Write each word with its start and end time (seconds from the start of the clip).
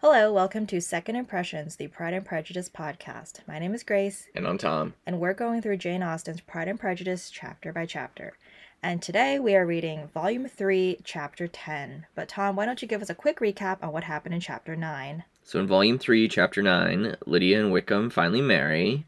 Hello, 0.00 0.32
welcome 0.32 0.66
to 0.68 0.80
Second 0.80 1.16
Impressions, 1.16 1.76
the 1.76 1.86
Pride 1.88 2.14
and 2.14 2.24
Prejudice 2.24 2.68
podcast. 2.70 3.46
My 3.46 3.58
name 3.58 3.74
is 3.74 3.82
Grace, 3.82 4.28
And 4.34 4.46
I'm 4.46 4.56
Tom. 4.58 4.94
and 5.06 5.20
we're 5.20 5.34
going 5.34 5.60
through 5.60 5.76
Jane 5.76 6.02
Austen's 6.02 6.40
Pride 6.40 6.68
and 6.68 6.80
Prejudice 6.80 7.30
chapter 7.30 7.72
by 7.72 7.84
chapter. 7.86 8.34
And 8.82 9.02
today 9.02 9.38
we 9.38 9.54
are 9.54 9.66
reading 9.66 10.08
Volume 10.14 10.48
3, 10.48 11.00
Chapter 11.04 11.46
10. 11.46 12.06
But 12.14 12.28
Tom, 12.30 12.56
why 12.56 12.64
don't 12.64 12.80
you 12.80 12.88
give 12.88 13.02
us 13.02 13.10
a 13.10 13.14
quick 13.14 13.40
recap 13.40 13.78
on 13.82 13.92
what 13.92 14.04
happened 14.04 14.34
in 14.34 14.40
Chapter 14.40 14.74
9? 14.74 15.24
So 15.44 15.58
in 15.60 15.66
Volume 15.66 15.98
3, 15.98 16.28
Chapter 16.28 16.62
9, 16.62 17.16
Lydia 17.26 17.60
and 17.60 17.70
Wickham 17.72 18.08
finally 18.08 18.40
marry, 18.40 19.06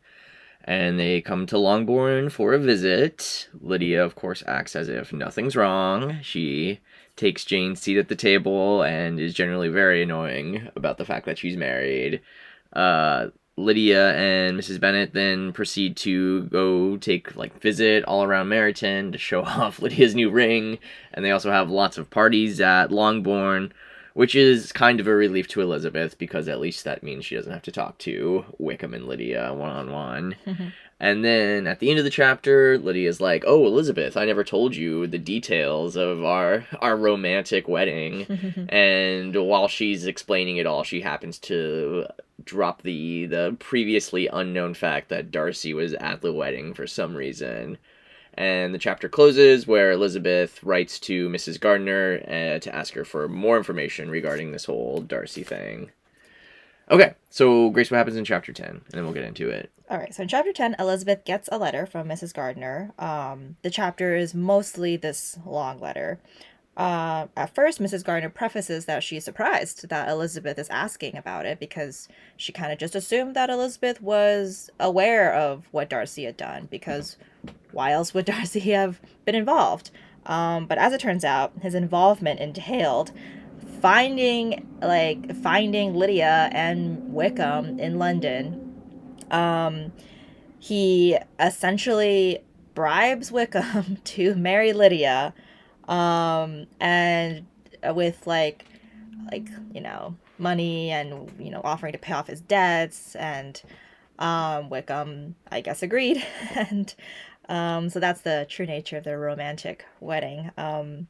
and 0.64 0.98
they 0.98 1.20
come 1.20 1.46
to 1.46 1.58
Longbourn 1.58 2.30
for 2.30 2.52
a 2.54 2.58
visit. 2.58 3.48
Lydia, 3.60 4.04
of 4.04 4.14
course, 4.14 4.42
acts 4.46 4.76
as 4.76 4.88
if 4.88 5.12
nothing's 5.12 5.56
wrong. 5.56 6.18
She 6.22 6.80
takes 7.16 7.44
Jane's 7.44 7.80
seat 7.80 7.98
at 7.98 8.08
the 8.08 8.16
table 8.16 8.82
and 8.82 9.20
is 9.20 9.34
generally 9.34 9.68
very 9.68 10.02
annoying 10.02 10.68
about 10.76 10.98
the 10.98 11.04
fact 11.04 11.26
that 11.26 11.38
she's 11.38 11.56
married. 11.56 12.20
Uh, 12.72 13.28
Lydia 13.56 14.14
and 14.14 14.58
Mrs. 14.58 14.80
Bennet 14.80 15.12
then 15.12 15.52
proceed 15.52 15.96
to 15.98 16.44
go 16.44 16.96
take 16.96 17.36
like 17.36 17.60
visit 17.60 18.02
all 18.04 18.22
around 18.22 18.48
Meryton 18.48 19.12
to 19.12 19.18
show 19.18 19.42
off 19.44 19.82
Lydia's 19.82 20.14
new 20.14 20.30
ring, 20.30 20.78
and 21.12 21.24
they 21.24 21.30
also 21.30 21.50
have 21.50 21.70
lots 21.70 21.98
of 21.98 22.10
parties 22.10 22.60
at 22.60 22.90
Longbourn, 22.90 23.72
which 24.14 24.34
is 24.34 24.72
kind 24.72 25.00
of 25.00 25.06
a 25.06 25.14
relief 25.14 25.48
to 25.48 25.60
Elizabeth 25.60 26.18
because 26.18 26.48
at 26.48 26.60
least 26.60 26.84
that 26.84 27.02
means 27.02 27.24
she 27.24 27.34
doesn't 27.34 27.52
have 27.52 27.62
to 27.62 27.72
talk 27.72 27.98
to 27.98 28.44
Wickham 28.58 28.94
and 28.94 29.06
Lydia 29.06 29.52
one 29.54 29.70
on 29.70 29.90
one. 29.90 30.36
And 31.00 31.24
then 31.24 31.66
at 31.66 31.80
the 31.80 31.90
end 31.90 31.98
of 31.98 32.04
the 32.04 32.10
chapter, 32.10 32.78
Lydia's 32.78 33.20
like, 33.20 33.42
"Oh, 33.44 33.66
Elizabeth, 33.66 34.16
I 34.16 34.24
never 34.24 34.44
told 34.44 34.76
you 34.76 35.08
the 35.08 35.18
details 35.18 35.96
of 35.96 36.22
our 36.24 36.64
our 36.80 36.96
romantic 36.96 37.66
wedding." 37.66 38.66
and 38.68 39.34
while 39.34 39.66
she's 39.66 40.06
explaining 40.06 40.58
it 40.58 40.66
all, 40.66 40.84
she 40.84 41.00
happens 41.00 41.38
to 41.40 42.06
drop 42.44 42.82
the 42.82 43.26
the 43.26 43.56
previously 43.58 44.28
unknown 44.28 44.74
fact 44.74 45.08
that 45.08 45.32
Darcy 45.32 45.74
was 45.74 45.94
at 45.94 46.20
the 46.20 46.32
wedding 46.32 46.72
for 46.72 46.86
some 46.86 47.16
reason. 47.16 47.78
And 48.34 48.74
the 48.74 48.78
chapter 48.78 49.08
closes 49.08 49.66
where 49.66 49.92
Elizabeth 49.92 50.62
writes 50.62 50.98
to 51.00 51.28
Mrs. 51.28 51.60
Gardiner 51.60 52.22
uh, 52.26 52.58
to 52.60 52.74
ask 52.74 52.94
her 52.94 53.04
for 53.04 53.28
more 53.28 53.58
information 53.58 54.10
regarding 54.10 54.52
this 54.52 54.64
whole 54.64 55.00
Darcy 55.00 55.42
thing. 55.42 55.90
Okay, 56.90 57.14
so 57.30 57.70
Grace, 57.70 57.90
what 57.90 57.98
happens 57.98 58.16
in 58.16 58.24
chapter 58.24 58.52
10? 58.52 58.66
And 58.68 58.82
then 58.90 59.04
we'll 59.04 59.12
get 59.12 59.24
into 59.24 59.48
it. 59.48 59.70
All 59.88 59.98
right, 59.98 60.14
so 60.14 60.22
in 60.22 60.28
chapter 60.28 60.52
10, 60.52 60.76
Elizabeth 60.78 61.24
gets 61.24 61.48
a 61.52 61.58
letter 61.58 61.86
from 61.86 62.08
Mrs. 62.08 62.32
Gardiner. 62.32 62.92
Um, 62.98 63.56
the 63.62 63.70
chapter 63.70 64.16
is 64.16 64.34
mostly 64.34 64.96
this 64.96 65.38
long 65.44 65.78
letter. 65.80 66.18
Uh, 66.76 67.26
at 67.36 67.54
first, 67.54 67.80
Mrs. 67.80 68.02
Gardiner 68.02 68.30
prefaces 68.30 68.86
that 68.86 69.02
she's 69.02 69.24
surprised 69.24 69.88
that 69.90 70.08
Elizabeth 70.08 70.58
is 70.58 70.70
asking 70.70 71.16
about 71.16 71.44
it 71.44 71.60
because 71.60 72.08
she 72.36 72.50
kind 72.50 72.72
of 72.72 72.78
just 72.78 72.94
assumed 72.94 73.36
that 73.36 73.50
Elizabeth 73.50 74.00
was 74.00 74.70
aware 74.80 75.34
of 75.34 75.68
what 75.70 75.90
Darcy 75.90 76.24
had 76.24 76.36
done 76.36 76.68
because 76.70 77.18
why 77.72 77.92
else 77.92 78.14
would 78.14 78.24
Darcy 78.26 78.60
have 78.60 79.00
been 79.24 79.34
involved? 79.34 79.90
Um, 80.24 80.66
but 80.66 80.78
as 80.78 80.92
it 80.92 81.00
turns 81.00 81.24
out, 81.24 81.52
his 81.60 81.74
involvement 81.74 82.40
entailed 82.40 83.12
finding 83.80 84.66
like 84.80 85.34
finding 85.42 85.94
Lydia 85.94 86.48
and 86.52 87.12
Wickham 87.12 87.80
in 87.80 87.98
London 87.98 88.72
um, 89.32 89.92
he 90.60 91.18
essentially 91.40 92.44
bribes 92.74 93.32
Wickham 93.32 93.98
to 94.04 94.34
marry 94.36 94.72
Lydia, 94.72 95.34
um, 95.88 96.66
and 96.80 97.46
with 97.94 98.26
like, 98.26 98.64
like 99.30 99.48
you 99.72 99.80
know, 99.80 100.16
money 100.38 100.90
and 100.90 101.30
you 101.38 101.50
know, 101.50 101.60
offering 101.64 101.92
to 101.92 101.98
pay 101.98 102.12
off 102.12 102.26
his 102.26 102.40
debts, 102.40 103.14
and 103.16 103.62
um, 104.18 104.68
Wickham, 104.70 105.34
I 105.50 105.60
guess, 105.60 105.82
agreed, 105.82 106.24
and 106.54 106.94
um, 107.48 107.90
so 107.90 108.00
that's 108.00 108.22
the 108.22 108.46
true 108.48 108.66
nature 108.66 108.98
of 108.98 109.04
their 109.04 109.18
romantic 109.18 109.84
wedding. 110.00 110.50
Um, 110.56 111.08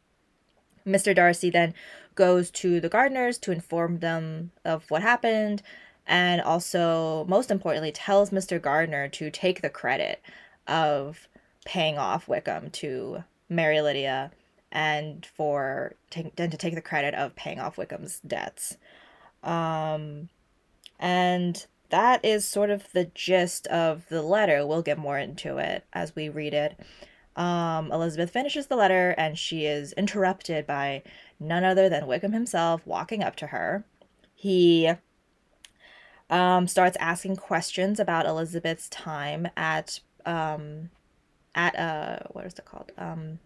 Mr. 0.86 1.14
Darcy 1.14 1.50
then 1.50 1.74
goes 2.14 2.50
to 2.50 2.80
the 2.80 2.90
Gardiners 2.90 3.40
to 3.40 3.52
inform 3.52 4.00
them 4.00 4.50
of 4.64 4.90
what 4.90 5.02
happened 5.02 5.62
and 6.06 6.40
also 6.40 7.24
most 7.28 7.50
importantly 7.50 7.92
tells 7.92 8.30
mr 8.30 8.60
gardiner 8.60 9.08
to 9.08 9.30
take 9.30 9.62
the 9.62 9.70
credit 9.70 10.20
of 10.66 11.28
paying 11.64 11.98
off 11.98 12.28
wickham 12.28 12.70
to 12.70 13.22
marry 13.48 13.80
lydia 13.80 14.30
and 14.72 15.24
for 15.24 15.94
then 16.12 16.50
to 16.50 16.56
take 16.56 16.74
the 16.74 16.80
credit 16.80 17.14
of 17.14 17.36
paying 17.36 17.60
off 17.60 17.76
wickham's 17.76 18.20
debts. 18.20 18.78
Um, 19.42 20.30
and 20.98 21.64
that 21.90 22.24
is 22.24 22.48
sort 22.48 22.70
of 22.70 22.90
the 22.92 23.04
gist 23.14 23.66
of 23.68 24.08
the 24.08 24.22
letter. 24.22 24.66
We'll 24.66 24.82
get 24.82 24.98
more 24.98 25.18
into 25.18 25.58
it 25.58 25.84
as 25.92 26.16
we 26.16 26.28
read 26.28 26.54
it. 26.54 26.80
Um, 27.36 27.92
elizabeth 27.92 28.30
finishes 28.30 28.66
the 28.66 28.76
letter 28.76 29.14
and 29.16 29.38
she 29.38 29.64
is 29.64 29.94
interrupted 29.94 30.66
by 30.66 31.02
none 31.40 31.64
other 31.64 31.88
than 31.88 32.06
wickham 32.06 32.32
himself 32.32 32.86
walking 32.86 33.22
up 33.22 33.36
to 33.36 33.48
her. 33.48 33.84
He 34.34 34.92
um, 36.28 36.66
starts 36.66 36.96
asking 36.98 37.36
questions 37.36 38.00
about 38.00 38.26
Elizabeth's 38.26 38.88
time 38.88 39.48
at 39.56 40.00
um, 40.24 40.90
at 41.54 41.78
uh 41.78 42.18
what 42.30 42.46
is 42.46 42.54
it 42.54 42.64
called? 42.64 42.90
Um 42.96 43.38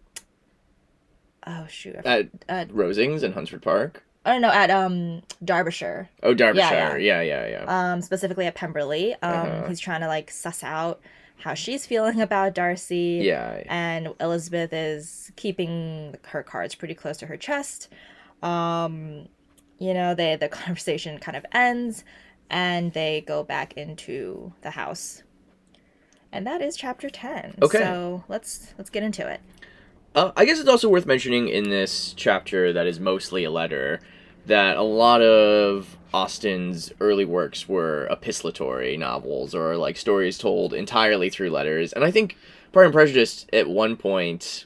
oh 1.47 1.65
shoot 1.67 1.95
At 2.05 2.27
uh, 2.49 2.65
Rosings 2.65 3.23
in 3.23 3.31
Hunsford 3.33 3.61
Park. 3.61 4.03
I 4.25 4.33
don't 4.33 4.41
know 4.41 4.51
at 4.51 4.69
um 4.69 5.21
Derbyshire 5.43 6.09
Oh, 6.21 6.33
Derbyshire. 6.33 6.97
Yeah, 6.99 7.21
Yeah, 7.21 7.21
yeah, 7.21 7.47
yeah. 7.65 7.91
um 7.93 8.01
specifically 8.01 8.45
at 8.45 8.55
Pemberley 8.55 9.13
um 9.15 9.19
Uh-huh. 9.31 9.67
he's 9.69 9.79
trying 9.79 10.01
to 10.01 10.07
like 10.07 10.29
suss 10.29 10.63
out 10.63 10.99
how 11.39 11.53
she's 11.53 11.85
feeling 11.85 12.19
about 12.19 12.53
Darcy 12.55 13.21
yeah. 13.23 13.63
and 13.69 14.09
Elizabeth 14.19 14.73
is 14.73 15.31
keeping 15.35 16.15
her 16.29 16.41
cards 16.43 16.73
pretty 16.75 16.95
close 16.95 17.15
to 17.17 17.27
her 17.27 17.37
chest. 17.37 17.89
Um, 18.41 19.27
you 19.79 19.93
know, 19.93 20.15
they 20.15 20.35
the 20.35 20.47
conversation 20.63 21.19
kind 21.19 21.37
of 21.37 21.45
ends, 21.51 22.03
and 22.49 22.91
they 22.93 23.21
go 23.21 23.43
back 23.43 23.73
into 23.73 24.51
the 24.61 24.71
house, 24.71 25.21
and 26.31 26.45
that 26.47 26.61
is 26.61 26.75
chapter 26.75 27.09
ten. 27.09 27.55
Okay. 27.61 27.77
so 27.79 28.23
let's 28.27 28.73
let's 28.79 28.89
get 28.89 29.03
into 29.03 29.27
it. 29.27 29.39
Uh, 30.17 30.31
I 30.35 30.45
guess 30.45 30.59
it's 30.59 30.67
also 30.67 30.89
worth 30.89 31.05
mentioning 31.05 31.47
in 31.47 31.69
this 31.69 32.11
chapter 32.17 32.73
that 32.73 32.87
is 32.87 32.99
mostly 32.99 33.43
a 33.43 33.51
letter 33.51 33.99
that 34.47 34.75
a 34.75 34.81
lot 34.81 35.21
of 35.21 35.95
Austen's 36.11 36.91
early 36.99 37.23
works 37.23 37.69
were 37.69 38.07
epistolatory 38.09 38.97
novels 38.97 39.53
or 39.53 39.77
like 39.77 39.95
stories 39.95 40.39
told 40.39 40.73
entirely 40.73 41.29
through 41.29 41.51
letters. 41.51 41.93
And 41.93 42.03
I 42.03 42.09
think 42.09 42.35
Pride 42.71 42.85
and 42.85 42.93
Prejudice 42.93 43.45
at 43.53 43.69
one 43.69 43.95
point, 43.95 44.65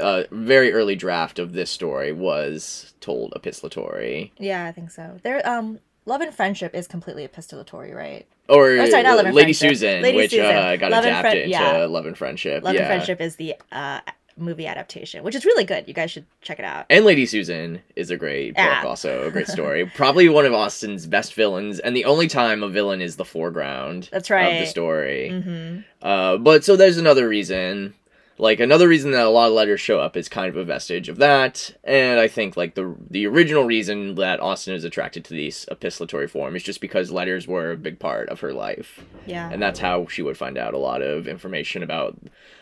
a 0.00 0.24
very 0.32 0.72
early 0.72 0.96
draft 0.96 1.38
of 1.38 1.52
this 1.52 1.70
story 1.70 2.10
was 2.10 2.92
told 3.00 3.32
epistolatory. 3.34 4.32
Yeah, 4.36 4.64
I 4.66 4.72
think 4.72 4.90
so. 4.90 5.20
There, 5.22 5.48
um, 5.48 5.78
Love 6.06 6.22
and 6.22 6.34
Friendship 6.34 6.74
is 6.74 6.88
completely 6.88 7.28
epistolatory, 7.28 7.94
right? 7.94 8.26
Or 8.48 8.70
Oh, 8.70 8.90
sorry, 8.90 9.04
not 9.04 9.16
Love 9.16 9.26
and 9.26 9.34
Lady 9.36 9.52
Friendship. 9.52 9.76
Susan, 9.78 10.02
Lady 10.02 10.16
which 10.16 10.30
Susan. 10.32 10.46
Uh, 10.46 10.74
got 10.74 10.90
Love 10.90 11.04
adapted 11.04 11.32
Friend- 11.32 11.50
yeah. 11.50 11.74
into 11.74 11.86
Love 11.86 12.06
and 12.06 12.18
Friendship. 12.18 12.64
Love 12.64 12.74
yeah. 12.74 12.80
and 12.80 12.88
Friendship 12.88 13.20
is 13.20 13.36
the 13.36 13.54
uh 13.70 14.00
movie 14.38 14.66
adaptation, 14.66 15.22
which 15.22 15.34
is 15.34 15.44
really 15.44 15.64
good. 15.64 15.84
You 15.88 15.94
guys 15.94 16.10
should 16.10 16.26
check 16.42 16.58
it 16.58 16.64
out. 16.64 16.86
And 16.90 17.04
Lady 17.04 17.26
Susan 17.26 17.80
is 17.96 18.10
a 18.10 18.16
great 18.16 18.54
book, 18.54 18.64
Yeah. 18.64 18.82
also 18.86 19.26
a 19.26 19.30
great 19.30 19.46
story. 19.58 19.84
Probably 19.94 20.28
one 20.28 20.46
of 20.46 20.52
Austen's 20.52 21.06
best 21.06 21.34
villains, 21.34 21.78
and 21.78 21.94
the 21.96 22.04
only 22.04 22.28
time 22.28 22.62
a 22.62 22.68
villain 22.68 23.00
is 23.00 23.16
the 23.16 23.24
foreground 23.24 24.08
That's 24.12 24.30
right 24.30 24.54
of 24.54 24.60
the 24.60 24.66
story. 24.66 25.30
Mm-hmm. 25.32 25.80
Uh, 26.00 26.36
but 26.38 26.64
so 26.64 26.76
there's 26.76 26.98
another 26.98 27.28
reason. 27.28 27.94
Like 28.40 28.60
another 28.60 28.86
reason 28.86 29.10
that 29.10 29.26
a 29.26 29.30
lot 29.30 29.48
of 29.48 29.54
letters 29.54 29.80
show 29.80 29.98
up 29.98 30.16
is 30.16 30.28
kind 30.28 30.48
of 30.48 30.56
a 30.56 30.62
vestige 30.62 31.08
of 31.08 31.16
that, 31.16 31.72
and 31.82 32.20
I 32.20 32.28
think 32.28 32.56
like 32.56 32.76
the 32.76 32.94
the 33.10 33.26
original 33.26 33.64
reason 33.64 34.14
that 34.14 34.38
Austen 34.38 34.74
is 34.74 34.84
attracted 34.84 35.24
to 35.24 35.34
this 35.34 35.66
epistolatory 35.72 36.30
form 36.30 36.54
is 36.54 36.62
just 36.62 36.80
because 36.80 37.10
letters 37.10 37.48
were 37.48 37.72
a 37.72 37.76
big 37.76 37.98
part 37.98 38.28
of 38.28 38.38
her 38.38 38.52
life, 38.52 39.04
Yeah. 39.26 39.50
and 39.52 39.60
that's 39.60 39.80
how 39.80 40.06
she 40.06 40.22
would 40.22 40.36
find 40.36 40.56
out 40.56 40.72
a 40.72 40.78
lot 40.78 41.02
of 41.02 41.26
information 41.26 41.82
about 41.82 42.16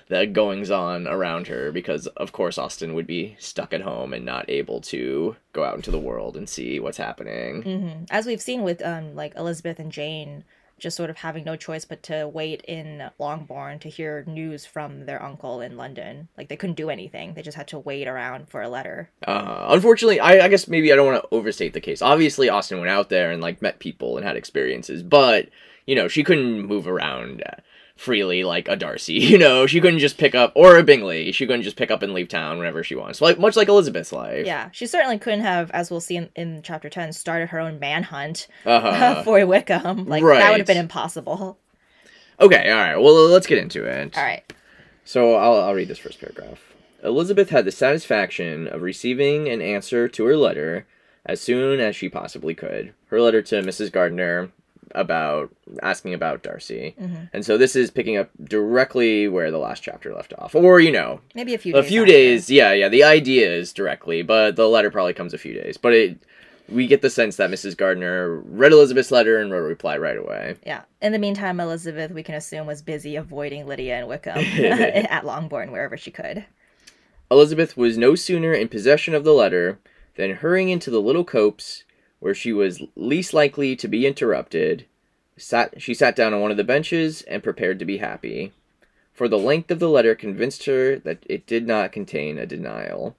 the 0.08 0.26
goings 0.26 0.70
on 0.70 1.06
around 1.06 1.48
her 1.48 1.72
because 1.72 2.06
of 2.08 2.32
course 2.32 2.58
Austen 2.58 2.94
would 2.94 3.06
be 3.06 3.36
stuck 3.38 3.72
at 3.72 3.80
home 3.80 4.12
and 4.12 4.24
not 4.24 4.48
able 4.48 4.80
to 4.82 5.36
go 5.52 5.64
out 5.64 5.76
into 5.76 5.90
the 5.90 5.98
world 5.98 6.36
and 6.36 6.48
see 6.48 6.78
what's 6.78 6.98
happening. 6.98 7.62
hmm 7.62 8.04
As 8.10 8.26
we've 8.26 8.40
seen 8.40 8.62
with 8.62 8.84
um 8.84 9.14
like 9.14 9.34
Elizabeth 9.36 9.78
and 9.78 9.90
Jane, 9.90 10.44
just 10.78 10.96
sort 10.96 11.08
of 11.10 11.16
having 11.16 11.44
no 11.44 11.56
choice 11.56 11.84
but 11.84 12.02
to 12.04 12.28
wait 12.28 12.62
in 12.68 13.10
Longbourn 13.18 13.78
to 13.80 13.88
hear 13.88 14.24
news 14.26 14.66
from 14.66 15.06
their 15.06 15.22
uncle 15.22 15.60
in 15.60 15.76
London. 15.76 16.28
Like 16.36 16.48
they 16.48 16.56
couldn't 16.56 16.76
do 16.76 16.90
anything; 16.90 17.34
they 17.34 17.42
just 17.42 17.56
had 17.56 17.68
to 17.68 17.78
wait 17.78 18.06
around 18.06 18.48
for 18.48 18.62
a 18.62 18.68
letter. 18.68 19.10
Uh, 19.26 19.66
unfortunately, 19.70 20.20
I, 20.20 20.44
I 20.44 20.48
guess 20.48 20.68
maybe 20.68 20.92
I 20.92 20.96
don't 20.96 21.06
want 21.06 21.22
to 21.22 21.34
overstate 21.34 21.72
the 21.72 21.80
case. 21.80 22.02
Obviously, 22.02 22.48
Austen 22.48 22.78
went 22.78 22.90
out 22.90 23.08
there 23.08 23.30
and 23.30 23.42
like 23.42 23.62
met 23.62 23.78
people 23.78 24.16
and 24.18 24.26
had 24.26 24.36
experiences, 24.36 25.02
but 25.02 25.48
you 25.86 25.94
know 25.94 26.08
she 26.08 26.22
couldn't 26.22 26.66
move 26.66 26.86
around 26.86 27.42
freely 27.96 28.44
like 28.44 28.68
a 28.68 28.76
Darcy. 28.76 29.14
You 29.26 29.38
know, 29.38 29.66
she 29.66 29.80
couldn't 29.80 29.98
just 30.00 30.18
pick 30.18 30.34
up 30.34 30.52
or 30.54 30.76
a 30.76 30.82
Bingley. 30.82 31.32
She 31.32 31.46
couldn't 31.46 31.62
just 31.62 31.76
pick 31.76 31.90
up 31.90 32.02
and 32.02 32.12
leave 32.12 32.28
town 32.28 32.58
whenever 32.58 32.84
she 32.84 32.94
wants. 32.94 33.20
Like 33.20 33.38
much 33.38 33.56
like 33.56 33.68
Elizabeth's 33.68 34.12
life. 34.12 34.46
Yeah, 34.46 34.68
she 34.72 34.86
certainly 34.86 35.18
couldn't 35.18 35.40
have, 35.40 35.70
as 35.72 35.90
we'll 35.90 36.00
see 36.00 36.16
in, 36.16 36.28
in 36.36 36.60
chapter 36.62 36.88
10, 36.88 37.12
started 37.12 37.48
her 37.48 37.58
own 37.58 37.78
manhunt 37.80 38.46
Uh-huh. 38.64 39.22
for 39.24 39.44
Wickham. 39.46 40.06
Like, 40.06 40.22
that 40.22 40.50
would 40.50 40.58
have 40.60 40.66
been 40.66 40.76
impossible. 40.76 41.58
okay, 42.40 42.70
all 42.70 42.76
right. 42.78 42.96
Well, 42.96 43.14
let's 43.28 43.46
get 43.46 43.58
into 43.58 43.84
it. 43.84 44.16
All 44.16 44.22
right. 44.22 44.44
So 45.04 45.34
I'll, 45.34 45.62
I'll 45.62 45.74
read 45.74 45.88
this 45.88 45.98
first 45.98 46.20
paragraph. 46.20 46.60
Elizabeth 47.02 47.50
had 47.50 47.64
the 47.64 47.72
satisfaction 47.72 48.66
of 48.68 48.82
receiving 48.82 49.48
an 49.48 49.62
answer 49.62 50.08
to 50.08 50.24
her 50.24 50.36
letter 50.36 50.86
as 51.24 51.40
soon 51.40 51.80
as 51.80 51.94
she 51.96 52.08
possibly 52.08 52.54
could. 52.54 52.92
Her 53.08 53.20
letter 53.20 53.42
to 53.42 53.62
Mrs. 53.62 53.92
Gardiner 53.92 54.50
about 54.96 55.54
asking 55.82 56.14
about 56.14 56.42
Darcy. 56.42 56.94
Mhm. 57.00 57.28
And 57.32 57.44
so 57.46 57.56
this 57.56 57.76
is 57.76 57.90
picking 57.90 58.16
up 58.16 58.30
directly 58.42 59.28
where 59.28 59.50
the 59.50 59.58
last 59.58 59.82
chapter 59.82 60.12
left 60.14 60.32
off. 60.38 60.54
Or, 60.54 60.80
you 60.80 60.90
know, 60.90 61.20
Maybe 61.34 61.54
a 61.54 61.58
few 61.58 61.76
a 61.76 61.82
days. 61.82 61.88
few 61.90 62.02
after. 62.02 62.12
days. 62.12 62.50
Yeah, 62.50 62.72
yeah. 62.72 62.88
The 62.88 63.04
idea 63.04 63.52
is 63.54 63.72
directly, 63.72 64.22
but 64.22 64.56
the 64.56 64.68
letter 64.68 64.90
probably 64.90 65.12
comes 65.14 65.34
a 65.34 65.38
few 65.38 65.54
days. 65.54 65.76
But 65.76 65.92
it 65.92 66.16
we 66.68 66.88
get 66.88 67.00
the 67.00 67.10
sense 67.10 67.36
that 67.36 67.48
Mrs. 67.48 67.76
Gardiner 67.76 68.40
read 68.40 68.72
Elizabeth's 68.72 69.12
letter 69.12 69.38
and 69.38 69.52
wrote 69.52 69.60
a 69.60 69.68
reply 69.68 69.96
right 69.98 70.16
away. 70.16 70.56
Yeah. 70.66 70.80
In 71.00 71.12
the 71.12 71.18
meantime, 71.18 71.60
Elizabeth, 71.60 72.10
we 72.10 72.24
can 72.24 72.34
assume, 72.34 72.66
was 72.66 72.82
busy 72.82 73.14
avoiding 73.14 73.68
Lydia 73.68 73.98
and 73.98 74.08
Wickham 74.08 74.38
at 74.64 75.24
Longbourn 75.24 75.70
wherever 75.70 75.96
she 75.96 76.10
could. 76.10 76.44
Elizabeth 77.30 77.76
was 77.76 77.96
no 77.96 78.14
sooner 78.16 78.52
in 78.52 78.66
possession 78.68 79.14
of 79.14 79.22
the 79.22 79.32
letter 79.32 79.78
than 80.16 80.34
hurrying 80.36 80.68
into 80.68 80.90
the 80.90 81.00
little 81.00 81.22
copse 81.24 81.84
where 82.20 82.34
she 82.34 82.52
was 82.52 82.82
least 82.94 83.34
likely 83.34 83.76
to 83.76 83.88
be 83.88 84.06
interrupted, 84.06 84.86
sat 85.36 85.80
she 85.80 85.94
sat 85.94 86.16
down 86.16 86.32
on 86.32 86.40
one 86.40 86.50
of 86.50 86.56
the 86.56 86.64
benches 86.64 87.22
and 87.22 87.42
prepared 87.42 87.78
to 87.78 87.84
be 87.84 87.98
happy. 87.98 88.52
For 89.12 89.28
the 89.28 89.38
length 89.38 89.70
of 89.70 89.78
the 89.78 89.88
letter 89.88 90.14
convinced 90.14 90.66
her 90.66 90.98
that 90.98 91.24
it 91.26 91.46
did 91.46 91.66
not 91.66 91.92
contain 91.92 92.38
a 92.38 92.46
denial. 92.46 93.16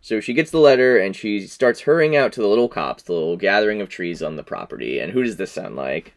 So 0.00 0.18
she 0.18 0.34
gets 0.34 0.50
the 0.50 0.58
letter 0.58 0.98
and 0.98 1.14
she 1.14 1.46
starts 1.46 1.82
hurrying 1.82 2.16
out 2.16 2.32
to 2.32 2.40
the 2.40 2.48
little 2.48 2.68
copse, 2.68 3.04
the 3.04 3.12
little 3.12 3.36
gathering 3.36 3.80
of 3.80 3.88
trees 3.88 4.20
on 4.20 4.34
the 4.34 4.42
property. 4.42 4.98
And 4.98 5.12
who 5.12 5.22
does 5.22 5.36
this 5.36 5.52
sound 5.52 5.76
like? 5.76 6.14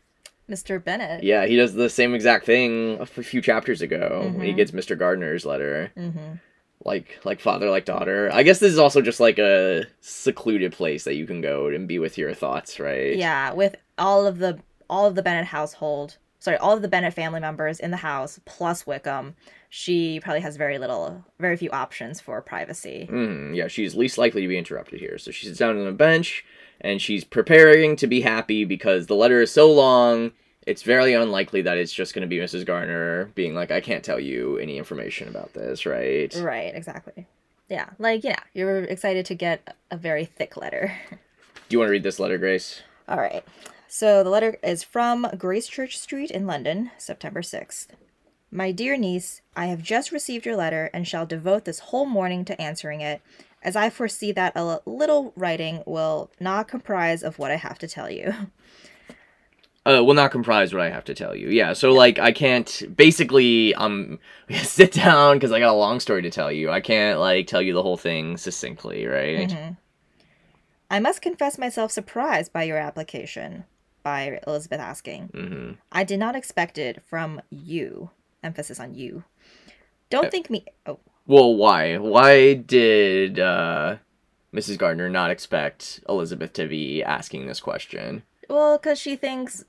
Mr. 0.50 0.84
Bennet. 0.84 1.24
Yeah, 1.24 1.46
he 1.46 1.56
does 1.56 1.76
the 1.76 1.90
same 1.90 2.16
exact 2.16 2.46
thing 2.46 3.00
a 3.00 3.06
few 3.06 3.42
chapters 3.42 3.82
ago 3.84 4.32
when 4.34 4.46
he 4.46 4.54
gets 4.54 4.72
Mr. 4.72 4.98
Gardiner's 4.98 5.46
letter 5.46 5.92
Mm-hmm. 5.96 6.36
Like 6.86 7.20
like 7.24 7.40
father 7.40 7.70
like 7.70 7.86
daughter. 7.86 8.30
I 8.32 8.44
guess 8.44 8.60
this 8.60 8.72
is 8.72 8.80
also 8.80 9.02
just 9.02 9.20
like 9.20 9.40
a 9.40 9.86
secluded 10.02 10.72
place 10.72 11.04
that 11.06 11.16
you 11.16 11.26
can 11.26 11.42
go 11.42 11.68
and 11.68 11.88
be 11.88 12.00
with 12.00 12.18
your 12.18 12.34
thoughts 12.34 12.80
right? 12.80 13.16
Yeah, 13.16 13.54
with 13.54 13.76
all 13.98 14.26
of 14.28 14.38
the 14.38 14.60
all 14.90 15.08
of 15.08 15.16
the 15.16 15.24
Bennet 15.24 15.48
household, 15.48 16.18
sorry, 16.40 16.58
all 16.58 16.74
of 16.76 16.84
the 16.84 16.88
Bennet 16.88 17.14
family 17.14 17.40
members 17.40 17.80
in 17.80 17.90
the 17.90 17.98
house 17.98 18.40
plus 18.46 18.86
Wickham, 18.86 19.36
she 19.70 20.20
probably 20.20 20.42
has 20.42 20.58
very 20.58 20.78
little, 20.78 21.26
very 21.40 21.58
few 21.58 21.72
options 21.72 22.22
for 22.22 22.40
privacy. 22.42 23.10
mm, 23.12 23.56
yeah 23.56 23.68
she's 23.68 23.96
least 23.96 24.20
likely 24.20 24.44
to 24.44 24.48
be 24.48 24.58
interrupted 24.58 25.00
here. 25.00 25.18
So 25.18 25.32
she 25.32 25.48
sits 25.48 25.58
down 25.58 25.78
on 25.80 25.88
a 25.88 25.92
bench 25.92 26.46
and 26.82 27.02
she's 27.02 27.24
preparing 27.24 27.96
to 27.96 28.06
be 28.06 28.22
happy 28.22 28.64
because 28.64 29.08
the 29.08 29.16
letter 29.16 29.42
is 29.42 29.52
so 29.52 29.72
long 29.72 30.34
it's 30.66 30.84
very 30.84 31.14
unlikely 31.14 31.62
that 31.62 31.78
it's 31.78 31.94
just 31.94 32.14
going 32.14 32.22
to 32.22 32.28
be 32.28 32.38
mrs 32.38 32.66
gardiner 32.66 33.26
being 33.36 33.54
like 33.56 33.72
i 33.72 33.80
can't 33.82 34.04
tell 34.04 34.20
you 34.20 34.58
any 34.58 34.78
information 34.78 35.28
about 35.28 35.54
this 35.54 35.86
right 35.86 36.36
Right, 36.36 36.74
exactly. 36.76 37.28
Yeah, 37.70 37.90
like 37.98 38.24
yeah, 38.24 38.40
you're 38.54 38.84
excited 38.84 39.26
to 39.26 39.34
get 39.36 39.76
a 39.90 39.98
very 39.98 40.26
thick 40.26 40.56
letter. 40.56 40.94
do 41.10 41.18
you 41.70 41.80
want 41.80 41.88
to 41.88 41.92
read 41.94 42.04
this 42.04 42.20
letter 42.20 42.38
grace 42.38 42.82
All 43.08 43.18
right. 43.18 43.44
So 43.88 44.24
the 44.24 44.30
letter 44.30 44.58
is 44.62 44.84
from 44.84 45.24
Gracechurch 45.26 45.94
Street 45.94 46.30
in 46.30 46.46
London, 46.46 46.92
September 46.98 47.42
6th. 47.42 47.88
My 48.52 48.72
dear 48.72 48.98
niece, 48.98 49.42
I 49.56 49.68
have 49.68 49.82
just 49.82 50.12
received 50.12 50.46
your 50.46 50.56
letter 50.58 50.90
and 50.94 51.08
shall 51.08 51.26
devote 51.26 51.66
this 51.66 51.80
whole 51.80 52.06
morning 52.06 52.44
to 52.46 52.62
answering 52.62 53.02
it, 53.02 53.22
as 53.64 53.76
I 53.76 53.90
foresee 53.90 54.32
that 54.34 54.54
a 54.56 54.80
little 54.86 55.32
writing 55.36 55.82
will 55.86 56.30
not 56.40 56.68
comprise 56.68 57.24
of 57.24 57.40
what 57.40 57.52
I 57.52 57.56
have 57.56 57.80
to 57.80 57.88
tell 57.88 58.10
you. 58.10 58.34
Uh, 59.88 60.04
will 60.04 60.16
not 60.16 60.32
comprise 60.32 60.74
what 60.74 60.82
I 60.82 60.90
have 60.90 61.04
to 61.06 61.14
tell 61.14 61.36
you. 61.36 61.50
Yeah, 61.50 61.74
so 61.74 61.92
like 61.94 62.18
I 62.18 62.32
can't 62.32 62.84
basically 62.96 63.76
um 63.76 64.18
sit 64.64 64.94
down 64.94 65.36
because 65.38 65.52
I 65.52 65.60
got 65.60 65.74
a 65.74 65.78
long 65.78 66.00
story 66.00 66.24
to 66.24 66.32
tell 66.32 66.52
you. 66.52 66.72
I 66.72 66.82
can't 66.82 67.20
like 67.20 67.46
tell 67.48 67.62
you 67.62 67.74
the 67.74 67.84
whole 67.84 67.98
thing 67.98 68.36
succinctly, 68.38 69.06
right? 69.06 69.50
Mhm. 69.50 69.78
I 70.90 71.00
must 71.00 71.22
confess 71.22 71.58
myself 71.58 71.92
surprised 71.92 72.52
by 72.54 72.64
your 72.64 72.78
application, 72.78 73.66
by 74.04 74.40
Elizabeth 74.48 74.80
asking. 74.80 75.30
hmm 75.34 75.72
I 75.92 76.04
did 76.04 76.20
not 76.20 76.36
expect 76.36 76.78
it 76.78 77.04
from 77.06 77.42
you. 77.50 78.10
Emphasis 78.44 78.80
on 78.80 78.94
you. 78.96 79.24
Don't 80.10 80.26
Uh, 80.28 80.30
think 80.30 80.50
me. 80.50 80.66
Oh, 80.86 81.00
Well, 81.28 81.56
why? 81.56 81.98
Why 81.98 82.54
did 82.54 83.40
uh, 83.40 83.98
Mrs. 84.54 84.78
Gardiner 84.78 85.10
not 85.10 85.32
expect 85.32 86.02
Elizabeth 86.08 86.54
to 86.54 86.68
be 86.68 87.04
asking 87.04 87.48
this 87.48 87.60
question? 87.60 88.24
well, 88.48 88.78
because 88.78 89.00
she 89.00 89.16
thinks 89.16 89.66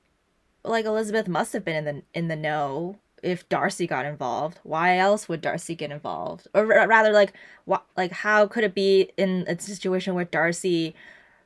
like 0.67 0.85
Elizabeth 0.85 1.29
must 1.29 1.53
have 1.53 1.65
been 1.65 1.77
in 1.77 1.85
the 1.85 2.03
in 2.15 2.29
the 2.29 2.37
know 2.37 2.99
if 3.23 3.49
Darcy 3.49 3.87
got 3.87 4.07
involved. 4.07 4.61
Why 4.63 4.99
else 4.99 5.29
would 5.29 5.41
Darcy 5.41 5.75
get 5.75 5.91
involved? 5.91 6.47
Or 6.55 6.67
ra- 6.67 6.85
rather, 6.85 7.13
like, 7.13 7.33
what? 7.65 7.85
Like, 7.97 8.13
how 8.13 8.47
could 8.47 8.65
it 8.65 8.75
be 8.75 9.11
in 9.17 9.45
a 9.49 9.59
situation 9.59 10.15
where 10.15 10.25
Darcy 10.25 10.95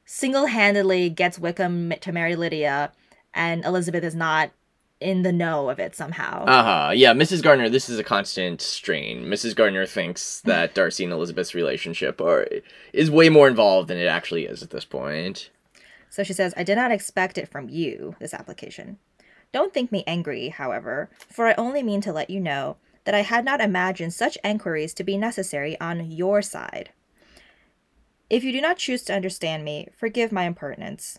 single-handedly 0.05 1.11
gets 1.11 1.38
Wickham 1.38 1.93
to 2.00 2.12
marry 2.12 2.37
Lydia, 2.37 2.93
and 3.32 3.64
Elizabeth 3.64 4.02
is 4.05 4.14
not 4.14 4.50
in 5.00 5.23
the 5.23 5.32
know 5.32 5.70
of 5.70 5.78
it 5.78 5.94
somehow? 5.94 6.44
Uh 6.44 6.62
huh. 6.62 6.90
Yeah, 6.90 7.12
Mrs. 7.14 7.43
Gardiner. 7.43 7.69
This 7.69 7.88
is 7.88 7.99
a 7.99 8.05
constant 8.05 8.61
strain. 8.61 9.25
Mrs. 9.25 9.55
Gardiner 9.55 9.87
thinks 9.87 10.40
that 10.44 10.75
Darcy 10.75 11.05
and 11.05 11.12
Elizabeth's 11.12 11.55
relationship 11.55 12.20
are 12.20 12.46
is 12.93 13.11
way 13.11 13.28
more 13.28 13.49
involved 13.49 13.88
than 13.88 13.99
it 13.99 14.06
actually 14.06 14.44
is 14.44 14.62
at 14.62 14.70
this 14.70 14.84
point. 14.84 15.50
So 16.11 16.25
she 16.25 16.32
says, 16.32 16.52
I 16.56 16.64
did 16.64 16.75
not 16.75 16.90
expect 16.90 17.38
it 17.38 17.49
from 17.49 17.69
you, 17.69 18.16
this 18.19 18.34
application. 18.34 18.99
Don't 19.52 19.75
think 19.75 19.91
me 19.91 20.05
angry, 20.06 20.49
however, 20.49 21.11
for 21.29 21.47
I 21.47 21.55
only 21.58 21.82
mean 21.82 22.00
to 22.02 22.12
let 22.12 22.31
you 22.31 22.41
know 22.41 22.76
that 23.05 23.14
I 23.14 23.23
had 23.23 23.44
not 23.44 23.61
imagined 23.61 24.14
such 24.14 24.38
enquiries 24.44 24.94
to 24.94 25.05
be 25.05 25.17
necessary 25.17 25.79
on 25.81 26.11
your 26.11 26.43
side. 26.43 26.91
If 28.29 28.44
you 28.44 28.52
do 28.52 28.61
not 28.61 28.76
choose 28.76 29.02
to 29.05 29.14
understand 29.14 29.64
me, 29.64 29.88
forgive 29.97 30.31
my 30.31 30.44
impertinence. 30.44 31.19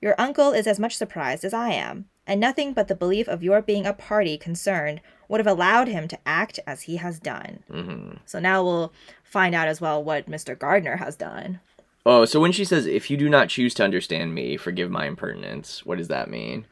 Your 0.00 0.16
uncle 0.18 0.52
is 0.52 0.66
as 0.66 0.80
much 0.80 0.96
surprised 0.96 1.44
as 1.44 1.54
I 1.54 1.70
am, 1.70 2.06
and 2.26 2.40
nothing 2.40 2.72
but 2.72 2.88
the 2.88 2.94
belief 2.94 3.28
of 3.28 3.42
your 3.42 3.62
being 3.62 3.86
a 3.86 3.92
party 3.92 4.36
concerned 4.36 5.00
would 5.28 5.38
have 5.38 5.46
allowed 5.46 5.88
him 5.88 6.08
to 6.08 6.18
act 6.26 6.58
as 6.66 6.82
he 6.82 6.96
has 6.96 7.20
done. 7.20 7.62
hmm 7.70 8.16
So 8.26 8.40
now 8.40 8.64
we'll 8.64 8.92
find 9.22 9.54
out 9.54 9.68
as 9.68 9.80
well 9.80 10.02
what 10.02 10.26
Mr. 10.26 10.58
Gardiner 10.58 10.96
has 10.96 11.14
done. 11.14 11.60
Oh, 12.04 12.24
so 12.24 12.40
when 12.40 12.52
she 12.52 12.64
says, 12.64 12.86
if 12.86 13.10
you 13.10 13.16
do 13.16 13.28
not 13.28 13.48
choose 13.48 13.74
to 13.74 13.84
understand 13.84 14.34
me, 14.34 14.56
forgive 14.56 14.90
my 14.90 15.06
impertinence, 15.06 15.84
what 15.84 15.98
does 15.98 16.08
that 16.08 16.30
mean? 16.30 16.64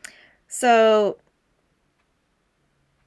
So, 0.59 1.19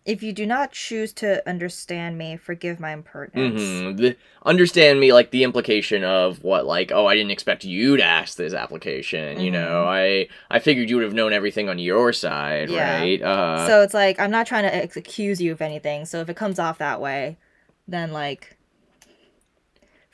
if 0.05 0.21
you 0.21 0.33
do 0.33 0.45
not 0.45 0.71
choose 0.71 1.11
to 1.13 1.47
understand 1.49 2.15
me, 2.15 2.37
forgive 2.37 2.79
my 2.79 2.91
impertinence. 2.93 3.81
hmm 3.81 3.95
The, 3.95 4.15
understand 4.45 4.99
me, 4.99 5.11
like 5.13 5.31
the 5.31 5.43
implication 5.43 6.03
of 6.03 6.43
what, 6.43 6.67
like, 6.67 6.91
oh, 6.91 7.07
I 7.07 7.15
didn't 7.15 7.31
expect 7.31 7.63
you 7.63 7.97
to 7.97 8.03
ask 8.03 8.37
this 8.37 8.53
application. 8.53 9.39
You 9.39 9.49
know, 9.49 9.83
I 9.87 10.27
I 10.51 10.59
figured 10.59 10.91
you 10.91 10.97
would 10.97 11.05
have 11.05 11.15
known 11.15 11.33
everything 11.33 11.69
on 11.69 11.79
your 11.79 12.13
side, 12.13 12.69
Yeah. 12.69 13.01
right? 13.01 13.19
Uh, 13.19 13.65
so 13.65 13.81
it's 13.81 13.95
like 13.95 14.19
I'm 14.19 14.29
not 14.29 14.45
trying 14.45 14.65
to 14.65 14.75
ex- 14.75 14.95
accuse 14.95 15.41
you 15.41 15.51
of 15.51 15.59
anything. 15.59 16.05
So 16.05 16.21
if 16.21 16.29
it 16.29 16.35
comes 16.35 16.59
off 16.59 16.77
that 16.77 17.01
way, 17.01 17.39
then 17.87 18.11
like, 18.11 18.57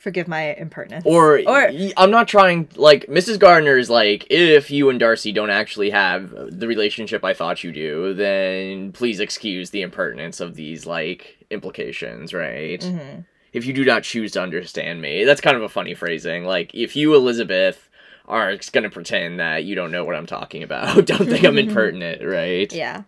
forgive 0.06 0.28
my 0.28 0.54
impertinence. 0.54 1.04
or, 1.04 1.40
or 1.48 1.68
I'm 1.96 2.12
not 2.12 2.28
trying. 2.28 2.68
Like 2.76 3.06
Mrs. 3.06 3.40
Gardiner 3.40 3.76
is 3.76 3.90
like, 3.90 4.24
if 4.30 4.70
you 4.70 4.88
and 4.88 5.00
Darcy 5.00 5.32
don't 5.32 5.50
actually 5.50 5.90
have 5.90 6.30
the 6.48 6.68
relationship 6.68 7.24
I 7.24 7.34
thought 7.34 7.64
you 7.64 7.72
do, 7.72 8.14
then 8.14 8.92
please 8.92 9.18
excuse 9.18 9.70
the 9.70 9.82
impertinence 9.82 10.38
of 10.40 10.54
these 10.54 10.86
like 10.86 11.38
implications, 11.50 12.32
right? 12.32 12.80
Mhm. 12.80 13.24
if 13.52 13.64
you 13.66 13.72
do 13.72 13.84
not 13.84 14.02
choose 14.04 14.30
to 14.32 14.40
understand 14.42 15.00
me. 15.02 15.24
That's 15.24 15.40
kind 15.40 15.56
of 15.56 15.62
a 15.64 15.68
funny 15.68 15.94
phrasing. 15.94 16.44
Like, 16.44 16.72
if 16.74 16.94
you, 16.94 17.14
Elizabeth, 17.14 17.88
are 18.26 18.54
going 18.72 18.84
to 18.84 18.90
pretend 18.90 19.40
that 19.40 19.64
you 19.64 19.74
don't 19.74 19.90
know 19.90 20.04
what 20.04 20.14
I'm 20.14 20.26
talking 20.26 20.62
about, 20.62 21.06
don't 21.10 21.26
think 21.26 21.42
I'm 21.44 21.58
impertinent, 21.58 22.22
right? 22.22 22.70
yeah, 22.72 23.02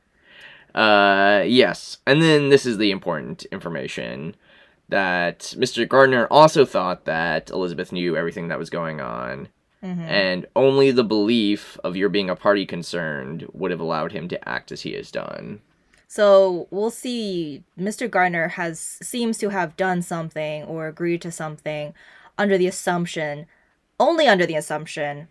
Uh, 0.75 1.43
yes. 1.47 1.99
And 2.07 2.23
then 2.23 2.49
this 2.49 2.65
is 2.67 2.79
the 2.79 2.91
important 2.91 3.45
information 3.53 4.35
that 4.89 5.55
Mr. 5.57 5.87
Gardiner 5.87 6.27
also 6.31 6.65
thought 6.65 7.05
that 7.05 7.51
Elizabeth 7.51 7.93
knew 7.93 8.17
everything 8.17 8.49
that 8.49 8.59
was 8.59 8.71
going 8.71 9.01
on, 9.01 9.49
Mhm. 9.83 10.07
and 10.09 10.47
only 10.57 10.91
the 10.91 11.05
belief 11.05 11.79
of 11.85 11.97
your 11.97 12.09
being 12.09 12.31
a 12.31 12.37
party 12.37 12.67
concerned 12.67 13.47
would 13.53 13.71
have 13.71 13.81
allowed 13.81 14.13
him 14.13 14.29
to 14.29 14.49
act 14.49 14.73
as 14.73 14.83
he 14.83 14.95
has 14.95 15.11
done. 15.11 15.61
So 16.09 16.67
we'll 16.71 16.91
see. 16.91 17.63
Mr. 17.79 18.11
Gardiner 18.11 18.49
has 18.49 18.81
seems 18.81 19.37
to 19.39 19.51
have 19.51 19.77
done 19.77 20.01
something 20.01 20.65
or 20.65 20.89
agreed 20.89 21.21
to 21.23 21.31
something 21.31 21.93
under 22.39 22.57
the 22.57 22.67
assumption, 22.67 23.47
only 24.01 24.27
under 24.27 24.47
the 24.47 24.55
assumption, 24.55 25.29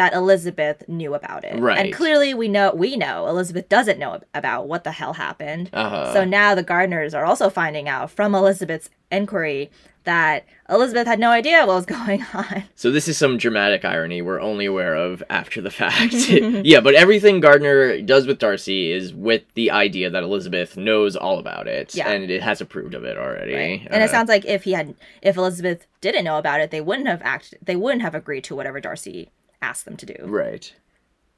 that 0.00 0.14
Elizabeth 0.14 0.82
knew 0.88 1.12
about 1.12 1.44
it. 1.44 1.60
Right. 1.60 1.76
And 1.78 1.92
clearly 1.92 2.32
we 2.32 2.48
know 2.48 2.72
we 2.74 2.96
know 2.96 3.26
Elizabeth 3.26 3.68
doesn't 3.68 3.98
know 3.98 4.20
about 4.32 4.66
what 4.66 4.82
the 4.82 4.92
hell 4.92 5.12
happened. 5.12 5.68
Uh-huh. 5.74 6.14
So 6.14 6.24
now 6.24 6.54
the 6.54 6.64
Gardiners 6.64 7.12
are 7.14 7.26
also 7.26 7.50
finding 7.50 7.86
out 7.86 8.10
from 8.10 8.34
Elizabeth's 8.34 8.88
inquiry 9.12 9.70
that 10.04 10.46
Elizabeth 10.70 11.06
had 11.06 11.18
no 11.20 11.28
idea 11.30 11.66
what 11.66 11.74
was 11.74 11.84
going 11.98 12.24
on. 12.32 12.64
So 12.74 12.90
this 12.90 13.08
is 13.08 13.18
some 13.18 13.36
dramatic 13.36 13.84
irony 13.84 14.22
we're 14.22 14.40
only 14.40 14.64
aware 14.64 14.94
of 14.94 15.22
after 15.28 15.60
the 15.60 15.70
fact. 15.70 16.14
yeah, 16.30 16.80
but 16.80 16.94
everything 16.94 17.40
Gardiner 17.40 18.00
does 18.00 18.26
with 18.26 18.38
Darcy 18.38 18.90
is 18.90 19.12
with 19.12 19.42
the 19.52 19.70
idea 19.70 20.08
that 20.08 20.22
Elizabeth 20.22 20.78
knows 20.78 21.14
all 21.14 21.38
about 21.38 21.68
it, 21.68 21.94
Yeah. 21.94 22.08
and 22.08 22.30
it 22.30 22.42
has 22.42 22.62
approved 22.62 22.94
of 22.94 23.04
it 23.04 23.18
already. 23.18 23.86
And 23.90 24.02
it 24.02 24.08
Uh, 24.08 24.10
sounds 24.10 24.30
like 24.30 24.46
if 24.46 24.64
he 24.64 24.72
had 24.72 24.94
if 25.20 25.36
Elizabeth 25.36 25.86
didn't 26.00 26.24
know 26.24 26.38
about 26.38 26.62
it, 26.62 26.70
they 26.70 26.80
wouldn't 26.80 27.06
have 27.08 27.20
acted 27.22 27.58
they 27.62 27.76
wouldn't 27.76 28.00
have 28.00 28.14
agreed 28.14 28.44
to 28.44 28.56
whatever 28.56 28.80
Darcy 28.80 29.28
asked 29.62 29.84
them 29.84 29.96
to 29.96 30.06
do. 30.06 30.14
right. 30.24 30.72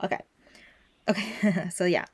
Okay. 0.02 0.21
Okay. 1.09 1.69
so 1.71 1.85
yeah. 1.85 2.07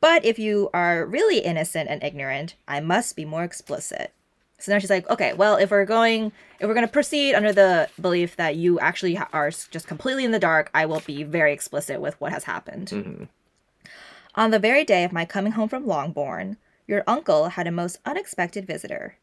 But 0.00 0.24
if 0.24 0.38
you 0.38 0.70
are 0.74 1.06
really 1.06 1.38
innocent 1.38 1.88
and 1.88 2.02
ignorant, 2.02 2.54
I 2.68 2.80
must 2.80 3.16
be 3.16 3.24
more 3.24 3.44
explicit. 3.44 4.12
So 4.58 4.72
now 4.72 4.78
she's 4.78 4.90
like, 4.90 5.08
okay, 5.10 5.32
well, 5.34 5.56
if 5.56 5.70
we're 5.70 5.84
going, 5.84 6.32
if 6.60 6.66
we're 6.66 6.74
going 6.74 6.86
to 6.86 6.92
proceed 6.92 7.34
under 7.34 7.52
the 7.52 7.88
belief 8.00 8.36
that 8.36 8.56
you 8.56 8.78
actually 8.80 9.18
are 9.32 9.50
just 9.50 9.86
completely 9.86 10.24
in 10.24 10.30
the 10.30 10.38
dark, 10.38 10.70
I 10.72 10.86
will 10.86 11.02
be 11.06 11.22
very 11.24 11.52
explicit 11.52 12.00
with 12.00 12.18
what 12.20 12.32
has 12.32 12.44
happened. 12.44 12.88
Mhm. 12.88 13.28
On 14.34 14.50
the 14.50 14.58
very 14.58 14.84
day 14.84 15.04
of 15.04 15.12
my 15.12 15.24
coming 15.24 15.52
home 15.52 15.68
from 15.68 15.86
Longbourn, 15.86 16.56
your 16.86 17.02
uncle 17.06 17.50
had 17.50 17.66
a 17.66 17.70
most 17.72 17.98
unexpected 18.04 18.66
visitor. 18.66 19.16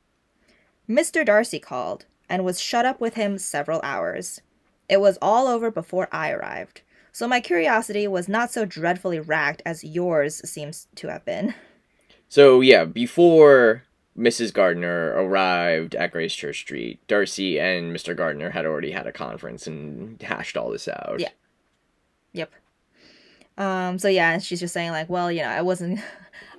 Mr. 0.90 1.26
Darcy 1.26 1.60
called 1.60 2.06
and 2.30 2.44
was 2.44 2.60
shut 2.60 2.86
up 2.86 3.00
with 3.00 3.14
him 3.14 3.38
several 3.38 3.80
hours. 3.84 4.42
It 4.90 5.00
was 5.00 5.18
all 5.22 5.48
over 5.48 5.72
before 5.72 6.08
I 6.12 6.32
arrived, 6.32 6.82
so 7.12 7.28
my 7.28 7.40
curiosity 7.40 8.08
was 8.08 8.28
not 8.28 8.52
so 8.52 8.66
dreadfully 8.66 9.20
racked 9.20 9.62
as 9.66 9.84
yours 9.84 10.48
seems 10.50 10.88
to 10.96 11.08
have 11.08 11.24
been. 11.26 11.54
So 12.28 12.62
yeah, 12.62 12.86
before 12.86 13.84
Mrs. 14.18 14.54
Gardiner 14.54 15.14
arrived 15.16 15.96
at 15.96 16.14
Gracechurch 16.14 16.56
Street, 16.56 17.00
Darcy 17.08 17.60
and 17.60 17.96
Mr. 17.96 18.16
Gardiner 18.16 18.52
had 18.52 18.66
already 18.66 18.92
had 18.92 19.08
a 19.08 19.12
conference 19.12 19.68
and 19.68 20.22
hashed 20.22 20.58
all 20.58 20.70
this 20.72 20.88
out. 20.88 21.20
Yeah. 21.20 21.30
Yep. 22.34 22.52
Um. 23.58 24.00
So 24.00 24.08
yeah, 24.08 24.38
she's 24.40 24.60
just 24.60 24.74
saying 24.74 24.92
like, 24.92 25.10
well, 25.10 25.32
you 25.32 25.42
know, 25.42 25.50
I 25.50 25.62
wasn't, 25.62 26.00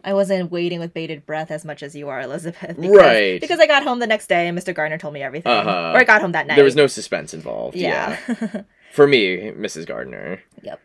I 0.04 0.12
wasn't 0.14 0.50
waiting 0.52 0.80
with 0.80 0.92
bated 0.94 1.24
breath 1.26 1.50
as 1.50 1.64
much 1.64 1.82
as 1.82 1.94
you 1.96 2.08
are, 2.10 2.20
Elizabeth. 2.20 2.76
Because, 2.80 2.96
Right. 2.96 3.40
Because 3.40 3.58
I 3.58 3.66
got 3.66 3.82
home 3.82 3.98
the 4.00 4.06
next 4.06 4.26
day 4.28 4.46
and 4.48 4.56
Mr. 4.58 4.74
Gardiner 4.74 4.98
told 4.98 5.14
me 5.14 5.22
everything, 5.22 5.50
Uh-huh. 5.50 5.92
or 5.94 5.98
I 5.98 6.04
got 6.04 6.20
home 6.20 6.32
that 6.32 6.46
night. 6.46 6.56
There 6.56 6.64
was 6.64 6.76
no 6.76 6.86
suspense 6.86 7.32
involved. 7.34 7.74
Yeah. 7.76 8.16
For 8.92 9.06
me, 9.06 9.50
Mrs. 9.52 9.86
Gardiner. 9.86 10.42
yep. 10.62 10.80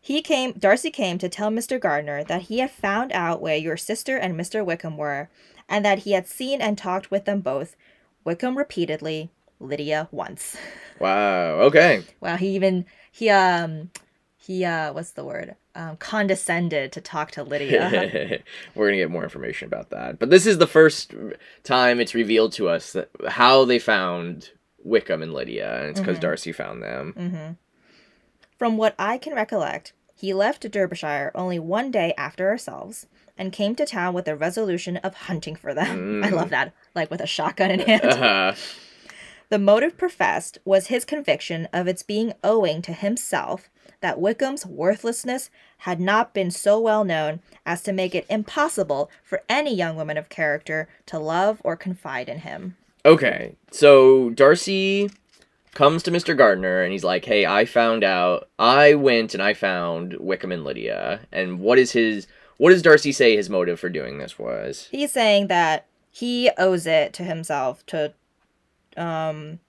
He 0.00 0.22
came. 0.22 0.52
Darcy 0.52 0.90
came 0.90 1.18
to 1.18 1.28
tell 1.28 1.50
Mr. 1.50 1.78
Gardiner 1.78 2.24
that 2.24 2.42
he 2.42 2.60
had 2.60 2.70
found 2.70 3.12
out 3.12 3.42
where 3.42 3.56
your 3.56 3.76
sister 3.76 4.16
and 4.16 4.38
Mr. 4.40 4.64
Wickham 4.64 4.96
were, 4.96 5.28
and 5.68 5.84
that 5.84 5.98
he 6.00 6.12
had 6.12 6.26
seen 6.26 6.62
and 6.62 6.78
talked 6.78 7.10
with 7.10 7.26
them 7.26 7.40
both. 7.40 7.76
Wickham 8.24 8.56
repeatedly, 8.56 9.30
Lydia 9.60 10.08
once. 10.10 10.56
Wow. 11.00 11.60
Okay. 11.68 12.02
Wow, 12.20 12.36
he 12.36 12.48
even 12.56 12.84
he 13.12 13.28
um 13.30 13.90
he 14.48 14.64
uh 14.64 14.92
what's 14.94 15.10
the 15.12 15.24
word? 15.24 15.54
Um 15.74 15.96
condescended 15.98 16.90
to 16.92 17.00
talk 17.02 17.30
to 17.32 17.42
Lydia. 17.44 18.40
We're 18.74 18.86
gonna 18.88 18.96
get 18.96 19.10
more 19.10 19.22
information 19.24 19.66
about 19.68 19.90
that. 19.90 20.18
But 20.18 20.30
this 20.30 20.46
is 20.46 20.56
the 20.58 20.66
first 20.66 21.14
time 21.64 22.00
it's 22.00 22.14
revealed 22.14 22.52
to 22.54 22.68
us 22.68 22.92
that 22.94 23.10
how 23.28 23.64
they 23.66 23.78
found 23.78 24.50
Wickham 24.82 25.22
and 25.22 25.34
Lydia, 25.34 25.80
and 25.80 25.90
it's 25.90 26.00
because 26.00 26.16
Mhm. 26.16 26.20
Darcy 26.22 26.52
found 26.52 26.82
them. 26.82 27.14
mm-hmm. 27.16 27.52
From 28.58 28.76
what 28.76 28.94
I 28.98 29.18
can 29.18 29.34
recollect, 29.34 29.92
he 30.16 30.32
left 30.34 30.68
Derbyshire 30.70 31.30
only 31.34 31.58
one 31.58 31.90
day 31.90 32.12
after 32.16 32.48
ourselves 32.48 33.06
and 33.36 33.52
came 33.52 33.74
to 33.76 33.86
town 33.86 34.14
with 34.14 34.24
the 34.24 34.34
resolution 34.34 34.96
of 34.98 35.14
hunting 35.14 35.54
for 35.56 35.74
them. 35.74 36.22
I 36.24 36.30
Mm. 36.30 36.32
love 36.32 36.50
that, 36.50 36.72
like 36.94 37.10
with 37.10 37.20
a 37.20 37.26
shotgun 37.26 37.70
in 37.70 37.80
hand. 37.90 38.04
Uh-huh. 38.04 38.52
The 39.50 39.58
motive 39.58 39.96
professed 39.96 40.58
was 40.64 40.88
his 40.88 41.04
conviction 41.04 41.68
of 41.72 41.86
its 41.86 42.02
being 42.02 42.32
owing 42.42 42.82
to 42.82 42.92
himself 42.92 43.68
that 44.00 44.20
Wickham's 44.20 44.64
worthlessness 44.64 45.50
had 45.78 46.00
not 46.00 46.34
been 46.34 46.50
so 46.50 46.78
well 46.80 47.04
known 47.04 47.40
as 47.66 47.82
to 47.82 47.92
make 47.92 48.14
it 48.14 48.26
impossible 48.28 49.10
for 49.22 49.42
any 49.48 49.74
young 49.74 49.96
woman 49.96 50.16
of 50.16 50.28
character 50.28 50.88
to 51.06 51.18
love 51.18 51.60
or 51.64 51.76
confide 51.76 52.28
in 52.28 52.40
him. 52.40 52.76
Okay, 53.04 53.54
so 53.70 54.30
Darcy 54.30 55.10
comes 55.74 56.02
to 56.02 56.10
Mr. 56.10 56.36
Gardiner 56.36 56.82
and 56.82 56.92
he's 56.92 57.04
like, 57.04 57.24
"Hey, 57.24 57.46
I 57.46 57.64
found 57.64 58.02
out. 58.04 58.48
I 58.58 58.94
went 58.94 59.34
and 59.34 59.42
I 59.42 59.54
found 59.54 60.14
Wickham 60.18 60.52
and 60.52 60.64
Lydia. 60.64 61.20
And 61.30 61.60
what 61.60 61.78
is 61.78 61.92
his? 61.92 62.26
What 62.56 62.70
does 62.70 62.82
Darcy 62.82 63.12
say 63.12 63.36
his 63.36 63.48
motive 63.48 63.78
for 63.78 63.88
doing 63.88 64.18
this 64.18 64.38
was? 64.38 64.88
He's 64.90 65.12
saying 65.12 65.46
that 65.46 65.86
he 66.10 66.50
owes 66.58 66.86
it 66.86 67.12
to 67.12 67.22
himself 67.22 67.86
to 67.86 68.12
um 68.96 69.60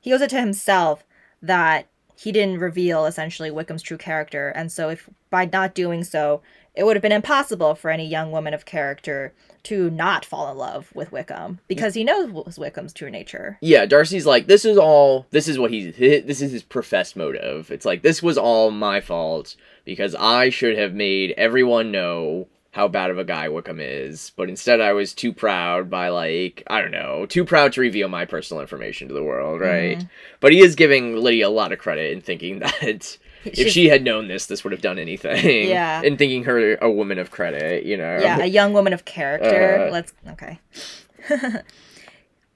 he 0.00 0.12
owes 0.12 0.22
it 0.22 0.30
to 0.30 0.40
himself 0.40 1.04
that 1.42 1.86
he 2.22 2.32
didn't 2.32 2.58
reveal 2.58 3.06
essentially 3.06 3.50
Wickham's 3.50 3.82
true 3.82 3.98
character 3.98 4.50
and 4.50 4.70
so 4.70 4.88
if 4.90 5.08
by 5.30 5.44
not 5.44 5.74
doing 5.74 6.04
so 6.04 6.42
it 6.74 6.84
would 6.84 6.96
have 6.96 7.02
been 7.02 7.12
impossible 7.12 7.74
for 7.74 7.90
any 7.90 8.06
young 8.06 8.30
woman 8.32 8.54
of 8.54 8.64
character 8.64 9.34
to 9.64 9.90
not 9.90 10.24
fall 10.24 10.50
in 10.50 10.56
love 10.56 10.90
with 10.94 11.12
Wickham 11.12 11.60
because 11.68 11.94
he 11.94 12.02
knows 12.02 12.58
Wickham's 12.58 12.92
true 12.92 13.10
nature. 13.10 13.58
Yeah, 13.60 13.86
Darcy's 13.86 14.26
like, 14.26 14.46
this 14.46 14.64
is 14.64 14.78
all. 14.78 15.26
This 15.30 15.48
is 15.48 15.58
what 15.58 15.70
he's. 15.70 15.94
This 15.96 16.40
is 16.40 16.52
his 16.52 16.62
professed 16.62 17.14
motive. 17.14 17.70
It's 17.70 17.84
like 17.84 18.02
this 18.02 18.22
was 18.22 18.38
all 18.38 18.70
my 18.70 19.00
fault 19.00 19.54
because 19.84 20.14
I 20.14 20.48
should 20.48 20.78
have 20.78 20.94
made 20.94 21.32
everyone 21.32 21.92
know 21.92 22.48
how 22.72 22.88
bad 22.88 23.10
of 23.10 23.18
a 23.18 23.24
guy 23.24 23.48
Wickham 23.48 23.78
is, 23.80 24.32
but 24.34 24.48
instead 24.48 24.80
I 24.80 24.92
was 24.94 25.12
too 25.14 25.32
proud 25.32 25.88
by 25.90 26.08
like 26.08 26.62
I 26.66 26.80
don't 26.80 26.90
know, 26.90 27.26
too 27.26 27.44
proud 27.44 27.72
to 27.74 27.80
reveal 27.80 28.08
my 28.08 28.24
personal 28.24 28.60
information 28.60 29.08
to 29.08 29.14
the 29.14 29.22
world, 29.22 29.60
right? 29.60 29.98
Mhm. 29.98 30.08
But 30.40 30.52
he 30.52 30.60
is 30.60 30.74
giving 30.74 31.16
Lydia 31.16 31.48
a 31.48 31.50
lot 31.50 31.72
of 31.72 31.78
credit 31.78 32.12
in 32.12 32.20
thinking 32.22 32.58
that 32.60 33.18
if 33.44 33.54
She's- 33.54 33.72
she 33.72 33.88
had 33.88 34.02
known 34.04 34.28
this, 34.28 34.46
this 34.46 34.64
would 34.64 34.72
have 34.72 34.80
done 34.82 34.98
anything. 34.98 35.68
Yeah. 35.68 36.00
and 36.04 36.16
thinking 36.18 36.44
her 36.44 36.76
a 36.76 36.90
woman 36.90 37.18
of 37.18 37.30
credit, 37.30 37.84
you 37.84 37.96
know. 37.96 38.18
yeah, 38.20 38.38
a 38.42 38.46
young 38.46 38.72
woman 38.72 38.92
of 38.92 39.04
character. 39.04 39.88
Uh. 39.88 39.90
Let's 39.90 40.12
okay. 40.30 40.58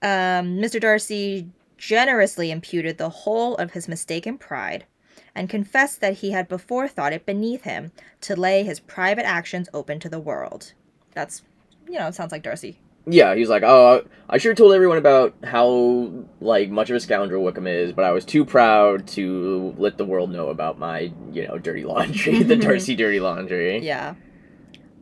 um, 0.02 0.58
Mr. 0.58 0.80
Darcy 0.80 1.48
generously 1.78 2.50
imputed 2.50 2.96
the 2.98 3.08
whole 3.10 3.54
of 3.56 3.72
his 3.72 3.86
mistaken 3.88 4.38
pride 4.38 4.86
and 5.36 5.50
confessed 5.50 6.00
that 6.00 6.14
he 6.14 6.30
had 6.30 6.48
before 6.48 6.88
thought 6.88 7.12
it 7.12 7.26
beneath 7.26 7.62
him 7.62 7.92
to 8.22 8.34
lay 8.34 8.64
his 8.64 8.80
private 8.80 9.26
actions 9.26 9.68
open 9.74 10.00
to 10.00 10.08
the 10.08 10.18
world. 10.18 10.72
That's, 11.12 11.42
you 11.86 11.98
know, 11.98 12.10
sounds 12.10 12.32
like 12.32 12.42
Darcy. 12.42 12.80
Yeah, 13.08 13.34
he 13.34 13.40
was 13.40 13.50
like, 13.50 13.62
oh, 13.62 14.04
I 14.28 14.38
sure 14.38 14.54
told 14.54 14.72
everyone 14.72 14.98
about 14.98 15.34
how 15.44 16.10
like 16.40 16.70
much 16.70 16.90
of 16.90 16.96
a 16.96 17.00
scoundrel 17.00 17.44
Wickham 17.44 17.66
is, 17.66 17.92
but 17.92 18.04
I 18.04 18.10
was 18.10 18.24
too 18.24 18.44
proud 18.44 19.06
to 19.08 19.74
let 19.78 19.98
the 19.98 20.06
world 20.06 20.30
know 20.30 20.48
about 20.48 20.78
my, 20.78 21.12
you 21.30 21.46
know, 21.46 21.58
dirty 21.58 21.84
laundry, 21.84 22.42
the 22.42 22.56
Darcy 22.56 22.96
dirty 22.96 23.20
laundry. 23.20 23.78
Yeah. 23.78 24.14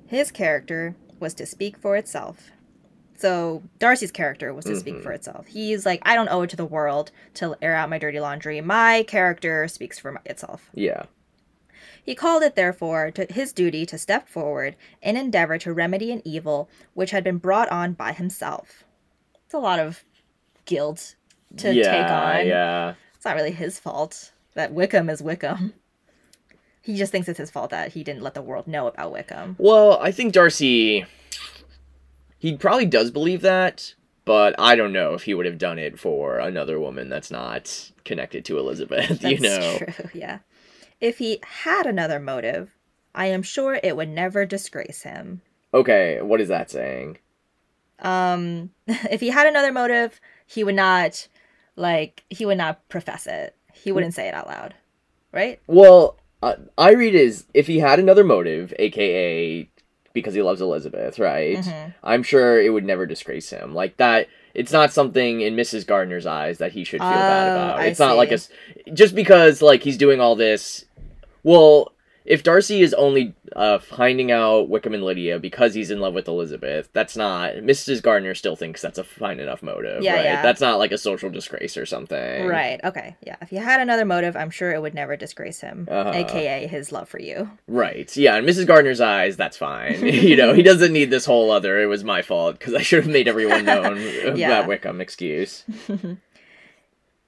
His 0.07 0.31
character 0.31 0.97
was 1.21 1.33
to 1.35 1.47
speak 1.47 1.79
for 1.79 1.97
itself. 1.97 2.51
So 3.17 3.63
Darcy's 3.79 4.11
character 4.11 4.53
was 4.53 4.65
to 4.65 4.77
speak 4.77 4.97
Mhm. 4.97 5.03
for 5.03 5.13
itself. 5.13 5.47
He's 5.47 5.87
like, 5.87 6.01
I 6.03 6.15
don't 6.17 6.29
owe 6.29 6.43
it 6.43 6.51
to 6.51 6.57
the 6.57 6.65
world 6.65 7.11
to 7.35 7.57
air 7.63 7.75
out 7.77 7.89
my 7.89 7.99
dirty 7.99 8.19
laundry. 8.21 8.61
My 8.61 9.05
character 9.07 9.69
speaks 9.69 9.99
for 9.99 10.13
my- 10.13 10.21
itself. 10.27 10.69
Yeah. 10.75 11.05
He 12.03 12.15
called 12.15 12.43
it, 12.43 12.55
therefore, 12.55 13.11
to 13.13 13.25
his 13.33 13.53
duty 13.53 13.87
to 13.87 13.97
step 13.97 14.29
forward 14.29 14.77
and 15.03 15.17
endeavor 15.17 15.57
to 15.59 15.73
remedy 15.73 16.13
an 16.13 16.21
evil 16.25 16.69
which 16.93 17.13
had 17.13 17.25
been 17.25 17.39
brought 17.39 17.69
on 17.71 17.93
by 17.95 18.13
himself. 18.13 18.85
It's 19.47 19.55
a 19.55 19.59
lot 19.59 19.79
of 19.79 20.05
guilt 20.67 21.15
to 21.59 21.73
yeah, 21.73 21.83
take 22.03 22.11
on. 22.11 22.47
Yeah. 22.47 22.95
It's 23.15 23.25
not 23.25 23.37
really 23.37 23.53
his 23.53 23.79
fault 23.79 24.33
that 24.55 24.73
Wickham 24.75 25.09
is 25.09 25.23
Wickham. 25.23 25.73
He 26.83 26.97
just 26.97 27.11
thinks 27.13 27.29
it's 27.29 27.39
his 27.39 27.51
fault 27.51 27.71
that 27.71 27.93
he 27.93 28.05
didn't 28.05 28.23
let 28.23 28.35
the 28.35 28.43
world 28.43 28.67
know 28.67 28.89
about 28.89 29.13
Wickham. 29.13 29.57
Well, 29.59 29.99
I 30.03 30.11
think 30.11 30.35
Darcy 30.35 31.07
he 32.45 32.55
probably 32.59 32.85
does 32.85 33.11
believe 33.11 33.41
that, 33.41 33.95
but 34.27 34.55
I 34.59 34.77
don't 34.77 34.93
know 34.93 35.15
if 35.15 35.23
he 35.23 35.33
would 35.33 35.47
have 35.47 35.57
done 35.57 35.79
it 35.79 35.99
for 35.99 36.39
another 36.39 36.79
woman 36.79 37.09
that's 37.09 37.31
not 37.31 37.91
connected 38.05 38.45
to 38.45 38.59
Elizabeth, 38.59 39.09
That's 39.21 39.25
you 39.25 39.41
know. 39.41 39.79
true, 39.79 40.11
yeah. 40.21 40.41
If 41.01 41.17
he 41.17 41.41
had 41.43 41.87
another 41.87 42.21
motive, 42.21 42.77
I 43.15 43.29
am 43.29 43.43
sure 43.43 43.81
it 43.83 43.97
would 43.97 44.11
never 44.11 44.45
disgrace 44.45 45.05
him. 45.05 45.41
Okay, 45.73 46.21
what 46.21 46.39
is 46.43 46.49
that 46.49 46.71
saying? 46.71 47.17
Um, 48.01 48.73
if 48.87 49.23
he 49.23 49.31
had 49.31 49.47
another 49.47 49.73
motive, 49.73 50.21
he 50.45 50.65
would 50.65 50.75
not, 50.75 51.27
like, 51.77 52.25
he 52.29 52.45
would 52.45 52.59
not 52.59 52.87
profess 52.91 53.27
it. 53.27 53.57
He 53.73 53.91
wouldn't 53.91 54.13
say 54.13 54.29
it 54.29 54.35
out 54.35 54.49
loud, 54.49 54.75
right? 55.33 55.63
Well, 55.67 56.19
uh, 56.43 56.57
I 56.77 56.93
read 56.93 57.15
is 57.15 57.47
if 57.55 57.69
he 57.69 57.79
had 57.79 57.99
another 57.99 58.23
motive, 58.23 58.75
aka 58.79 59.67
because 60.15 60.33
he 60.33 60.41
loves 60.41 60.63
Elizabeth, 60.63 61.19
right? 61.19 61.59
Mhm. 61.59 61.93
I'm 62.03 62.23
sure 62.23 62.59
it 62.63 62.71
would 62.71 62.85
never 62.85 63.05
disgrace 63.05 63.51
him. 63.51 63.75
Like 63.75 63.99
that 63.99 64.29
it's 64.55 64.73
not 64.73 64.93
something 64.93 65.41
in 65.41 65.57
Mrs. 65.57 65.85
Gardiner's 65.85 66.27
eyes 66.27 66.59
that 66.59 66.71
he 66.73 66.85
should 66.85 67.01
feel 67.01 67.11
bad 67.11 67.49
Oh, 67.49 67.57
about. 67.57 67.79
I 67.81 67.87
It's 67.87 67.99
not 67.99 68.17
like 68.17 68.31
a 68.33 68.39
just 68.95 69.15
because 69.17 69.61
like 69.61 69.83
he's 69.83 69.99
doing 69.99 70.21
all 70.21 70.37
this 70.37 70.87
well, 71.43 71.93
if 72.25 72.43
Darcy 72.43 72.81
is 72.81 72.95
only 72.95 73.35
uh, 73.55 73.79
finding 73.79 74.33
out 74.33 74.69
Wickham 74.71 74.95
and 74.95 75.03
Lydia 75.03 75.39
because 75.39 75.75
he's 75.75 75.91
in 75.91 76.01
love 76.01 76.15
with 76.15 76.27
Elizabeth, 76.27 76.89
that's 76.95 77.17
not. 77.17 77.55
Mrs. 77.57 78.03
Gardiner 78.03 78.35
still 78.35 78.57
thinks 78.57 78.81
that's 78.81 78.97
a 78.99 79.05
fine 79.05 79.41
enough 79.41 79.63
motive, 79.63 80.03
Yeah, 80.03 80.15
right? 80.15 80.25
yeah. 80.25 80.43
That's 80.43 80.61
not 80.61 80.79
like 80.79 80.91
a 80.93 80.97
social 80.99 81.29
disgrace 81.29 81.77
or 81.77 81.85
something, 81.85 82.47
Right. 82.47 82.81
Okay. 82.83 83.17
Yeah. 83.27 83.37
If 83.43 83.51
he 83.51 83.57
had 83.57 83.81
another 83.81 84.05
motive, 84.07 84.37
I'm 84.37 84.49
sure 84.51 84.71
it 84.73 84.81
would 84.81 84.95
never 84.95 85.17
disgrace 85.17 85.61
him, 85.61 85.87
Uh-huh. 85.91 86.13
aka 86.15 86.67
his 86.67 86.93
love 86.93 87.09
for 87.11 87.21
you. 87.21 87.51
Right. 87.69 88.15
Yeah, 88.17 88.37
in 88.39 88.47
Mrs. 88.47 88.67
Gardiner's 88.67 89.01
eyes, 89.03 89.37
that's 89.37 89.57
fine. 89.59 90.07
you 90.07 90.37
know, 90.37 90.55
he 90.55 90.63
doesn't 90.63 90.93
need 90.95 91.11
this 91.11 91.27
whole 91.27 91.51
other 91.51 91.81
"it 91.83 91.87
was 91.87 92.05
my 92.05 92.23
fault" 92.23 92.59
because 92.59 92.73
I 92.75 92.81
should 92.83 93.05
have 93.05 93.13
made 93.13 93.29
everyone 93.29 93.65
known 93.67 93.99
Yeah. 94.37 94.49
that 94.49 94.67
Wickham 94.69 95.01
excuse. 95.03 95.65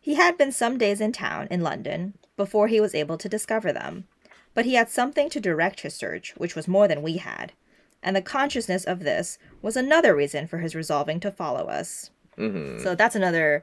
He 0.00 0.14
had 0.14 0.38
been 0.38 0.52
some 0.52 0.78
days 0.78 1.00
in 1.00 1.10
town 1.12 1.48
in 1.50 1.62
London 1.62 2.14
before 2.36 2.68
he 2.68 2.80
was 2.80 2.94
able 2.94 3.18
to 3.18 3.28
discover 3.28 3.72
them, 3.72 4.04
but 4.56 4.64
he 4.64 4.74
had 4.74 4.88
something 4.90 5.28
to 5.30 5.38
direct 5.40 5.80
his 5.82 5.94
search, 5.94 6.34
which 6.36 6.56
was 6.56 6.66
more 6.66 6.88
than 6.88 7.02
we 7.02 7.18
had. 7.18 7.52
And 8.02 8.16
the 8.16 8.22
consciousness 8.22 8.84
of 8.84 9.00
this 9.00 9.38
was 9.62 9.76
another 9.76 10.14
reason 10.16 10.46
for 10.48 10.58
his 10.58 10.74
resolving 10.74 11.20
to 11.20 11.30
follow 11.30 11.66
us. 11.66 12.10
hmm 12.36 12.78
So 12.78 12.94
that's 12.94 13.14
another, 13.16 13.62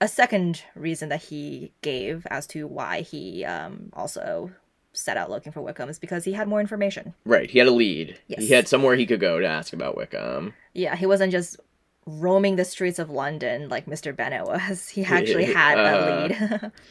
a 0.00 0.08
second 0.08 0.62
reason 0.74 1.08
that 1.10 1.24
he 1.24 1.72
gave 1.82 2.26
as 2.30 2.46
to 2.48 2.66
why 2.66 3.00
he 3.02 3.44
um, 3.44 3.90
also 3.92 4.52
set 4.92 5.16
out 5.16 5.30
looking 5.30 5.52
for 5.52 5.60
Wickham 5.62 5.88
is 5.88 5.98
because 5.98 6.24
he 6.24 6.32
had 6.32 6.48
more 6.48 6.60
information. 6.60 7.14
Right. 7.24 7.50
He 7.50 7.58
had 7.58 7.68
a 7.68 7.72
lead. 7.72 8.18
Yes. 8.26 8.40
He 8.42 8.50
had 8.52 8.66
somewhere 8.68 8.96
he 8.96 9.06
could 9.06 9.20
go 9.20 9.38
to 9.40 9.46
ask 9.46 9.72
about 9.72 9.96
Wickham. 9.96 10.54
Yeah, 10.74 10.96
he 10.96 11.06
wasn't 11.06 11.32
just 11.32 11.56
roaming 12.06 12.56
the 12.56 12.64
streets 12.64 12.98
of 12.98 13.10
London 13.10 13.68
like 13.68 13.86
Mr. 13.86 14.14
Bennet 14.14 14.44
was. 14.46 14.88
He 14.96 15.04
actually 15.04 15.44
had 15.60 15.78
Uh. 15.78 15.82
a 15.82 15.96
lead. 16.22 16.72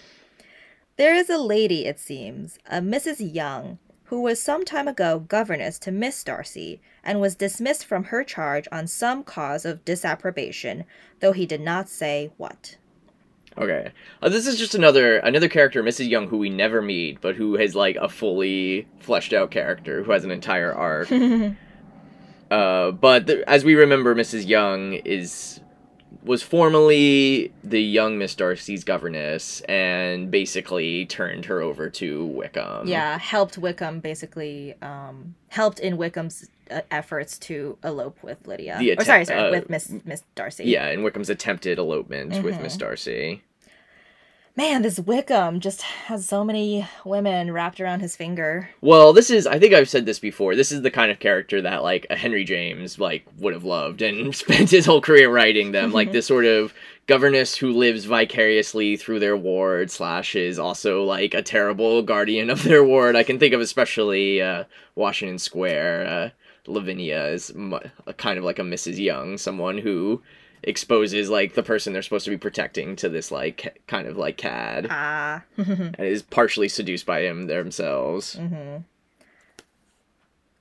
there 0.97 1.15
is 1.15 1.29
a 1.29 1.37
lady, 1.37 1.85
it 1.85 1.99
seems, 1.99 2.59
a 2.69 2.81
Mrs. 2.81 3.33
Young, 3.33 3.79
who 4.05 4.21
was 4.21 4.41
some 4.41 4.65
time 4.65 4.87
ago 4.87 5.19
governess 5.19 5.77
to 5.79 5.91
Miss 5.91 6.23
Darcy, 6.23 6.81
and 7.03 7.21
was 7.21 7.35
dismissed 7.35 7.85
from 7.85 8.05
her 8.05 8.23
charge 8.23 8.67
on 8.71 8.87
some 8.87 9.23
cause 9.23 9.65
of 9.65 9.85
disapprobation, 9.85 10.85
though 11.19 11.33
he 11.33 11.45
did 11.45 11.61
not 11.61 11.87
say 11.89 12.31
what. 12.37 12.77
Okay. 13.57 13.91
Uh, 14.21 14.29
this 14.29 14.45
is 14.45 14.57
just 14.57 14.75
another 14.75 15.17
another 15.17 15.49
character, 15.49 15.83
Mrs. 15.83 16.09
Young, 16.09 16.27
who 16.27 16.37
we 16.37 16.49
never 16.49 16.81
meet, 16.81 17.21
but 17.21 17.35
who 17.35 17.55
has 17.55 17.75
like 17.75 17.95
a 17.95 18.07
fully 18.07 18.87
fleshed 18.99 19.33
out 19.33 19.51
character 19.51 20.03
who 20.03 20.11
has 20.11 20.23
an 20.23 20.31
entire 20.31 20.73
arc. 20.73 21.11
uh, 22.51 22.91
but 22.91 23.27
th- 23.27 23.43
as 23.47 23.65
we 23.65 23.75
remember, 23.75 24.13
Mrs. 24.13 24.47
Young 24.47 24.93
is 24.93 25.59
was 26.27 26.43
formerly 26.43 27.51
the 27.63 27.81
young 27.81 28.17
Miss 28.17 28.35
Darcy's 28.35 28.83
governess, 28.83 29.61
and 29.61 30.29
basically 30.29 31.05
turned 31.05 31.45
her 31.45 31.61
over 31.61 31.89
to 31.89 32.25
Wickham. 32.25 32.87
yeah, 32.87 33.17
helped 33.17 33.57
Wickham 33.57 33.99
basically, 34.01 34.75
um, 34.81 35.35
helped 35.49 35.79
in 35.79 35.97
Wickham's 35.97 36.49
uh, 36.69 36.81
efforts 36.91 37.37
to 37.39 37.77
elope 37.83 38.21
with 38.21 38.45
Lydia. 38.45 38.75
The 38.77 38.97
or 38.97 39.03
sorry, 39.05 39.23
sorry, 39.25 39.39
uh, 39.47 39.51
with 39.51 39.69
Miss 39.69 39.91
Miss 40.05 40.23
Darcy. 40.35 40.65
Yeah, 40.65 40.87
and 40.87 41.01
Wickham's 41.03 41.29
attempted 41.29 41.79
elopement 41.79 42.43
with 42.43 42.55
Mhm. 42.55 42.63
Miss 42.63 42.75
Darcy. 42.77 43.41
Man, 44.57 44.81
this 44.81 44.99
Wickham 44.99 45.59
just 45.59 45.83
has 45.83 46.27
so 46.27 46.43
many 46.43 46.87
women 47.05 47.51
wrapped 47.51 47.79
around 47.79 47.99
his 47.99 48.15
finger. 48.15 48.71
Well, 48.81 49.13
this 49.13 49.29
is 49.29 49.45
I 49.45 49.59
think 49.59 49.75
I've 49.75 49.87
said 49.87 50.07
this 50.07 50.17
before. 50.17 50.55
This 50.55 50.71
is 50.71 50.81
the 50.81 50.89
kind 50.89 51.11
of 51.11 51.19
character 51.19 51.61
that 51.61 51.83
like 51.83 52.07
a 52.09 52.15
Henry 52.15 52.43
James 52.43 52.97
like 52.97 53.23
would 53.37 53.53
have 53.53 53.65
loved 53.65 54.01
and 54.01 54.35
spent 54.35 54.71
his 54.71 54.87
whole 54.87 54.99
career 54.99 55.29
writing 55.29 55.73
them. 55.73 55.91
like 55.91 56.11
this 56.11 56.25
sort 56.25 56.45
of 56.45 56.73
governess 57.05 57.55
who 57.55 57.71
lives 57.71 58.05
vicariously 58.05 58.97
through 58.97 59.19
their 59.19 59.37
ward 59.37 59.91
slash 59.91 60.35
is 60.35 60.57
also 60.57 61.03
like 61.03 61.35
a 61.35 61.43
terrible 61.43 62.01
guardian 62.01 62.49
of 62.49 62.63
their 62.63 62.83
ward. 62.83 63.15
I 63.15 63.21
can 63.21 63.37
think 63.37 63.53
of 63.53 63.61
especially 63.61 64.41
uh, 64.41 64.63
Washington 64.95 65.37
Square. 65.37 66.07
Uh, 66.07 66.29
Lavinia 66.65 67.27
is 67.27 67.53
kind 68.17 68.39
of 68.39 68.43
like 68.43 68.57
a 68.57 68.63
Mrs. 68.63 68.97
Young, 68.97 69.37
someone 69.37 69.77
who 69.77 70.23
exposes 70.63 71.29
like 71.29 71.53
the 71.53 71.63
person 71.63 71.93
they're 71.93 72.01
supposed 72.01 72.25
to 72.25 72.31
be 72.31 72.37
protecting 72.37 72.95
to 72.95 73.09
this 73.09 73.31
like 73.31 73.81
kind 73.87 74.07
of 74.07 74.17
like 74.17 74.37
cad 74.37 74.87
Ah. 74.89 75.43
and 75.57 75.95
is 75.99 76.21
partially 76.23 76.67
seduced 76.67 77.05
by 77.05 77.21
him 77.21 77.47
themselves. 77.47 78.35
mm-hmm. 78.35 78.77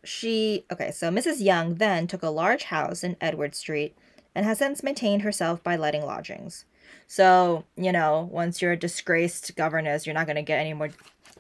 She, 0.05 0.65
okay, 0.71 0.93
so 0.93 1.11
Mrs. 1.11 1.41
Young 1.43 1.75
then 1.75 2.07
took 2.07 2.23
a 2.23 2.31
large 2.31 2.65
house 2.65 3.03
in 3.03 3.17
Edward 3.21 3.57
Street 3.57 3.97
and 4.37 4.47
has 4.47 4.59
since 4.59 4.83
maintained 4.85 5.23
herself 5.23 5.63
by 5.65 5.75
letting 5.75 6.05
lodgings. 6.05 6.65
So, 7.09 7.65
you 7.77 7.91
know, 7.91 8.29
once 8.31 8.63
you're 8.63 8.73
a 8.73 8.77
disgraced 8.77 9.57
governess, 9.57 10.07
you're 10.07 10.15
not 10.15 10.27
going 10.27 10.37
to 10.37 10.43
get 10.43 10.61
any 10.61 10.75
more 10.75 10.91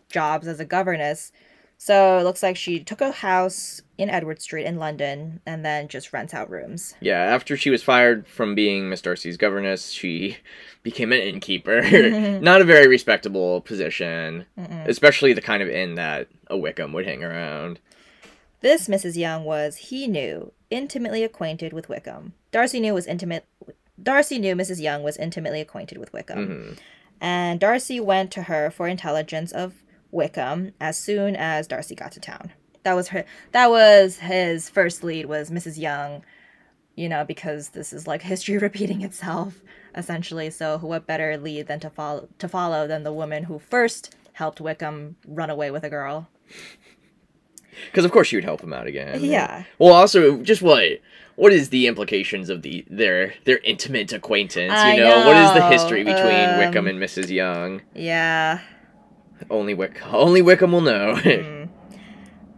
jobs 0.08 0.48
as 0.48 0.58
a 0.58 0.64
governess. 0.64 1.30
So 1.78 2.18
it 2.18 2.24
looks 2.24 2.42
like 2.42 2.56
she 2.56 2.80
took 2.80 3.00
a 3.00 3.12
house 3.12 3.82
in 3.98 4.08
Edward 4.10 4.40
Street 4.40 4.64
in 4.64 4.78
London 4.78 5.40
and 5.46 5.64
then 5.64 5.88
just 5.88 6.12
rents 6.12 6.34
out 6.34 6.50
rooms. 6.50 6.94
Yeah, 7.00 7.18
after 7.20 7.56
she 7.56 7.70
was 7.70 7.82
fired 7.82 8.26
from 8.26 8.54
being 8.54 8.88
Miss 8.88 9.02
Darcy's 9.02 9.36
governess, 9.36 9.90
she 9.90 10.38
became 10.82 11.12
an 11.12 11.20
innkeeper. 11.20 11.82
Not 12.40 12.60
a 12.60 12.64
very 12.64 12.88
respectable 12.88 13.60
position, 13.60 14.46
Mm-mm. 14.58 14.86
especially 14.86 15.32
the 15.32 15.42
kind 15.42 15.62
of 15.62 15.68
inn 15.68 15.94
that 15.96 16.28
a 16.48 16.56
Wickham 16.56 16.92
would 16.92 17.06
hang 17.06 17.22
around. 17.22 17.78
This 18.62 18.88
Mrs. 18.88 19.16
Young 19.16 19.44
was, 19.44 19.76
he 19.76 20.08
knew, 20.08 20.52
intimately 20.70 21.22
acquainted 21.22 21.72
with 21.72 21.88
Wickham. 21.88 22.32
Darcy 22.52 22.80
knew 22.80 22.94
was 22.94 23.06
intimate. 23.06 23.44
Darcy 24.02 24.38
knew 24.38 24.56
Mrs. 24.56 24.80
Young 24.80 25.02
was 25.02 25.16
intimately 25.18 25.60
acquainted 25.60 25.98
with 25.98 26.12
Wickham, 26.12 26.46
hmm 26.46 26.72
and 27.18 27.58
Darcy 27.58 27.98
went 27.98 28.30
to 28.32 28.42
her 28.42 28.70
for 28.70 28.86
intelligence 28.88 29.50
of 29.50 29.72
Wickham 30.16 30.72
as 30.80 30.98
soon 30.98 31.36
as 31.36 31.68
Darcy 31.68 31.94
got 31.94 32.12
to 32.12 32.20
town. 32.20 32.52
That 32.82 32.94
was 32.94 33.08
her. 33.08 33.24
That 33.52 33.70
was 33.70 34.18
his 34.18 34.68
first 34.68 35.04
lead. 35.04 35.26
Was 35.26 35.50
Mrs. 35.50 35.78
Young, 35.78 36.24
you 36.94 37.08
know, 37.08 37.24
because 37.24 37.70
this 37.70 37.92
is 37.92 38.06
like 38.06 38.22
history 38.22 38.58
repeating 38.68 39.02
itself 39.02 39.60
essentially. 39.94 40.50
So 40.50 40.78
what 40.78 41.06
better 41.06 41.36
lead 41.36 41.66
than 41.66 41.80
to 41.80 41.90
follow 41.90 42.28
to 42.38 42.48
follow 42.48 42.86
than 42.86 43.02
the 43.02 43.12
woman 43.12 43.44
who 43.44 43.58
first 43.58 44.14
helped 44.32 44.60
Wickham 44.60 45.16
run 45.26 45.50
away 45.50 45.70
with 45.70 45.84
a 45.84 45.90
girl? 45.90 46.28
Because 47.86 48.04
of 48.04 48.12
course 48.12 48.28
she 48.28 48.36
would 48.36 48.44
help 48.44 48.62
him 48.62 48.72
out 48.72 48.86
again. 48.86 49.22
Yeah. 49.22 49.64
Well, 49.78 49.92
also, 49.92 50.42
just 50.42 50.62
what 50.62 51.00
what 51.36 51.52
is 51.52 51.68
the 51.68 51.86
implications 51.86 52.48
of 52.48 52.62
the 52.62 52.84
their 52.88 53.34
their 53.44 53.58
intimate 53.58 54.12
acquaintance? 54.12 54.72
I 54.72 54.94
you 54.94 55.00
know, 55.00 55.26
what 55.26 55.36
is 55.36 55.52
the 55.54 55.68
history 55.68 56.04
between 56.04 56.48
um, 56.50 56.58
Wickham 56.58 56.86
and 56.86 56.98
Mrs. 56.98 57.28
Young? 57.28 57.82
Yeah. 57.94 58.60
Only 59.50 59.74
Wick 59.74 60.00
only 60.12 60.42
Wickham 60.42 60.72
will 60.72 60.80
know. 60.80 61.14
Mm. 61.24 61.68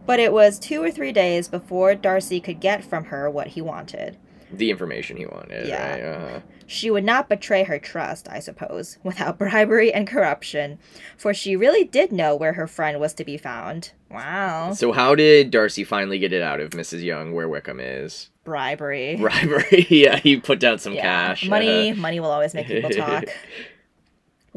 But 0.05 0.19
it 0.19 0.33
was 0.33 0.57
two 0.57 0.81
or 0.81 0.89
three 0.89 1.11
days 1.11 1.47
before 1.47 1.93
Darcy 1.93 2.39
could 2.39 2.59
get 2.59 2.83
from 2.83 3.05
her 3.05 3.29
what 3.29 3.47
he 3.47 3.61
wanted. 3.61 4.17
the 4.51 4.71
information 4.71 5.17
he 5.17 5.27
wanted. 5.27 5.67
Yeah. 5.67 5.91
Right? 5.91 6.01
Uh-huh. 6.03 6.39
She 6.65 6.89
would 6.89 7.03
not 7.03 7.29
betray 7.29 7.63
her 7.63 7.77
trust, 7.77 8.27
I 8.27 8.39
suppose, 8.39 8.97
without 9.03 9.37
bribery 9.37 9.93
and 9.93 10.07
corruption, 10.07 10.79
for 11.17 11.31
she 11.33 11.55
really 11.55 11.83
did 11.83 12.11
know 12.11 12.35
where 12.35 12.53
her 12.53 12.65
friend 12.65 12.99
was 12.99 13.13
to 13.15 13.23
be 13.23 13.37
found. 13.37 13.91
Wow. 14.09 14.73
So 14.73 14.91
how 14.91 15.13
did 15.13 15.51
Darcy 15.51 15.83
finally 15.83 16.17
get 16.17 16.33
it 16.33 16.41
out 16.41 16.59
of 16.59 16.71
Mrs. 16.71 17.03
Young 17.03 17.33
where 17.33 17.47
Wickham 17.47 17.79
is? 17.79 18.31
Bribery. 18.43 19.15
Bribery. 19.17 19.85
yeah, 19.91 20.15
he 20.17 20.37
put 20.39 20.59
down 20.59 20.79
some 20.79 20.93
Yeah. 20.93 21.01
cash. 21.03 21.47
Money, 21.47 21.93
money 21.93 22.19
will 22.19 22.31
always 22.31 22.55
make 22.55 22.65
people 22.65 22.89
talk. 22.89 23.25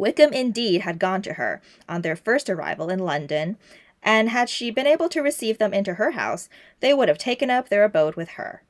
Wickham 0.02 0.32
indeed 0.32 0.80
had 0.80 0.98
gone 0.98 1.22
to 1.22 1.34
her 1.34 1.62
on 1.88 2.02
their 2.02 2.16
first 2.16 2.50
arrival 2.50 2.90
in 2.90 2.98
London, 2.98 3.56
and 4.02 4.30
had 4.30 4.48
she 4.48 4.72
been 4.72 4.86
able 4.88 5.08
to 5.08 5.20
receive 5.22 5.58
them 5.58 5.72
into 5.72 5.94
her 5.94 6.10
house, 6.10 6.48
they 6.80 6.92
would 6.92 7.06
have 7.08 7.18
taken 7.18 7.50
up 7.50 7.68
their 7.68 7.84
abode 7.84 8.16
with 8.16 8.30
her. 8.30 8.64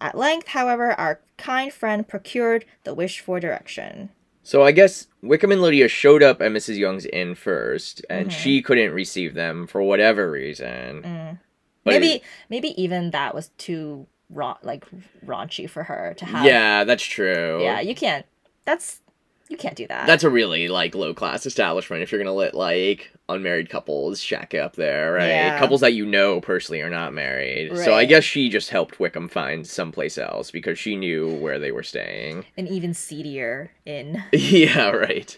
At 0.00 0.16
length, 0.18 0.48
however, 0.48 0.92
our 0.92 1.20
kind 1.36 1.72
friend 1.72 2.06
procured 2.06 2.64
the 2.82 2.92
wished 2.92 3.20
for 3.20 3.38
direction. 3.38 4.10
So 4.42 4.64
I 4.64 4.72
guess 4.72 5.06
Wickham 5.22 5.52
and 5.52 5.62
Lydia 5.62 5.86
showed 5.86 6.24
up 6.24 6.40
at 6.42 6.50
Mrs. 6.50 6.76
Young's 6.76 7.06
inn 7.06 7.36
first, 7.36 8.04
and 8.10 8.28
Mhm. 8.30 8.32
she 8.32 8.62
couldn't 8.62 8.92
receive 8.92 9.34
them 9.34 9.66
for 9.68 9.80
whatever 9.82 10.28
reason. 10.30 11.02
Mm. 11.02 11.38
Maybe, 11.84 12.12
it- 12.14 12.22
maybe 12.48 12.82
even 12.82 13.10
that 13.12 13.32
was 13.34 13.50
too 13.58 14.08
ra- 14.28 14.58
like 14.62 14.84
raunchy 15.24 15.70
for 15.70 15.84
her 15.84 16.14
to 16.18 16.24
have. 16.24 16.44
yeah, 16.44 16.82
that's 16.84 17.04
true. 17.04 17.62
yeah. 17.62 17.80
You 17.80 17.94
can't. 17.94 18.26
That's 18.64 19.02
you 19.48 19.56
can't 19.56 19.76
do 19.76 19.86
that. 19.86 20.06
That's 20.06 20.24
a 20.24 20.30
really 20.30 20.68
like 20.68 20.94
low 20.94 21.14
class 21.14 21.46
establishment 21.46 22.02
if 22.02 22.12
you're 22.12 22.20
gonna 22.20 22.32
let 22.34 22.54
like 22.54 23.10
unmarried 23.28 23.68
couples 23.70 24.20
shack 24.20 24.54
up 24.54 24.76
there, 24.76 25.12
right? 25.12 25.28
Yeah. 25.28 25.58
Couples 25.58 25.80
that 25.82 25.92
you 25.94 26.04
know 26.06 26.40
personally 26.40 26.80
are 26.82 26.90
not 26.90 27.12
married. 27.14 27.76
So 27.76 27.94
I 27.94 28.04
guess 28.04 28.24
she 28.24 28.48
just 28.48 28.70
helped 28.70 29.00
Wickham 29.00 29.28
find 29.28 29.66
someplace 29.66 30.18
else 30.18 30.50
because 30.50 30.78
she 30.78 30.96
knew 30.96 31.34
where 31.36 31.58
they 31.58 31.72
were 31.72 31.82
staying. 31.82 32.44
an 32.56 32.66
even 32.68 32.94
seedier 32.94 33.70
inn. 33.86 34.22
yeah, 34.32 34.90
right. 34.90 35.36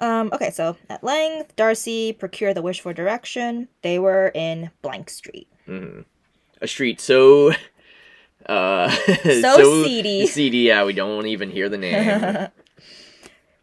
Um, 0.00 0.30
okay, 0.32 0.50
so 0.50 0.76
at 0.88 1.04
length, 1.04 1.54
Darcy 1.56 2.12
procured 2.14 2.56
the 2.56 2.62
wish 2.62 2.80
for 2.80 2.94
direction. 2.94 3.68
They 3.82 3.98
were 3.98 4.32
in 4.34 4.70
Blank 4.80 5.10
Street. 5.10 5.46
Mhm. 5.68 6.04
A 6.62 6.66
street 6.68 7.00
so 7.00 7.52
uh 8.46 8.90
So 9.24 9.84
seedy. 9.84 10.26
Seedy, 10.26 10.58
yeah, 10.58 10.84
we 10.84 10.92
don't 10.94 11.26
even 11.26 11.50
hear 11.50 11.68
the 11.68 11.78
name. 11.78 12.48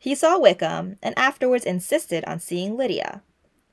he 0.07 0.15
saw 0.15 0.39
Wickham 0.39 0.95
and 1.03 1.13
afterwards 1.17 1.65
insisted 1.65 2.23
on 2.23 2.39
seeing 2.39 2.77
Lydia. 2.77 3.23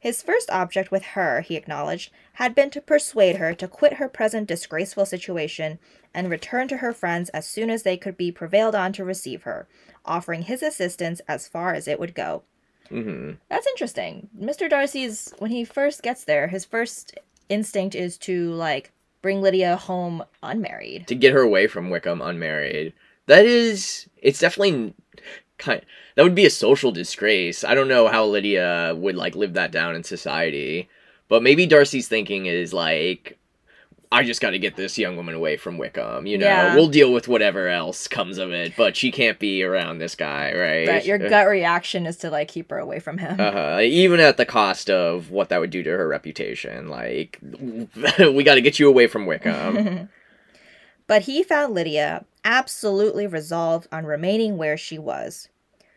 His 0.00 0.20
first 0.20 0.50
object 0.50 0.90
with 0.90 1.04
her, 1.14 1.42
he 1.42 1.54
acknowledged, 1.54 2.10
had 2.32 2.56
been 2.56 2.70
to 2.70 2.80
persuade 2.80 3.36
her 3.36 3.54
to 3.54 3.68
quit 3.68 3.94
her 3.94 4.08
present 4.08 4.48
disgraceful 4.48 5.06
situation 5.06 5.78
and 6.12 6.28
return 6.28 6.66
to 6.66 6.78
her 6.78 6.92
friends 6.92 7.28
as 7.28 7.48
soon 7.48 7.70
as 7.70 7.84
they 7.84 7.96
could 7.96 8.16
be 8.16 8.32
prevailed 8.32 8.74
on 8.74 8.92
to 8.94 9.04
receive 9.04 9.44
her, 9.44 9.68
offering 10.04 10.42
his 10.42 10.60
assistance 10.60 11.20
as 11.28 11.46
far 11.46 11.72
as 11.72 11.86
it 11.86 12.00
would 12.00 12.16
go. 12.16 12.42
Mm-hmm. 12.90 13.34
That's 13.48 13.68
interesting. 13.68 14.28
Mr. 14.36 14.68
Darcy's 14.68 15.32
when 15.38 15.52
he 15.52 15.64
first 15.64 16.02
gets 16.02 16.24
there, 16.24 16.48
his 16.48 16.64
first 16.64 17.16
instinct 17.48 17.94
is 17.94 18.18
to 18.18 18.50
like 18.54 18.90
bring 19.22 19.40
Lydia 19.40 19.76
home 19.76 20.24
unmarried. 20.42 21.06
To 21.06 21.14
get 21.14 21.32
her 21.32 21.42
away 21.42 21.68
from 21.68 21.90
Wickham 21.90 22.20
unmarried. 22.20 22.92
That 23.26 23.46
is 23.46 24.08
it's 24.20 24.40
definitely 24.40 24.94
kind 25.58 25.82
that 26.16 26.22
would 26.22 26.34
be 26.34 26.46
a 26.46 26.50
social 26.50 26.92
disgrace. 26.92 27.64
I 27.64 27.74
don't 27.74 27.88
know 27.88 28.08
how 28.08 28.24
Lydia 28.24 28.94
would 28.96 29.16
like 29.16 29.34
live 29.34 29.54
that 29.54 29.70
down 29.72 29.94
in 29.94 30.04
society. 30.04 30.88
But 31.28 31.42
maybe 31.42 31.66
Darcy's 31.66 32.06
thinking 32.08 32.46
is 32.46 32.72
like 32.72 33.38
I 34.12 34.22
just 34.22 34.40
got 34.40 34.50
to 34.50 34.60
get 34.60 34.76
this 34.76 34.96
young 34.96 35.16
woman 35.16 35.34
away 35.34 35.56
from 35.56 35.76
Wickham. 35.76 36.26
You 36.26 36.38
know, 36.38 36.46
Yeah. 36.46 36.74
we'll 36.76 36.88
deal 36.88 37.12
with 37.12 37.26
whatever 37.26 37.66
else 37.68 38.06
comes 38.06 38.38
of 38.38 38.52
it, 38.52 38.74
but 38.76 38.96
she 38.96 39.10
can't 39.10 39.40
be 39.40 39.64
around 39.64 39.98
this 39.98 40.14
guy, 40.14 40.52
right? 40.54 40.86
But 40.86 41.04
your 41.04 41.18
gut 41.18 41.48
reaction 41.48 42.06
is 42.06 42.16
to 42.18 42.30
like 42.30 42.46
keep 42.46 42.70
her 42.70 42.78
away 42.78 43.00
from 43.00 43.18
him. 43.18 43.40
Uh, 43.40 43.80
even 43.80 44.20
at 44.20 44.36
the 44.36 44.46
cost 44.46 44.88
of 44.88 45.30
what 45.32 45.48
that 45.48 45.58
would 45.60 45.70
do 45.70 45.82
to 45.82 45.90
her 45.90 46.06
reputation. 46.06 46.88
Like, 46.88 47.40
we 47.42 48.44
got 48.44 48.54
to 48.54 48.60
get 48.60 48.78
you 48.78 48.88
away 48.88 49.08
from 49.08 49.26
Wickham. 49.26 50.08
but 51.08 51.22
he 51.22 51.42
found 51.42 51.74
Lydia 51.74 52.24
absolutely 52.44 53.26
resolved 53.26 53.88
on 53.90 54.04
remaining 54.04 54.56
where 54.56 54.76
she 54.76 54.98
was. 54.98 55.48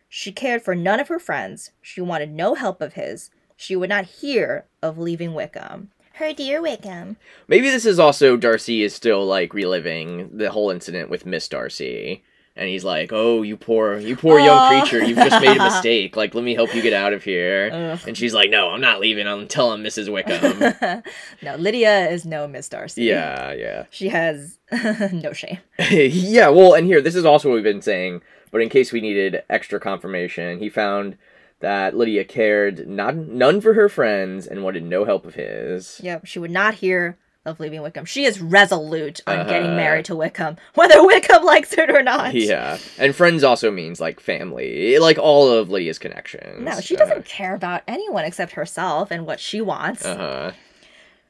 She 0.09 0.31
cared 0.31 0.61
for 0.61 0.73
none 0.73 0.99
of 0.99 1.09
her 1.09 1.19
friends. 1.19 1.71
She 1.81 2.01
wanted 2.01 2.31
no 2.31 2.55
help 2.55 2.81
of 2.81 2.93
his. 2.93 3.29
She 3.55 3.75
would 3.75 3.89
not 3.89 4.05
hear 4.05 4.65
of 4.81 4.97
leaving 4.97 5.33
Wickham. 5.33 5.91
Her 6.13 6.33
dear 6.33 6.61
Wickham. 6.61 7.17
Maybe 7.47 7.69
this 7.69 7.85
is 7.85 7.99
also 7.99 8.37
Darcy 8.37 8.83
is 8.83 8.95
still 8.95 9.25
like 9.25 9.53
reliving 9.53 10.35
the 10.35 10.51
whole 10.51 10.71
incident 10.71 11.09
with 11.09 11.25
Miss 11.25 11.47
Darcy. 11.47 12.23
And 12.57 12.67
he's 12.67 12.83
like, 12.83 13.11
"Oh, 13.13 13.43
you 13.43 13.55
poor, 13.55 13.97
you 13.97 14.15
poor 14.15 14.39
young 14.39 14.81
creature! 14.81 15.03
You've 15.05 15.17
just 15.17 15.41
made 15.41 15.55
a 15.57 15.63
mistake. 15.71 16.15
Like, 16.15 16.33
let 16.33 16.43
me 16.43 16.55
help 16.55 16.73
you 16.73 16.81
get 16.81 16.93
out 16.93 17.13
of 17.13 17.23
here." 17.23 17.69
Ugh. 17.71 17.99
And 18.07 18.17
she's 18.17 18.33
like, 18.33 18.49
"No, 18.49 18.69
I'm 18.69 18.81
not 18.81 18.99
leaving 18.99 19.27
until 19.27 19.71
I'm 19.71 19.83
Mrs. 19.83 20.11
Wickham." 20.11 21.03
no, 21.43 21.55
Lydia 21.55 22.09
is 22.09 22.25
no 22.25 22.47
Miss 22.47 22.67
Darcy. 22.67 23.03
yeah, 23.03 23.51
yeah. 23.53 23.85
She 23.91 24.09
has 24.09 24.57
no 25.11 25.33
shame. 25.33 25.59
yeah, 25.79 26.49
well, 26.49 26.73
and 26.73 26.87
here, 26.87 26.99
this 27.01 27.15
is 27.15 27.25
also 27.25 27.49
what 27.49 27.55
we've 27.55 27.63
been 27.63 27.81
saying, 27.81 28.21
but 28.51 28.61
in 28.61 28.69
case 28.69 28.91
we 28.91 29.01
needed 29.01 29.43
extra 29.49 29.79
confirmation, 29.79 30.59
he 30.59 30.69
found 30.69 31.17
that 31.59 31.95
Lydia 31.95 32.23
cared 32.23 32.87
not 32.87 33.15
none 33.15 33.61
for 33.61 33.73
her 33.73 33.89
friends 33.89 34.45
and 34.47 34.63
wanted 34.63 34.83
no 34.83 35.05
help 35.05 35.25
of 35.25 35.35
his. 35.35 35.99
Yep, 36.03 36.25
she 36.25 36.39
would 36.39 36.51
not 36.51 36.75
hear 36.75 37.17
of 37.47 37.59
leaving 37.59 37.81
Wickham. 37.81 38.05
She 38.05 38.25
is 38.25 38.39
resolute 38.41 39.21
on 39.25 39.47
getting 39.47 39.67
Uh-huh. 39.69 39.75
married 39.75 40.05
to 40.05 40.15
Wickham, 40.15 40.57
whether 40.75 41.03
Wickham 41.03 41.43
likes 41.43 41.73
it 41.77 41.89
or 41.89 42.03
not. 42.03 42.33
Yeah, 42.35 42.77
and 42.99 43.15
friends 43.15 43.43
also 43.43 43.71
means 43.71 43.99
like 43.99 44.19
family, 44.19 44.99
like 44.99 45.17
all 45.17 45.49
of 45.49 45.69
Lydia's 45.69 45.97
connections. 45.97 46.61
No, 46.63 46.79
she 46.81 46.95
doesn't 46.95 47.25
care 47.25 47.55
about 47.55 47.81
anyone 47.87 48.25
except 48.25 48.51
herself 48.51 49.09
and 49.09 49.25
what 49.25 49.39
she 49.39 49.61
wants. 49.61 50.05
Uh 50.05 50.17
huh. 50.17 50.51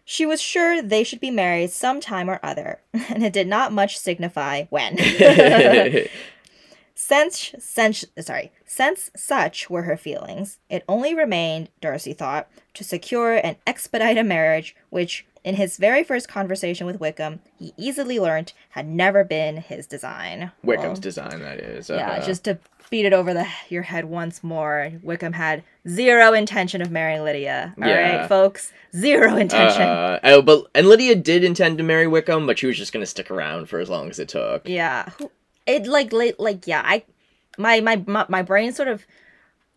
She 0.10 0.26
was 0.26 0.42
sure 0.42 0.82
they 0.82 1.04
should 1.04 1.20
be 1.20 1.32
married 1.32 1.70
some 1.70 2.00
time 2.00 2.30
or 2.30 2.40
other, 2.42 2.80
and 2.94 3.24
it 3.24 3.34
did 3.34 3.48
not 3.48 3.72
much 3.74 3.98
signify 3.98 4.64
when. 4.70 4.98
since, 6.96 7.54
since, 7.60 8.06
sorry, 8.20 8.52
since 8.66 9.12
such 9.16 9.70
were 9.70 9.84
her 9.84 9.98
feelings, 9.98 10.58
it 10.70 10.84
only 10.88 11.14
remained, 11.14 11.70
Darcy 11.82 12.14
thought, 12.14 12.48
to 12.74 12.84
secure 12.84 13.34
and 13.34 13.58
expedite 13.68 14.18
a 14.18 14.24
marriage 14.24 14.76
which, 14.90 15.26
in 15.48 15.56
his 15.56 15.78
very 15.78 16.04
first 16.04 16.28
conversation 16.28 16.86
with 16.86 17.00
Wickham, 17.00 17.40
he 17.58 17.74
easily 17.78 18.20
learned 18.20 18.52
had 18.72 18.86
never 18.86 19.24
been 19.24 19.56
his 19.58 19.88
design. 19.88 20.52
Wickham's 20.62 21.00
Well, 21.00 21.02
design, 21.02 21.40
that 21.40 21.60
is. 21.62 21.90
yeah, 21.90 22.12
uh-huh. 22.12 22.26
just 22.26 22.44
to 22.44 22.60
beat 22.90 23.06
it 23.06 23.14
over 23.14 23.34
the 23.34 23.48
your 23.70 23.84
head 23.84 24.06
once 24.06 24.44
more, 24.44 24.92
Wickham 25.02 25.32
had 25.34 25.64
zero 25.88 26.34
intention 26.34 26.82
of 26.82 26.92
marrying 26.92 27.24
Lydia. 27.24 27.74
All 27.78 27.84
right, 27.84 27.90
Yeah. 27.90 28.28
folks, 28.28 28.74
zero 28.94 29.38
intention. 29.38 29.84
Uh, 29.84 30.20
oh, 30.26 30.42
but 30.42 30.66
and 30.76 30.90
Lydia 30.90 31.16
did 31.16 31.46
intend 31.46 31.78
to 31.78 31.84
marry 31.84 32.08
Wickham, 32.08 32.46
but 32.46 32.60
she 32.60 32.68
was 32.68 32.78
just 32.78 32.92
gonna 32.92 33.06
stick 33.06 33.32
around 33.32 33.68
for 33.70 33.80
as 33.80 33.90
long 33.90 34.10
as 34.10 34.20
it 34.20 34.28
took. 34.28 34.68
Yeah, 34.68 35.10
it 35.66 35.88
like 35.88 36.12
like 36.40 36.68
yeah. 36.68 36.82
I 36.84 37.04
my, 37.58 37.80
my 37.80 38.04
my 38.06 38.26
my 38.28 38.42
brain 38.42 38.74
sort 38.74 38.90
of 38.90 39.06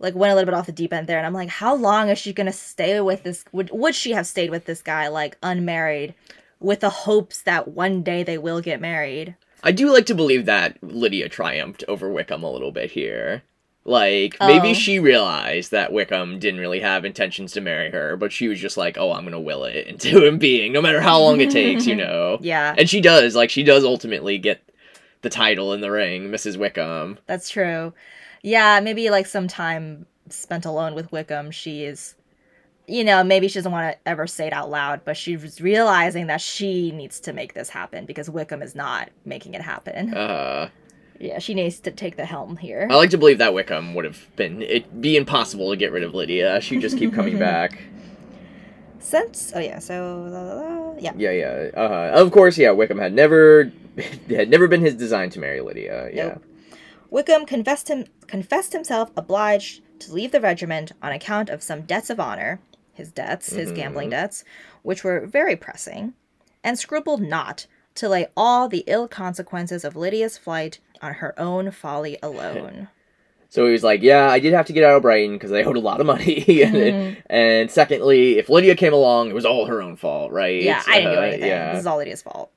like 0.01 0.15
went 0.17 0.33
a 0.33 0.35
little 0.35 0.47
bit 0.51 0.55
off 0.55 0.67
the 0.67 0.73
deep 0.73 0.93
end 0.93 1.07
there, 1.07 1.19
and 1.19 1.27
I'm 1.27 1.33
like, 1.35 1.49
how 1.51 1.75
long 1.77 2.09
is 2.09 2.19
she 2.19 2.33
gonna 2.33 2.53
stay 2.53 3.01
with 3.01 3.23
this? 3.23 3.45
Would 3.53 3.71
would 3.73 3.95
she 3.95 4.11
have 4.13 4.27
stayed 4.27 4.51
with 4.51 4.65
this 4.65 4.83
guy 4.83 5.07
like 5.09 5.37
unmarried, 5.43 6.15
with 6.59 6.81
the 6.81 6.91
hopes 6.91 7.43
that 7.43 7.69
one 7.69 8.03
day 8.03 8.23
they 8.25 8.39
will 8.39 8.61
get 8.61 8.81
married? 8.81 9.37
I 9.63 9.73
do 9.73 9.93
like 9.93 10.07
to 10.07 10.15
believe 10.15 10.47
that 10.47 10.77
Lydia 10.83 11.29
triumphed 11.29 11.85
over 11.87 12.11
Wickham 12.11 12.43
a 12.43 12.51
little 12.51 12.73
bit 12.73 12.91
here. 12.91 13.43
Like, 13.85 14.37
maybe 14.41 14.71
Oh. 14.71 14.75
she 14.75 14.99
realized 14.99 15.71
that 15.71 15.91
Wickham 15.93 16.39
didn't 16.39 16.61
really 16.61 16.81
have 16.81 17.05
intentions 17.07 17.53
to 17.53 17.61
marry 17.63 17.91
her, 17.91 18.15
but 18.17 18.31
she 18.31 18.47
was 18.49 18.61
just 18.61 18.77
like, 18.77 18.99
oh, 18.99 19.13
I'm 19.13 19.25
gonna 19.25 19.41
will 19.41 19.65
it 19.65 19.87
into 19.87 20.25
him 20.27 20.39
being, 20.39 20.73
no 20.73 20.83
matter 20.83 21.01
how 21.01 21.19
long 21.21 21.41
it 21.41 21.51
takes, 21.51 21.87
you 21.87 21.97
know? 22.05 22.39
Yeah, 22.43 22.75
And 22.77 22.89
she 22.91 23.01
does, 23.01 23.35
like, 23.35 23.49
she 23.51 23.63
does 23.63 23.83
ultimately 23.85 24.37
get 24.39 24.63
the 25.23 25.31
title 25.31 25.73
in 25.73 25.81
the 25.81 25.91
ring, 25.91 26.31
Mrs. 26.31 26.57
Wickham. 26.59 27.19
That's 27.27 27.49
true. 27.51 27.93
Yeah, 28.43 28.81
maybe 28.81 29.11
like 29.11 29.27
some 29.27 29.49
time 29.49 30.07
spent 30.29 30.65
alone 30.65 30.95
with 30.95 31.11
Wickham, 31.13 31.51
she 31.51 31.85
is, 31.85 32.15
you 32.87 33.05
know, 33.05 33.23
maybe 33.23 33.49
she 33.49 33.55
doesn't 33.55 33.73
want 33.73 33.93
to 33.93 34.09
ever 34.09 34.27
say 34.27 34.47
it 34.47 34.53
out 34.53 34.71
loud, 34.71 35.03
but 35.05 35.17
she's 35.17 35.61
realizing 35.61 36.27
that 36.29 36.41
she 36.41 36.91
needs 36.93 37.21
to 37.21 37.33
make 37.33 37.55
this 37.55 37.69
happen 37.69 38.07
because 38.07 38.31
Wickham 38.31 38.63
is 38.63 38.75
not 38.75 39.11
making 39.25 39.55
it 39.55 39.61
happen. 39.61 40.15
Uh, 40.15 40.71
yeah, 41.19 41.39
she 41.39 41.53
needs 41.53 41.81
to 41.81 41.91
take 41.91 42.17
the 42.17 42.25
helm 42.25 42.57
here. 42.57 42.89
I 42.91 42.95
like 42.95 43.11
to 43.11 43.19
believe 43.19 43.39
that 43.39 43.53
Wickham 43.53 43.95
would 43.95 44.07
have 44.07 44.35
been, 44.37 44.63
it'd 44.63 45.03
be 45.03 45.17
impossible 45.17 45.71
to 45.71 45.77
get 45.77 45.93
rid 45.93 46.03
of 46.03 46.15
Lydia. 46.15 46.61
She'd 46.61 46.81
just 46.81 46.97
keep 46.97 47.13
coming 47.13 47.39
back. 47.39 47.83
Since, 49.01 49.53
oh 49.55 49.61
yeah, 49.61 49.79
so, 49.79 50.27
la, 50.31 50.43
la, 50.43 50.55
la, 50.55 50.95
yeah. 50.99 51.13
Yeah, 51.17 51.31
yeah. 51.31 51.71
Uh, 51.77 52.11
of 52.15 52.31
course, 52.33 52.57
yeah. 52.59 52.71
Wickham 52.71 52.99
had 52.99 53.13
never 53.13 53.73
had 54.29 54.51
never 54.51 54.69
been 54.69 54.81
his 54.81 54.95
design 54.95 55.31
to 55.31 55.41
marry 55.41 55.61
Lydia. 55.61 56.11
Yeah. 56.13 56.29
Nope. 56.29 56.45
Wickham 57.11 57.45
confessed 57.47 57.89
him 57.89 58.07
confessed 58.27 58.73
himself 58.73 59.11
obliged 59.17 59.83
to 60.01 60.13
leave 60.13 60.33
the 60.33 60.41
regiment 60.41 60.93
on 61.03 61.13
account 61.13 61.51
of 61.51 61.63
some 61.63 61.83
debts 61.83 62.09
of 62.11 62.21
honor, 62.21 62.61
his 62.95 63.11
debts, 63.11 63.53
his 63.53 63.73
Mhm. 63.73 63.75
gambling 63.77 64.11
debts, 64.11 64.45
which 64.83 65.03
were 65.05 65.27
very 65.27 65.57
pressing, 65.57 66.15
and 66.63 66.79
scrupled 66.79 67.21
not 67.21 67.67
to 67.97 68.09
lay 68.09 68.29
all 68.37 68.69
the 68.69 68.85
ill 68.87 69.09
consequences 69.09 69.85
of 69.85 69.97
Lydia's 69.97 70.39
flight 70.39 70.79
on 71.03 71.15
her 71.15 71.39
own 71.39 71.71
folly 71.73 72.17
alone. 72.23 72.89
So 73.49 73.67
he 73.67 73.73
was 73.73 73.83
like, 73.83 74.01
"Yeah, 74.01 74.31
I 74.31 74.39
did 74.39 74.53
have 74.53 74.67
to 74.67 74.73
get 74.73 74.85
out 74.85 74.95
of 74.97 75.03
Brighton 75.03 75.35
because 75.35 75.51
I 75.51 75.65
owed 75.65 75.77
a 75.77 75.81
lot 75.81 75.99
of 76.01 76.07
money." 76.07 76.45
and, 76.63 76.75
Mhm. 76.75 77.17
and 77.29 77.71
secondly, 77.71 78.39
if 78.39 78.49
Lydia 78.49 78.77
came 78.77 78.93
along, 78.93 79.29
it 79.31 79.35
was 79.35 79.45
all 79.45 79.67
her 79.67 79.83
own 79.83 79.97
fault, 79.97 80.31
right? 80.31 80.63
yeah, 80.63 80.83
I 80.87 80.99
didn't 81.01 81.13
do 81.15 81.19
Uh, 81.19 81.23
anything. 81.23 81.49
Yeah. 81.49 81.73
This 81.73 81.81
is 81.81 81.87
all 81.87 81.97
Lydia's 81.99 82.23
fault. 82.23 82.53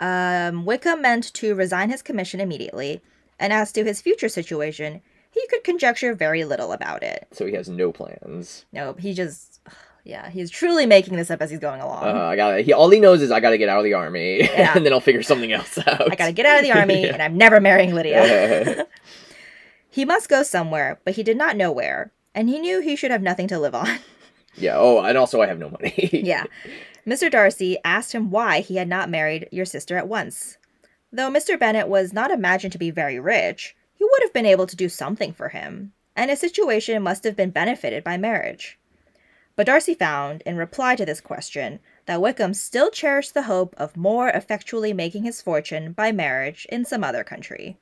Um, 0.00 0.64
Wickham 0.64 1.02
meant 1.02 1.32
to 1.34 1.54
resign 1.54 1.90
his 1.90 2.02
commission 2.02 2.40
immediately, 2.40 3.00
and 3.38 3.52
as 3.52 3.72
to 3.72 3.84
his 3.84 4.00
future 4.00 4.28
situation, 4.28 5.00
he 5.30 5.46
could 5.48 5.64
conjecture 5.64 6.14
very 6.14 6.44
little 6.44 6.72
about 6.72 7.02
it. 7.02 7.26
So 7.32 7.46
he 7.46 7.52
has 7.54 7.68
no 7.68 7.92
plans. 7.92 8.64
Nope, 8.72 9.00
he 9.00 9.12
just 9.14 9.60
yeah, 10.04 10.30
he's 10.30 10.50
truly 10.50 10.86
making 10.86 11.16
this 11.16 11.30
up 11.30 11.42
as 11.42 11.50
he's 11.50 11.58
going 11.60 11.80
along. 11.80 12.04
Uh, 12.04 12.20
I 12.22 12.36
got 12.36 12.60
He 12.60 12.72
all 12.72 12.88
he 12.88 12.98
knows 13.00 13.20
is 13.20 13.30
I 13.30 13.40
got 13.40 13.50
to 13.50 13.58
get 13.58 13.68
out 13.68 13.78
of 13.78 13.84
the 13.84 13.94
army, 13.94 14.38
Yeah. 14.42 14.72
and 14.74 14.86
then 14.86 14.92
I'll 14.92 15.00
figure 15.00 15.22
something 15.22 15.52
else 15.52 15.76
out. 15.78 16.00
I 16.12 16.14
gotta 16.16 16.32
get 16.32 16.46
out 16.46 16.58
of 16.58 16.62
the 16.64 16.72
army 16.72 17.02
Yeah. 17.04 17.12
and 17.14 17.22
I'm 17.22 17.36
never 17.36 17.60
marrying 17.60 17.94
Lydia. 17.94 18.86
he 19.90 20.04
must 20.04 20.28
go 20.28 20.42
somewhere, 20.42 21.00
but 21.04 21.14
he 21.14 21.22
did 21.22 21.36
not 21.36 21.56
know 21.56 21.72
where, 21.72 22.12
and 22.34 22.48
he 22.48 22.58
knew 22.58 22.80
he 22.80 22.96
should 22.96 23.10
have 23.10 23.22
nothing 23.22 23.48
to 23.48 23.58
live 23.58 23.74
on. 23.74 23.98
yeah. 24.56 24.76
Oh, 24.76 25.00
and 25.00 25.18
also 25.18 25.40
I 25.42 25.46
have 25.46 25.58
no 25.58 25.68
money. 25.70 26.10
yeah. 26.24 26.44
Mr. 27.08 27.30
Darcy 27.30 27.78
asked 27.86 28.12
him 28.12 28.30
why 28.30 28.60
he 28.60 28.76
had 28.76 28.86
not 28.86 29.08
married 29.08 29.48
your 29.50 29.64
sister 29.64 29.96
at 29.96 30.08
once. 30.08 30.58
Though 31.10 31.30
Mr. 31.30 31.58
Bennet 31.58 31.88
was 31.88 32.12
not 32.12 32.30
imagined 32.30 32.72
to 32.72 32.78
be 32.78 32.90
very 32.90 33.18
rich, 33.18 33.74
he 33.94 34.04
would 34.04 34.20
have 34.20 34.34
been 34.34 34.44
able 34.44 34.66
to 34.66 34.76
do 34.76 34.90
something 34.90 35.32
for 35.32 35.48
him, 35.48 35.94
and 36.14 36.28
his 36.28 36.38
situation 36.38 37.02
must 37.02 37.24
have 37.24 37.34
been 37.34 37.48
benefited 37.48 38.04
by 38.04 38.18
marriage. 38.18 38.78
But 39.56 39.68
Darcy 39.68 39.94
found, 39.94 40.42
in 40.42 40.58
reply 40.58 40.96
to 40.96 41.06
this 41.06 41.22
question, 41.22 41.80
that 42.04 42.20
Wickham 42.20 42.52
still 42.52 42.90
cherished 42.90 43.32
the 43.32 43.44
hope 43.44 43.74
of 43.78 43.96
more 43.96 44.28
effectually 44.28 44.92
making 44.92 45.22
his 45.22 45.40
fortune 45.40 45.92
by 45.92 46.12
marriage 46.12 46.66
in 46.70 46.84
some 46.84 47.02
other 47.02 47.24
country. 47.24 47.78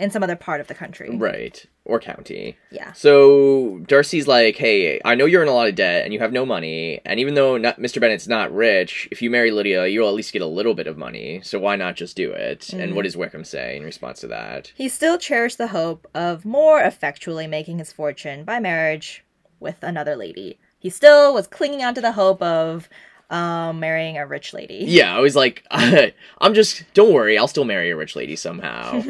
In 0.00 0.10
some 0.10 0.22
other 0.22 0.34
part 0.34 0.62
of 0.62 0.66
the 0.66 0.74
country. 0.74 1.14
Right. 1.14 1.64
Or 1.84 2.00
county. 2.00 2.56
Yeah. 2.70 2.92
So 2.92 3.80
Darcy's 3.86 4.26
like, 4.26 4.56
hey, 4.56 4.98
I 5.04 5.14
know 5.14 5.26
you're 5.26 5.42
in 5.42 5.48
a 5.48 5.52
lot 5.52 5.68
of 5.68 5.74
debt 5.74 6.04
and 6.04 6.14
you 6.14 6.20
have 6.20 6.32
no 6.32 6.46
money, 6.46 7.02
and 7.04 7.20
even 7.20 7.34
though 7.34 7.58
not, 7.58 7.78
Mr. 7.78 8.00
Bennet's 8.00 8.26
not 8.26 8.50
rich, 8.52 9.08
if 9.12 9.20
you 9.20 9.28
marry 9.28 9.50
Lydia, 9.50 9.86
you'll 9.88 10.08
at 10.08 10.14
least 10.14 10.32
get 10.32 10.40
a 10.40 10.46
little 10.46 10.72
bit 10.72 10.86
of 10.86 10.96
money. 10.96 11.42
So 11.44 11.58
why 11.58 11.76
not 11.76 11.96
just 11.96 12.16
do 12.16 12.32
it? 12.32 12.72
And 12.72 12.94
what 12.94 13.00
mm-hmm. 13.00 13.04
does 13.04 13.16
Wickham 13.18 13.44
say 13.44 13.76
in 13.76 13.82
response 13.82 14.20
to 14.20 14.28
that? 14.28 14.72
He 14.74 14.88
still 14.88 15.18
cherished 15.18 15.58
the 15.58 15.66
hope 15.68 16.08
of 16.14 16.46
more 16.46 16.80
effectually 16.80 17.46
making 17.46 17.78
his 17.78 17.92
fortune 17.92 18.44
by 18.44 18.58
marriage 18.58 19.22
with 19.60 19.82
another 19.82 20.16
lady. 20.16 20.58
He 20.78 20.88
still 20.88 21.34
was 21.34 21.46
clinging 21.46 21.84
on 21.84 21.94
to 21.94 22.00
the 22.00 22.12
hope 22.12 22.40
of 22.40 22.88
um, 23.30 23.80
marrying 23.80 24.18
a 24.18 24.26
rich 24.26 24.52
lady. 24.52 24.84
Yeah, 24.86 25.16
I 25.16 25.20
was 25.20 25.36
like, 25.36 25.64
I'm 25.70 26.54
just, 26.54 26.84
don't 26.94 27.12
worry, 27.12 27.38
I'll 27.38 27.48
still 27.48 27.64
marry 27.64 27.90
a 27.90 27.96
rich 27.96 28.16
lady 28.16 28.36
somehow. 28.36 29.02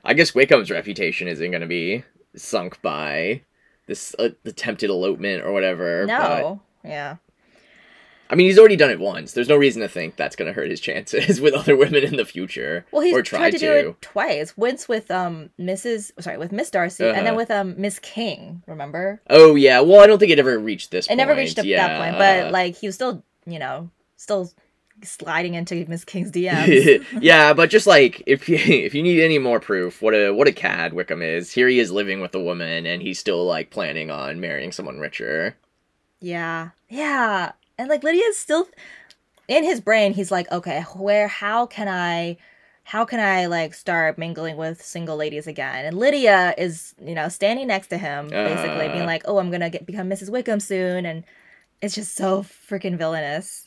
I 0.04 0.14
guess 0.14 0.32
Wickham's 0.32 0.70
reputation 0.70 1.28
isn't 1.28 1.50
going 1.50 1.60
to 1.60 1.66
be 1.66 2.04
sunk 2.36 2.80
by 2.82 3.42
this 3.86 4.14
uh, 4.18 4.30
attempted 4.44 4.90
elopement 4.90 5.44
or 5.44 5.52
whatever. 5.52 6.06
but- 6.06 6.18
No. 6.18 6.60
Yeah. 6.84 7.16
I 8.30 8.34
mean, 8.34 8.46
he's 8.46 8.58
already 8.58 8.76
done 8.76 8.90
it 8.90 9.00
once. 9.00 9.32
There's 9.32 9.48
no 9.48 9.56
reason 9.56 9.80
to 9.80 9.88
think 9.88 10.16
that's 10.16 10.36
going 10.36 10.48
to 10.48 10.52
hurt 10.52 10.68
his 10.70 10.80
chances 10.80 11.40
with 11.40 11.54
other 11.54 11.74
women 11.74 12.04
in 12.04 12.16
the 12.16 12.26
future. 12.26 12.84
Well, 12.90 13.00
he's 13.00 13.14
or 13.14 13.22
tried 13.22 13.38
tried 13.38 13.50
to, 13.52 13.58
do 13.58 13.72
it 13.72 14.02
twice. 14.02 14.54
Once 14.54 14.86
with 14.86 15.10
um 15.10 15.48
Mrs. 15.58 16.12
Sorry, 16.20 16.36
with 16.36 16.52
Miss 16.52 16.70
Darcy, 16.70 17.04
and 17.04 17.16
then 17.16 17.28
Uh-huh. 17.28 17.36
with 17.36 17.50
um 17.50 17.74
Miss 17.78 17.98
King. 17.98 18.62
Remember? 18.66 19.22
Oh 19.30 19.54
yeah, 19.54 19.80
well 19.80 20.00
I 20.02 20.06
don't 20.06 20.18
think 20.18 20.30
it 20.30 20.38
ever 20.38 20.58
reached 20.58 20.90
this. 20.90 21.06
It 21.06 21.16
never 21.16 21.34
reached 21.34 21.64
yeah. 21.64 21.86
that 21.86 21.98
point, 21.98 22.18
but 22.18 22.52
like 22.52 22.76
he 22.76 22.86
was 22.86 22.96
still, 22.96 23.24
you 23.50 23.58
know, 23.58 23.90
still 24.16 24.50
sliding 25.02 25.54
into 25.54 25.84
Miss 25.88 26.04
King's 26.04 26.32
DMs. 26.32 27.04
yeah, 27.20 27.52
but 27.54 27.70
just 27.70 27.86
like 27.86 28.22
if 28.26 28.48
you 28.48 28.56
if 28.60 28.94
you 28.94 29.02
need 29.02 29.20
any 29.22 29.38
more 29.38 29.60
proof, 29.60 30.02
what 30.02 30.14
a 30.14 30.30
what 30.32 30.48
a 30.48 30.52
cad 30.52 30.92
Wickham 30.92 31.22
is. 31.22 31.52
Here 31.52 31.68
he 31.68 31.78
is 31.78 31.90
living 31.90 32.20
with 32.20 32.34
a 32.34 32.40
woman, 32.42 32.86
and 32.86 33.02
he's 33.02 33.18
still 33.18 33.44
like 33.46 33.70
planning 33.70 34.10
on 34.10 34.40
marrying 34.40 34.72
someone 34.72 34.98
richer. 34.98 35.56
Yeah. 36.20 36.70
Yeah. 36.88 37.52
And 37.78 37.88
like 37.88 38.02
Lydia's 38.02 38.36
still 38.36 38.68
in 39.46 39.62
his 39.64 39.80
brain, 39.80 40.12
he's 40.14 40.30
like, 40.32 40.50
okay, 40.50 40.82
where 40.96 41.28
how 41.28 41.64
can 41.66 41.86
I 41.88 42.36
how 42.82 43.04
can 43.04 43.20
I 43.20 43.46
like 43.46 43.74
start 43.74 44.18
mingling 44.18 44.56
with 44.56 44.82
single 44.82 45.16
ladies 45.16 45.46
again? 45.46 45.84
And 45.84 45.96
Lydia 45.96 46.54
is, 46.58 46.94
you 47.00 47.14
know, 47.14 47.28
standing 47.28 47.68
next 47.68 47.86
to 47.88 47.98
him, 47.98 48.28
basically 48.30 48.88
Uh. 48.88 48.92
being 48.92 49.06
like, 49.06 49.22
Oh, 49.26 49.38
I'm 49.38 49.50
gonna 49.52 49.70
get 49.70 49.86
become 49.86 50.10
Mrs. 50.10 50.30
Wickham 50.30 50.58
soon 50.58 51.06
and 51.06 51.22
it's 51.80 51.94
just 51.94 52.14
so 52.14 52.42
freaking 52.42 52.96
villainous. 52.96 53.66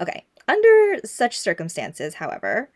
Okay. 0.00 0.24
Under 0.46 1.00
such 1.04 1.38
circumstances, 1.38 2.14
however, 2.14 2.70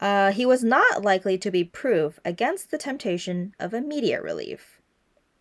uh, 0.00 0.30
he 0.30 0.46
was 0.46 0.62
not 0.62 1.02
likely 1.02 1.36
to 1.38 1.50
be 1.50 1.64
proof 1.64 2.20
against 2.24 2.70
the 2.70 2.78
temptation 2.78 3.54
of 3.58 3.74
immediate 3.74 4.22
relief. 4.22 4.80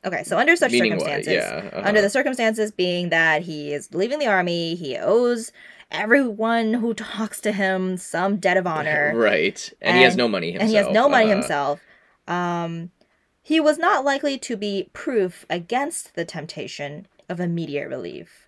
Okay, 0.05 0.23
so 0.23 0.37
under 0.37 0.55
such 0.55 0.71
Meaning 0.71 0.93
circumstances, 0.93 1.33
Yeah, 1.33 1.69
uh-huh. 1.73 1.81
under 1.87 2.01
the 2.01 2.09
circumstances 2.09 2.71
being 2.71 3.09
that 3.09 3.41
he 3.43 3.73
is 3.73 3.93
leaving 3.93 4.19
the 4.19 4.27
army, 4.27 4.75
he 4.75 4.97
owes 4.97 5.51
everyone 5.91 6.75
who 6.75 6.93
talks 6.93 7.41
to 7.41 7.51
him 7.51 7.97
some 7.97 8.37
debt 8.37 8.57
of 8.57 8.65
honor, 8.67 9.13
right, 9.15 9.71
and, 9.81 9.97
he 9.97 10.03
has 10.03 10.15
no 10.15 10.27
money 10.27 10.51
himself. 10.51 10.61
and 10.61 10.69
he 10.69 10.75
has 10.75 10.87
no 10.93 11.09
money 11.09 11.25
uh-huh. 11.25 11.35
himself. 11.35 11.81
Um, 12.27 12.91
he 13.41 13.59
was 13.59 13.77
not 13.77 14.05
likely 14.05 14.37
to 14.39 14.55
be 14.55 14.89
proof 14.93 15.45
against 15.49 16.15
the 16.15 16.25
temptation 16.25 17.07
of 17.29 17.39
immediate 17.39 17.89
relief. 17.89 18.47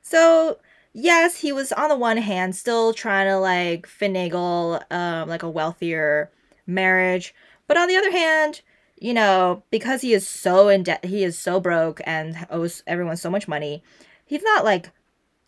So 0.00 0.58
yes, 0.92 1.40
he 1.40 1.52
was 1.52 1.72
on 1.72 1.88
the 1.88 1.96
one 1.96 2.18
hand 2.18 2.54
still 2.56 2.92
trying 2.92 3.28
to 3.28 3.38
like 3.38 3.86
finagle 3.86 4.82
um, 4.92 5.28
like 5.28 5.42
a 5.42 5.50
wealthier 5.50 6.30
marriage, 6.66 7.34
but 7.66 7.76
on 7.76 7.88
the 7.88 7.96
other 7.96 8.10
hand, 8.10 8.62
you 8.98 9.14
know, 9.14 9.62
because 9.70 10.02
he 10.02 10.12
is 10.12 10.26
so 10.26 10.68
in 10.68 10.84
debt, 10.84 11.04
he 11.04 11.24
is 11.24 11.36
so 11.38 11.58
broke 11.60 12.00
and 12.04 12.46
owes 12.50 12.82
everyone 12.86 13.16
so 13.16 13.30
much 13.30 13.48
money. 13.48 13.82
He's 14.24 14.42
not 14.42 14.64
like 14.64 14.90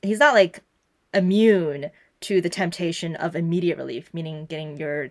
he's 0.03 0.19
not 0.19 0.35
like 0.35 0.61
immune 1.13 1.91
to 2.23 2.41
the 2.41 2.49
temptation 2.49 3.15
of 3.17 3.37
immediate 3.37 3.79
relief, 3.79 4.13
meaning 4.13 4.47
getting 4.47 4.77
your 4.77 5.11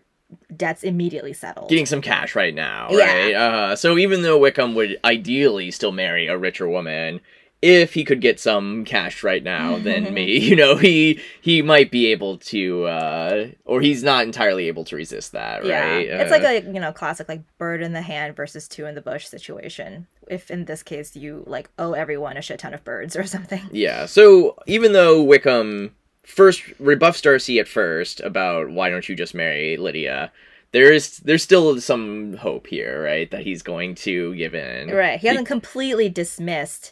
debts 0.56 0.84
immediately 0.84 1.32
settled. 1.32 1.70
Getting 1.70 1.86
some 1.86 2.02
cash 2.02 2.36
right 2.36 2.54
now, 2.56 2.88
Yeah. 2.92 3.06
right? 3.06 3.36
Uh, 3.36 3.76
so 3.76 3.98
even 3.98 4.24
though 4.24 4.38
Wickham 4.38 4.74
would 4.76 5.00
ideally 5.06 5.70
still 5.72 5.92
marry 5.92 6.28
a 6.28 6.38
richer 6.38 6.68
woman, 6.68 7.22
if 7.64 7.94
he 7.94 8.04
could 8.04 8.20
get 8.20 8.42
some 8.42 8.84
cash 8.84 9.24
right 9.24 9.42
now, 9.42 9.78
then 9.78 10.14
me, 10.14 10.38
you 10.38 10.54
know, 10.54 10.76
he 10.76 11.22
he 11.40 11.62
might 11.62 11.92
be 11.92 12.08
able 12.08 12.38
to, 12.40 12.84
uh, 12.84 13.48
or 13.64 13.80
he's 13.80 14.04
not 14.04 14.26
entirely 14.26 14.68
able 14.68 14.84
to 14.84 14.98
resist 14.98 15.32
that, 15.32 15.66
yeah, 15.66 15.94
right? 15.96 16.06
it's 16.08 16.30
Uh, 16.30 16.38
like 16.38 16.44
a 16.44 16.66
you 16.66 16.80
know 16.82 16.92
classic 16.92 17.30
like 17.30 17.42
bird 17.58 17.82
in 17.82 17.94
the 17.94 18.02
hand 18.02 18.36
versus 18.36 18.68
two 18.68 18.86
in 18.86 18.96
the 18.96 19.02
bush 19.02 19.26
situation. 19.26 20.08
If 20.28 20.52
in 20.52 20.66
this 20.66 20.84
case 20.84 21.16
you 21.16 21.46
like 21.48 21.70
owe 21.80 21.94
everyone 21.94 22.36
a 22.36 22.42
shit 22.42 22.60
ton 22.60 22.74
of 22.74 22.84
birds 22.84 23.16
or 23.22 23.24
something. 23.24 23.62
Yeah. 23.72 24.08
So 24.08 24.58
even 24.68 24.92
though 24.92 25.24
Wickham 25.24 25.96
first 26.24 26.64
rebuffs 26.80 27.22
Darcy 27.22 27.60
at 27.60 27.70
first 27.70 28.20
about 28.20 28.72
why 28.72 28.90
don't 28.90 29.08
you 29.08 29.16
just 29.16 29.34
marry 29.34 29.78
Lydia, 29.78 30.34
there 30.74 30.92
is 30.92 31.20
there's 31.20 31.44
still 31.44 31.80
some 31.80 32.34
hope 32.34 32.68
here, 32.68 33.02
right? 33.02 33.32
That 33.32 33.44
he's 33.44 33.62
going 33.62 33.96
to 33.96 34.36
give 34.36 34.54
in. 34.54 34.90
Right, 34.90 35.18
he 35.18 35.28
hasn't 35.28 35.48
completely 35.48 36.10
dismissed 36.10 36.92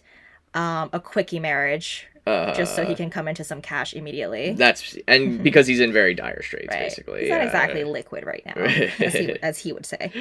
um, 0.53 0.89
a 0.93 0.99
quickie 0.99 1.39
marriage 1.39 2.07
Uh, 2.27 2.53
just 2.53 2.75
so 2.75 2.85
he 2.85 2.93
can 2.93 3.09
come 3.09 3.27
into 3.27 3.43
some 3.43 3.61
cash 3.61 3.93
immediately. 3.93 4.53
That's 4.53 4.95
and 5.07 5.43
because 5.47 5.65
he's 5.65 5.79
in 5.79 5.91
very 5.91 6.13
dire 6.13 6.41
straits, 6.43 6.67
right. 6.69 6.81
basically. 6.81 7.21
He's 7.21 7.29
not 7.31 7.41
uh, 7.41 7.45
exactly 7.45 7.83
liquid 7.83 8.25
right 8.25 8.43
now, 8.45 8.53
as, 8.55 9.13
he, 9.13 9.31
as 9.41 9.57
he 9.59 9.73
would 9.73 9.85
say. 9.85 10.11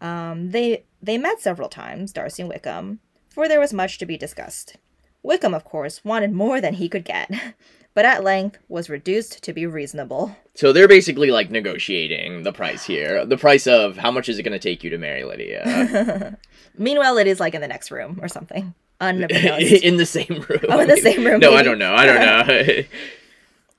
Um, 0.00 0.50
they 0.50 0.84
they 1.02 1.18
met 1.18 1.40
several 1.40 1.68
times, 1.68 2.12
Darcy 2.12 2.42
and 2.42 2.48
Wickham, 2.48 3.00
for 3.28 3.48
there 3.48 3.60
was 3.60 3.72
much 3.72 3.98
to 3.98 4.06
be 4.06 4.16
discussed. 4.16 4.76
Wickham, 5.22 5.54
of 5.54 5.64
course, 5.64 6.04
wanted 6.04 6.32
more 6.32 6.60
than 6.60 6.74
he 6.74 6.88
could 6.88 7.04
get, 7.04 7.30
but 7.94 8.04
at 8.04 8.24
length 8.24 8.58
was 8.68 8.90
reduced 8.90 9.42
to 9.44 9.52
be 9.52 9.66
reasonable. 9.66 10.36
So 10.54 10.72
they're 10.72 10.88
basically 10.88 11.30
like 11.30 11.50
negotiating 11.50 12.42
the 12.42 12.52
price 12.52 12.84
here, 12.84 13.24
the 13.24 13.36
price 13.36 13.66
of 13.66 13.96
how 13.96 14.10
much 14.10 14.28
is 14.28 14.38
it 14.38 14.42
going 14.42 14.58
to 14.58 14.58
take 14.58 14.82
you 14.82 14.90
to 14.90 14.98
marry 14.98 15.24
Lydia 15.24 16.38
Meanwhile, 16.76 17.18
it 17.18 17.26
is 17.26 17.38
like 17.38 17.54
in 17.54 17.60
the 17.60 17.68
next 17.68 17.90
room 17.90 18.18
or 18.22 18.28
something, 18.28 18.74
unbeknownst. 19.02 19.72
in 19.84 19.96
the 19.96 20.06
same 20.06 20.44
room. 20.48 20.60
Oh, 20.68 20.80
in 20.80 20.88
the 20.88 20.96
same 20.96 21.24
room, 21.24 21.40
No, 21.40 21.54
I 21.54 21.62
don't 21.62 21.78
know. 21.78 21.94
I 21.94 22.06
don't 22.06 22.48
know. 22.48 22.82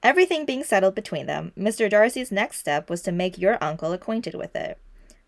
Everything 0.04 0.46
being 0.46 0.64
settled 0.64 0.96
between 0.96 1.26
them, 1.26 1.54
Mr. 1.58 1.90
Darcy's 1.90 2.32
next 2.32 2.58
step 2.58 2.90
was 2.90 3.02
to 3.04 3.12
make 3.12 3.38
your 3.38 3.58
uncle 3.64 3.94
acquainted 3.94 4.36
with 4.36 4.56
it, 4.56 4.78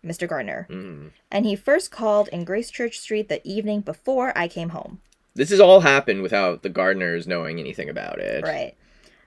Mr. 0.04 0.28
Gardiner. 0.28 0.68
Mm. 0.70 1.10
And 1.30 1.46
he 1.46 1.56
first 1.56 1.90
called 1.90 2.28
in 2.28 2.44
Gracechurch 2.44 2.94
Street 2.94 3.28
the 3.28 3.46
evening 3.48 3.80
before 3.80 4.36
I 4.36 4.48
came 4.48 4.68
home. 4.68 5.00
This 5.34 5.50
has 5.50 5.60
all 5.60 5.80
happened 5.80 6.22
without 6.22 6.62
the 6.62 6.70
Gardiners 6.70 7.26
knowing 7.26 7.58
anything 7.58 7.88
about 7.88 8.18
it. 8.18 8.44
Right. 8.44 8.74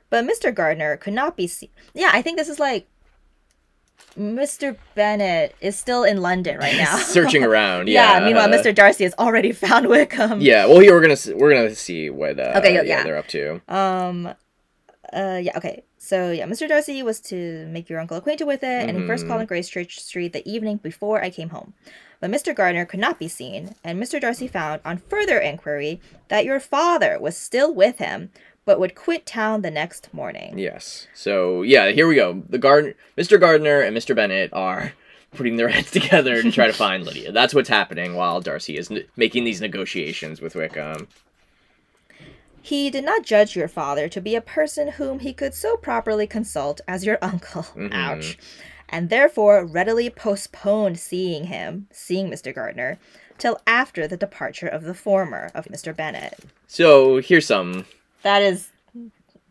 But 0.09 0.25
Mr. 0.25 0.53
Gardiner 0.53 0.97
could 0.97 1.13
not 1.13 1.35
be 1.35 1.47
seen. 1.47 1.69
Yeah, 1.93 2.09
I 2.13 2.21
think 2.21 2.37
this 2.37 2.49
is 2.49 2.59
like 2.59 2.87
Mr. 4.17 4.75
Bennet 4.95 5.55
is 5.61 5.77
still 5.77 6.03
in 6.03 6.21
London 6.21 6.57
right 6.57 6.75
now. 6.77 6.97
Searching 6.97 7.43
around. 7.43 7.87
yeah. 7.89 8.19
Yeah. 8.19 8.25
Meanwhile, 8.25 8.49
Mr. 8.49 8.73
Darcy 8.73 9.03
has 9.03 9.13
already 9.19 9.51
found 9.65 9.87
Wickham. 9.87 10.41
Yeah. 10.41 10.65
Well, 10.65 10.79
here 10.79 10.93
we're 10.93 11.01
gonna 11.01 11.37
we're 11.37 11.53
gonna 11.53 11.75
see 11.75 12.09
what. 12.09 12.39
Uh, 12.39 12.53
Okay, 12.57 12.73
yeah, 12.73 12.81
yeah, 12.81 13.03
they're 13.03 13.17
up 13.17 13.27
to. 13.29 13.61
Um. 13.67 14.27
Uh. 15.13 15.39
Yeah. 15.41 15.57
Okay. 15.57 15.83
So 15.97 16.31
yeah, 16.31 16.45
Mr. 16.45 16.67
Darcy 16.67 17.03
was 17.03 17.19
to 17.21 17.65
make 17.67 17.89
your 17.89 17.99
uncle 17.99 18.17
acquainted 18.17 18.45
with 18.45 18.63
it, 18.63 18.89
and 18.89 18.97
he 18.97 19.05
first 19.05 19.27
called 19.27 19.41
on 19.41 19.47
Gracechurch 19.47 19.99
Street 19.99 20.33
the 20.33 20.47
evening 20.49 20.77
before 20.77 21.21
I 21.21 21.29
came 21.29 21.49
home. 21.49 21.73
But 22.21 22.31
Mr. 22.31 22.53
Gardiner 22.55 22.85
could 22.85 22.99
not 22.99 23.19
be 23.19 23.27
seen, 23.27 23.75
and 23.83 24.01
Mr. 24.01 24.19
Darcy 24.19 24.47
found, 24.47 24.81
on 24.83 24.97
further 24.97 25.39
inquiry, 25.39 26.01
that 26.29 26.43
your 26.45 26.59
father 26.59 27.17
was 27.19 27.37
still 27.37 27.73
with 27.73 27.97
him, 27.99 28.29
but 28.69 28.79
would 28.79 28.93
quit 28.93 29.25
town 29.25 29.63
the 29.63 29.71
next 29.71 30.13
morning. 30.13 30.59
Yes. 30.59 31.07
So 31.15 31.63
yeah, 31.63 31.89
here 31.89 32.07
we 32.07 32.13
go. 32.13 32.43
The 32.47 32.59
garden, 32.59 32.93
Mr. 33.17 33.39
Gardiner 33.39 33.81
and 33.81 33.97
Mr. 33.97 34.15
Bennet 34.15 34.53
are 34.53 34.93
putting 35.33 35.55
their 35.55 35.69
heads 35.69 35.89
together 35.89 36.43
to 36.43 36.51
try 36.51 36.67
to 36.67 36.73
find 36.85 37.03
Lydia. 37.03 37.31
That's 37.31 37.55
what's 37.55 37.67
happening 37.67 38.13
while 38.13 38.41
Darcy 38.41 38.77
is 38.77 38.91
n- 38.91 39.05
making 39.15 39.43
these 39.43 39.59
negotiations 39.59 40.39
with 40.39 40.53
Wickham. 40.53 41.07
He 42.61 42.91
did 42.91 43.03
not 43.03 43.23
judge 43.23 43.55
your 43.55 43.67
father 43.67 44.07
to 44.07 44.21
be 44.21 44.35
a 44.35 44.41
person 44.41 44.89
whom 44.89 45.17
he 45.21 45.33
could 45.33 45.55
so 45.55 45.75
properly 45.75 46.27
consult 46.27 46.79
as 46.87 47.03
your 47.07 47.17
uncle. 47.23 47.63
Mhm. 47.75 47.91
Ouch. 47.91 48.37
And 48.87 49.09
therefore 49.09 49.65
readily 49.65 50.11
postponed 50.11 50.99
seeing 50.99 51.45
him, 51.45 51.87
seeing 51.91 52.29
Mr. 52.29 52.53
Gardner, 52.53 52.99
till 53.39 53.59
after 53.65 54.07
the 54.07 54.17
departure 54.17 54.67
of 54.67 54.83
the 54.83 54.93
former, 54.93 55.49
of 55.55 55.65
Mr. 55.65 55.95
Bennet. 55.95 56.37
So 56.67 57.17
here's 57.19 57.47
some. 57.47 57.85
That 58.23 58.41
is, 58.41 58.69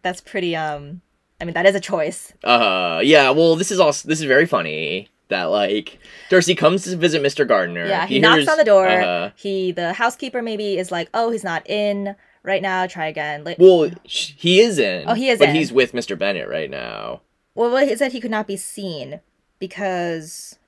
that's 0.02 0.20
pretty, 0.20 0.54
um, 0.56 1.00
I 1.40 1.44
mean, 1.44 1.54
that 1.54 1.66
is 1.66 1.74
a 1.74 1.80
choice. 1.80 2.32
Uh, 2.44 3.00
yeah. 3.04 3.30
Well, 3.30 3.56
this 3.56 3.70
is 3.70 3.78
also 3.80 4.08
this 4.08 4.18
is 4.20 4.26
very 4.26 4.44
funny 4.46 5.08
that 5.28 5.44
like 5.44 5.98
Darcy 6.30 6.54
comes 6.54 6.84
to 6.84 6.96
visit 6.96 7.22
Mr. 7.22 7.46
Gardiner. 7.46 7.86
Yeah, 7.86 8.06
he, 8.06 8.18
knocks 8.18 8.38
hears- 8.38 8.48
on 8.48 8.58
the 8.58 8.64
door. 8.64 8.88
uh, 8.88 9.30
He, 9.36 9.70
the 9.72 9.92
housekeeper 9.92 10.42
maybe 10.42 10.78
is 10.78 10.90
like, 10.90 11.08
oh, 11.14 11.30
he's 11.30 11.44
not 11.44 11.68
in 11.68 12.16
right 12.42 12.62
now, 12.62 12.86
try 12.86 13.06
again. 13.06 13.44
Like, 13.44 13.58
well, 13.58 13.90
sh- 14.06 14.32
he 14.36 14.60
is 14.60 14.78
in. 14.78 15.04
Oh, 15.08 15.14
he 15.14 15.28
is 15.28 15.38
but 15.38 15.50
in. 15.50 15.54
he's 15.54 15.72
with 15.72 15.92
Mr. 15.92 16.18
Bennet 16.18 16.48
right 16.48 16.70
now. 16.70 17.20
Well, 17.54 17.70
well, 17.70 17.86
he 17.86 17.94
said 17.96 18.12
he 18.12 18.20
could 18.20 18.30
not 18.30 18.46
be 18.46 18.56
seen 18.56 19.20
because 19.58 20.58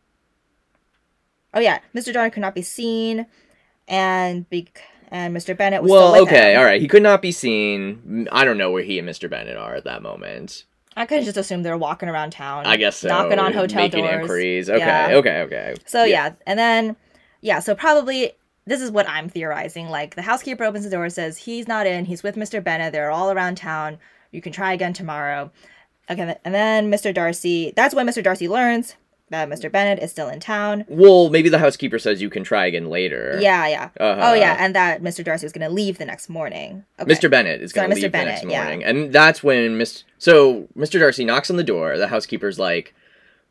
Oh 1.52 1.60
yeah, 1.60 1.80
Mr. 1.94 2.12
Darcy 2.12 2.30
could 2.32 2.40
not 2.42 2.54
be 2.54 2.62
seen, 2.62 3.26
and 3.88 4.48
be- 4.50 4.68
and 5.10 5.36
Mr. 5.36 5.56
Bennet 5.56 5.82
was 5.82 5.90
well, 5.90 6.22
okay, 6.22 6.52
him. 6.54 6.58
all 6.58 6.64
right. 6.64 6.80
He 6.80 6.88
could 6.88 7.02
not 7.02 7.20
be 7.22 7.32
seen. 7.32 8.28
I 8.30 8.44
don't 8.44 8.58
know 8.58 8.70
where 8.70 8.82
he 8.82 8.98
and 8.98 9.08
Mr. 9.08 9.28
Bennet 9.28 9.56
are 9.56 9.74
at 9.74 9.84
that 9.84 10.02
moment. 10.02 10.64
I 10.96 11.06
could 11.06 11.24
just 11.24 11.36
assume 11.36 11.62
they're 11.62 11.78
walking 11.78 12.08
around 12.08 12.30
town. 12.30 12.66
I 12.66 12.76
guess 12.76 12.96
so. 12.98 13.08
Knocking 13.08 13.38
on 13.38 13.52
hotel 13.52 13.82
making 13.82 14.04
doors. 14.04 14.20
inquiries. 14.20 14.70
Okay, 14.70 14.78
Yeah. 14.78 15.10
okay, 15.14 15.40
okay. 15.42 15.74
So 15.86 16.04
yeah. 16.04 16.34
and 16.46 16.58
then 16.58 16.96
yeah, 17.40 17.60
so 17.60 17.74
probably 17.74 18.32
this 18.66 18.80
is 18.80 18.90
what 18.90 19.08
I'm 19.08 19.28
theorizing. 19.28 19.88
Like 19.88 20.14
the 20.14 20.22
housekeeper 20.22 20.64
opens 20.64 20.84
the 20.84 20.90
door, 20.90 21.08
says 21.08 21.38
he's 21.38 21.66
not 21.68 21.86
in, 21.86 22.04
he's 22.04 22.22
with 22.22 22.36
Mr. 22.36 22.62
Bennet. 22.62 22.92
They're 22.92 23.10
all 23.10 23.30
around 23.30 23.56
town. 23.56 23.98
You 24.32 24.40
can 24.42 24.52
try 24.52 24.72
again 24.72 24.92
tomorrow. 24.92 25.50
Okay, 26.10 26.36
and 26.44 26.54
then 26.54 26.90
Mr. 26.90 27.14
Darcy. 27.14 27.72
That's 27.76 27.94
when 27.94 28.06
Mr. 28.06 28.22
Darcy 28.22 28.48
learns 28.48 28.96
that 29.30 29.48
Mr. 29.48 29.70
Bennet 29.70 30.00
is 30.00 30.10
still 30.10 30.28
in 30.28 30.40
town. 30.40 30.84
Well, 30.88 31.30
maybe 31.30 31.48
the 31.48 31.58
housekeeper 31.58 31.98
says 31.98 32.20
you 32.20 32.30
can 32.30 32.44
try 32.44 32.66
again 32.66 32.90
later. 32.90 33.38
Yeah, 33.40 33.66
yeah. 33.68 33.90
Uh-huh. 33.98 34.20
Oh 34.22 34.34
yeah, 34.34 34.56
and 34.58 34.74
that 34.74 35.02
Mr. 35.02 35.24
Darcy 35.24 35.46
was 35.46 35.52
going 35.52 35.66
to 35.66 35.72
leave 35.72 35.98
the 35.98 36.04
next 36.04 36.28
morning. 36.28 36.84
Okay. 36.98 37.12
Mr. 37.12 37.30
Bennet 37.30 37.62
is 37.62 37.72
going 37.72 37.88
to 37.88 37.96
Mr. 37.96 38.02
leave 38.02 38.12
the 38.12 38.18
next 38.18 38.40
Bennet, 38.42 38.52
yeah. 38.52 38.62
morning, 38.64 38.84
and 38.84 39.12
that's 39.12 39.42
when 39.42 39.78
Miss. 39.78 40.04
So 40.18 40.68
Mr. 40.76 40.98
Darcy 40.98 41.24
knocks 41.24 41.50
on 41.50 41.56
the 41.56 41.64
door. 41.64 41.96
The 41.96 42.08
housekeeper's 42.08 42.58
like, 42.58 42.94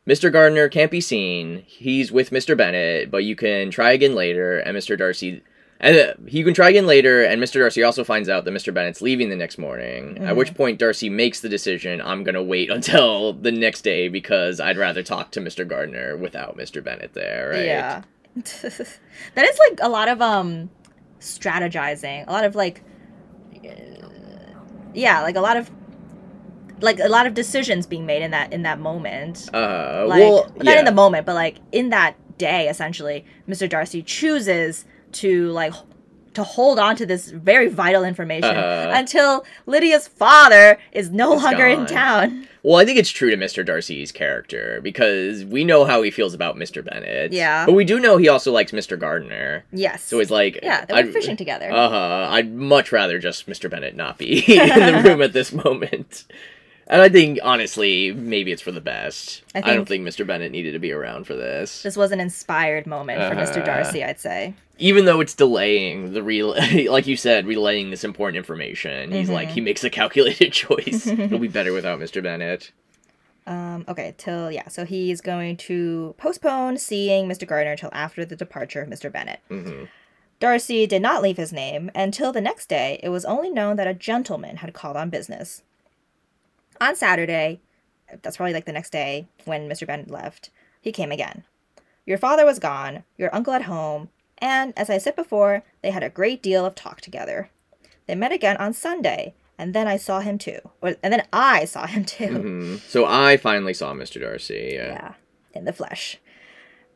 "Mr. 0.06 0.30
Gardiner 0.30 0.68
can't 0.68 0.90
be 0.90 1.00
seen. 1.00 1.64
He's 1.66 2.12
with 2.12 2.30
Mr. 2.30 2.56
Bennet, 2.56 3.10
but 3.10 3.24
you 3.24 3.34
can 3.34 3.70
try 3.70 3.92
again 3.92 4.14
later." 4.14 4.58
And 4.58 4.76
Mr. 4.76 4.98
Darcy, 4.98 5.42
and 5.80 5.96
uh, 5.96 6.12
you 6.26 6.44
can 6.44 6.52
try 6.54 6.68
again 6.68 6.86
later. 6.86 7.22
And 7.24 7.42
Mr. 7.42 7.54
Darcy 7.54 7.82
also 7.82 8.04
finds 8.04 8.28
out 8.28 8.44
that 8.44 8.50
Mr. 8.52 8.72
Bennet's 8.72 9.00
leaving 9.02 9.30
the 9.30 9.36
next 9.36 9.58
morning. 9.58 10.16
At 10.18 10.22
Mm-hmm. 10.22 10.36
which 10.36 10.54
point 10.54 10.78
Darcy 10.78 11.08
makes 11.10 11.40
the 11.40 11.48
decision: 11.48 12.00
"I'm 12.00 12.22
going 12.24 12.34
to 12.34 12.42
wait 12.42 12.70
until 12.78 13.32
the 13.32 13.50
next 13.52 13.82
day 13.82 14.08
because 14.08 14.60
I'd 14.60 14.76
rather 14.78 15.02
talk 15.02 15.30
to 15.32 15.40
Mr. 15.40 15.66
Gardiner 15.66 16.16
without 16.16 16.56
Mr. 16.56 16.82
Bennet 16.84 17.14
there." 17.14 17.50
Right? 17.50 17.64
Yeah. 17.64 18.02
that 18.36 19.44
is 19.44 19.58
like 19.68 19.78
a 19.82 19.88
lot 19.88 20.08
of 20.08 20.20
um 20.22 20.70
strategizing, 21.18 22.26
a 22.28 22.32
lot 22.32 22.44
of 22.44 22.54
like 22.54 22.82
uh, 23.64 23.70
yeah, 24.94 25.22
like 25.22 25.36
a 25.36 25.40
lot 25.40 25.56
of 25.56 25.70
like 26.80 26.98
a 26.98 27.08
lot 27.08 27.26
of 27.26 27.34
decisions 27.34 27.86
being 27.86 28.06
made 28.06 28.22
in 28.22 28.30
that 28.30 28.52
in 28.52 28.62
that 28.62 28.78
moment. 28.80 29.48
Uh, 29.52 30.04
Like 30.08 30.20
well, 30.20 30.50
not 30.56 30.66
yeah. 30.74 30.78
in 30.80 30.84
the 30.84 30.92
moment, 30.92 31.26
but 31.26 31.34
like 31.34 31.56
in 31.72 31.90
that 31.90 32.14
day 32.38 32.68
essentially, 32.68 33.24
Mr. 33.48 33.68
Darcy 33.68 34.02
chooses 34.02 34.84
to 35.12 35.50
like 35.52 35.74
to 36.34 36.44
hold 36.44 36.78
on 36.78 36.94
to 36.94 37.04
this 37.04 37.28
very 37.30 37.66
vital 37.68 38.04
information 38.04 38.54
Uh-huh. 38.56 38.92
until 38.94 39.44
Lydia's 39.66 40.06
father 40.06 40.78
is 40.92 41.10
no 41.10 41.34
longer 41.34 41.66
in 41.66 41.86
town. 41.86 42.46
Well, 42.62 42.76
I 42.76 42.84
think 42.84 42.98
it's 42.98 43.10
true 43.10 43.30
to 43.30 43.36
Mr. 43.36 43.64
Darcy's 43.66 44.12
character 44.12 44.80
because 44.82 45.44
we 45.44 45.64
know 45.64 45.84
how 45.84 46.02
he 46.02 46.10
feels 46.12 46.32
about 46.34 46.54
Mr. 46.56 46.84
Bennet. 46.84 47.32
Yeah. 47.32 47.66
But 47.66 47.72
we 47.72 47.84
do 47.84 47.98
know 47.98 48.16
he 48.16 48.28
also 48.28 48.52
likes 48.52 48.70
Mr. 48.70 48.96
Gardiner. 48.98 49.64
Yes. 49.72 50.04
So 50.04 50.20
it's 50.20 50.30
like 50.30 50.60
yeah, 50.62 50.84
they 50.84 51.02
were 51.02 51.10
fishing 51.10 51.36
together. 51.36 51.68
Uh-huh. 51.72 52.28
I'd 52.30 52.52
much 52.54 52.92
rather 52.92 53.18
just 53.18 53.48
Mr. 53.48 53.68
Bennet 53.68 53.96
not 53.96 54.16
be 54.18 54.38
in 54.56 54.68
the 54.68 55.02
room 55.08 55.22
at 55.22 55.32
this 55.32 55.52
moment. 55.52 56.24
And 56.90 57.00
I 57.00 57.08
think 57.08 57.38
honestly, 57.42 58.12
maybe 58.12 58.50
it's 58.52 58.60
for 58.60 58.72
the 58.72 58.80
best. 58.80 59.42
I 59.54 59.58
I, 59.58 59.74
don't 59.74 59.86
think- 59.86 60.06
Mr. 60.06 60.26
Bennet 60.26 60.50
needed 60.50 60.72
to 60.72 60.78
be 60.80 60.90
around 60.92 61.24
for 61.26 61.34
this. 61.34 61.82
this 61.82 61.96
was 61.96 62.10
an 62.10 62.18
inspired 62.20 62.86
moment 62.86 63.20
for 63.22 63.36
Mr. 63.40 63.58
Uh-huh. 63.58 63.64
Darcy, 63.66 64.02
I'd 64.04 64.18
say. 64.20 64.54
Even 64.78 65.04
though 65.04 65.20
it's 65.20 65.34
delaying 65.34 66.14
the 66.14 66.22
real 66.22 66.54
like 66.90 67.06
you 67.06 67.16
said, 67.16 67.46
relaying 67.46 67.90
this 67.90 68.02
important 68.02 68.36
information. 68.38 69.12
He's 69.12 69.30
like 69.30 69.48
Mhm. 69.48 69.52
he 69.52 69.60
makes 69.60 69.84
a 69.84 69.90
calculated 69.90 70.52
choice. 70.64 71.06
It'll 71.06 71.38
be 71.38 71.48
better 71.48 71.72
without 71.72 72.00
Mr. 72.00 72.22
Bennet. 72.22 72.72
Um, 73.46 73.84
okay, 73.88 74.14
till 74.18 74.50
yeah, 74.50 74.68
so 74.68 74.84
he's 74.84 75.20
going 75.20 75.56
to 75.58 76.14
postpone 76.18 76.76
seeing 76.78 77.28
Mr. 77.28 77.46
Gardiner 77.46 77.76
till 77.76 77.90
after 77.92 78.24
the 78.24 78.36
departure 78.36 78.82
of 78.82 78.88
Mr. 78.88 79.10
Bennet. 79.12 79.40
hmm 79.48 79.84
Darcy 80.40 80.86
did 80.86 81.02
not 81.02 81.22
leave 81.22 81.36
his 81.36 81.52
name 81.52 81.90
until 81.94 82.32
the 82.32 82.40
next 82.40 82.68
day. 82.68 82.98
It 83.02 83.10
was 83.10 83.24
only 83.26 83.50
known 83.50 83.76
that 83.76 83.86
a 83.86 83.92
gentleman 83.94 84.56
had 84.56 84.72
called 84.72 84.96
on 84.96 85.10
business. 85.10 85.62
On 86.80 86.96
Saturday, 86.96 87.60
that's 88.22 88.36
probably 88.36 88.54
like 88.54 88.64
the 88.64 88.72
next 88.72 88.90
day 88.90 89.28
when 89.44 89.68
Mr. 89.68 89.86
Bennet 89.86 90.10
left, 90.10 90.50
he 90.80 90.92
came 90.92 91.12
again. 91.12 91.44
Your 92.06 92.18
father 92.18 92.44
was 92.46 92.58
gone, 92.58 93.04
your 93.18 93.34
uncle 93.34 93.52
at 93.52 93.62
home, 93.62 94.08
and 94.38 94.72
as 94.76 94.88
I 94.88 94.98
said 94.98 95.14
before, 95.16 95.62
they 95.82 95.90
had 95.90 96.02
a 96.02 96.08
great 96.08 96.42
deal 96.42 96.64
of 96.64 96.74
talk 96.74 97.00
together. 97.00 97.50
They 98.06 98.14
met 98.14 98.32
again 98.32 98.56
on 98.56 98.72
Sunday, 98.72 99.34
and 99.58 99.74
then 99.74 99.86
I 99.86 99.98
saw 99.98 100.20
him 100.20 100.38
too. 100.38 100.58
Or, 100.80 100.96
and 101.02 101.12
then 101.12 101.26
I 101.32 101.66
saw 101.66 101.86
him 101.86 102.04
too. 102.04 102.26
hmm 102.26 102.76
So 102.88 103.04
I 103.06 103.36
finally 103.36 103.74
saw 103.74 103.92
Mr. 103.92 104.20
Darcy. 104.20 104.70
Yeah. 104.72 104.86
Yeah, 104.92 105.14
in 105.54 105.66
the 105.66 105.72
flesh. 105.72 106.18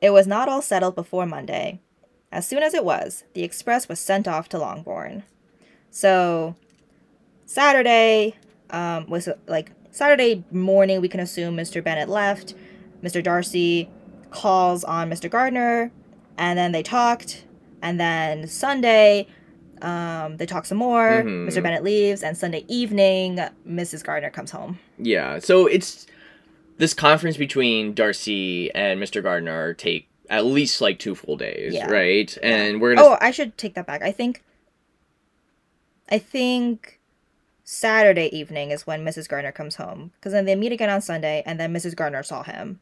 It 0.00 0.10
was 0.10 0.26
not 0.26 0.48
all 0.48 0.62
settled 0.62 0.94
before 0.94 1.26
Monday. 1.26 1.80
As 2.32 2.48
soon 2.48 2.62
as 2.62 2.74
it 2.74 2.84
was, 2.84 3.24
the 3.34 3.44
express 3.44 3.88
was 3.88 4.00
sent 4.00 4.26
off 4.26 4.48
to 4.48 4.58
Longbourn. 4.58 5.22
So, 5.90 6.56
Saturday 7.46 8.34
um, 8.70 9.06
was 9.08 9.28
like 9.46 9.72
Saturday 9.90 10.44
morning. 10.50 11.00
We 11.00 11.08
can 11.08 11.20
assume 11.20 11.56
Mr. 11.56 11.82
Bennet 11.82 12.08
left. 12.08 12.54
Mr. 13.02 13.22
Darcy 13.22 13.88
calls 14.30 14.82
on 14.84 15.10
Mr. 15.10 15.30
Gardiner, 15.30 15.90
and 16.38 16.58
then 16.58 16.72
they 16.72 16.82
talked. 16.82 17.44
And 17.82 18.00
then 18.00 18.46
Sunday, 18.48 19.26
um, 19.82 20.38
they 20.38 20.46
talk 20.46 20.64
some 20.64 20.78
more. 20.78 21.22
Mhm. 21.22 21.46
Mr. 21.48 21.62
Bennet 21.62 21.84
leaves, 21.84 22.22
and 22.22 22.36
Sunday 22.36 22.64
evening, 22.66 23.38
Mrs. 23.68 24.02
Gardiner 24.02 24.30
comes 24.30 24.50
home. 24.50 24.78
Yeah, 24.98 25.38
so 25.38 25.66
it's 25.66 26.06
this 26.78 26.94
conference 26.94 27.36
between 27.36 27.92
Darcy 27.94 28.74
and 28.74 28.98
Mr. 29.00 29.22
Gardiner 29.22 29.74
take 29.74 30.08
at 30.30 30.46
least 30.46 30.80
like 30.80 30.98
two 30.98 31.14
full 31.14 31.36
days, 31.36 31.74
Yeah. 31.74 31.86
right? 31.90 32.36
And 32.42 32.80
we're 32.80 32.94
gonna 32.94 33.06
Oh, 33.06 33.18
I 33.20 33.30
should 33.30 33.56
take 33.58 33.74
that 33.74 33.86
back. 33.86 34.02
I 34.02 34.10
think 34.10 34.42
I 36.08 36.18
think 36.18 36.98
Saturday 37.64 38.26
evening 38.36 38.70
is 38.70 38.86
when 38.86 39.04
Mrs. 39.04 39.28
Gardiner 39.28 39.50
comes 39.52 39.76
home 39.76 40.12
because 40.16 40.32
then 40.32 40.44
they 40.44 40.54
meet 40.54 40.72
again 40.72 40.90
on 40.90 41.00
Sunday 41.00 41.42
and 41.46 41.58
then 41.58 41.72
Mrs. 41.72 41.96
Gardiner 41.96 42.22
saw 42.22 42.42
him. 42.42 42.80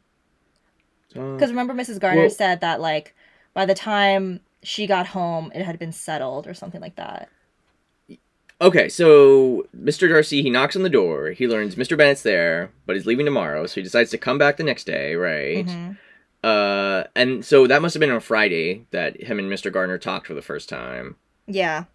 Uh, 1.15 1.33
Because 1.33 1.49
remember 1.51 1.73
Mrs. 1.73 1.99
Gardiner 1.99 2.23
Well- 2.23 2.29
said 2.29 2.61
that 2.61 2.81
like 2.81 3.15
by 3.53 3.65
the 3.65 3.73
time 3.75 4.41
she 4.61 4.85
got 4.87 5.07
home 5.07 5.51
it 5.55 5.63
had 5.63 5.79
been 5.79 5.91
settled 5.93 6.47
or 6.47 6.53
something 6.53 6.81
like 6.81 6.95
that. 6.97 7.29
okay, 8.61 8.87
so 8.89 9.67
Mr. 9.77 10.07
Darcy 10.07 10.41
he 10.41 10.49
knocks 10.49 10.75
on 10.75 10.83
the 10.83 10.89
door. 10.89 11.31
He 11.31 11.47
learns 11.47 11.75
Mr. 11.75 11.97
Bennet's 11.97 12.21
there, 12.23 12.71
but 12.85 12.95
he's 12.95 13.05
leaving 13.05 13.25
tomorrow, 13.25 13.65
so 13.67 13.75
he 13.75 13.83
decides 13.83 14.09
to 14.11 14.17
come 14.17 14.37
back 14.37 14.57
the 14.57 14.63
next 14.63 14.85
day, 14.85 15.15
right? 15.15 15.65
Mhm. 15.65 15.97
Uh, 16.43 17.05
and 17.15 17.43
so 17.45 17.67
that 17.67 17.81
must 17.81 17.93
have 17.93 17.99
been 17.99 18.11
on 18.11 18.19
Friday 18.19 18.85
that 18.91 19.21
him 19.21 19.39
and 19.39 19.49
Mr. 19.51 19.71
Gardiner 19.71 19.97
talked 19.97 20.27
for 20.27 20.33
the 20.33 20.41
first 20.41 20.67
time. 20.69 21.15
Yeah. 21.47 21.85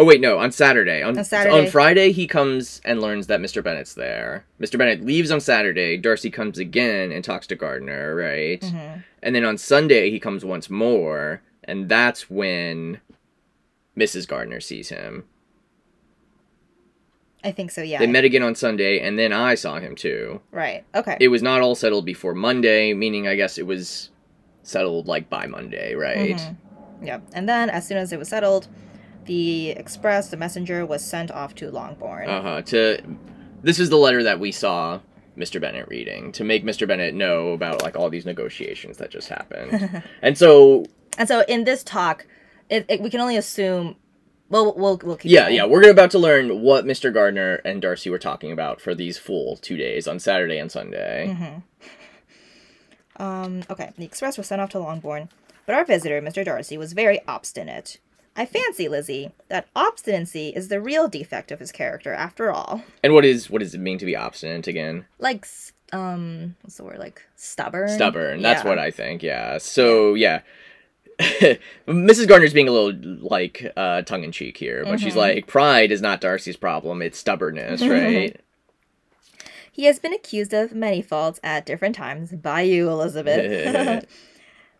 Oh 0.00 0.04
wait, 0.04 0.20
no, 0.20 0.38
on 0.38 0.52
Saturday. 0.52 1.02
On, 1.02 1.18
On 1.18 1.24
Saturday. 1.24 1.58
on 1.58 1.66
Friday, 1.70 2.12
he 2.12 2.28
comes 2.28 2.80
and 2.84 3.00
learns 3.02 3.26
that 3.26 3.40
Mr. 3.40 3.64
Bennet's 3.64 3.94
there. 3.94 4.44
Mr. 4.60 4.78
Bennet 4.78 5.04
leaves 5.04 5.32
on 5.32 5.40
Saturday. 5.40 5.96
Darcy 5.96 6.30
comes 6.30 6.58
again 6.58 7.10
and 7.10 7.24
talks 7.24 7.48
to 7.48 7.56
Gardiner, 7.56 8.14
right? 8.14 8.60
Mhm. 8.60 9.02
And 9.24 9.34
then 9.34 9.44
on 9.44 9.58
Sunday, 9.58 10.10
he 10.10 10.20
comes 10.20 10.44
once 10.44 10.70
more, 10.70 11.42
and 11.64 11.88
that's 11.88 12.30
when 12.30 13.00
Mrs. 13.98 14.28
Gardiner 14.28 14.60
sees 14.60 14.90
him. 14.90 15.24
I 17.42 17.50
think 17.50 17.70
so, 17.72 17.82
yeah. 17.82 17.98
They 17.98 18.06
met 18.06 18.24
again 18.24 18.42
on 18.42 18.54
Sunday, 18.54 19.00
and 19.00 19.18
then 19.18 19.32
I 19.32 19.54
saw 19.56 19.78
him 19.80 19.94
too. 19.96 20.40
right. 20.52 20.84
Okay. 20.94 21.16
It 21.20 21.28
was 21.28 21.42
not 21.42 21.60
all 21.60 21.74
settled 21.74 22.04
before 22.04 22.34
Monday, 22.34 22.94
meaning 22.94 23.26
I 23.26 23.34
guess 23.36 23.58
it 23.58 23.66
was 23.66 24.10
settled 24.62 25.08
like 25.08 25.28
by 25.28 25.46
Monday, 25.46 25.94
right? 25.94 26.36
Mhm. 26.36 26.56
Yep. 27.02 27.22
And 27.34 27.48
then 27.48 27.70
as 27.70 27.86
soon 27.86 27.96
as 27.96 28.12
it 28.12 28.18
was 28.18 28.28
settled, 28.28 28.66
the 29.28 29.70
express, 29.70 30.30
the 30.30 30.36
messenger 30.36 30.84
was 30.84 31.04
sent 31.04 31.30
off 31.30 31.54
to 31.56 31.70
Longbourn. 31.70 32.28
Uh 32.28 32.42
huh. 32.42 32.62
To 32.62 33.00
this 33.62 33.78
is 33.78 33.90
the 33.90 33.96
letter 33.96 34.22
that 34.24 34.40
we 34.40 34.50
saw 34.50 35.00
Mr. 35.36 35.60
Bennet 35.60 35.86
reading 35.88 36.32
to 36.32 36.42
make 36.44 36.64
Mr. 36.64 36.88
Bennet 36.88 37.14
know 37.14 37.50
about 37.50 37.82
like 37.82 37.94
all 37.94 38.08
these 38.10 38.26
negotiations 38.26 38.96
that 38.96 39.10
just 39.10 39.28
happened. 39.28 40.02
and 40.22 40.36
so 40.36 40.86
And 41.18 41.28
so 41.28 41.44
in 41.46 41.64
this 41.64 41.84
talk, 41.84 42.26
it, 42.68 42.86
it, 42.88 43.00
we 43.00 43.10
can 43.10 43.20
only 43.20 43.36
assume. 43.36 43.96
Well, 44.48 44.74
we'll 44.74 44.98
we'll 45.04 45.16
keep. 45.18 45.30
yeah, 45.30 45.42
going. 45.42 45.56
yeah, 45.56 45.66
we're 45.66 45.90
about 45.90 46.10
to 46.12 46.18
learn 46.18 46.62
what 46.62 46.86
Mr. 46.86 47.12
Gardiner 47.12 47.56
and 47.66 47.82
Darcy 47.82 48.08
were 48.08 48.18
talking 48.18 48.50
about 48.50 48.80
for 48.80 48.94
these 48.94 49.18
full 49.18 49.58
two 49.58 49.76
days 49.76 50.08
on 50.08 50.18
Saturday 50.18 50.56
and 50.58 50.72
Sunday. 50.72 51.36
Mm-hmm. 51.36 53.22
Um. 53.22 53.62
Okay. 53.68 53.92
The 53.98 54.06
express 54.06 54.38
was 54.38 54.46
sent 54.46 54.62
off 54.62 54.70
to 54.70 54.78
Longbourn, 54.78 55.28
but 55.66 55.74
our 55.74 55.84
visitor, 55.84 56.22
Mr. 56.22 56.42
Darcy, 56.46 56.78
was 56.78 56.94
very 56.94 57.20
obstinate. 57.28 57.98
I 58.38 58.46
fancy, 58.46 58.88
Lizzie, 58.88 59.32
that 59.48 59.66
obstinacy 59.74 60.50
is 60.54 60.68
the 60.68 60.80
real 60.80 61.08
defect 61.08 61.50
of 61.50 61.58
his 61.58 61.72
character, 61.72 62.12
after 62.14 62.52
all. 62.52 62.84
And 63.02 63.12
what 63.12 63.24
is 63.24 63.50
what 63.50 63.58
does 63.60 63.74
it 63.74 63.80
mean 63.80 63.98
to 63.98 64.06
be 64.06 64.14
obstinate 64.14 64.68
again? 64.68 65.06
Like, 65.18 65.44
um, 65.92 66.54
what's 66.62 66.76
the 66.76 66.84
word? 66.84 66.98
Like 67.00 67.20
stubborn. 67.34 67.88
Stubborn. 67.88 68.40
That's 68.40 68.62
Yeah. 68.62 68.68
what 68.70 68.78
I 68.78 68.92
think. 68.92 69.22
Yeah. 69.24 69.58
So 69.58 70.14
yeah. 70.14 70.42
Mrs. 71.88 72.28
Gardiner's 72.28 72.52
being 72.52 72.68
a 72.68 72.70
little 72.70 73.18
like 73.28 73.72
uh, 73.76 74.02
tongue 74.02 74.22
in 74.22 74.30
cheek 74.30 74.56
here, 74.56 74.84
but 74.84 75.00
she's 75.00 75.14
Mhm. 75.14 75.16
like, 75.16 75.46
pride 75.48 75.90
is 75.90 76.00
not 76.00 76.20
Darcy's 76.20 76.56
problem; 76.56 77.02
it's 77.02 77.18
stubbornness, 77.18 77.82
right? 77.86 78.40
He 79.72 79.84
has 79.86 79.98
been 79.98 80.12
accused 80.14 80.52
of 80.54 80.72
many 80.72 81.02
faults 81.02 81.40
at 81.42 81.66
different 81.66 81.96
times 81.96 82.30
by 82.32 82.60
you, 82.62 82.88
Elizabeth. 82.88 84.06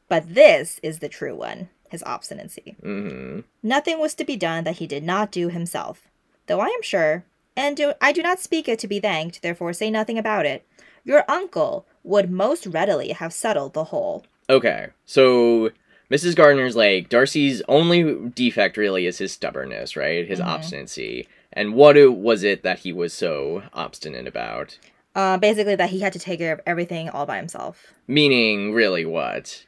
But 0.08 0.34
this 0.34 0.80
is 0.82 1.00
the 1.00 1.08
true 1.10 1.34
one 1.36 1.68
his 1.90 2.02
obstinacy. 2.04 2.76
hmm 2.82 3.40
Nothing 3.62 3.98
was 3.98 4.14
to 4.14 4.24
be 4.24 4.36
done 4.36 4.64
that 4.64 4.76
he 4.76 4.86
did 4.86 5.02
not 5.02 5.32
do 5.32 5.48
himself. 5.48 6.08
Though 6.46 6.60
I 6.60 6.66
am 6.66 6.82
sure, 6.82 7.24
and 7.56 7.76
do, 7.76 7.92
I 8.00 8.12
do 8.12 8.22
not 8.22 8.38
speak 8.38 8.68
it 8.68 8.78
to 8.80 8.88
be 8.88 9.00
thanked, 9.00 9.42
therefore 9.42 9.72
say 9.72 9.90
nothing 9.90 10.16
about 10.16 10.46
it, 10.46 10.64
your 11.04 11.24
uncle 11.28 11.86
would 12.04 12.30
most 12.30 12.66
readily 12.66 13.10
have 13.10 13.32
settled 13.32 13.74
the 13.74 13.84
whole. 13.84 14.24
Okay, 14.48 14.88
so 15.04 15.70
Mrs. 16.10 16.36
Gardiner's 16.36 16.76
like 16.76 17.08
Darcy's 17.08 17.62
only 17.68 18.30
defect 18.30 18.76
really 18.76 19.06
is 19.06 19.18
his 19.18 19.32
stubbornness, 19.32 19.96
right? 19.96 20.26
His 20.26 20.40
Mhm. 20.40 20.46
obstinacy. 20.46 21.28
And 21.52 21.74
what 21.74 21.96
was 22.16 22.42
it 22.44 22.62
that 22.62 22.80
he 22.80 22.92
was 22.92 23.12
so 23.12 23.64
obstinate 23.74 24.26
about? 24.26 24.78
Uh, 25.14 25.36
basically, 25.36 25.74
that 25.74 25.90
he 25.90 26.00
had 26.00 26.12
to 26.12 26.18
take 26.18 26.38
care 26.38 26.52
of 26.52 26.60
everything 26.66 27.08
all 27.08 27.26
by 27.26 27.38
himself. 27.38 27.92
Meaning, 28.06 28.72
really, 28.72 29.04
what? 29.04 29.64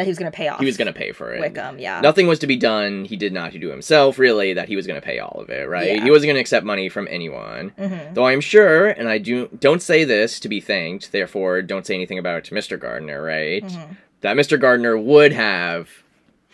That 0.00 0.06
he 0.06 0.10
was 0.10 0.18
going 0.18 0.32
to 0.32 0.36
pay 0.36 0.48
off. 0.48 0.58
He 0.60 0.66
was 0.66 0.76
going 0.76 0.86
to 0.86 0.92
pay 0.92 1.12
for 1.12 1.32
it. 1.34 1.40
Wickham, 1.40 1.78
yeah. 1.78 2.00
Nothing 2.00 2.26
was 2.26 2.38
to 2.40 2.46
be 2.46 2.56
done. 2.56 3.04
He 3.04 3.16
did 3.16 3.32
not 3.32 3.52
do 3.52 3.68
himself, 3.68 4.18
really, 4.18 4.54
that 4.54 4.66
he 4.68 4.76
was 4.76 4.86
going 4.86 5.00
to 5.00 5.04
pay 5.04 5.18
all 5.18 5.40
of 5.40 5.50
it, 5.50 5.68
right? 5.68 5.96
Yeah. 5.96 6.04
He 6.04 6.10
wasn't 6.10 6.28
going 6.28 6.36
to 6.36 6.40
accept 6.40 6.64
money 6.66 6.88
from 6.88 7.06
anyone. 7.10 7.68
hmm 7.78 8.14
Though 8.14 8.26
I'm 8.26 8.40
sure, 8.40 8.88
and 8.88 9.08
I 9.08 9.18
do 9.18 9.48
don't 9.60 9.82
say 9.82 10.04
this 10.04 10.40
to 10.40 10.48
be 10.48 10.60
thanked, 10.60 11.12
therefore 11.12 11.62
don't 11.62 11.86
say 11.86 11.94
anything 11.94 12.18
about 12.18 12.38
it 12.38 12.44
to 12.46 12.54
Mr. 12.54 12.80
Gardiner, 12.80 13.22
right? 13.22 13.62
Mhm. 13.62 13.96
That 14.22 14.36
Mr. 14.36 14.58
Gardiner 14.60 14.96
would 14.98 15.32
have 15.32 15.88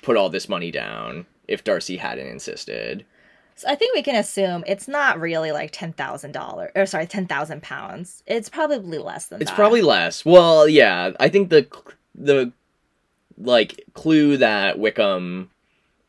put 0.03 0.16
all 0.16 0.28
this 0.28 0.49
money 0.49 0.70
down 0.70 1.26
if 1.49 1.64
Darcy 1.64 1.97
hadn't 1.97 2.26
insisted. 2.28 3.05
So 3.59 3.68
I 3.68 3.74
think 3.74 3.94
we 3.94 4.03
can 4.03 4.16
assume 4.16 4.64
it's 4.66 4.86
not 4.86 5.18
really 5.18 5.51
like 5.51 5.70
ten 5.72 5.92
thousand 5.94 6.32
dollars, 6.32 6.70
or 6.76 6.84
sorry, 6.84 7.07
ten 7.07 7.26
thousand 7.26 7.62
pounds. 7.62 8.22
It's 8.26 8.51
probably 8.51 8.99
less 8.99 9.26
than 9.28 9.40
It's 9.40 9.51
that. 9.51 9.57
probably 9.57 9.80
less. 9.80 10.24
Well, 10.26 10.68
yeah, 10.68 11.12
I 11.18 11.28
think 11.30 11.49
the 11.49 11.66
the 12.14 12.53
like 13.39 13.84
clue 13.95 14.37
that 14.39 14.78
Wickham 14.78 15.51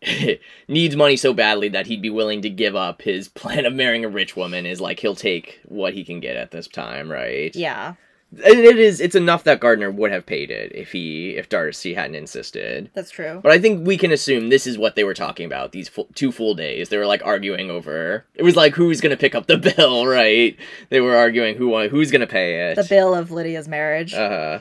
needs 0.68 0.96
money 0.96 1.18
so 1.18 1.34
badly 1.34 1.70
that 1.70 1.88
he'd 1.88 2.02
be 2.02 2.10
willing 2.10 2.42
to 2.44 2.50
give 2.50 2.76
up 2.76 3.02
his 3.02 3.28
plan 3.30 3.66
of 3.66 3.74
marrying 3.74 4.06
a 4.06 4.10
rich 4.10 4.36
woman 4.36 4.66
is 4.66 4.80
like 4.82 5.00
he'll 5.00 5.16
take 5.16 5.60
what 5.66 5.94
he 5.94 6.04
can 6.04 6.20
get 6.20 6.38
at 6.38 6.52
this 6.52 6.68
time, 6.68 7.12
right? 7.12 7.56
yeah, 7.56 7.96
And 8.32 8.60
it 8.60 8.78
is 8.78 9.02
it's 9.02 9.16
enough 9.16 9.44
that 9.46 9.60
Gardiner 9.60 9.90
would 9.90 10.12
have 10.12 10.26
paid 10.26 10.52
it 10.52 10.72
if 10.76 10.92
he 10.92 11.32
if 11.32 11.50
Darcy 11.50 11.94
hadn't 11.96 12.16
insisted. 12.16 12.92
that's 12.94 13.10
true. 13.12 13.40
But 13.42 13.52
I 13.52 13.60
think 13.60 13.88
we 13.88 13.98
can 13.98 14.12
assume 14.12 14.50
this 14.50 14.68
is 14.68 14.78
what 14.78 14.96
they 14.96 15.04
were 15.04 15.14
talking 15.16 15.46
about 15.46 15.72
these 15.72 15.90
full, 15.90 16.08
two 16.14 16.32
full 16.32 16.54
days. 16.54 16.90
They 16.90 16.98
were 16.98 17.06
like 17.08 17.26
arguing 17.26 17.72
over. 17.72 18.26
It 18.36 18.44
was 18.44 18.56
like 18.56 18.76
who's 18.76 19.02
gonna 19.02 19.18
pick 19.18 19.34
up 19.34 19.48
the 19.48 19.58
bill, 19.78 20.06
right? 20.06 20.56
They 20.90 21.02
were 21.02 21.16
arguing 21.16 21.56
who 21.56 21.88
who's 21.90 22.12
gonna 22.12 22.28
pay 22.28 22.70
it. 22.72 22.76
The 22.76 22.84
bill 22.88 23.16
of 23.16 23.32
Lydia's 23.32 23.68
marriage. 23.68 24.14
Uh, 24.14 24.60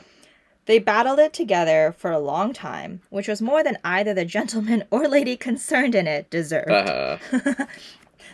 They 0.67 0.79
battled 0.79 1.19
it 1.19 1.33
together 1.33 1.95
for 1.97 2.11
a 2.11 2.19
long 2.19 2.51
time, 2.53 3.01
which 3.09 3.29
was 3.29 3.41
more 3.41 3.63
than 3.63 3.77
either 3.83 4.13
the 4.13 4.25
gentleman 4.25 4.83
or 4.91 5.07
lady 5.07 5.35
concerned 5.37 5.95
in 5.95 6.07
it 6.07 6.29
deserved. 6.29 6.69
uh, 6.69 7.17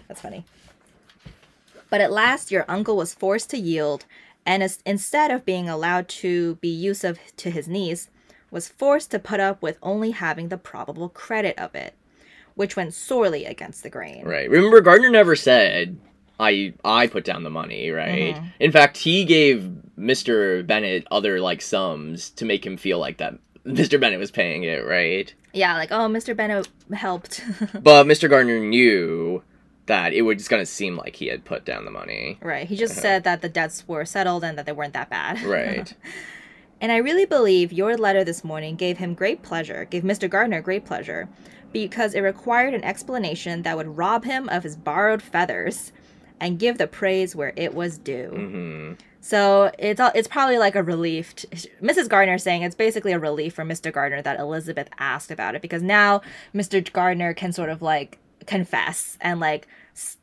That's 0.07 0.21
funny. 0.21 0.43
But 1.89 2.01
at 2.01 2.11
last, 2.11 2.51
your 2.51 2.65
uncle 2.67 2.97
was 2.97 3.13
forced 3.13 3.51
to 3.51 3.57
yield, 3.57 4.05
and 4.47 4.63
as, 4.63 4.79
instead 4.83 5.29
of 5.29 5.45
being 5.45 5.69
allowed 5.69 6.07
to 6.09 6.55
be 6.55 6.69
useful 6.69 7.13
to 7.37 7.49
his 7.51 7.67
niece, 7.67 8.09
was 8.49 8.67
forced 8.67 9.11
to 9.11 9.19
put 9.19 9.39
up 9.39 9.61
with 9.61 9.77
only 9.83 10.11
having 10.11 10.49
the 10.49 10.57
probable 10.57 11.09
credit 11.09 11.57
of 11.59 11.75
it, 11.75 11.93
which 12.55 12.75
went 12.75 12.95
sorely 12.95 13.45
against 13.45 13.83
the 13.83 13.89
grain. 13.91 14.25
right. 14.25 14.49
Remember, 14.49 14.81
Gardiner 14.81 15.11
never 15.11 15.35
said 15.35 15.97
I 16.39 16.73
I 16.83 17.07
put 17.07 17.23
down 17.25 17.43
the 17.43 17.49
money, 17.49 17.89
right? 17.91 18.35
Mhm. 18.35 18.51
In 18.59 18.71
fact, 18.71 18.97
he 18.97 19.23
gave 19.25 19.69
Mister 19.97 20.63
Bennet 20.63 21.05
other 21.11 21.39
like 21.39 21.61
sums 21.61 22.29
to 22.31 22.45
make 22.45 22.65
him 22.65 22.77
feel 22.77 22.99
like 22.99 23.17
that 23.17 23.35
Mister 23.65 23.97
Bennet 23.97 24.19
was 24.19 24.31
paying 24.31 24.63
it, 24.63 24.85
right? 24.85 25.33
Yeah, 25.53 25.75
like, 25.75 25.91
oh, 25.91 26.07
Mr. 26.09 26.35
Bennet 26.35 26.67
helped. 26.93 27.43
But 27.83 28.07
Mister 28.07 28.27
Gardiner 28.27 28.59
knew 28.59 29.43
that 29.85 30.13
it 30.13 30.23
was 30.23 30.37
just 30.37 30.49
gonna 30.49 30.65
seem 30.65 30.95
like 30.97 31.15
he 31.17 31.27
had 31.27 31.45
put 31.45 31.65
down 31.65 31.85
the 31.85 31.91
money, 31.91 32.37
right. 32.41 32.67
He 32.67 32.75
just 32.75 32.93
Uh-huh. 32.93 33.01
said 33.01 33.23
that 33.25 33.41
the 33.41 33.49
debts 33.49 33.87
were 33.87 34.05
settled 34.05 34.43
and 34.43 34.57
that 34.57 34.65
they 34.65 34.71
weren't 34.71 34.93
that 34.93 35.09
bad. 35.09 35.41
right? 35.57 35.93
And 36.81 36.91
I 36.91 36.97
really 36.97 37.25
believe 37.25 37.71
your 37.71 37.95
letter 37.95 38.23
this 38.23 38.43
morning 38.43 38.75
gave 38.75 38.97
him 38.97 39.13
great 39.13 39.41
pleasure, 39.43 39.85
gave 39.85 40.03
Mr. 40.03 40.29
Gardiner 40.29 40.61
great 40.61 40.83
pleasure, 40.85 41.29
because 41.71 42.13
it 42.13 42.21
required 42.21 42.73
an 42.73 42.83
explanation 42.83 43.61
that 43.63 43.77
would 43.77 43.97
rob 43.97 44.25
him 44.25 44.49
of 44.49 44.63
his 44.63 44.75
borrowed 44.75 45.21
feathers 45.21 45.91
and 46.43 46.59
give 46.59 46.77
the 46.77 46.87
praise 46.87 47.35
where 47.35 47.53
it 47.55 47.73
was 47.73 47.97
due. 47.97 48.29
hmm 48.29 48.93
So 49.21 49.71
it's 49.79 50.01
all, 50.01 50.11
it's 50.13 50.27
probably 50.27 50.57
like 50.57 50.75
a 50.75 50.83
relief. 50.83 51.33
To, 51.37 51.47
Mrs. 51.81 52.09
Gardiner 52.09 52.37
saying 52.37 52.63
it's 52.63 52.75
basically 52.75 53.13
a 53.13 53.19
relief 53.19 53.53
for 53.53 53.63
Mr. 53.63 53.91
Gardiner 53.91 54.21
that 54.21 54.39
Elizabeth 54.39 54.89
asked 54.99 55.31
about 55.31 55.55
it 55.55 55.61
because 55.61 55.81
now 55.81 56.21
Mr. 56.53 56.91
Gardiner 56.91 57.33
can 57.33 57.53
sort 57.53 57.69
of 57.69 57.81
like 57.81 58.19
confess 58.45 59.17
and 59.21 59.39
like 59.39 59.67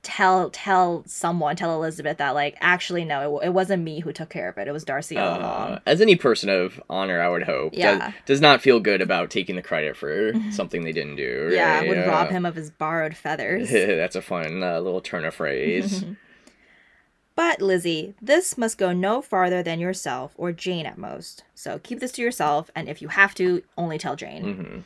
tell 0.03 0.51
tell 0.51 1.05
someone 1.07 1.55
tell 1.55 1.75
Elizabeth 1.77 2.19
that 2.19 2.35
like 2.35 2.57
actually 2.61 3.05
no 3.05 3.39
it, 3.39 3.47
it 3.47 3.51
wasn't 3.51 3.83
me 3.83 4.01
who 4.01 4.13
took 4.13 4.29
care 4.29 4.49
of 4.49 4.59
it 4.59 4.67
it 4.67 4.73
was 4.73 4.85
Darcy 4.85 5.17
all 5.17 5.39
along. 5.39 5.71
Uh, 5.73 5.81
as 5.87 6.01
any 6.01 6.17
person 6.17 6.49
of 6.49 6.83
honor, 6.91 7.21
I 7.21 7.29
would 7.29 7.45
hope, 7.45 7.75
Yeah. 7.75 7.99
does, 7.99 8.15
does 8.27 8.41
not 8.41 8.61
feel 8.63 8.81
good 8.81 9.01
about 9.01 9.31
taking 9.31 9.55
the 9.57 9.63
credit 9.63 9.97
for 9.97 10.33
something 10.51 10.83
they 10.83 10.93
didn't 10.93 11.17
do. 11.17 11.47
Right? 11.47 11.55
Yeah, 11.55 11.81
it 11.83 11.89
would 11.89 12.07
rob 12.07 12.31
him 12.31 12.45
of 12.45 12.57
his 12.57 12.71
borrowed 12.71 13.17
feathers. 13.17 13.71
That's 13.73 14.17
a 14.17 14.23
fun 14.23 14.63
uh, 14.63 14.81
little 14.81 15.01
turn 15.01 15.25
of 15.25 15.35
phrase. 15.35 16.05
but, 17.37 17.63
Lizzie, 17.63 18.15
this 18.21 18.59
must 18.59 18.77
go 18.79 18.93
no 18.93 19.23
farther 19.23 19.63
than 19.63 19.81
yourself 19.81 20.33
or 20.37 20.53
Jane 20.53 20.87
at 20.87 20.99
most. 20.99 21.45
So 21.55 21.79
keep 21.79 22.01
this 22.01 22.13
to 22.13 22.23
yourself, 22.23 22.71
and 22.75 22.89
if 22.89 23.01
you 23.01 23.09
have 23.09 23.35
to, 23.37 23.63
only 23.79 23.99
tell 23.99 24.17
Jane. 24.17 24.55
hmm 24.55 24.79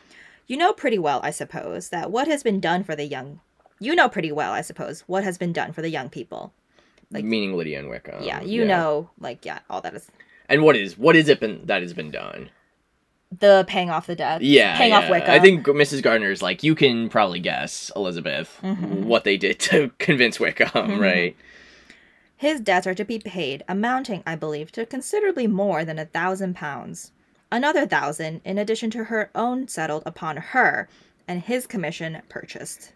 You 0.46 0.56
know 0.56 0.72
pretty 0.72 0.98
well, 0.98 1.20
I 1.22 1.30
suppose, 1.30 1.88
that 1.88 2.10
what 2.10 2.28
has 2.28 2.42
been 2.42 2.60
done 2.60 2.84
for 2.84 2.94
the 2.94 3.04
young. 3.06 3.40
You 3.84 3.94
know 3.94 4.08
pretty 4.08 4.32
well, 4.32 4.52
I 4.52 4.62
suppose, 4.62 5.02
what 5.06 5.24
has 5.24 5.36
been 5.38 5.52
done 5.52 5.72
for 5.72 5.82
the 5.82 5.90
young 5.90 6.08
people. 6.08 6.52
Like- 7.10 7.24
Meaning 7.24 7.56
Lydia 7.56 7.78
and 7.78 7.88
Wickham. 7.90 8.22
yeah, 8.24 8.40
you 8.42 8.64
know, 8.64 9.10
like, 9.20 9.44
yeah, 9.44 9.58
all 9.70 9.80
that 9.82 9.94
is. 9.94 10.10
And 10.48 10.62
what 10.62 10.74
is 10.76 10.96
what 10.98 11.16
is 11.16 11.28
it 11.28 11.40
been 11.40 11.60
that 11.66 11.82
has 11.82 11.92
been 11.92 12.10
done? 12.10 12.50
The 13.40 13.64
paying 13.66 13.90
off 13.90 14.06
the 14.06 14.14
debt. 14.14 14.42
Yeah, 14.42 14.76
Paying 14.76 14.92
off. 14.92 15.10
Wickham. 15.10 15.30
I 15.30 15.40
think 15.40 15.66
Mrs. 15.66 16.02
Gardiner's 16.02 16.40
like 16.42 16.62
you 16.62 16.74
can 16.74 17.08
probably 17.08 17.40
guess, 17.40 17.90
Elizabeth, 17.96 18.58
Mhm. 18.62 19.04
what 19.04 19.24
they 19.24 19.36
did 19.36 19.58
to 19.60 19.90
convince 19.98 20.38
Wickham, 20.38 20.68
Mhm. 20.68 21.00
right? 21.00 21.36
His 22.36 22.60
debts 22.60 22.86
are 22.86 22.94
to 22.94 23.04
be 23.04 23.18
paid, 23.18 23.64
amounting, 23.68 24.22
I 24.26 24.36
believe, 24.36 24.70
to 24.72 24.86
considerably 24.86 25.46
more 25.46 25.84
than 25.84 25.98
a 25.98 26.04
thousand 26.04 26.54
pounds. 26.54 27.12
Another 27.50 27.86
thousand, 27.86 28.40
in 28.44 28.58
addition 28.58 28.90
to 28.90 29.04
her 29.04 29.30
own 29.34 29.68
settled 29.68 30.02
upon 30.06 30.36
her, 30.38 30.88
and 31.26 31.42
his 31.42 31.66
commission 31.66 32.20
purchased. 32.28 32.92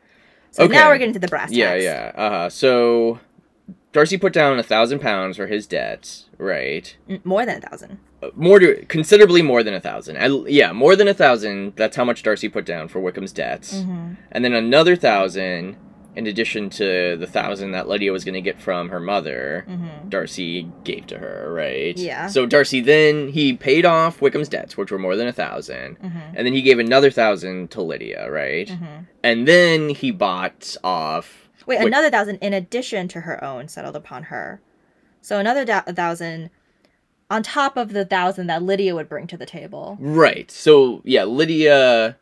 So 0.59 0.65
Okay. 0.65 0.75
now 0.75 0.89
we're 0.89 0.99
getting 0.99 1.15
to 1.15 1.19
the 1.21 1.29
brass 1.29 1.49
tacks. 1.51 1.57
Yeah, 1.57 1.75
yeah. 1.75 2.13
Uh 2.15 2.49
so 2.51 3.21
Darcy 3.93 4.19
put 4.19 4.33
down 4.35 4.59
a 4.59 4.63
thousand 4.63 4.99
pounds 4.99 5.37
for 5.39 5.47
his 5.47 5.67
debts, 5.67 6.27
right? 6.37 6.95
More 7.25 7.47
than 7.47 7.57
a 7.63 7.67
thousand. 7.69 7.99
Uh, 8.23 8.29
More 8.37 8.59
to 8.59 8.85
considerably 8.87 9.41
more 9.41 9.63
than 9.63 9.73
a 9.73 9.81
thousand. 9.81 10.19
I, 10.19 10.27
yeah, 10.49 10.73
more 10.73 10.95
than 10.97 11.09
a 11.09 11.15
thousand. 11.15 11.75
That's 11.77 11.97
how 11.97 12.05
much 12.05 12.23
Darcy 12.23 12.49
put 12.49 12.67
down 12.67 12.89
for 12.89 13.01
Wickham's 13.01 13.33
debts, 13.33 13.75
Mm-hmm. 13.79 14.15
and 14.33 14.45
then 14.45 14.53
another 14.53 14.95
thousand 14.97 15.77
in 16.19 16.27
addition 16.27 16.69
to 16.71 17.17
the 17.17 17.27
thousand 17.27 17.71
that 17.73 17.89
Lydia 17.89 18.13
was 18.13 18.25
going 18.25 18.35
to 18.35 18.41
get 18.41 18.61
from 18.61 18.89
her 18.91 19.01
mother. 19.01 19.65
Mm-hmm. 19.69 20.09
Darcy 20.09 20.71
gave 20.85 21.07
to 21.07 21.19
her, 21.19 21.53
right? 21.53 21.97
Yeah. 21.97 22.27
So 22.27 22.45
Darcy 22.45 22.81
then 22.81 23.29
he 23.29 23.53
paid 23.57 23.87
off 23.87 24.21
Wickham's 24.21 24.49
debts, 24.49 24.77
which 24.77 24.91
were 24.91 24.99
more 24.99 25.17
than 25.17 25.29
a 25.29 25.33
thousand, 25.33 25.99
Mm-hmm. 26.01 26.19
and 26.37 26.47
then 26.47 26.53
he 26.53 26.63
gave 26.63 26.79
another 26.79 27.11
thousand 27.11 27.71
to 27.71 27.83
Lydia, 27.83 28.31
right? 28.31 28.69
Mm-hmm. 28.69 29.03
And 29.23 29.49
then 29.49 29.89
he 29.91 30.11
bought 30.11 30.77
off. 30.85 31.49
Wait, 31.67 31.79
Wait. 31.79 31.87
another 31.87 32.11
thousand 32.11 32.37
in 32.37 32.53
addition 32.53 33.09
to 33.09 33.21
her 33.21 33.43
own 33.45 33.69
settled 33.69 33.97
upon 33.97 34.25
her. 34.25 34.61
So 35.21 35.39
another 35.39 35.65
da- 35.65 35.83
thousand 35.83 36.51
on 37.31 37.43
top 37.43 37.77
of 37.77 37.93
the 37.93 38.05
thousand 38.07 38.47
that 38.47 38.63
Lydia 38.63 38.95
would 38.95 39.09
bring 39.09 39.27
to 39.27 39.37
the 39.37 39.45
table. 39.47 39.99
Right. 40.01 40.51
So 40.51 41.03
yeah, 41.05 41.25
Lydia 41.25 42.17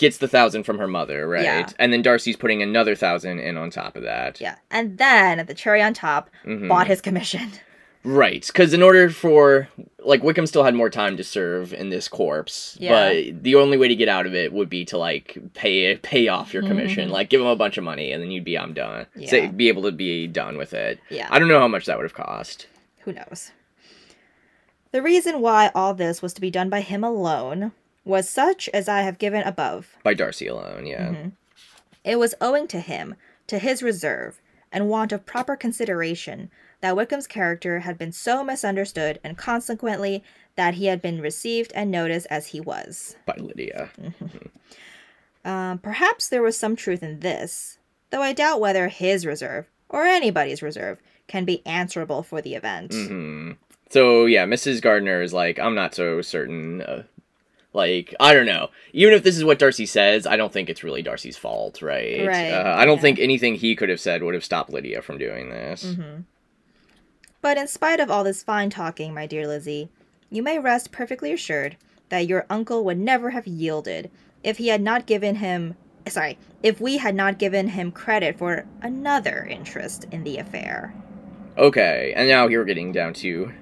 gets 0.00 0.18
the 0.18 0.26
thousand 0.26 0.64
from 0.64 0.78
her 0.78 0.88
mother, 0.88 1.28
right? 1.28 1.44
Yeah. 1.44 1.68
And 1.78 1.92
then 1.92 2.02
Darcy's 2.02 2.36
putting 2.36 2.60
another 2.62 2.96
thousand 2.96 3.38
in 3.38 3.56
on 3.56 3.70
top 3.70 3.96
of 3.96 4.02
that. 4.02 4.40
Yeah. 4.40 4.56
And 4.70 4.98
then 4.98 5.38
at 5.38 5.46
the 5.46 5.54
cherry 5.54 5.80
on 5.80 5.94
top, 5.94 6.28
Mhm. 6.44 6.68
bought 6.68 6.88
his 6.88 7.00
commission. 7.00 7.50
Right, 8.02 8.46
because 8.46 8.72
in 8.72 8.82
order 8.82 9.10
for 9.10 9.68
like 9.98 10.22
Wickham 10.22 10.46
still 10.46 10.64
had 10.64 10.74
more 10.74 10.88
time 10.88 11.18
to 11.18 11.22
serve 11.22 11.74
in 11.74 11.90
this 11.90 12.08
corpse, 12.08 12.78
Yeah. 12.80 13.12
but 13.12 13.42
the 13.44 13.54
only 13.56 13.76
way 13.76 13.88
to 13.88 13.94
get 13.94 14.08
out 14.08 14.24
of 14.24 14.34
it 14.34 14.54
would 14.54 14.70
be 14.70 14.86
to 14.86 14.96
like 14.96 15.36
pay 15.52 15.94
pay 15.96 16.26
off 16.28 16.54
your 16.54 16.62
commission, 16.62 17.10
Mhm. 17.10 17.12
like 17.12 17.28
give 17.28 17.42
him 17.42 17.46
a 17.46 17.54
bunch 17.56 17.76
of 17.76 17.84
money, 17.84 18.10
and 18.10 18.22
then 18.22 18.30
you'd 18.30 18.42
be 18.42 18.56
I'm 18.58 18.72
done, 18.72 19.04
Yeah. 19.14 19.28
say 19.28 19.46
be 19.48 19.68
able 19.68 19.82
to 19.82 19.92
be 19.92 20.26
done 20.26 20.56
with 20.56 20.72
it. 20.72 20.98
Yeah. 21.10 21.28
I 21.30 21.38
don't 21.38 21.48
know 21.48 21.60
how 21.60 21.68
much 21.68 21.84
that 21.84 21.98
would 21.98 22.04
have 22.04 22.14
cost. 22.14 22.66
Who 23.00 23.12
knows? 23.12 23.52
The 24.92 25.02
reason 25.02 25.40
why 25.42 25.70
all 25.74 25.92
this 25.92 26.22
was 26.22 26.32
to 26.32 26.40
be 26.40 26.50
done 26.50 26.70
by 26.70 26.80
him 26.80 27.04
alone 27.04 27.72
was 28.04 28.28
such 28.28 28.68
as 28.70 28.88
I 28.88 29.02
have 29.02 29.18
given 29.18 29.42
above. 29.42 29.96
By 30.02 30.14
Darcy 30.14 30.46
alone, 30.46 30.86
yeah. 30.86 31.08
Mhm. 31.10 31.32
It 32.04 32.18
was 32.18 32.34
owing 32.40 32.66
to 32.68 32.80
him, 32.80 33.14
to 33.46 33.58
his 33.58 33.82
reserve, 33.82 34.40
and 34.72 34.88
want 34.88 35.12
of 35.12 35.26
proper 35.26 35.56
consideration, 35.56 36.50
that 36.80 36.96
Wickham's 36.96 37.26
character 37.26 37.80
had 37.80 37.98
been 37.98 38.12
so 38.12 38.42
misunderstood, 38.42 39.20
and 39.22 39.36
consequently 39.36 40.22
that 40.56 40.74
he 40.74 40.86
had 40.86 41.02
been 41.02 41.20
received 41.20 41.72
and 41.74 41.90
noticed 41.90 42.26
as 42.30 42.48
he 42.48 42.60
was. 42.60 43.16
By 43.26 43.36
Lydia. 43.36 43.90
Um, 45.44 45.78
perhaps 45.78 46.28
there 46.28 46.42
was 46.42 46.56
some 46.56 46.76
truth 46.76 47.02
in 47.02 47.20
this, 47.20 47.78
though 48.10 48.22
I 48.22 48.32
doubt 48.32 48.60
whether 48.60 48.88
his 48.88 49.24
reserve, 49.24 49.66
or 49.88 50.04
anybody's 50.04 50.62
reserve, 50.62 50.98
can 51.28 51.44
be 51.44 51.64
answerable 51.66 52.22
for 52.22 52.42
the 52.42 52.54
event. 52.54 52.92
hmm 52.92 53.52
So 53.90 54.26
yeah, 54.26 54.44
Mrs. 54.46 54.80
Gardiner 54.82 55.22
is 55.22 55.32
like, 55.32 55.58
I'm 55.58 55.74
not 55.74 55.94
so 55.94 56.20
certain. 56.22 56.82
Uh, 56.82 57.02
like 57.72 58.14
I 58.20 58.34
don't 58.34 58.46
know. 58.46 58.70
Even 58.92 59.14
if 59.14 59.22
this 59.22 59.36
is 59.36 59.44
what 59.44 59.58
Darcy 59.58 59.86
says, 59.86 60.26
I 60.26 60.36
don't 60.36 60.52
think 60.52 60.68
it's 60.68 60.84
really 60.84 61.02
Darcy's 61.02 61.36
fault, 61.36 61.82
right? 61.82 62.26
Right, 62.26 62.50
Uh, 62.50 62.74
I 62.76 62.84
don't 62.84 62.96
yeah. 62.96 63.02
think 63.02 63.18
anything 63.18 63.54
he 63.54 63.76
could 63.76 63.88
have 63.88 64.00
said 64.00 64.22
would 64.22 64.34
have 64.34 64.44
stopped 64.44 64.70
Lydia 64.70 65.02
from 65.02 65.18
doing 65.18 65.50
this. 65.50 65.84
Mm-hmm. 65.84 66.22
But 67.42 67.56
in 67.56 67.68
spite 67.68 68.00
of 68.00 68.10
all 68.10 68.24
this 68.24 68.42
fine 68.42 68.70
talking, 68.70 69.14
my 69.14 69.26
dear 69.26 69.46
Lizzie, 69.46 69.88
you 70.30 70.42
may 70.42 70.58
rest 70.58 70.92
perfectly 70.92 71.32
assured 71.32 71.76
that 72.10 72.26
your 72.26 72.44
uncle 72.50 72.84
would 72.84 72.98
never 72.98 73.30
have 73.30 73.46
yielded 73.46 74.10
if 74.42 74.58
he 74.58 74.68
had 74.68 74.82
not 74.82 75.06
given 75.06 75.36
him 75.36 75.76
sorry, 76.08 76.38
if 76.62 76.80
we 76.80 76.98
had 76.98 77.14
not 77.14 77.38
given 77.38 77.68
him 77.68 77.92
credit 77.92 78.38
for 78.38 78.66
another 78.82 79.44
interest 79.44 80.06
in 80.10 80.24
the 80.24 80.38
affair. 80.38 80.94
Okay, 81.58 82.12
and 82.16 82.28
now 82.28 82.46
we're 82.46 82.64
getting 82.64 82.92
down 82.92 83.12
to 83.14 83.52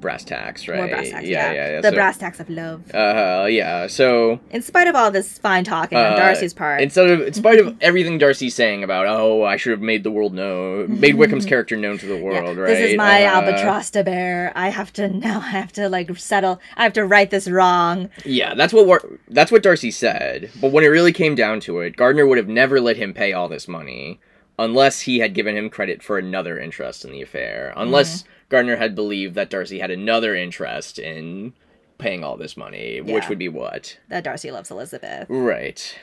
brass 0.00 0.24
tacks, 0.24 0.68
right? 0.68 0.78
More 0.78 0.88
brass 0.88 1.10
tacks, 1.10 1.26
yeah, 1.26 1.50
yeah. 1.50 1.52
yeah, 1.52 1.70
yeah. 1.72 1.80
The 1.80 1.88
so, 1.90 1.94
brass 1.94 2.16
tacks 2.18 2.40
of 2.40 2.48
love. 2.50 2.94
Uh, 2.94 3.46
yeah. 3.50 3.86
So 3.86 4.40
In 4.50 4.62
spite 4.62 4.88
of 4.88 4.94
all 4.94 5.10
this 5.10 5.38
fine 5.38 5.64
talking 5.64 5.98
on 5.98 6.12
Uh, 6.12 6.16
Darcy's 6.16 6.54
part, 6.54 6.80
instead 6.80 7.08
of, 7.10 7.20
in 7.22 7.32
spite 7.34 7.58
of 7.60 7.76
everything 7.80 8.18
Darcy's 8.18 8.54
saying 8.54 8.84
about, 8.84 9.06
oh, 9.06 9.42
I 9.44 9.56
should 9.56 9.72
have 9.72 9.80
made 9.80 10.04
the 10.04 10.10
world 10.10 10.32
know, 10.34 10.86
made 10.88 11.16
Wickham's 11.16 11.46
character 11.52 11.76
known 11.76 11.98
to 11.98 12.06
the 12.06 12.16
yeah, 12.16 12.22
world, 12.22 12.56
right? 12.58 12.68
this 12.68 12.90
is 12.90 12.96
my 12.96 13.24
Uh, 13.24 13.28
albatross 13.30 13.90
to 13.90 14.04
bear. 14.04 14.52
I 14.54 14.68
have 14.68 14.92
to 14.94 15.08
now. 15.26 15.38
I 15.40 15.50
have 15.50 15.72
to 15.72 15.88
like 15.88 16.16
settle. 16.18 16.60
I 16.76 16.82
have 16.84 16.92
to 16.94 17.04
right 17.04 17.30
this 17.30 17.48
wrong. 17.48 18.10
Yeah, 18.24 18.54
that's 18.54 18.72
what 18.72 18.86
War- 18.86 19.18
that's 19.28 19.50
what 19.52 19.62
Darcy 19.62 19.90
said. 19.90 20.50
But 20.60 20.72
when 20.72 20.84
it 20.84 20.88
really 20.88 21.12
came 21.12 21.34
down 21.34 21.60
to 21.60 21.80
it, 21.80 21.96
Gardner 21.96 22.26
would 22.26 22.38
have 22.38 22.48
never 22.48 22.80
let 22.80 22.96
him 22.96 23.12
pay 23.14 23.32
all 23.32 23.48
this 23.48 23.66
money 23.68 24.20
unless 24.58 25.00
he 25.02 25.18
had 25.20 25.34
given 25.34 25.56
him 25.56 25.70
credit 25.70 26.02
for 26.02 26.18
another 26.18 26.58
interest 26.58 27.04
in 27.04 27.12
the 27.12 27.22
affair. 27.22 27.72
Unless 27.76 28.22
Mm-hmm. 28.22 28.28
Gardiner 28.50 28.76
had 28.76 28.94
believed 28.94 29.34
that 29.34 29.50
Darcy 29.50 29.78
had 29.78 29.90
another 29.90 30.34
interest 30.34 30.98
in 30.98 31.52
paying 31.98 32.24
all 32.24 32.36
this 32.36 32.56
money, 32.56 33.00
which 33.00 33.28
would 33.28 33.38
be 33.38 33.48
what? 33.48 33.98
That 34.08 34.24
Darcy 34.24 34.50
loves 34.50 34.70
Elizabeth. 34.70 35.26
Right. 35.28 35.98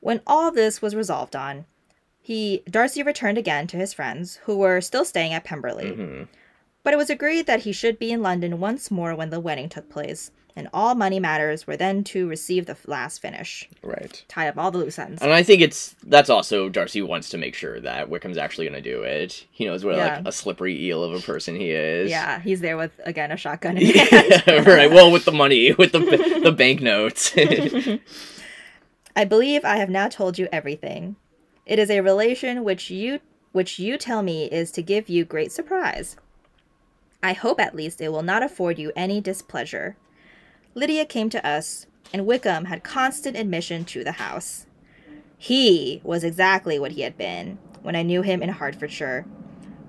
When 0.00 0.20
all 0.26 0.50
this 0.50 0.82
was 0.82 0.96
resolved 0.96 1.36
on, 1.36 1.66
he 2.20 2.62
Darcy 2.68 3.02
returned 3.02 3.38
again 3.38 3.66
to 3.68 3.76
his 3.76 3.92
friends, 3.92 4.36
who 4.44 4.56
were 4.58 4.80
still 4.80 5.04
staying 5.04 5.32
at 5.32 5.44
Pemberley. 5.44 5.90
hmm 5.90 6.22
But 6.82 6.92
it 6.94 6.96
was 6.96 7.10
agreed 7.10 7.46
that 7.46 7.60
he 7.60 7.72
should 7.72 7.98
be 7.98 8.10
in 8.10 8.22
London 8.22 8.58
once 8.60 8.90
more 8.90 9.14
when 9.14 9.30
the 9.30 9.40
wedding 9.40 9.68
took 9.68 9.88
place, 9.88 10.30
and 10.56 10.68
all 10.72 10.94
money 10.94 11.20
matters 11.20 11.66
were 11.66 11.76
then 11.76 12.02
to 12.04 12.28
receive 12.28 12.66
the 12.66 12.76
last 12.86 13.20
finish. 13.22 13.68
Right. 13.82 14.22
Tie 14.28 14.48
up 14.48 14.58
all 14.58 14.70
the 14.70 14.78
loose 14.78 14.98
ends. 14.98 15.22
And 15.22 15.32
I 15.32 15.42
think 15.42 15.62
it's 15.62 15.94
that's 16.04 16.28
also 16.30 16.68
Darcy 16.68 17.02
wants 17.02 17.28
to 17.30 17.38
make 17.38 17.54
sure 17.54 17.80
that 17.80 18.08
Wickham's 18.10 18.36
actually 18.38 18.68
going 18.68 18.82
to 18.82 18.90
do 18.90 19.02
it. 19.02 19.46
He 19.50 19.64
knows 19.64 19.84
what 19.84 19.96
Yeah. 19.96 20.16
like 20.16 20.26
a 20.26 20.32
slippery 20.32 20.86
eel 20.86 21.02
of 21.04 21.12
a 21.14 21.20
person 21.24 21.54
he 21.56 21.70
is. 21.70 22.10
Yeah, 22.10 22.40
he's 22.40 22.60
there 22.60 22.76
with 22.76 22.92
again 23.04 23.30
a 23.32 23.36
shotgun 23.36 23.78
in 23.78 23.86
hand. 23.96 24.42
Yeah, 24.46 24.62
right. 24.68 24.90
Well, 24.90 25.10
with 25.12 25.24
the 25.24 25.32
money, 25.32 25.72
with 25.78 25.92
the 25.92 26.00
the 26.42 26.52
banknotes. 26.52 27.32
I 29.16 29.24
believe 29.24 29.64
I 29.64 29.76
have 29.76 29.90
now 29.90 30.08
told 30.08 30.38
you 30.38 30.48
everything. 30.52 31.16
It 31.66 31.78
is 31.78 31.90
a 31.90 32.00
relation 32.00 32.64
which 32.64 32.90
you 32.90 33.20
which 33.52 33.78
you 33.78 33.98
tell 33.98 34.22
me 34.22 34.44
is 34.46 34.70
to 34.72 34.82
give 34.82 35.08
you 35.08 35.24
great 35.24 35.52
surprise. 35.52 36.16
I 37.22 37.32
hope 37.34 37.60
at 37.60 37.74
least 37.74 38.00
it 38.00 38.10
will 38.10 38.22
not 38.22 38.42
afford 38.42 38.78
you 38.78 38.92
any 38.96 39.20
displeasure. 39.20 39.96
Lydia 40.74 41.04
came 41.04 41.30
to 41.30 41.46
us, 41.46 41.86
and 42.12 42.26
Wickham 42.26 42.66
had 42.66 42.84
constant 42.84 43.36
admission 43.36 43.84
to 43.86 44.04
the 44.04 44.12
house. 44.12 44.66
He 45.36 46.00
was 46.04 46.22
exactly 46.22 46.78
what 46.78 46.92
he 46.92 47.00
had 47.00 47.16
been 47.16 47.58
when 47.82 47.96
I 47.96 48.02
knew 48.02 48.22
him 48.22 48.42
in 48.42 48.50
Hertfordshire. 48.50 49.26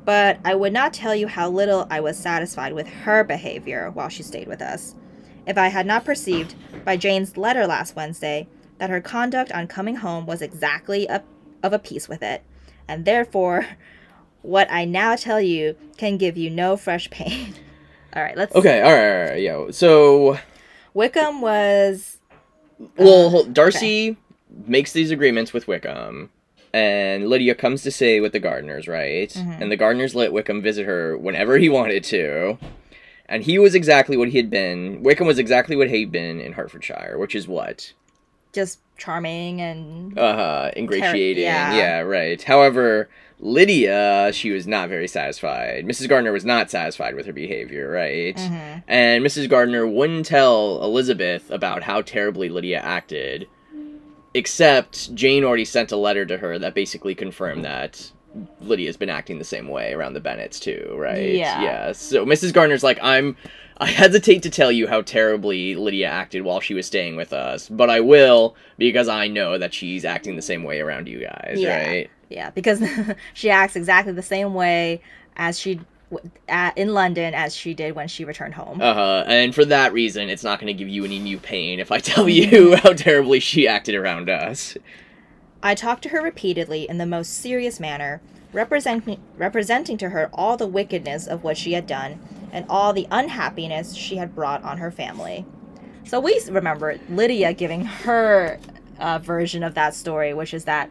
But 0.06 0.40
I 0.44 0.56
would 0.56 0.74
not 0.74 0.94
tell 0.94 1.14
you 1.14 1.28
how 1.28 1.50
little 1.50 1.86
I 1.90 2.00
was 2.00 2.18
satisfied 2.18 2.74
with 2.74 2.88
her 2.88 3.24
behavior 3.24 3.92
while 3.92 4.10
she 4.10 4.24
stayed 4.24 4.48
with 4.48 4.62
us. 4.62 4.96
If 5.46 5.58
I 5.58 5.68
had 5.68 5.86
not 5.86 6.06
perceived 6.06 6.56
by 6.84 6.98
Jane's 6.98 7.38
letter 7.38 7.68
last 7.68 7.96
Wednesday 7.96 8.48
that 8.78 8.90
her 8.90 9.02
conduct 9.02 9.52
on 9.52 9.68
coming 9.68 9.98
home 9.98 10.26
was 10.26 10.42
exactly 10.42 11.06
a, 11.08 11.24
of 11.62 11.74
a 11.74 11.80
piece 11.80 12.10
with 12.10 12.24
it, 12.24 12.44
and 12.88 13.06
therefore 13.06 13.68
what 14.42 14.72
I 14.72 14.86
now 14.86 15.16
tell 15.16 15.40
you 15.40 15.76
can 15.98 16.18
give 16.18 16.38
you 16.38 16.50
no 16.50 16.78
fresh 16.78 17.10
pain. 17.12 17.54
All 18.16 18.24
right, 18.24 18.36
let's. 18.36 18.56
okay. 18.56 18.82
All 18.82 18.92
right. 18.92 19.22
All 19.22 19.30
right. 19.30 19.42
Yeah. 19.42 19.72
So, 19.72 20.38
Wickham 20.94 21.42
was 21.42 22.18
well, 22.98 23.30
hold- 23.30 23.54
Darcy 23.54 24.18
makes 24.68 24.92
these 24.94 25.12
agreements 25.12 25.54
with 25.54 25.68
Wickham, 25.68 26.30
and 26.74 27.30
Lydia 27.30 27.56
comes 27.56 27.84
to 27.84 27.92
stay 27.92 28.20
with 28.20 28.34
the 28.34 28.40
Gardiners, 28.40 28.88
right? 28.88 29.30
Mhm. 29.30 29.62
And 29.62 29.72
the 29.72 29.78
Gardiners 29.78 30.16
let 30.16 30.34
Wickham 30.34 30.62
visit 30.62 30.86
her 30.86 31.18
whenever 31.18 31.58
he 31.58 31.70
wanted 31.70 32.04
to. 32.06 32.58
And 33.28 33.44
he 33.44 33.58
was 33.60 33.76
exactly 33.76 34.18
what 34.18 34.30
he 34.30 34.38
had 34.38 34.50
been. 34.50 35.04
Wickham 35.04 35.26
was 35.26 35.40
exactly 35.40 35.76
what 35.78 35.90
he'd 35.90 36.12
been 36.12 36.42
in 36.42 36.54
Hertfordshire, 36.54 37.18
which 37.18 37.34
is 37.36 37.48
what 37.48 37.94
just 38.54 38.80
charming 38.98 39.62
and 39.62 40.18
uh 40.20 40.36
huh, 40.36 40.72
ingratiating 40.76 41.44
yeah. 41.44 41.74
yeah. 41.74 42.00
right 42.00 42.44
however 42.44 43.10
lydia 43.44 44.30
she 44.34 44.52
was 44.52 44.68
not 44.68 44.88
very 44.88 45.08
satisfied 45.08 45.84
mrs 45.86 46.08
gardiner 46.08 46.32
was 46.32 46.46
not 46.46 46.70
satisfied 46.70 47.16
with 47.16 47.26
her 47.26 47.34
behavior 47.34 47.90
right 47.90 48.36
Mhm. 48.38 48.84
and 48.88 49.26
mrs 49.26 49.50
gardiner 49.50 49.86
wouldn't 49.88 50.28
tell 50.28 50.80
elizabeth 50.84 51.50
about 51.50 51.82
how 51.84 52.02
terribly 52.04 52.50
lydia 52.50 52.80
acted 52.80 53.48
except 54.36 55.14
jane 55.16 55.44
already 55.44 55.66
sent 55.66 55.92
a 55.92 55.98
letter 55.98 56.26
to 56.26 56.38
her 56.38 56.60
that 56.60 56.76
basically 56.76 57.16
confirmed 57.16 57.66
that 57.66 58.12
lydia's 58.62 58.96
been 58.96 59.10
acting 59.10 59.40
the 59.40 59.44
same 59.44 59.68
way 59.68 59.92
around 59.94 60.14
the 60.14 60.20
bennets 60.22 60.60
too 60.60 60.96
right 60.98 61.34
Yeah. 61.34 61.62
yeah 61.64 61.92
so 61.94 62.26
mrs 62.26 62.54
gardiner's 62.54 62.84
like 62.84 63.00
i'm 63.02 63.36
I 63.78 63.88
hesitate 63.88 64.44
to 64.44 64.52
tell 64.52 64.72
you 64.72 64.86
how 64.86 65.02
terribly 65.02 65.74
Lydia 65.74 66.08
acted 66.08 66.44
while 66.44 66.60
she 66.60 66.76
was 66.76 66.86
staying 66.86 67.16
with 67.16 67.34
us, 67.34 67.68
but 67.68 67.90
I 67.90 68.00
will 68.00 68.56
because 68.78 69.08
I 69.08 69.28
know 69.28 69.58
that 69.58 69.74
she's 69.74 70.06
acting 70.06 70.36
the 70.36 70.44
same 70.44 70.64
way 70.64 70.82
around 70.82 71.08
you 71.08 71.18
guys, 71.22 71.56
Yeah. 71.60 71.84
right? 71.88 72.10
Yeah, 72.32 72.50
because 72.50 72.82
she 73.34 73.50
acts 73.50 73.76
exactly 73.76 74.14
the 74.14 74.22
same 74.22 74.54
way 74.54 75.02
as 75.36 75.60
she 75.60 75.80
at, 76.48 76.78
in 76.78 76.94
London 76.94 77.34
as 77.34 77.56
she 77.56 77.74
did 77.74 77.96
when 77.96 78.08
she 78.08 78.26
returned 78.26 78.54
home. 78.54 78.82
Uh 78.82 78.94
huh. 78.94 79.24
And 79.28 79.56
for 79.56 79.66
that 79.66 79.94
reason, 79.94 80.30
it's 80.30 80.44
not 80.44 80.60
going 80.60 80.68
to 80.68 80.78
give 80.78 80.90
you 80.90 81.06
any 81.06 81.20
new 81.20 81.38
pain 81.38 81.80
if 81.80 81.92
I 81.92 82.00
tell 82.00 82.28
you 82.28 82.76
how 82.84 82.94
terribly 82.94 83.40
she 83.40 83.68
acted 83.68 83.96
around 83.96 84.30
us. 84.30 84.78
I 85.64 85.76
talked 85.76 86.04
to 86.04 86.10
her 86.10 86.22
repeatedly 86.22 86.90
in 86.90 86.98
the 86.98 87.06
most 87.06 87.34
serious 87.34 87.80
manner, 87.80 88.22
representing 88.52 89.22
representing 89.38 89.98
to 90.00 90.10
her 90.10 90.30
all 90.34 90.58
the 90.58 90.68
wickedness 90.68 91.28
of 91.28 91.44
what 91.44 91.58
she 91.58 91.74
had 91.74 91.88
done 91.88 92.20
and 92.52 92.66
all 92.68 92.94
the 92.94 93.08
unhappiness 93.12 93.96
she 93.96 94.18
had 94.18 94.36
brought 94.36 94.64
on 94.64 94.80
her 94.80 94.92
family. 94.92 95.46
So 96.04 96.20
we 96.20 96.42
remember 96.50 96.98
Lydia 97.10 97.54
giving 97.54 97.86
her 97.86 98.60
uh, 99.00 99.20
version 99.20 99.64
of 99.64 99.76
that 99.76 99.94
story, 99.96 100.34
which 100.34 100.54
is 100.54 100.66
that 100.66 100.90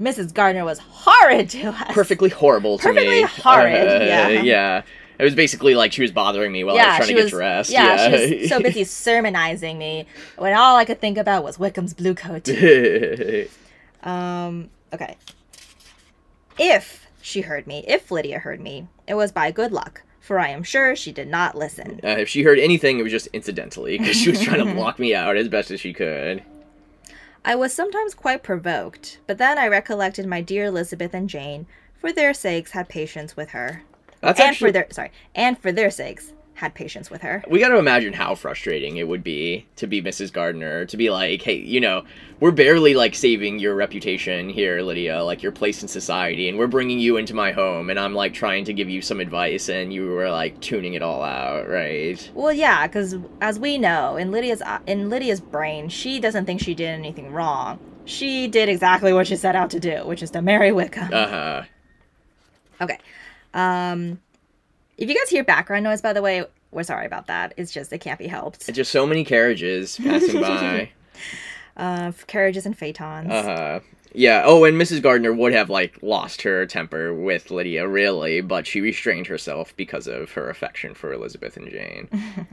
Mrs. 0.00 0.32
Gardiner 0.32 0.64
was 0.64 0.78
horrid 0.78 1.50
to 1.50 1.68
us. 1.68 1.92
Perfectly 1.94 2.30
horrible 2.30 2.78
to 2.78 2.84
Perfectly 2.84 3.22
me. 3.22 3.28
horrid, 3.28 3.86
Uh, 3.88 4.04
yeah. 4.04 4.28
Yeah. 4.28 4.82
It 5.18 5.24
was 5.24 5.34
basically 5.34 5.74
like 5.74 5.92
she 5.92 6.00
was 6.00 6.10
bothering 6.10 6.50
me 6.50 6.64
while 6.64 6.78
I 6.78 6.86
was 6.86 6.96
trying 6.96 7.08
to 7.08 7.14
get 7.22 7.28
dressed. 7.30 7.70
Yeah, 7.70 8.08
she 8.16 8.38
was 8.40 8.48
so 8.48 8.58
busy 8.62 8.84
sermonizing 8.84 9.76
me 9.76 10.06
when 10.38 10.54
all 10.54 10.76
I 10.76 10.86
could 10.86 10.98
think 11.02 11.18
about 11.18 11.44
was 11.44 11.58
Wickham's 11.58 11.92
blue 11.94 12.14
coat. 12.14 12.48
Um, 14.02 14.70
okay. 14.94 15.16
If 16.58 17.06
she 17.20 17.42
heard 17.42 17.66
me, 17.66 17.84
if 17.86 18.10
Lydia 18.10 18.38
heard 18.38 18.58
me, 18.60 18.88
it 19.06 19.12
was 19.12 19.30
by 19.30 19.50
good 19.50 19.72
luck, 19.72 20.02
for 20.20 20.38
I 20.38 20.48
am 20.48 20.62
sure 20.62 20.96
she 20.96 21.12
did 21.12 21.28
not 21.28 21.54
listen. 21.54 22.00
Uh, 22.02 22.08
if 22.18 22.26
she 22.28 22.42
heard 22.42 22.58
anything, 22.58 22.98
it 22.98 23.02
was 23.02 23.12
just 23.12 23.26
incidentally 23.34 23.98
because 23.98 24.16
she 24.16 24.30
was 24.30 24.40
trying 24.40 24.64
to 24.66 24.72
block 24.74 24.98
me 24.98 25.14
out 25.14 25.36
as 25.36 25.48
best 25.48 25.70
as 25.70 25.80
she 25.80 25.92
could. 25.92 26.42
I 27.44 27.54
was 27.54 27.72
sometimes 27.72 28.14
quite 28.14 28.42
provoked, 28.42 29.18
but 29.26 29.38
then 29.38 29.58
I 29.58 29.68
recollected 29.68 30.26
my 30.26 30.40
dear 30.40 30.66
Elizabeth 30.66 31.14
and 31.14 31.28
Jane, 31.28 31.66
for 31.94 32.12
their 32.12 32.34
sakes 32.34 32.72
had 32.72 32.88
patience 32.88 33.36
with 33.36 33.50
her. 33.50 33.82
That's 34.20 34.38
and 34.40 34.50
actually 34.50 34.68
for 34.68 34.72
their 34.72 34.86
sorry, 34.90 35.12
and 35.34 35.58
for 35.58 35.72
their 35.72 35.90
sakes 35.90 36.32
had 36.60 36.74
patience 36.74 37.10
with 37.10 37.22
her. 37.22 37.42
we 37.48 37.58
got 37.58 37.70
to 37.70 37.78
imagine 37.78 38.12
how 38.12 38.34
frustrating 38.34 38.98
it 38.98 39.08
would 39.08 39.24
be 39.24 39.66
to 39.76 39.86
be 39.86 40.02
Mrs. 40.02 40.30
Gardiner, 40.30 40.84
to 40.84 40.96
be 40.98 41.08
like, 41.08 41.40
hey, 41.40 41.56
you 41.56 41.80
know, 41.80 42.04
we're 42.38 42.50
barely 42.50 42.92
like 42.92 43.14
saving 43.14 43.58
your 43.58 43.74
reputation 43.74 44.50
here, 44.50 44.82
Lydia, 44.82 45.24
like 45.24 45.42
your 45.42 45.52
place 45.52 45.80
in 45.80 45.88
society, 45.88 46.50
and 46.50 46.58
we're 46.58 46.66
bringing 46.66 46.98
you 46.98 47.16
into 47.16 47.32
my 47.32 47.50
home, 47.50 47.88
and 47.88 47.98
I'm 47.98 48.14
like 48.14 48.34
trying 48.34 48.66
to 48.66 48.74
give 48.74 48.90
you 48.90 49.00
some 49.00 49.20
advice, 49.20 49.70
and 49.70 49.90
you 49.90 50.06
were 50.06 50.28
like 50.28 50.60
tuning 50.60 50.92
it 50.92 51.00
all 51.02 51.22
out, 51.22 51.66
right? 51.66 52.30
Well, 52.34 52.52
yeah, 52.52 52.86
because 52.86 53.16
as 53.40 53.58
we 53.58 53.78
know, 53.78 54.16
in 54.16 54.30
Lydia's 54.30 54.60
uh, 54.60 54.80
in 54.86 55.08
Lydia's 55.08 55.40
brain, 55.40 55.88
she 55.88 56.20
doesn't 56.20 56.44
think 56.44 56.60
she 56.60 56.74
did 56.74 56.90
anything 56.90 57.32
wrong. 57.32 57.78
She 58.04 58.48
did 58.48 58.68
exactly 58.68 59.14
what 59.14 59.26
she 59.26 59.36
set 59.36 59.56
out 59.56 59.70
to 59.70 59.80
do, 59.80 60.06
which 60.06 60.22
is 60.22 60.30
to 60.32 60.42
marry 60.42 60.72
Wickham. 60.72 61.08
Uh 61.10 61.28
huh. 61.28 61.62
Okay. 62.82 62.98
Um, 63.54 64.20
if 65.00 65.08
you 65.08 65.14
guys 65.14 65.30
hear 65.30 65.42
background 65.42 65.82
noise, 65.82 66.02
by 66.02 66.12
the 66.12 66.22
way, 66.22 66.44
we're 66.70 66.82
sorry 66.82 67.06
about 67.06 67.26
that. 67.26 67.54
It's 67.56 67.72
just 67.72 67.92
it 67.92 67.98
can't 67.98 68.18
be 68.18 68.26
helped. 68.26 68.68
It's 68.68 68.76
just 68.76 68.92
so 68.92 69.06
many 69.06 69.24
carriages 69.24 69.96
passing 69.96 70.40
by. 70.40 70.90
Uh, 71.76 72.12
carriages 72.26 72.66
and 72.66 72.76
phaetons. 72.76 73.30
Uh-huh. 73.30 73.80
yeah. 74.12 74.42
Oh, 74.44 74.64
and 74.64 74.80
Mrs. 74.80 75.02
Gardiner 75.02 75.32
would 75.32 75.54
have 75.54 75.70
like 75.70 75.98
lost 76.02 76.42
her 76.42 76.66
temper 76.66 77.14
with 77.14 77.50
Lydia, 77.50 77.88
really, 77.88 78.42
but 78.42 78.66
she 78.66 78.82
restrained 78.82 79.26
herself 79.26 79.74
because 79.76 80.06
of 80.06 80.32
her 80.32 80.50
affection 80.50 80.94
for 80.94 81.12
Elizabeth 81.12 81.56
and 81.56 81.70
Jane. 81.70 82.08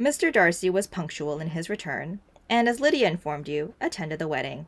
Mr. 0.00 0.30
Darcy 0.30 0.68
was 0.68 0.86
punctual 0.86 1.40
in 1.40 1.48
his 1.48 1.70
return, 1.70 2.20
and 2.50 2.68
as 2.68 2.80
Lydia 2.80 3.08
informed 3.08 3.48
you, 3.48 3.72
attended 3.80 4.18
the 4.18 4.28
wedding. 4.28 4.66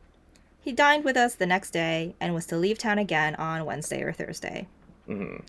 He 0.58 0.72
dined 0.72 1.04
with 1.04 1.18
us 1.18 1.34
the 1.34 1.46
next 1.46 1.70
day 1.70 2.14
and 2.18 2.34
was 2.34 2.46
to 2.46 2.56
leave 2.56 2.78
town 2.78 2.98
again 2.98 3.34
on 3.34 3.66
Wednesday 3.66 4.02
or 4.02 4.12
Thursday. 4.12 4.66
Mm-hmm. 5.06 5.44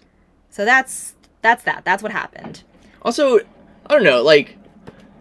So 0.49 0.65
that's 0.65 1.15
that's 1.41 1.63
that. 1.63 1.83
That's 1.85 2.03
what 2.03 2.11
happened. 2.11 2.63
Also, 3.01 3.39
I 3.39 3.93
don't 3.93 4.03
know, 4.03 4.21
like 4.21 4.57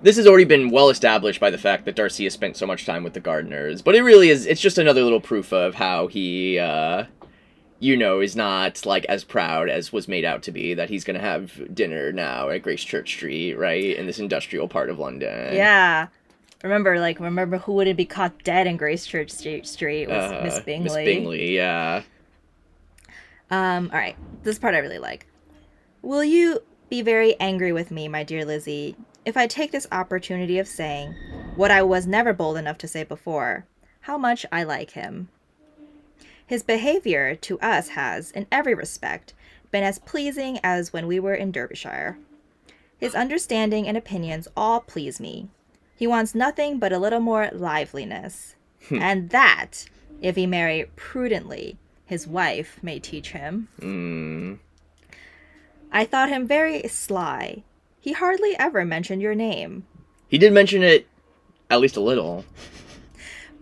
this 0.02 0.16
has 0.16 0.26
already 0.26 0.44
been 0.44 0.70
well 0.70 0.90
established 0.90 1.40
by 1.40 1.50
the 1.50 1.58
fact 1.58 1.84
that 1.84 1.96
Darcy 1.96 2.24
has 2.24 2.32
spent 2.32 2.56
so 2.56 2.66
much 2.66 2.86
time 2.86 3.02
with 3.02 3.14
the 3.14 3.20
Gardiners, 3.20 3.82
but 3.82 3.94
it 3.94 4.02
really 4.02 4.28
is 4.30 4.46
it's 4.46 4.60
just 4.60 4.78
another 4.78 5.02
little 5.02 5.20
proof 5.20 5.52
of 5.52 5.74
how 5.74 6.06
he 6.06 6.58
uh 6.58 7.04
you 7.80 7.96
know 7.96 8.20
is 8.20 8.34
not 8.34 8.84
like 8.84 9.04
as 9.06 9.22
proud 9.24 9.68
as 9.68 9.92
was 9.92 10.08
made 10.08 10.24
out 10.24 10.42
to 10.42 10.50
be 10.52 10.74
that 10.74 10.88
he's 10.88 11.04
going 11.04 11.18
to 11.18 11.24
have 11.24 11.74
dinner 11.74 12.12
now 12.12 12.48
at 12.48 12.62
Gracechurch 12.62 13.08
Street, 13.08 13.54
right? 13.54 13.96
In 13.96 14.06
this 14.06 14.18
industrial 14.18 14.66
part 14.68 14.90
of 14.90 14.98
London. 14.98 15.54
Yeah. 15.54 16.08
Remember, 16.64 16.98
like, 16.98 17.20
remember 17.20 17.58
who 17.58 17.74
wouldn't 17.74 17.96
be 17.96 18.04
caught 18.04 18.42
dead 18.42 18.66
in 18.66 18.76
Gracechurch 18.76 19.30
Street? 19.30 19.64
Street 19.64 20.08
was 20.08 20.32
Uh, 20.32 20.40
Miss 20.42 20.58
Bingley. 20.58 21.04
Miss 21.04 21.14
Bingley, 21.14 21.54
yeah. 21.54 22.02
Um, 23.50 23.90
all 23.92 23.98
right, 23.98 24.16
this 24.42 24.58
part 24.58 24.74
I 24.74 24.78
really 24.78 24.98
like. 24.98 25.26
Will 26.02 26.24
you 26.24 26.62
be 26.88 27.02
very 27.02 27.38
angry 27.40 27.72
with 27.72 27.90
me, 27.90 28.08
my 28.08 28.22
dear 28.22 28.44
Lizzie, 28.44 28.96
if 29.24 29.36
I 29.36 29.46
take 29.46 29.72
this 29.72 29.86
opportunity 29.90 30.58
of 30.58 30.68
saying 30.68 31.14
what 31.56 31.70
I 31.70 31.82
was 31.82 32.06
never 32.06 32.32
bold 32.32 32.56
enough 32.56 32.78
to 32.78 32.88
say 32.88 33.04
before 33.04 33.66
how 34.02 34.16
much 34.16 34.46
I 34.52 34.62
like 34.62 34.92
him? 34.92 35.28
His 36.46 36.62
behavior 36.62 37.34
to 37.34 37.60
us 37.60 37.88
has, 37.88 38.30
in 38.30 38.46
every 38.50 38.74
respect, 38.74 39.34
been 39.70 39.84
as 39.84 39.98
pleasing 39.98 40.58
as 40.62 40.92
when 40.92 41.06
we 41.06 41.20
were 41.20 41.34
in 41.34 41.52
Derbyshire. 41.52 42.16
His 42.96 43.14
understanding 43.14 43.86
and 43.86 43.96
opinions 43.96 44.48
all 44.56 44.80
please 44.80 45.20
me. 45.20 45.48
He 45.94 46.06
wants 46.06 46.34
nothing 46.34 46.78
but 46.78 46.92
a 46.92 46.98
little 46.98 47.20
more 47.20 47.50
liveliness, 47.52 48.54
and 48.90 49.30
that, 49.30 49.84
if 50.22 50.36
he 50.36 50.46
marry 50.46 50.90
prudently, 50.96 51.76
his 52.06 52.26
wife 52.26 52.78
may 52.82 52.98
teach 52.98 53.32
him. 53.32 53.68
Mm. 53.80 54.58
I 55.92 56.04
thought 56.04 56.28
him 56.28 56.46
very 56.46 56.86
sly. 56.88 57.64
He 58.00 58.12
hardly 58.12 58.56
ever 58.58 58.84
mentioned 58.84 59.22
your 59.22 59.34
name. 59.34 59.86
He 60.28 60.38
did 60.38 60.52
mention 60.52 60.82
it 60.82 61.06
at 61.70 61.80
least 61.80 61.96
a 61.96 62.00
little. 62.00 62.44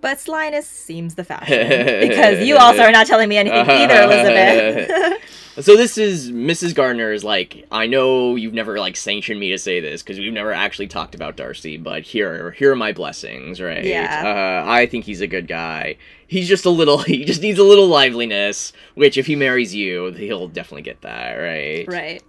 But 0.06 0.20
slyness 0.20 0.68
seems 0.68 1.16
the 1.16 1.24
fashion. 1.24 1.68
because 2.08 2.46
you 2.46 2.56
also 2.58 2.82
are 2.82 2.92
not 2.92 3.08
telling 3.08 3.28
me 3.28 3.38
anything 3.38 3.58
either, 3.68 4.02
Elizabeth. 4.02 5.20
So 5.58 5.74
this 5.74 5.96
is 5.96 6.30
Mrs. 6.30 6.74
Gardiner's 6.74 7.24
like 7.24 7.64
I 7.72 7.86
know 7.86 8.36
you've 8.36 8.52
never 8.52 8.78
like 8.78 8.94
sanctioned 8.94 9.40
me 9.40 9.50
to 9.52 9.58
say 9.58 9.80
this 9.80 10.02
because 10.02 10.18
we've 10.18 10.30
never 10.30 10.52
actually 10.52 10.86
talked 10.86 11.14
about 11.14 11.36
Darcy, 11.36 11.78
but 11.78 12.02
here 12.02 12.50
here 12.50 12.72
are 12.72 12.76
my 12.76 12.92
blessings, 12.92 13.58
right? 13.58 13.82
Yeah. 13.82 14.64
Uh, 14.66 14.70
I 14.70 14.84
think 14.84 15.06
he's 15.06 15.22
a 15.22 15.26
good 15.26 15.48
guy. 15.48 15.96
He's 16.26 16.46
just 16.46 16.66
a 16.66 16.70
little 16.70 16.98
he 16.98 17.24
just 17.24 17.40
needs 17.40 17.58
a 17.58 17.64
little 17.64 17.88
liveliness, 17.88 18.74
which 18.96 19.16
if 19.16 19.26
he 19.26 19.34
marries 19.34 19.74
you, 19.74 20.12
he'll 20.12 20.46
definitely 20.46 20.82
get 20.82 21.00
that, 21.00 21.36
right? 21.36 21.88
right. 21.88 22.22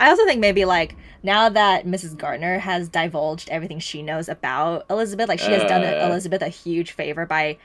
I 0.00 0.08
also 0.08 0.24
think 0.24 0.40
maybe 0.40 0.64
like 0.64 0.96
now 1.22 1.50
that 1.50 1.84
Mrs. 1.86 2.16
Gardiner 2.16 2.58
has 2.58 2.88
divulged 2.88 3.50
everything 3.50 3.78
she 3.78 4.02
knows 4.02 4.28
about 4.28 4.86
Elizabeth, 4.90 5.28
like 5.28 5.38
she 5.38 5.52
has 5.52 5.62
done 5.64 5.84
Uh. 5.84 6.06
Elizabeth 6.08 6.40
a 6.42 6.48
huge 6.48 6.92
favor 6.92 7.26
by 7.26 7.58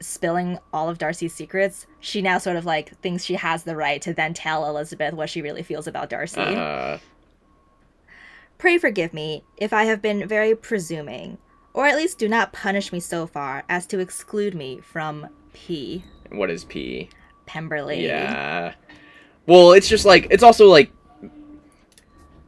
spilling 0.00 0.58
all 0.72 0.88
of 0.88 0.98
Darcy's 0.98 1.32
secrets. 1.32 1.86
She 2.00 2.20
now 2.20 2.38
sort 2.38 2.56
of 2.56 2.66
like 2.66 2.98
thinks 3.00 3.24
she 3.24 3.34
has 3.34 3.62
the 3.62 3.76
right 3.76 4.02
to 4.02 4.12
then 4.12 4.34
tell 4.34 4.68
Elizabeth 4.68 5.14
what 5.14 5.30
she 5.30 5.40
really 5.40 5.62
feels 5.62 5.86
about 5.86 6.10
Darcy. 6.10 6.40
Uh, 6.40 6.98
Pray 8.58 8.78
forgive 8.78 9.12
me 9.14 9.44
if 9.56 9.72
I 9.72 9.84
have 9.84 10.02
been 10.02 10.26
very 10.26 10.54
presuming, 10.54 11.38
or 11.72 11.86
at 11.86 11.96
least 11.96 12.18
do 12.18 12.28
not 12.28 12.52
punish 12.52 12.90
me 12.92 13.00
so 13.00 13.26
far 13.26 13.64
as 13.68 13.86
to 13.86 13.98
exclude 13.98 14.54
me 14.54 14.80
from 14.80 15.28
P. 15.52 16.04
what 16.30 16.50
is 16.50 16.64
P? 16.64 17.10
Pemberley. 17.46 18.04
Yeah. 18.04 18.74
Well, 19.46 19.72
it's 19.72 19.88
just 19.88 20.04
like 20.04 20.26
it's 20.30 20.42
also 20.42 20.66
like 20.66 20.90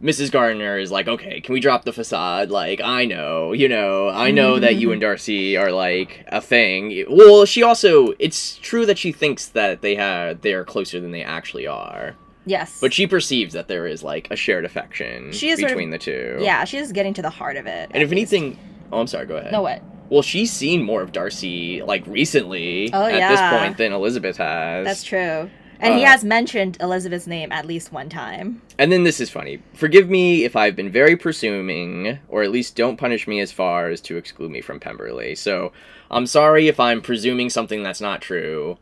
Mrs. 0.03 0.31
Gardiner 0.31 0.79
is 0.79 0.93
like, 0.93 1.09
okay, 1.09 1.41
can 1.41 1.53
we 1.53 1.61
drop 1.61 1.85
the 1.85 1.93
facade? 1.93 2.51
Like, 2.51 2.81
I 2.81 3.05
know, 3.05 3.53
you 3.53 3.69
know, 3.69 4.09
I 4.09 4.31
know 4.31 4.61
that 4.61 4.77
you 4.77 4.93
and 4.93 5.01
mm-hmm. 5.03 5.09
Darcy 5.09 5.57
are 5.57 5.73
like 5.73 6.25
a 6.29 6.41
thing. 6.41 7.05
Well, 7.11 7.45
she 7.45 7.63
also 7.65 8.15
it's 8.19 8.57
true 8.59 8.87
that 8.87 8.97
she 8.99 9.11
thinks 9.11 9.47
that 9.47 9.83
they 9.83 9.97
have 9.97 10.43
they 10.43 10.53
are 10.55 10.65
closer 10.65 11.01
than 11.01 11.11
they 11.11 11.23
actually 11.23 11.67
are. 11.67 12.15
Yes. 12.47 12.81
But 12.81 12.95
she 12.95 13.07
perceives 13.07 13.55
that 13.55 13.67
there 13.69 13.87
is 13.87 14.03
like 14.03 14.29
a 14.31 14.37
shared 14.37 14.65
affection 14.65 15.33
She 15.33 15.51
is 15.51 15.59
sort 15.59 15.73
of- 15.73 15.77
between 15.77 15.91
the 15.91 15.99
two. 15.99 16.39
yeah, 16.41 16.65
she's 16.65 16.93
getting 16.93 17.15
to 17.15 17.23
the 17.23 17.31
heart 17.31 17.57
of 17.57 17.67
it. 17.67 17.91
And 17.93 18.03
if 18.03 18.11
least. 18.11 18.33
anything, 18.33 18.59
oh, 18.93 19.01
I'm 19.01 19.07
sorry. 19.09 19.27
Go 19.27 19.37
ahead. 19.37 19.53
No 19.53 19.63
what? 19.63 19.83
Well, 20.11 20.23
she's 20.23 20.51
seen 20.53 20.83
more 20.85 21.03
of 21.03 21.13
Darcy 21.13 21.83
like 21.83 22.07
recently 22.07 22.91
Oh, 22.93 23.05
at 23.05 23.15
yeah. 23.17 23.29
this 23.31 23.61
point 23.61 23.77
than 23.77 23.93
Elizabeth 23.93 24.37
has. 24.39 24.87
That's 24.87 25.03
true. 25.03 25.51
And 25.81 25.95
he 25.95 26.05
Uh, 26.05 26.09
has 26.09 26.25
mentioned 26.25 26.77
Elizabeth's 26.81 27.27
name 27.27 27.53
at 27.53 27.65
least 27.65 27.93
one 27.93 28.09
time. 28.09 28.63
And 28.79 28.91
then 28.91 29.05
this 29.05 29.21
is 29.21 29.31
funny. 29.31 29.61
Forgive 29.75 30.11
me 30.11 30.45
if 30.45 30.57
I've 30.57 30.75
been 30.75 30.91
very 30.91 31.17
presuming, 31.17 32.19
or 32.29 32.43
at 32.43 32.51
least 32.51 32.77
don't 32.77 32.97
punish 32.97 33.27
me 33.29 33.41
as 33.41 33.53
far 33.53 33.89
as 33.89 34.01
to 34.03 34.17
exclude 34.17 34.51
me 34.51 34.61
from 34.61 34.81
Pemberley. 34.81 35.35
So 35.35 35.73
I'm 36.11 36.27
sorry 36.27 36.69
if 36.69 36.81
I'm 36.81 37.01
presuming 37.01 37.49
something 37.51 37.83
that's 37.83 38.01
not 38.01 38.21
true, 38.21 38.79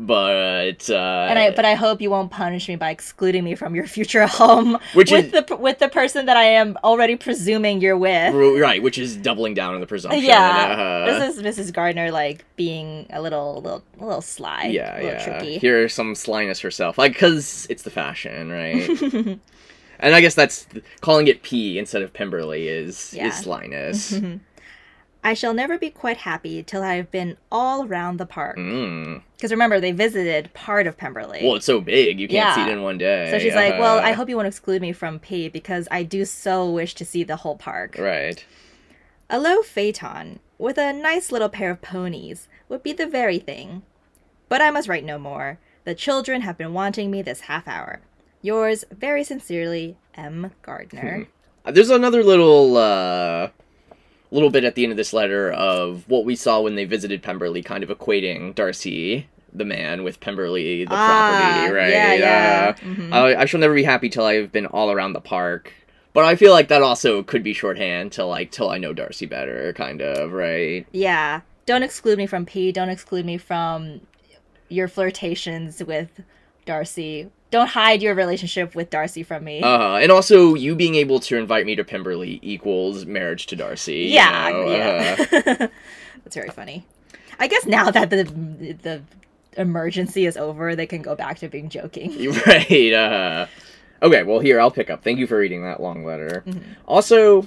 but 0.00 0.88
uh, 0.88 1.26
And 1.28 1.38
I 1.38 1.50
but 1.50 1.64
I 1.64 1.74
hope 1.74 2.00
you 2.00 2.08
won't 2.08 2.30
punish 2.30 2.68
me 2.68 2.76
by 2.76 2.90
excluding 2.90 3.42
me 3.42 3.56
from 3.56 3.74
your 3.74 3.86
future 3.86 4.26
home 4.40 4.78
Which 4.94 5.10
with 5.10 5.34
is- 5.34 5.44
the 5.46 5.56
with 5.56 5.80
the 5.80 5.88
person 5.88 6.26
that 6.26 6.36
I 6.36 6.44
am 6.44 6.78
already 6.84 7.16
presuming 7.16 7.80
you're 7.80 7.96
with. 7.96 8.32
right, 8.62 8.80
which 8.80 8.96
is 8.96 9.16
doubling 9.16 9.54
down 9.54 9.74
on 9.74 9.80
the 9.80 9.86
presumption. 9.88 10.22
Yeah, 10.24 10.76
uh, 11.08 11.18
this 11.18 11.36
is 11.36 11.42
Mrs. 11.42 11.72
Gardiner 11.72 12.12
like 12.12 12.44
being 12.54 13.06
a 13.10 13.20
little, 13.20 13.60
little, 13.60 13.82
a 14.00 14.04
little 14.04 14.22
sly, 14.22 14.66
yeah, 14.66 14.94
little 14.96 15.10
yeah. 15.10 15.24
tricky. 15.24 15.58
Here's 15.58 15.92
some 15.92 16.14
slyness 16.14 16.60
herself, 16.60 16.96
like 16.96 17.12
because 17.14 17.66
it's 17.68 17.82
the 17.82 17.90
fashion, 17.90 18.50
right? 18.50 18.88
and 20.00 20.14
I 20.14 20.20
guess 20.20 20.34
that's 20.34 20.66
calling 21.00 21.26
it 21.26 21.42
P 21.42 21.76
instead 21.78 22.02
of 22.02 22.12
Pemberley 22.12 22.68
is 22.68 23.12
Yeah. 23.12 23.26
is 23.28 23.34
slyness. 23.34 24.14
I 25.28 25.34
shall 25.34 25.52
never 25.52 25.76
be 25.76 25.90
quite 25.90 26.16
happy 26.16 26.62
till 26.62 26.82
I 26.82 26.94
have 26.94 27.10
been 27.10 27.36
all 27.52 27.86
round 27.86 28.18
the 28.18 28.24
park. 28.24 28.56
mm. 28.56 29.20
Because 29.36 29.50
remember, 29.50 29.78
they 29.78 29.92
visited 29.92 30.50
part 30.54 30.86
of 30.86 30.96
Pemberley. 30.96 31.40
Well, 31.42 31.56
it's 31.56 31.66
so 31.66 31.82
big 31.82 32.18
you 32.18 32.26
can't 32.28 32.54
see 32.54 32.62
it 32.62 32.68
in 32.68 32.82
one 32.82 32.96
day. 32.96 33.30
so 33.30 33.38
she's 33.38 33.54
like, 33.54 33.78
"Well, 33.78 33.98
I 33.98 34.12
hope 34.12 34.30
you 34.30 34.36
won't 34.36 34.48
exclude 34.48 34.80
me 34.80 34.92
from 34.92 35.18
P 35.18 35.50
because 35.50 35.86
I 35.90 36.02
do 36.02 36.24
so 36.24 36.70
wish 36.70 36.94
to 36.94 37.04
see 37.04 37.24
the 37.24 37.36
whole 37.36 37.56
park." 37.58 37.96
Right. 37.98 38.42
A 39.28 39.38
low 39.38 39.60
phaeton 39.60 40.38
with 40.56 40.78
a 40.78 40.94
nice 40.94 41.30
little 41.30 41.50
pair 41.50 41.72
of 41.72 41.82
ponies 41.82 42.48
would 42.70 42.82
be 42.82 42.94
the 42.94 43.06
very 43.06 43.38
thing. 43.38 43.82
But 44.48 44.62
I 44.62 44.70
must 44.70 44.88
write 44.88 45.04
no 45.04 45.18
more. 45.18 45.58
The 45.84 45.94
children 45.94 46.40
have 46.40 46.56
been 46.56 46.72
wanting 46.72 47.10
me 47.10 47.20
this 47.20 47.42
half 47.42 47.68
hour. 47.68 48.00
Yours 48.40 48.86
very 48.90 49.24
sincerely, 49.24 49.98
M. 50.14 50.52
Gardiner. 50.62 51.28
There's 51.66 51.90
another 51.90 52.24
little 52.24 52.78
uh 52.78 53.50
little 54.30 54.50
bit 54.50 54.64
at 54.64 54.74
the 54.74 54.82
end 54.84 54.92
of 54.92 54.96
this 54.96 55.12
letter 55.12 55.50
of 55.52 56.04
what 56.08 56.24
we 56.24 56.36
saw 56.36 56.60
when 56.60 56.74
they 56.74 56.84
visited 56.84 57.22
Pemberley, 57.22 57.62
kind 57.62 57.82
of 57.82 57.88
equating 57.90 58.54
Darcy, 58.54 59.26
the 59.52 59.64
man, 59.64 60.04
with 60.04 60.20
Pemberley, 60.20 60.84
the 60.84 60.94
Ah, 60.94 61.06
property, 61.62 61.74
right? 61.74 61.90
yeah, 61.90 62.14
yeah. 62.14 62.74
Uh, 62.76 62.80
Mhm. 62.84 63.12
I, 63.12 63.40
I 63.42 63.44
shall 63.46 63.60
never 63.60 63.74
be 63.74 63.82
happy 63.84 64.08
till 64.08 64.24
I've 64.24 64.52
been 64.52 64.66
all 64.66 64.90
around 64.92 65.14
the 65.14 65.20
park. 65.20 65.72
But 66.12 66.24
I 66.24 66.36
feel 66.36 66.52
like 66.52 66.68
that 66.68 66.82
also 66.82 67.22
could 67.22 67.42
be 67.42 67.52
shorthand 67.52 68.12
to 68.12 68.24
like 68.24 68.50
till 68.50 68.70
I 68.70 68.78
know 68.78 68.92
Darcy 68.92 69.24
better, 69.26 69.72
kind 69.74 70.02
of, 70.02 70.32
right? 70.32 70.86
Yeah. 70.92 71.40
Don't 71.64 71.82
exclude 71.82 72.18
me 72.18 72.26
from 72.26 72.44
P. 72.46 72.72
Don't 72.72 72.88
exclude 72.88 73.24
me 73.26 73.38
from 73.38 74.00
your 74.68 74.88
flirtations 74.88 75.82
with 75.84 76.08
Darcy. 76.66 77.30
Don't 77.50 77.68
hide 77.68 78.02
your 78.02 78.14
relationship 78.14 78.74
with 78.74 78.90
Darcy 78.90 79.22
from 79.22 79.44
me. 79.44 79.62
Uh, 79.62 79.96
and 79.96 80.12
also, 80.12 80.54
you 80.54 80.74
being 80.74 80.94
able 80.96 81.18
to 81.20 81.36
invite 81.36 81.64
me 81.64 81.74
to 81.76 81.84
Pemberley 81.84 82.38
equals 82.42 83.06
marriage 83.06 83.46
to 83.46 83.56
Darcy. 83.56 83.94
you 83.94 84.14
yeah, 84.14 85.16
uh. 85.18 85.68
That's 86.24 86.34
very 86.34 86.50
funny. 86.50 86.84
I 87.38 87.46
guess 87.48 87.64
now 87.64 87.90
that 87.90 88.10
the 88.10 88.24
the 88.82 89.02
emergency 89.56 90.26
is 90.26 90.36
over, 90.36 90.76
they 90.76 90.86
can 90.86 91.02
go 91.02 91.14
back 91.14 91.38
to 91.38 91.48
being 91.48 91.68
joking. 91.68 92.12
Right. 92.46 92.92
Uh, 92.92 93.46
okay. 94.02 94.22
Well, 94.24 94.40
here 94.40 94.60
I'll 94.60 94.70
pick 94.70 94.90
up. 94.90 95.02
Thank 95.02 95.18
you 95.18 95.26
for 95.26 95.38
reading 95.38 95.62
that 95.62 95.80
long 95.80 96.04
letter. 96.04 96.42
Mhm. 96.46 96.60
Also, 96.86 97.46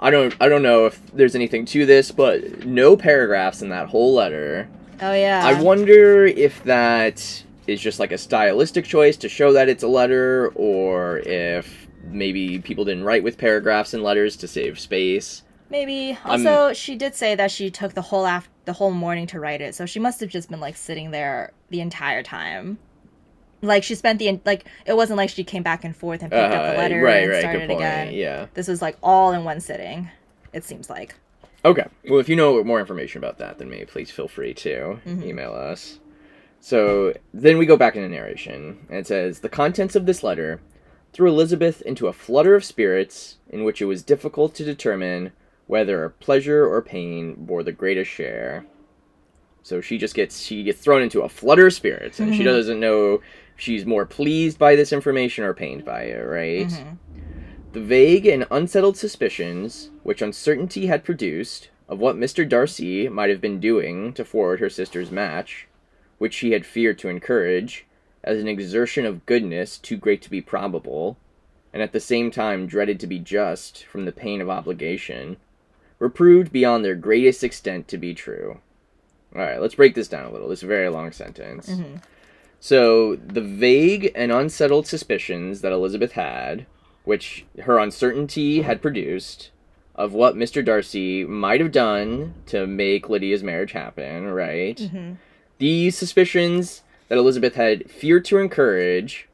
I 0.00 0.10
don't 0.10 0.34
I 0.40 0.48
don't 0.48 0.62
know 0.62 0.86
if 0.86 1.00
there's 1.12 1.34
anything 1.34 1.64
to 1.66 1.86
this, 1.86 2.12
but 2.12 2.64
no 2.64 2.96
paragraphs 2.96 3.62
in 3.62 3.70
that 3.70 3.88
whole 3.88 4.14
letter. 4.14 4.68
Oh 5.00 5.12
yeah. 5.12 5.42
I 5.44 5.60
wonder 5.60 6.24
if 6.26 6.62
that 6.64 7.42
is 7.68 7.80
just 7.80 8.00
like 8.00 8.10
a 8.12 8.18
stylistic 8.18 8.84
choice 8.84 9.16
to 9.18 9.28
show 9.28 9.52
that 9.52 9.68
it's 9.68 9.82
a 9.82 9.88
letter, 9.88 10.50
or 10.54 11.18
if 11.20 11.86
maybe 12.04 12.58
people 12.58 12.84
didn't 12.84 13.04
write 13.04 13.22
with 13.22 13.38
paragraphs 13.38 13.92
and 13.94 14.02
letters 14.02 14.36
to 14.36 14.48
save 14.48 14.78
space. 14.80 15.42
Maybe. 15.70 16.16
Also, 16.24 16.72
she 16.72 16.96
did 16.96 17.14
say 17.14 17.34
that 17.34 17.50
she 17.50 17.70
took 17.70 17.92
the 17.92 18.00
whole 18.02 18.24
af- 18.24 18.48
the 18.64 18.72
whole 18.72 18.90
morning 18.90 19.26
to 19.28 19.38
write 19.40 19.60
it, 19.60 19.74
so 19.74 19.84
she 19.86 20.00
must 20.00 20.18
have 20.20 20.30
just 20.30 20.48
been 20.50 20.60
like 20.60 20.76
sitting 20.76 21.10
there 21.10 21.52
the 21.68 21.80
entire 21.80 22.22
time. 22.22 22.78
Like 23.60 23.82
she 23.84 23.94
spent 23.94 24.18
the 24.18 24.28
en- 24.28 24.40
like 24.46 24.64
it 24.86 24.96
wasn't 24.96 25.18
like 25.18 25.28
she 25.30 25.44
came 25.44 25.62
back 25.62 25.84
and 25.84 25.94
forth 25.94 26.22
and 26.22 26.30
picked 26.32 26.54
up 26.54 26.62
Uh, 26.62 26.70
the 26.72 26.78
letter 26.78 27.02
right, 27.02 27.22
and 27.24 27.30
right, 27.32 27.40
started 27.40 27.70
again. 27.70 28.14
Yeah. 28.14 28.46
This 28.54 28.66
was 28.68 28.80
like 28.80 28.96
all 29.02 29.32
in 29.32 29.44
one 29.44 29.60
sitting. 29.60 30.08
It 30.54 30.64
seems 30.64 30.88
like. 30.88 31.14
Okay. 31.64 31.84
Well, 32.08 32.20
if 32.20 32.28
you 32.30 32.36
know 32.36 32.62
more 32.64 32.80
information 32.80 33.18
about 33.18 33.36
that 33.38 33.58
than 33.58 33.68
me, 33.68 33.84
please 33.84 34.10
feel 34.10 34.28
free 34.28 34.54
to 34.54 35.00
Mhm. 35.06 35.24
email 35.26 35.52
us. 35.52 35.98
So 36.60 37.14
then 37.32 37.56
we 37.58 37.66
go 37.66 37.76
back 37.76 37.96
into 37.96 38.08
narration, 38.08 38.78
and 38.88 38.98
it 38.98 39.06
says 39.06 39.40
The 39.40 39.48
contents 39.48 39.94
of 39.96 40.06
this 40.06 40.22
letter 40.22 40.60
threw 41.12 41.28
Elizabeth 41.28 41.80
into 41.82 42.06
a 42.06 42.12
flutter 42.12 42.54
of 42.54 42.64
spirits 42.64 43.36
in 43.48 43.64
which 43.64 43.80
it 43.80 43.86
was 43.86 44.02
difficult 44.02 44.54
to 44.56 44.64
determine 44.64 45.32
whether 45.66 46.08
pleasure 46.20 46.66
or 46.66 46.82
pain 46.82 47.34
bore 47.38 47.62
the 47.62 47.72
greatest 47.72 48.10
share. 48.10 48.66
So 49.62 49.80
she 49.80 49.98
just 49.98 50.14
gets 50.14 50.40
she 50.40 50.62
gets 50.62 50.80
thrown 50.80 51.02
into 51.02 51.20
a 51.22 51.28
flutter 51.28 51.66
of 51.66 51.74
spirits, 51.74 52.18
and 52.20 52.34
she 52.34 52.40
Mhm. 52.42 52.46
doesn't 52.46 52.80
know 52.80 53.14
if 53.14 53.20
she's 53.56 53.84
more 53.86 54.06
pleased 54.06 54.58
by 54.58 54.74
this 54.76 54.92
information 54.92 55.44
or 55.44 55.54
pained 55.54 55.84
by 55.84 56.02
it, 56.04 56.22
right? 56.22 56.68
Mhm. 56.68 56.96
The 57.72 57.80
vague 57.80 58.26
and 58.26 58.46
unsettled 58.50 58.96
suspicions 58.96 59.90
which 60.02 60.22
uncertainty 60.22 60.86
had 60.86 61.04
produced 61.04 61.68
of 61.88 61.98
what 62.00 62.16
Mr. 62.16 62.48
Darcy 62.48 63.08
might 63.08 63.30
have 63.30 63.40
been 63.40 63.60
doing 63.60 64.12
to 64.14 64.24
forward 64.24 64.60
her 64.60 64.70
sister's 64.70 65.10
match, 65.10 65.67
which 66.18 66.34
she 66.34 66.52
had 66.52 66.66
feared 66.66 66.98
to 66.98 67.08
encourage, 67.08 67.86
as 68.24 68.40
an 68.40 68.48
exertion 68.48 69.06
of 69.06 69.24
goodness 69.26 69.78
too 69.78 69.96
great 69.96 70.20
to 70.22 70.30
be 70.30 70.40
probable, 70.40 71.16
and 71.72 71.82
at 71.82 71.92
the 71.92 72.00
same 72.00 72.30
time 72.30 72.66
dreaded 72.66 72.98
to 73.00 73.06
be 73.06 73.18
just 73.18 73.84
from 73.84 74.04
the 74.04 74.12
pain 74.12 74.40
of 74.40 74.50
obligation, 74.50 75.36
were 75.98 76.08
proved 76.10 76.52
beyond 76.52 76.84
their 76.84 76.94
greatest 76.94 77.42
extent 77.44 77.88
to 77.88 77.98
be 77.98 78.14
true. 78.14 78.60
Alright, 79.34 79.60
let's 79.60 79.74
break 79.74 79.94
this 79.94 80.08
down 80.08 80.24
a 80.24 80.30
little. 80.32 80.48
This 80.48 80.60
is 80.60 80.64
a 80.64 80.66
very 80.68 80.88
long 80.88 81.12
sentence. 81.12 81.68
Mhm. 81.68 82.02
So, 82.60 83.16
the 83.16 83.40
vague 83.40 84.10
and 84.14 84.32
unsettled 84.32 84.86
suspicions 84.86 85.60
that 85.60 85.72
Elizabeth 85.72 86.12
had, 86.12 86.66
which 87.04 87.44
her 87.60 87.78
uncertainty 87.78 88.62
had 88.62 88.82
produced, 88.82 89.50
of 89.94 90.12
what 90.12 90.34
Mr. 90.36 90.64
Darcy 90.64 91.24
might 91.24 91.60
have 91.60 91.72
done 91.72 92.34
to 92.46 92.66
make 92.66 93.08
Lydia's 93.08 93.42
marriage 93.42 93.72
happen, 93.72 94.26
right? 94.28 94.76
Mhm. 94.76 95.16
These 95.58 95.96
suspicions 95.96 96.82
that 97.08 97.18
Elizabeth 97.18 97.54
had 97.54 97.90
feared 97.90 98.24
to 98.26 98.38
encourage 98.38 99.28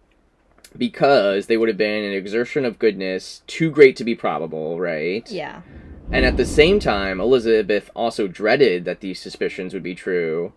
because 0.77 1.47
they 1.47 1.57
would 1.57 1.68
have 1.68 1.79
been 1.79 2.05
an 2.05 2.12
exertion 2.12 2.64
of 2.64 2.79
goodness 2.79 3.43
too 3.47 3.70
great 3.70 3.97
to 3.97 4.05
be 4.05 4.14
probable, 4.14 4.81
right? 4.81 5.31
Yeah. 5.31 5.62
And 6.11 6.25
at 6.25 6.37
the 6.37 6.45
same 6.45 6.81
time, 6.81 7.20
Elizabeth 7.20 7.91
also 7.95 8.29
dreaded 8.29 8.85
that 8.85 9.01
these 9.01 9.20
suspicions 9.20 9.72
would 9.72 9.83
be 9.83 9.95
true 9.95 10.53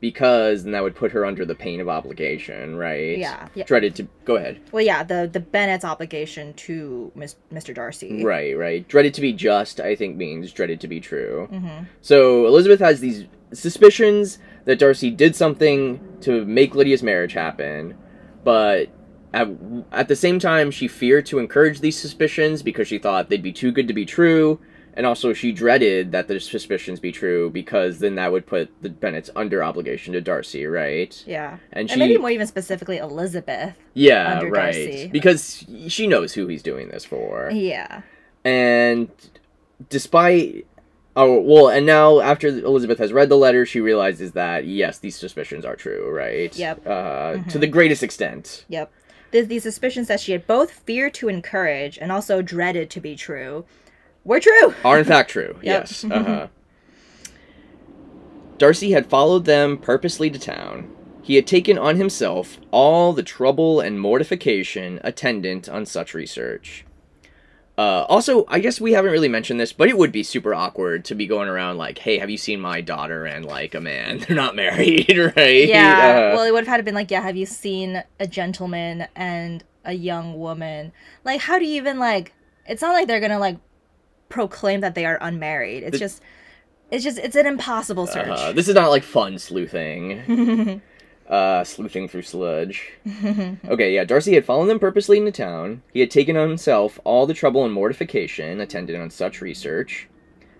because 0.00 0.62
then 0.62 0.72
that 0.72 0.82
would 0.82 0.94
put 0.94 1.12
her 1.12 1.24
under 1.24 1.44
the 1.44 1.54
pain 1.54 1.80
of 1.80 1.88
obligation, 1.88 2.76
right? 2.76 3.18
Yeah. 3.18 3.48
Yeah. 3.54 3.64
Dreaded 3.64 3.94
to 3.96 4.08
go 4.24 4.36
ahead. 4.36 4.60
Well, 4.72 4.84
yeah. 4.84 5.02
The 5.02 5.28
the 5.30 5.40
Bennet's 5.40 5.84
obligation 5.84 6.54
to 6.54 7.10
Mis- 7.14 7.36
Mr. 7.52 7.74
Darcy. 7.74 8.22
Right, 8.22 8.56
right. 8.56 8.86
Dreaded 8.88 9.14
to 9.14 9.20
be 9.20 9.32
just, 9.32 9.80
I 9.80 9.96
think, 9.96 10.16
means 10.16 10.52
dreaded 10.52 10.80
to 10.80 10.88
be 10.88 11.00
true. 11.00 11.48
Mm-hmm. 11.50 11.84
So 12.02 12.46
Elizabeth 12.46 12.80
has 12.80 13.00
these 13.00 13.24
suspicions 13.52 14.38
that 14.64 14.78
Darcy 14.78 15.10
did 15.10 15.36
something 15.36 16.00
to 16.22 16.44
make 16.44 16.74
Lydia's 16.74 17.02
marriage 17.02 17.32
happen, 17.32 17.96
but 18.44 18.88
at, 19.34 19.48
at 19.92 20.08
the 20.08 20.16
same 20.16 20.38
time, 20.38 20.70
she 20.70 20.88
feared 20.88 21.26
to 21.26 21.38
encourage 21.38 21.80
these 21.80 21.98
suspicions 21.98 22.62
because 22.62 22.88
she 22.88 22.98
thought 22.98 23.28
they'd 23.28 23.42
be 23.42 23.52
too 23.52 23.70
good 23.70 23.86
to 23.88 23.94
be 23.94 24.04
true, 24.06 24.58
and 24.94 25.04
also 25.04 25.32
she 25.34 25.52
dreaded 25.52 26.10
that 26.12 26.26
the 26.26 26.40
suspicions 26.40 26.98
be 27.00 27.12
true 27.12 27.50
because 27.50 27.98
then 27.98 28.14
that 28.14 28.32
would 28.32 28.46
put 28.46 28.70
the 28.82 28.88
Bennets 28.88 29.28
under 29.36 29.62
obligation 29.62 30.14
to 30.14 30.20
Darcy, 30.22 30.64
right? 30.66 31.22
Yeah. 31.26 31.58
And 31.72 31.88
she, 31.90 31.94
And 31.94 31.98
maybe 32.00 32.16
more 32.16 32.30
even 32.30 32.46
specifically 32.46 32.96
Elizabeth. 32.96 33.74
yeah, 33.94 34.40
right, 34.42 34.72
Darcy. 34.72 35.08
because 35.08 35.64
she 35.88 36.06
knows 36.06 36.32
who 36.32 36.46
he's 36.46 36.62
doing 36.62 36.88
this 36.88 37.04
for. 37.04 37.50
Yeah. 37.52 38.02
And 38.44 39.08
despite 39.90 40.66
oh 41.16 41.40
well, 41.40 41.68
and 41.68 41.84
now 41.86 42.20
after 42.20 42.48
Elizabeth 42.48 42.98
has 42.98 43.12
read 43.12 43.28
the 43.28 43.36
letter, 43.36 43.64
she 43.66 43.80
realizes 43.80 44.32
that 44.32 44.66
yes, 44.66 44.98
these 44.98 45.16
suspicions 45.16 45.64
are 45.64 45.74
true, 45.76 46.10
right? 46.10 46.54
Yep. 46.56 46.86
Uh, 46.86 47.32
To 47.32 47.38
Mhm. 47.38 47.60
the 47.60 47.66
greatest 47.66 48.02
extent. 48.02 48.64
Yep. 48.68 48.92
Th- 49.32 49.46
these 49.48 49.62
suspicions 49.64 50.06
that 50.08 50.20
she 50.20 50.32
had 50.32 50.46
both 50.46 50.70
feared 50.70 51.14
to 51.14 51.28
encourage 51.28 51.98
and 51.98 52.12
also 52.12 52.42
dreaded 52.42 52.90
to 52.90 53.00
be 53.00 53.16
true 53.16 53.64
were 54.24 54.38
true. 54.40 54.74
Are 54.84 54.98
in 54.98 55.04
fact 55.04 55.30
true. 55.30 55.56
Yes. 55.62 56.04
Uh-huh. 56.04 56.46
Darcy 58.58 58.92
had 58.92 59.06
followed 59.06 59.44
them 59.44 59.76
purposely 59.76 60.30
to 60.30 60.38
town. 60.38 60.90
He 61.22 61.34
had 61.34 61.46
taken 61.46 61.76
on 61.76 61.96
himself 61.96 62.58
all 62.70 63.12
the 63.12 63.22
trouble 63.22 63.80
and 63.80 64.00
mortification 64.00 65.00
attendant 65.02 65.68
on 65.68 65.84
such 65.84 66.14
research. 66.14 66.84
Uh, 67.78 68.06
also, 68.08 68.46
I 68.48 68.58
guess 68.58 68.80
we 68.80 68.92
haven't 68.92 69.12
really 69.12 69.28
mentioned 69.28 69.60
this, 69.60 69.72
but 69.72 69.88
it 69.88 69.98
would 69.98 70.10
be 70.10 70.22
super 70.22 70.54
awkward 70.54 71.04
to 71.06 71.14
be 71.14 71.26
going 71.26 71.48
around 71.48 71.76
like, 71.76 71.98
"Hey, 71.98 72.16
have 72.18 72.30
you 72.30 72.38
seen 72.38 72.58
my 72.60 72.80
daughter 72.80 73.26
and 73.26 73.44
like 73.44 73.74
a 73.74 73.80
man? 73.80 74.18
They're 74.26 74.34
not 74.36 74.54
married, 74.56 75.16
right?" 75.36 75.68
Yeah. 75.68 76.30
Uh, 76.32 76.36
well, 76.36 76.44
it 76.44 76.52
would 76.52 76.60
have 76.64 76.68
had 76.68 76.76
to 76.78 76.82
been 76.82 76.94
like, 76.94 77.10
yeah, 77.10 77.20
have 77.20 77.36
you 77.36 77.44
seen 77.46 78.02
a 78.18 78.26
gentleman 78.26 79.06
and 79.14 79.62
a 79.84 79.92
young 79.92 80.38
woman? 80.38 80.92
Like, 81.24 81.42
how 81.42 81.58
do 81.58 81.66
you 81.66 81.74
even 81.76 81.98
like? 81.98 82.32
It's 82.66 82.80
not 82.80 82.92
like 82.92 83.06
they're 83.08 83.20
gonna 83.20 83.38
like 83.38 83.58
proclaim 84.30 84.80
that 84.80 84.94
they 84.94 85.04
are 85.04 85.18
unmarried. 85.20 85.82
It's 85.82 85.92
The- 85.92 85.98
just, 85.98 86.22
it's 86.90 87.04
just, 87.04 87.18
it's 87.18 87.36
an 87.36 87.46
impossible 87.46 88.06
search. 88.06 88.26
uh, 88.28 88.52
this 88.52 88.68
is 88.68 88.74
not 88.74 88.88
like 88.88 89.02
fun 89.02 89.38
sleuthing. 89.38 90.80
uh, 91.28 91.64
sleuthing 91.64 92.08
through 92.08 92.22
sludge. 92.22 92.92
Okay, 93.68 93.94
yeah, 93.94 94.04
Darcy 94.04 94.34
had 94.34 94.44
followed 94.44 94.66
them 94.66 94.78
purposely 94.78 95.18
into 95.18 95.32
town. 95.32 95.82
He 95.92 96.00
had 96.00 96.10
taken 96.10 96.36
on 96.36 96.48
himself 96.48 97.00
all 97.04 97.26
the 97.26 97.34
trouble 97.34 97.64
and 97.64 97.74
mortification 97.74 98.60
attendant 98.60 99.02
on 99.02 99.10
such 99.10 99.40
research, 99.40 100.08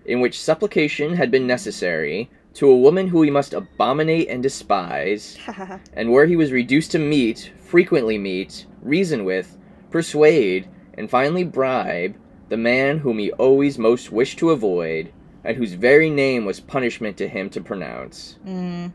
in 0.05 0.19
which 0.19 0.39
supplication 0.39 1.13
had 1.15 1.31
been 1.31 1.47
necessary 1.47 2.29
to 2.55 2.69
a 2.69 2.77
woman 2.77 3.07
who 3.07 3.21
he 3.21 3.29
must 3.29 3.53
abominate 3.53 4.27
and 4.29 4.41
despise, 4.41 5.37
and 5.93 6.11
where 6.11 6.25
he 6.25 6.35
was 6.35 6.51
reduced 6.51 6.91
to 6.91 6.99
meet, 6.99 7.51
frequently 7.57 8.17
meet, 8.17 8.65
reason 8.81 9.23
with, 9.23 9.57
persuade, 9.91 10.67
and 10.95 11.09
finally 11.09 11.43
bribe 11.43 12.15
the 12.49 12.57
man 12.57 12.97
whom 12.99 13.19
he 13.19 13.31
always 13.33 13.77
most 13.77 14.11
wished 14.11 14.39
to 14.39 14.51
avoid, 14.51 15.11
and 15.43 15.55
whose 15.57 15.73
very 15.73 16.09
name 16.09 16.45
was 16.45 16.59
punishment 16.59 17.17
to 17.17 17.27
him 17.27 17.49
to 17.49 17.61
pronounce. 17.61 18.37
Mm. 18.45 18.91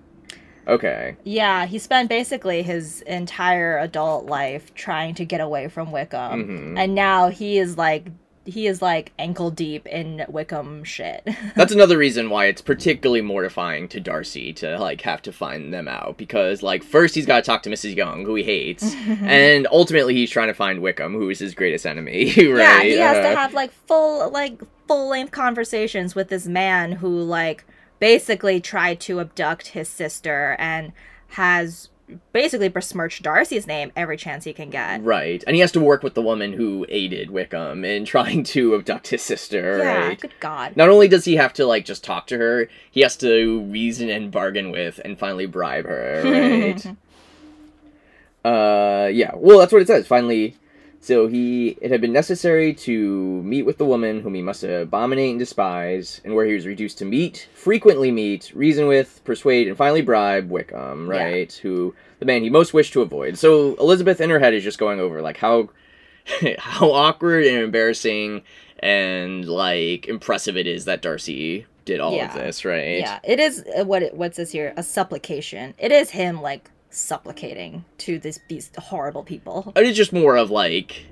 Okay. 0.68 1.16
Yeah, 1.24 1.66
he 1.66 1.78
spent 1.78 2.08
basically 2.08 2.62
his 2.62 3.02
entire 3.02 3.78
adult 3.78 4.26
life 4.26 4.74
trying 4.74 5.14
to 5.16 5.24
get 5.24 5.40
away 5.40 5.68
from 5.68 5.90
Wickham. 5.92 6.74
Mhm. 6.74 6.78
And 6.78 6.94
now 6.94 7.28
he 7.30 7.58
is 7.58 7.76
like 7.76 8.06
he 8.44 8.66
is 8.66 8.82
like 8.82 9.12
ankle 9.20 9.52
deep 9.52 9.86
in 9.86 10.24
Wickham 10.28 10.82
shit. 10.82 11.22
That's 11.54 11.72
another 11.72 11.96
reason 11.96 12.28
why 12.28 12.46
it's 12.46 12.60
particularly 12.60 13.20
mortifying 13.20 13.86
to 13.90 14.00
Darcy 14.00 14.52
to 14.54 14.78
like 14.80 15.00
have 15.02 15.22
to 15.22 15.32
find 15.32 15.72
them 15.72 15.86
out 15.86 16.16
because 16.18 16.60
like 16.60 16.82
first 16.82 17.14
he's 17.14 17.24
got 17.24 17.36
to 17.36 17.42
talk 17.42 17.62
to 17.62 17.70
Mrs. 17.70 17.94
Younge 17.94 18.26
who 18.26 18.34
he 18.34 18.42
hates 18.42 18.94
and 19.22 19.68
ultimately 19.70 20.14
he's 20.14 20.28
trying 20.30 20.48
to 20.48 20.54
find 20.54 20.80
Wickham 20.82 21.12
who 21.12 21.30
is 21.30 21.38
his 21.38 21.54
greatest 21.54 21.86
enemy, 21.86 22.24
right? 22.36 22.58
Yeah, 22.58 22.82
he 22.82 22.92
has 22.98 23.18
Uh, 23.18 23.30
to 23.30 23.36
have 23.36 23.54
like 23.54 23.70
full 23.86 24.28
like 24.32 24.60
full 24.88 25.08
length 25.08 25.30
conversations 25.30 26.16
with 26.16 26.28
this 26.28 26.44
man 26.46 26.90
who 26.90 27.22
like 27.22 27.64
basically 28.02 28.60
tried 28.60 28.98
to 28.98 29.20
abduct 29.20 29.68
his 29.68 29.88
sister 29.88 30.56
and 30.58 30.92
has 31.28 31.88
basically 32.32 32.68
besmirched 32.68 33.22
Darcy's 33.22 33.64
name 33.64 33.92
every 33.94 34.16
chance 34.16 34.42
he 34.42 34.52
can 34.52 34.70
get. 34.70 35.04
Right. 35.04 35.44
And 35.46 35.54
he 35.54 35.60
has 35.60 35.70
to 35.70 35.80
work 35.80 36.02
with 36.02 36.14
the 36.14 36.20
woman 36.20 36.52
who 36.52 36.84
aided 36.88 37.30
Wickham 37.30 37.84
in 37.84 38.04
trying 38.14 38.42
to 38.42 38.74
abduct 38.74 39.06
his 39.06 39.22
sister, 39.22 39.78
Yeah, 39.78 40.08
right? 40.08 40.20
good 40.20 40.34
god. 40.40 40.76
Not 40.76 40.88
only 40.88 41.06
does 41.06 41.24
he 41.26 41.36
have 41.36 41.52
to 41.52 41.64
like 41.64 41.84
just 41.84 42.02
talk 42.02 42.26
to 42.26 42.38
her, 42.38 42.68
he 42.90 43.02
has 43.02 43.14
to 43.18 43.60
reason 43.62 44.10
and 44.10 44.32
bargain 44.32 44.72
with 44.72 45.00
and 45.04 45.16
finally 45.16 45.46
bribe 45.46 45.84
her, 45.84 46.22
right? 46.24 46.96
Uh, 48.44 49.08
yeah. 49.12 49.30
Well, 49.36 49.60
that's 49.60 49.72
what 49.72 49.82
it 49.82 49.86
says. 49.86 50.04
Finally, 50.04 50.56
so 51.02 51.26
he 51.26 51.76
it 51.82 51.90
had 51.90 52.00
been 52.00 52.12
necessary 52.12 52.72
to 52.72 53.42
meet 53.42 53.64
with 53.64 53.76
the 53.76 53.84
woman 53.84 54.20
whom 54.22 54.32
he 54.34 54.40
must 54.40 54.62
abominate 54.64 55.30
and 55.32 55.38
despise, 55.38 56.22
and 56.24 56.34
where 56.34 56.46
he 56.46 56.54
was 56.54 56.64
reduced 56.66 56.96
to 56.98 57.04
meet, 57.04 57.48
frequently 57.54 58.10
meet, 58.10 58.50
reason 58.54 58.86
with, 58.86 59.20
persuade, 59.24 59.68
and 59.68 59.76
finally 59.76 60.00
bribe 60.02 60.48
Wickham, 60.50 61.10
Yeah. 61.10 61.22
right? 61.24 61.52
Who 61.62 61.94
the 62.20 62.24
man 62.24 62.42
he 62.42 62.48
most 62.50 62.72
wished 62.72 62.92
to 62.94 63.02
avoid. 63.02 63.36
So 63.36 63.74
Elizabeth 63.74 64.20
in 64.20 64.30
her 64.30 64.38
head 64.38 64.54
is 64.54 64.62
just 64.64 64.78
going 64.78 65.00
over 65.00 65.20
like 65.20 65.36
how 65.36 65.68
how 66.58 66.90
awkward 66.92 67.44
and 67.44 67.58
embarrassing 67.58 68.42
and 68.78 69.44
like 69.48 70.06
impressive 70.08 70.56
it 70.56 70.66
is 70.66 70.84
that 70.86 71.02
Darcy 71.02 71.66
did 71.84 71.98
all 71.98 72.14
Yeah. 72.14 72.28
of 72.28 72.34
this, 72.34 72.64
right? 72.64 73.00
Yeah, 73.00 73.18
it 73.24 73.40
is 73.40 73.64
uh, 73.76 73.84
what 73.84 74.04
it, 74.04 74.14
what 74.14 74.36
says 74.36 74.52
here 74.52 74.72
a 74.76 74.82
supplication. 74.84 75.74
It 75.78 75.90
is 75.90 76.10
him 76.10 76.40
like 76.40 76.70
supplicating 76.92 77.84
to 77.98 78.18
this 78.18 78.40
these 78.48 78.70
horrible 78.78 79.22
people. 79.22 79.72
And 79.76 79.86
it's 79.86 79.96
just 79.96 80.12
more 80.12 80.36
of 80.36 80.50
like 80.50 81.06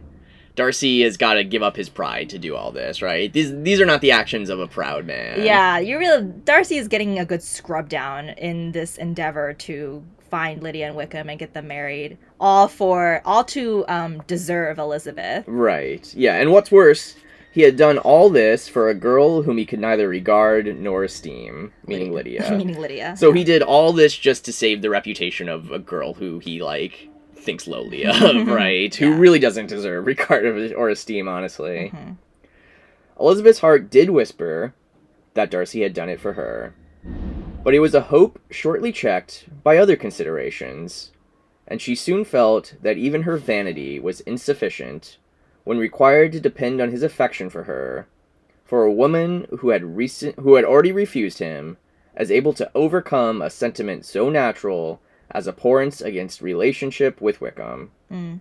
Darcy 0.56 1.02
has 1.02 1.16
got 1.16 1.34
to 1.34 1.44
give 1.44 1.62
up 1.62 1.76
his 1.76 1.88
pride 1.88 2.28
to 2.30 2.38
do 2.38 2.54
all 2.56 2.72
this, 2.72 3.02
right? 3.02 3.32
These 3.32 3.62
these 3.62 3.80
are 3.80 3.86
not 3.86 4.00
the 4.00 4.10
actions 4.10 4.50
of 4.50 4.60
a 4.60 4.66
proud 4.66 5.06
man. 5.06 5.42
Yeah, 5.42 5.78
you 5.78 5.98
really 5.98 6.24
Darcy 6.44 6.76
is 6.76 6.88
getting 6.88 7.18
a 7.18 7.24
good 7.24 7.42
scrub 7.42 7.88
down 7.88 8.30
in 8.30 8.72
this 8.72 8.96
endeavor 8.96 9.54
to 9.54 10.02
find 10.30 10.62
Lydia 10.62 10.86
and 10.86 10.96
Wickham 10.96 11.28
and 11.28 11.38
get 11.38 11.54
them 11.54 11.68
married, 11.68 12.16
all 12.38 12.68
for 12.68 13.20
all 13.24 13.44
to 13.44 13.84
um, 13.88 14.22
deserve 14.26 14.78
Elizabeth. 14.78 15.44
Right. 15.46 16.12
Yeah, 16.14 16.36
and 16.36 16.52
what's 16.52 16.70
worse, 16.70 17.16
he 17.53 17.62
had 17.62 17.76
done 17.76 17.98
all 17.98 18.30
this 18.30 18.68
for 18.68 18.88
a 18.88 18.94
girl 18.94 19.42
whom 19.42 19.59
he 19.59 19.66
could 19.66 19.80
neither 19.80 20.09
regard 20.09 20.66
nor 20.78 21.05
esteem, 21.05 21.72
meaning 21.86 22.12
Lydia. 22.12 22.48
meaning 22.57 22.80
Lydia. 22.80 23.16
So 23.16 23.32
he 23.32 23.42
did 23.44 23.62
all 23.62 23.92
this 23.92 24.16
just 24.16 24.44
to 24.44 24.53
save 24.53 24.82
the 24.82 24.90
reputation 24.90 25.48
of 25.48 25.70
a 25.72 25.78
girl 25.78 26.14
who 26.14 26.38
he 26.38 26.62
like 26.62 27.09
thinks 27.34 27.66
lowly 27.66 28.05
of, 28.07 28.16
right? 28.46 28.94
Who 28.94 29.14
really 29.14 29.38
doesn't 29.40 29.66
deserve 29.66 30.07
regard 30.07 30.44
or- 30.44 30.88
esteem, 30.88 31.28
honestly. 31.28 31.90
Mhm. 31.94 32.16
Elizabeth's 33.18 33.59
heart 33.61 33.90
did 33.90 34.11
whisper 34.11 34.74
that 35.34 35.51
Darcy 35.51 35.82
had 35.82 35.92
done 35.92 36.09
it 36.09 36.20
for 36.20 36.34
her, 36.34 36.74
but 37.62 37.74
it 37.74 37.80
was 37.80 37.94
a 37.94 38.01
hope 38.03 38.40
shortly 38.51 38.92
checked 38.92 39.46
by 39.62 39.76
other 39.76 39.94
considerations, 39.96 41.12
and 41.68 41.82
she 41.82 41.94
soon 41.94 42.24
felt 42.24 42.74
that 42.82 42.96
even 42.96 43.22
her 43.22 43.36
vanity 43.36 43.98
was 44.01 44.20
insufficient 44.22 45.18
when 45.64 45.78
required 45.78 46.32
to 46.32 46.40
depend 46.40 46.80
on 46.80 46.90
his 46.90 47.02
affection 47.02 47.50
for 47.50 47.64
her, 47.64 48.06
for 48.64 48.84
a 48.84 48.92
woman 48.92 49.46
who 49.58 49.70
had 49.70 49.96
recent 49.96 50.38
who 50.38 50.54
had 50.54 50.64
already 50.64 50.92
refused 50.92 51.38
him, 51.38 51.76
as 52.14 52.30
able 52.30 52.52
to 52.54 52.70
overcome 52.74 53.42
a 53.42 53.50
sentiment 53.50 54.04
so 54.04 54.30
natural 54.30 55.00
as 55.30 55.46
abhorrence 55.46 56.00
against 56.00 56.42
relationship 56.42 57.20
with 57.20 57.40
Wickham. 57.40 57.90
Mm. 58.11 58.40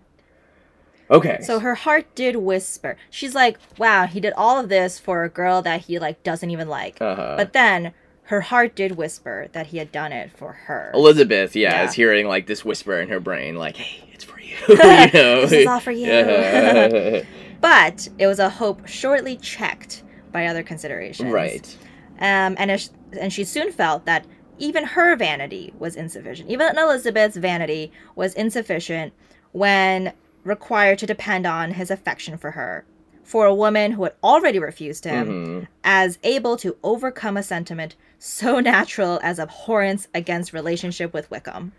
Okay. 1.12 1.40
So 1.42 1.60
her 1.60 1.76
heart 1.76 2.14
did 2.14 2.36
whisper. 2.36 2.96
She's 3.10 3.34
like, 3.34 3.58
"Wow, 3.78 4.06
he 4.06 4.20
did 4.20 4.34
all 4.34 4.60
of 4.60 4.70
this 4.70 5.00
for 5.00 5.24
a 5.24 5.30
girl 5.30 5.62
that 5.64 5.82
he 5.82 5.98
like 6.00 6.24
doesn't 6.24 6.50
even 6.50 6.68
like." 6.70 7.02
uh-huh. 7.02 7.36
But 7.38 7.54
then 7.54 7.94
her 8.30 8.42
heart 8.42 8.76
did 8.76 8.92
whisper 8.96 9.48
that 9.54 9.68
he 9.68 9.78
had 9.80 9.92
done 9.92 10.12
it 10.12 10.32
for 10.32 10.54
her. 10.54 10.92
Elizabeth, 10.94 11.56
yeah, 11.56 11.82
Yeah. 11.82 11.88
is 11.88 11.94
hearing 11.94 12.28
like 12.28 12.46
this 12.48 12.64
whisper 12.64 13.00
in 13.00 13.10
her 13.10 13.20
brain, 13.20 13.56
like, 13.56 13.76
"Hey, 13.78 14.08
it's 14.14 14.24
for 14.24 14.40
you." 14.40 14.56
you 14.70 14.76
know? 14.78 15.42
this 15.42 15.52
is 15.52 15.68
all 15.68 15.80
for 15.80 15.92
you. 15.92 17.24
But 17.62 18.08
it 18.18 18.28
was 18.28 18.40
a 18.40 18.50
hope 18.50 18.88
shortly 18.88 19.36
checked 19.36 20.04
by 20.32 20.46
other 20.46 20.64
considerations. 20.64 21.32
right. 21.32 21.78
Um, 22.20 22.56
and 22.58 22.72
it, 22.72 22.90
and 23.20 23.34
she 23.34 23.44
soon 23.44 23.72
felt 23.72 24.06
that 24.06 24.26
even 24.60 24.84
her 24.86 25.16
vanity 25.18 25.74
was 25.80 25.96
insufficient. 25.96 26.50
Even 26.50 26.78
Elizabeth's 26.78 27.36
vanity 27.36 27.92
was 28.16 28.34
insufficient 28.36 29.12
when 29.52 30.14
required 30.46 31.00
to 31.00 31.06
depend 31.06 31.46
on 31.46 31.72
his 31.72 31.92
affection 31.92 32.38
for 32.38 32.52
her. 32.52 32.86
For 33.24 33.46
a 33.46 33.54
woman 33.56 33.92
who 33.94 34.04
had 34.04 34.14
already 34.24 34.60
refused 34.60 35.04
him, 35.06 35.28
Mhm. 35.28 35.68
as 35.84 36.18
able 36.24 36.56
to 36.58 36.78
overcome 36.84 37.36
a 37.38 37.44
sentiment 37.44 37.96
so 38.20 38.60
natural 38.60 39.20
as 39.24 39.40
abhorrence 39.40 40.08
against 40.14 40.54
relationship 40.54 41.14
with 41.14 41.32
Wickham. 41.32 41.72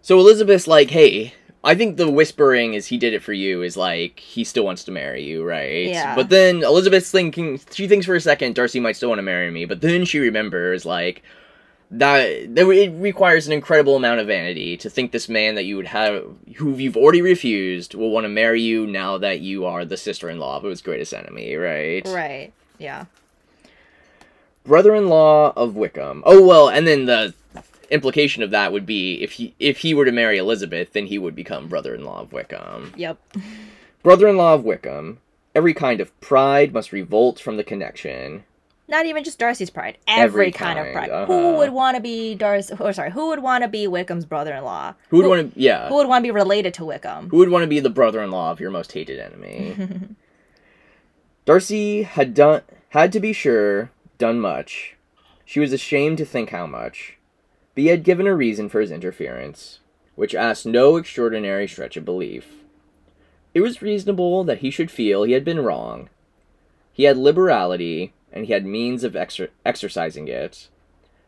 So 0.00 0.18
Elizabeth's 0.18 0.66
like, 0.66 0.90
"Hey, 0.90 1.34
I 1.62 1.74
think 1.74 1.96
the 1.96 2.10
whispering 2.10 2.74
is 2.74 2.86
he 2.86 2.96
did 2.96 3.12
it 3.12 3.22
for 3.22 3.32
you 3.32 3.62
is 3.62 3.76
like 3.76 4.20
he 4.20 4.44
still 4.44 4.64
wants 4.64 4.84
to 4.84 4.92
marry 4.92 5.22
you, 5.22 5.44
right?" 5.44 5.86
Yeah. 5.86 6.14
But 6.14 6.30
then 6.30 6.62
Elizabeth's 6.62 7.10
thinking, 7.10 7.60
she 7.70 7.88
thinks 7.88 8.06
for 8.06 8.14
a 8.14 8.20
second 8.20 8.54
Darcy 8.54 8.80
might 8.80 8.96
still 8.96 9.10
want 9.10 9.18
to 9.18 9.22
marry 9.22 9.50
me, 9.50 9.64
but 9.64 9.80
then 9.80 10.04
she 10.04 10.18
remembers 10.18 10.86
like 10.86 11.22
that 11.90 12.54
that 12.54 12.68
it 12.68 12.90
requires 12.90 13.46
an 13.46 13.52
incredible 13.52 13.96
amount 13.96 14.20
of 14.20 14.26
vanity 14.26 14.76
to 14.76 14.90
think 14.90 15.12
this 15.12 15.28
man 15.28 15.54
that 15.54 15.64
you 15.64 15.76
would 15.76 15.86
have 15.86 16.24
who 16.56 16.74
you've 16.74 16.96
already 16.96 17.22
refused 17.22 17.94
will 17.94 18.10
want 18.10 18.24
to 18.24 18.28
marry 18.28 18.60
you 18.60 18.86
now 18.86 19.18
that 19.18 19.40
you 19.40 19.64
are 19.64 19.84
the 19.84 19.96
sister-in-law 19.96 20.56
of 20.56 20.64
his 20.64 20.82
greatest 20.82 21.14
enemy, 21.14 21.54
right? 21.54 22.06
Right. 22.08 22.52
Yeah. 22.78 23.04
Brother-in-law 24.64 25.52
of 25.56 25.76
Wickham. 25.76 26.22
Oh 26.26 26.44
well, 26.44 26.68
and 26.68 26.86
then 26.86 27.06
the 27.06 27.34
implication 27.90 28.42
of 28.42 28.50
that 28.50 28.72
would 28.72 28.86
be 28.86 29.22
if 29.22 29.32
he 29.32 29.54
if 29.58 29.78
he 29.78 29.94
were 29.94 30.04
to 30.04 30.12
marry 30.12 30.38
Elizabeth, 30.38 30.92
then 30.92 31.06
he 31.06 31.18
would 31.18 31.34
become 31.34 31.68
brother-in-law 31.68 32.22
of 32.22 32.32
Wickham. 32.32 32.92
Yep. 32.96 33.18
Brother-in-law 34.02 34.54
of 34.54 34.64
Wickham. 34.64 35.18
Every 35.54 35.72
kind 35.72 36.00
of 36.00 36.18
pride 36.20 36.72
must 36.74 36.92
revolt 36.92 37.38
from 37.38 37.56
the 37.56 37.64
connection. 37.64 38.44
Not 38.86 39.06
even 39.06 39.24
just 39.24 39.38
Darcy's 39.38 39.70
pride. 39.70 39.96
Every, 40.06 40.48
Every 40.48 40.52
kind, 40.52 40.78
of 40.78 40.92
pride. 40.92 41.08
uh-huh. 41.08 41.26
Who 41.26 41.56
would 41.56 41.70
want 41.70 41.96
to 41.96 42.02
be 42.02 42.34
Darcy? 42.34 42.74
Or 42.78 42.92
sorry, 42.92 43.12
who 43.12 43.28
would 43.28 43.38
want 43.38 43.62
to 43.62 43.68
be 43.68 43.86
Wickham's 43.86 44.26
brother-in-law? 44.26 44.94
Who 45.08 45.18
would 45.18 45.26
want 45.26 45.54
to? 45.54 45.60
Yeah. 45.60 45.88
Who 45.88 45.94
would 45.94 46.08
want 46.08 46.22
to 46.22 46.26
be 46.26 46.30
related 46.32 46.74
to 46.74 46.84
Wickham? 46.84 47.30
Who 47.30 47.38
would 47.38 47.48
want 47.48 47.62
to 47.62 47.66
be 47.68 47.80
the 47.80 47.88
brother-in-law 47.88 48.50
of 48.50 48.60
your 48.60 48.70
most 48.70 48.92
hated 48.92 49.18
enemy? 49.20 49.76
Darcy 51.44 52.02
had 52.02 52.34
done 52.34 52.62
had 52.90 53.12
to 53.12 53.20
be 53.20 53.32
sure 53.32 53.90
done 54.24 54.40
much. 54.40 54.96
She 55.44 55.60
was 55.60 55.74
ashamed 55.74 56.16
to 56.16 56.24
think 56.24 56.48
how 56.48 56.66
much. 56.66 57.18
But 57.74 57.82
he 57.82 57.88
had 57.88 58.04
given 58.04 58.26
a 58.26 58.34
reason 58.34 58.70
for 58.70 58.80
his 58.80 58.90
interference, 58.90 59.80
which 60.14 60.34
asked 60.34 60.64
no 60.64 60.96
extraordinary 60.96 61.68
stretch 61.68 61.98
of 61.98 62.06
belief. 62.06 62.64
It 63.52 63.60
was 63.60 63.82
reasonable 63.82 64.42
that 64.44 64.60
he 64.60 64.70
should 64.70 64.90
feel 64.90 65.24
he 65.24 65.32
had 65.32 65.44
been 65.44 65.60
wrong. 65.60 66.08
He 66.90 67.02
had 67.04 67.18
liberality, 67.18 68.14
and 68.32 68.46
he 68.46 68.54
had 68.54 68.64
means 68.64 69.04
of 69.04 69.12
exer- 69.12 69.50
exercising 69.66 70.26
it. 70.26 70.70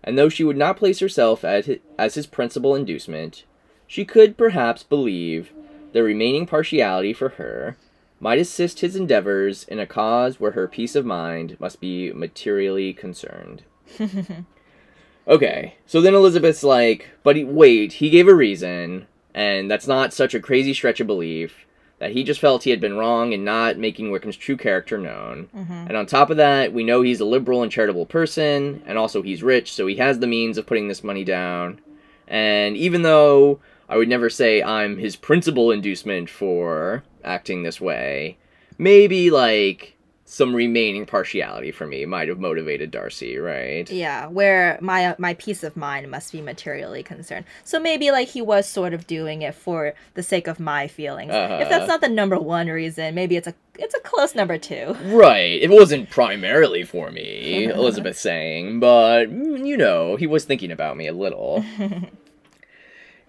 And 0.02 0.16
though 0.16 0.30
she 0.30 0.44
would 0.44 0.56
not 0.56 0.78
place 0.78 1.00
herself 1.00 1.44
at 1.44 1.66
hi- 1.66 1.80
as 1.98 2.14
his 2.14 2.26
principal 2.26 2.74
inducement, 2.74 3.44
she 3.86 4.06
could 4.06 4.38
perhaps 4.38 4.82
believe 4.82 5.52
the 5.92 6.02
remaining 6.02 6.46
partiality 6.46 7.12
for 7.12 7.28
her 7.30 7.76
might 8.20 8.38
assist 8.38 8.80
his 8.80 8.96
endeavors 8.96 9.64
in 9.64 9.78
a 9.78 9.86
cause 9.86 10.40
where 10.40 10.52
her 10.52 10.66
peace 10.66 10.94
of 10.94 11.04
mind 11.04 11.56
must 11.60 11.80
be 11.80 12.12
materially 12.12 12.92
concerned. 12.92 13.62
okay, 15.28 15.74
so 15.86 16.00
then 16.00 16.14
Elizabeth's 16.14 16.64
like, 16.64 17.10
but 17.22 17.36
he, 17.36 17.44
wait, 17.44 17.94
he 17.94 18.10
gave 18.10 18.28
a 18.28 18.34
reason, 18.34 19.06
and 19.34 19.70
that's 19.70 19.86
not 19.86 20.14
such 20.14 20.34
a 20.34 20.40
crazy 20.40 20.72
stretch 20.72 21.00
of 21.00 21.06
belief, 21.06 21.66
that 21.98 22.12
he 22.12 22.24
just 22.24 22.40
felt 22.40 22.64
he 22.64 22.70
had 22.70 22.80
been 22.80 22.96
wrong 22.96 23.32
in 23.32 23.44
not 23.44 23.78
making 23.78 24.10
Wickham's 24.10 24.36
true 24.36 24.56
character 24.56 24.98
known. 24.98 25.48
Mhm. 25.56 25.88
And 25.88 25.96
on 25.96 26.06
top 26.06 26.30
of 26.30 26.36
that, 26.36 26.72
we 26.72 26.84
know 26.84 27.02
he's 27.02 27.20
a 27.20 27.24
liberal 27.24 27.62
and 27.62 27.72
charitable 27.72 28.06
person, 28.06 28.82
and 28.86 28.98
also 28.98 29.22
he's 29.22 29.42
rich, 29.42 29.72
so 29.72 29.86
he 29.86 29.96
has 29.96 30.18
the 30.18 30.26
means 30.26 30.58
of 30.58 30.66
putting 30.66 30.88
this 30.88 31.04
money 31.04 31.24
down. 31.24 31.80
And 32.28 32.76
even 32.76 33.02
though 33.02 33.60
I 33.88 33.96
would 33.96 34.08
never 34.08 34.28
say 34.30 34.62
I'm 34.62 34.98
his 34.98 35.16
principal 35.16 35.70
inducement 35.70 36.28
for 36.30 37.04
acting 37.24 37.62
this 37.62 37.80
way, 37.80 38.36
maybe 38.78 39.30
like 39.30 39.92
some 40.28 40.52
remaining 40.56 41.06
partiality 41.06 41.70
for 41.70 41.86
me 41.86 42.04
might 42.04 42.26
have 42.26 42.40
motivated 42.40 42.90
Darcy, 42.90 43.38
right? 43.38 43.88
Yeah, 43.88 44.26
where 44.26 44.76
my 44.80 45.14
my 45.18 45.34
peace 45.34 45.62
of 45.62 45.76
mind 45.76 46.10
must 46.10 46.32
be 46.32 46.40
materially 46.42 47.04
concerned. 47.04 47.44
So 47.62 47.78
maybe 47.78 48.10
like 48.10 48.26
he 48.26 48.42
was 48.42 48.66
sort 48.68 48.92
of 48.92 49.06
doing 49.06 49.42
it 49.42 49.54
for 49.54 49.94
the 50.14 50.24
sake 50.24 50.48
of 50.48 50.58
my 50.58 50.88
feelings. 50.88 51.30
If 51.30 51.36
Uh-huh. 51.36 51.68
that's 51.68 51.86
not 51.86 52.00
the 52.00 52.08
number 52.08 52.40
one 52.40 52.66
reason, 52.66 53.14
maybe 53.14 53.36
it's 53.36 53.46
a 53.46 53.54
it's 53.78 53.94
a 53.94 54.00
close 54.00 54.34
number 54.34 54.58
two. 54.58 54.96
Right. 55.04 55.62
It 55.62 55.70
wasn't 55.70 56.10
primarily 56.10 56.82
for 56.82 57.12
me, 57.12 57.64
Elizabeth 57.72 58.18
saying, 58.18 58.80
but 58.80 59.26
mm, 59.30 59.64
you 59.64 59.76
know, 59.76 60.16
he 60.16 60.26
was 60.26 60.44
thinking 60.44 60.72
about 60.72 60.96
me 60.96 61.06
a 61.06 61.12
little. 61.12 61.64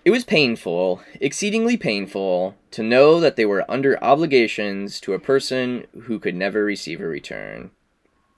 It 0.07 0.11
was 0.11 0.23
painful, 0.23 1.01
exceedingly 1.19 1.75
painful, 1.75 2.55
to 2.71 2.81
know 2.81 3.19
that 3.19 3.35
they 3.35 3.45
were 3.45 3.69
under 3.69 4.01
obligations 4.01 5.01
to 5.01 5.11
a 5.11 5.19
person 5.19 5.85
who 6.03 6.17
could 6.17 6.33
never 6.33 6.63
receive 6.63 7.01
a 7.01 7.07
return. 7.09 7.71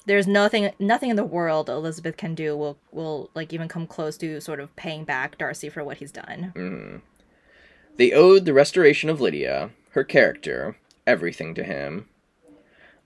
There's 0.07 0.25
nothing 0.25 0.71
nothing 0.79 1.11
in 1.11 1.15
the 1.15 1.23
world 1.23 1.69
Elizabeth 1.69 2.17
can 2.17 2.33
do 2.33 2.57
will 2.57 2.79
will 2.91 3.29
like 3.35 3.53
even 3.53 3.67
come 3.67 3.85
close 3.85 4.17
to 4.17 4.41
sort 4.41 4.59
of 4.59 4.75
paying 4.75 5.03
back 5.03 5.37
Darcy 5.37 5.69
for 5.69 5.83
what 5.83 5.97
he's 5.97 6.11
done. 6.11 6.53
Mhm. 6.55 7.01
They 7.97 8.13
owed 8.13 8.45
the 8.45 8.53
restoration 8.53 9.07
of 9.07 9.21
Lydia, 9.21 9.69
her 9.91 10.03
character, 10.03 10.75
everything 11.05 11.53
to 11.53 11.63
him. 11.63 12.09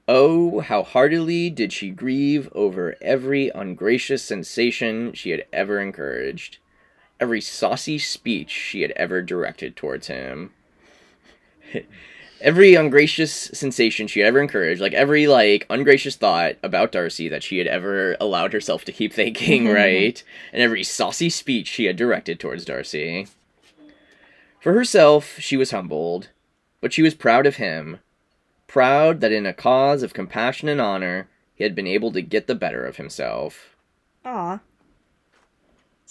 Oh, 0.08 0.62
how 0.62 0.84
heartily 0.84 1.50
did 1.50 1.74
she 1.74 1.90
grieve 1.90 2.48
over 2.54 2.96
every 3.02 3.50
ungracious 3.50 4.24
sensation 4.24 5.12
she 5.12 5.32
had 5.32 5.44
ever 5.52 5.82
encouraged, 5.82 6.60
every 7.20 7.42
saucy 7.42 7.98
speech 7.98 8.50
she 8.50 8.82
had 8.82 8.92
ever 8.92 9.22
directed 9.22 9.76
towards 9.76 10.08
him. 10.08 10.52
every 12.44 12.76
ungracious 12.76 13.32
sensation 13.34 14.06
she 14.06 14.20
had 14.20 14.28
ever 14.28 14.42
encouraged, 14.42 14.82
like 14.82 14.94
every 14.94 15.28
like 15.28 15.66
ungracious 15.70 16.16
thought 16.16 16.56
about 16.62 16.92
Darcy 16.92 17.30
that 17.30 17.42
she 17.42 17.58
had 17.58 17.68
ever 17.68 18.18
allowed 18.20 18.54
herself 18.54 18.84
to 18.86 18.92
keep 18.92 19.14
thinking, 19.14 19.64
mm-hmm. 19.66 19.74
right? 19.74 20.24
And 20.52 20.62
every 20.62 20.84
saucy 20.84 21.30
speech 21.30 21.68
she 21.68 21.86
had 21.86 21.96
directed 21.96 22.40
towards 22.40 22.66
Darcy. 22.66 23.28
For 24.60 24.74
herself, 24.74 25.40
she 25.40 25.58
was 25.58 25.72
humbled, 25.72 26.30
but 26.82 26.94
she 26.94 27.02
was 27.02 27.14
proud 27.14 27.46
of 27.46 27.56
him, 27.56 28.00
proud 28.68 29.22
that 29.22 29.32
in 29.32 29.46
a 29.46 29.54
cause 29.54 30.04
of 30.04 30.14
compassion 30.14 30.70
and 30.70 30.80
honor, 30.80 31.28
he 31.56 31.64
had 31.64 31.76
been 31.76 31.88
able 31.88 32.12
to 32.12 32.22
get 32.22 32.48
the 32.48 32.56
better 32.56 32.86
of 32.86 32.98
himself. 32.98 33.76
Aw. 34.26 34.60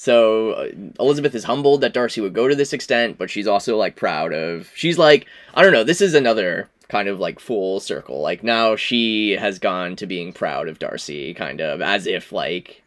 So 0.03 0.51
uh, 0.55 0.69
Elizabeth 0.99 1.33
is 1.33 1.45
humbled 1.45 1.81
that 1.83 1.93
Darcy 1.95 2.21
would 2.21 2.33
go 2.35 2.49
to 2.49 2.57
this 2.57 2.73
extent, 2.73 3.19
but 3.19 3.31
she's 3.31 3.47
also 3.47 3.77
like 3.77 3.95
proud 3.95 4.33
of. 4.33 4.69
She's 4.75 4.99
like, 4.99 5.27
I 5.55 5.63
don't 5.63 5.73
know. 5.73 5.85
This 5.85 6.01
is 6.01 6.13
another 6.15 6.69
kind 6.89 7.07
of 7.07 7.21
like 7.21 7.39
full 7.39 7.79
circle. 7.79 8.21
Like 8.21 8.43
now 8.43 8.75
she 8.75 9.37
has 9.37 9.61
gone 9.61 9.95
to 9.95 10.07
being 10.09 10.33
proud 10.33 10.67
of 10.67 10.81
Darcy, 10.81 11.35
kind 11.35 11.61
of 11.61 11.81
as 11.81 12.09
if 12.09 12.33
like 12.33 12.83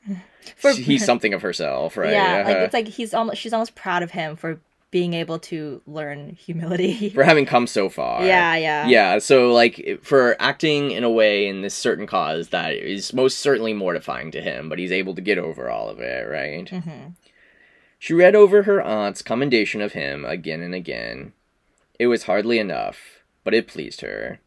For- 0.57 0.73
he's 0.73 1.05
something 1.11 1.33
of 1.33 1.41
herself, 1.41 1.95
right? 1.95 2.11
Yeah, 2.11 2.43
like 2.45 2.55
Uh-huh. 2.57 2.65
it's 2.65 2.73
like 2.73 2.87
he's 2.89 3.13
almost 3.13 3.39
she's 3.39 3.53
almost 3.53 3.75
proud 3.75 4.03
of 4.03 4.11
him 4.11 4.35
for 4.35 4.59
being 4.95 5.13
able 5.13 5.37
to 5.37 5.81
learn 5.85 6.29
humility. 6.39 7.09
for 7.13 7.25
having 7.25 7.45
come 7.45 7.67
so 7.67 7.89
far. 7.89 8.25
yeah, 8.25 8.55
yeah. 8.55 8.87
Yeah, 8.87 9.19
so 9.19 9.51
like 9.51 9.99
for 10.01 10.37
acting 10.39 10.91
in 10.91 11.03
a 11.03 11.09
way 11.09 11.47
in 11.47 11.59
this 11.59 11.73
certain 11.73 12.07
cause 12.07 12.47
that 12.49 12.71
is 12.75 13.11
most 13.11 13.39
certainly 13.39 13.73
mortifying 13.73 14.31
to 14.31 14.41
him, 14.41 14.69
but 14.69 14.79
he's 14.79 14.93
able 14.93 15.13
to 15.15 15.21
get 15.21 15.37
over 15.37 15.69
all 15.69 15.89
of 15.89 15.99
it, 15.99 16.29
right? 16.29 16.69
hmm 16.69 17.07
She 17.99 18.13
read 18.13 18.37
over 18.37 18.63
her 18.63 18.81
aunt's 18.81 19.21
commendation 19.21 19.81
of 19.81 19.91
him 19.91 20.23
again 20.23 20.61
and 20.61 20.73
again. 20.73 21.33
It 21.99 22.07
was 22.07 22.23
hardly 22.23 22.57
enough, 22.57 22.97
but 23.43 23.53
it 23.53 23.67
pleased 23.67 23.99
her. 23.99 24.39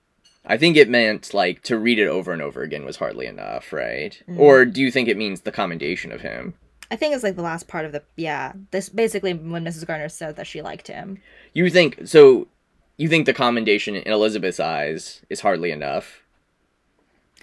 I 0.46 0.56
think 0.56 0.78
it 0.78 0.88
meant 0.88 1.34
like 1.34 1.62
to 1.64 1.76
read 1.76 1.98
it 1.98 2.08
over 2.08 2.32
and 2.32 2.40
over 2.40 2.62
again 2.62 2.86
was 2.86 2.96
hardly 2.96 3.26
enough, 3.26 3.70
right? 3.70 4.18
Mm. 4.26 4.38
Or 4.38 4.64
do 4.64 4.80
you 4.80 4.90
think 4.90 5.10
it 5.10 5.18
means 5.18 5.42
the 5.42 5.52
commendation 5.52 6.10
of 6.10 6.22
him? 6.22 6.54
I 6.90 6.96
think 6.96 7.14
it's 7.14 7.22
like 7.24 7.36
the 7.36 7.42
last 7.42 7.68
part 7.68 7.84
of 7.84 7.92
the 7.92 8.02
yeah. 8.16 8.52
This 8.70 8.88
basically 8.88 9.34
when 9.34 9.64
Mrs. 9.64 9.86
Garner 9.86 10.08
said 10.08 10.36
that 10.36 10.46
she 10.46 10.62
liked 10.62 10.88
him. 10.88 11.18
You 11.52 11.68
think 11.70 12.00
so? 12.06 12.48
You 12.96 13.08
think 13.08 13.26
the 13.26 13.34
commendation 13.34 13.94
in 13.94 14.12
Elizabeth's 14.12 14.58
eyes 14.60 15.20
is 15.30 15.40
hardly 15.40 15.70
enough? 15.70 16.22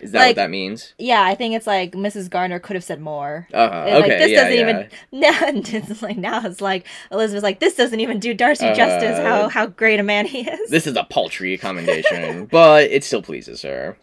Is 0.02 0.12
that 0.12 0.20
Like- 0.20 0.28
what 0.32 0.36
that 0.36 0.50
means? 0.50 0.94
Yeah, 0.98 1.22
I 1.24 1.36
think 1.36 1.56
it's 1.56 1.66
like 1.68 1.94
Mrs. 1.94 2.30
Garner 2.30 2.60
could 2.60 2.76
have 2.76 2.84
said 2.84 3.00
more. 3.00 3.48
Uh, 3.54 3.86
It's 3.88 3.96
okay, 3.96 4.00
like 4.10 4.20
this 4.20 4.32
yeah, 4.32 4.44
doesn't 4.44 4.54
yeah. 4.54 4.70
even 4.70 4.90
now 5.14 5.80
it's 5.90 6.02
like 6.02 6.18
now 6.18 6.46
it's 6.46 6.60
like 6.60 6.86
Elizabeth's 7.12 7.44
like 7.44 7.60
this 7.62 7.76
doesn't 7.76 8.02
even 8.02 8.20
do 8.20 8.34
Darcy 8.34 8.74
justice 8.74 9.18
Uh, 9.18 9.24
how 9.24 9.48
how 9.50 9.66
great 9.68 10.00
a 10.00 10.04
man 10.04 10.26
he 10.26 10.42
is. 10.42 10.70
This 10.70 10.86
is 10.88 10.98
a 10.98 11.06
paltry 11.06 11.58
commendation, 11.58 12.46
but 12.52 12.92
it 12.92 13.04
still 13.06 13.22
pleases 13.22 13.62
her. 13.62 13.98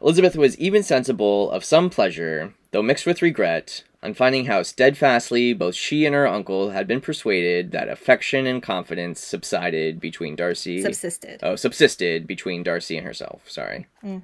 Elizabeth 0.00 0.36
was 0.36 0.56
even 0.58 0.82
sensible 0.82 1.50
of 1.50 1.64
some 1.64 1.90
pleasure, 1.90 2.54
though 2.72 2.82
mixed 2.82 3.04
with 3.06 3.20
regret, 3.22 3.84
on 4.04 4.14
finding 4.14 4.44
how 4.44 4.62
steadfastly 4.62 5.54
both 5.54 5.74
she 5.74 6.04
and 6.04 6.14
her 6.14 6.26
uncle 6.26 6.70
had 6.70 6.86
been 6.86 7.00
persuaded 7.00 7.72
that 7.72 7.88
affection 7.88 8.46
and 8.46 8.62
confidence 8.62 9.18
subsided 9.18 9.98
between 9.98 10.36
Darcy. 10.36 10.82
subsisted. 10.82 11.40
oh, 11.42 11.56
subsisted 11.56 12.26
between 12.26 12.62
Darcy 12.62 12.98
and 12.98 13.06
herself. 13.06 13.50
Sorry. 13.50 13.86
Mm. 14.04 14.22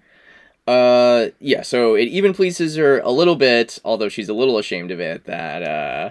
Uh, 0.67 1.31
yeah. 1.41 1.63
So 1.63 1.95
it 1.95 2.09
even 2.09 2.35
pleases 2.35 2.77
her 2.77 3.01
a 3.01 3.11
little 3.11 3.37
bit, 3.37 3.79
although 3.85 4.11
she's 4.11 4.29
a 4.29 4.35
little 4.35 4.59
ashamed 4.59 4.91
of 4.91 5.01
it 5.01 5.25
that 5.25 5.63
uh, 5.63 6.11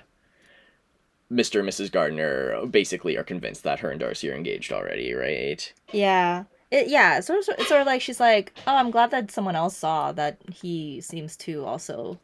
Mr. 1.32 1.60
and 1.60 1.70
Mrs. 1.70 1.92
Gardiner 1.92 2.66
basically 2.66 3.18
are 3.18 3.24
convinced 3.24 3.64
that 3.64 3.80
her 3.80 3.92
and 3.92 4.00
Darcy 4.00 4.32
are 4.32 4.36
engaged 4.36 4.74
already, 4.74 5.14
right? 5.14 5.72
Yeah. 5.94 6.46
It, 6.72 6.88
yeah, 6.88 7.18
it's 7.18 7.28
sort 7.28 7.40
of 7.40 7.56
it's 7.58 7.68
sort 7.68 7.82
of 7.82 7.88
like 7.88 8.00
she's 8.00 8.20
like, 8.20 8.54
"Oh, 8.68 8.76
I'm 8.76 8.92
glad 8.92 9.10
that 9.10 9.32
someone 9.32 9.56
else 9.56 9.76
saw 9.76 10.12
that 10.12 10.38
he 10.52 11.02
seems 11.02 11.36
to 11.38 11.66
also 11.66 12.20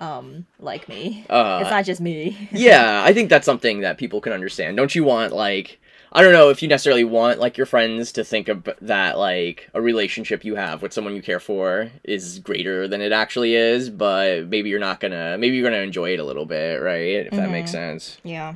um 0.00 0.46
like 0.60 0.88
me. 0.88 1.24
Uh, 1.28 1.58
it's 1.62 1.70
not 1.70 1.84
just 1.84 2.00
me." 2.00 2.48
yeah, 2.52 3.02
I 3.04 3.12
think 3.12 3.28
that's 3.30 3.46
something 3.46 3.80
that 3.80 3.98
people 3.98 4.20
can 4.20 4.32
understand. 4.32 4.76
Don't 4.76 4.94
you 4.94 5.04
want 5.04 5.32
like 5.32 5.80
I 6.10 6.22
don't 6.22 6.32
know 6.32 6.48
if 6.48 6.62
you 6.62 6.68
necessarily 6.68 7.04
want 7.04 7.38
like 7.38 7.56
your 7.58 7.66
friends 7.66 8.12
to 8.12 8.24
think 8.24 8.48
of 8.48 8.66
that 8.80 9.18
like 9.18 9.68
a 9.74 9.80
relationship 9.82 10.42
you 10.44 10.54
have 10.54 10.80
with 10.80 10.92
someone 10.94 11.14
you 11.14 11.20
care 11.20 11.40
for 11.40 11.90
is 12.02 12.38
greater 12.38 12.88
than 12.88 13.02
it 13.02 13.12
actually 13.12 13.54
is, 13.54 13.90
but 13.90 14.46
maybe 14.48 14.70
you're 14.70 14.78
not 14.80 15.00
gonna 15.00 15.36
maybe 15.38 15.56
you're 15.56 15.68
gonna 15.70 15.82
enjoy 15.82 16.14
it 16.14 16.20
a 16.20 16.24
little 16.24 16.46
bit, 16.46 16.80
right? 16.80 17.26
If 17.26 17.32
that 17.32 17.50
makes 17.50 17.70
Mhm. 17.70 17.72
sense. 17.72 18.18
yeah. 18.24 18.54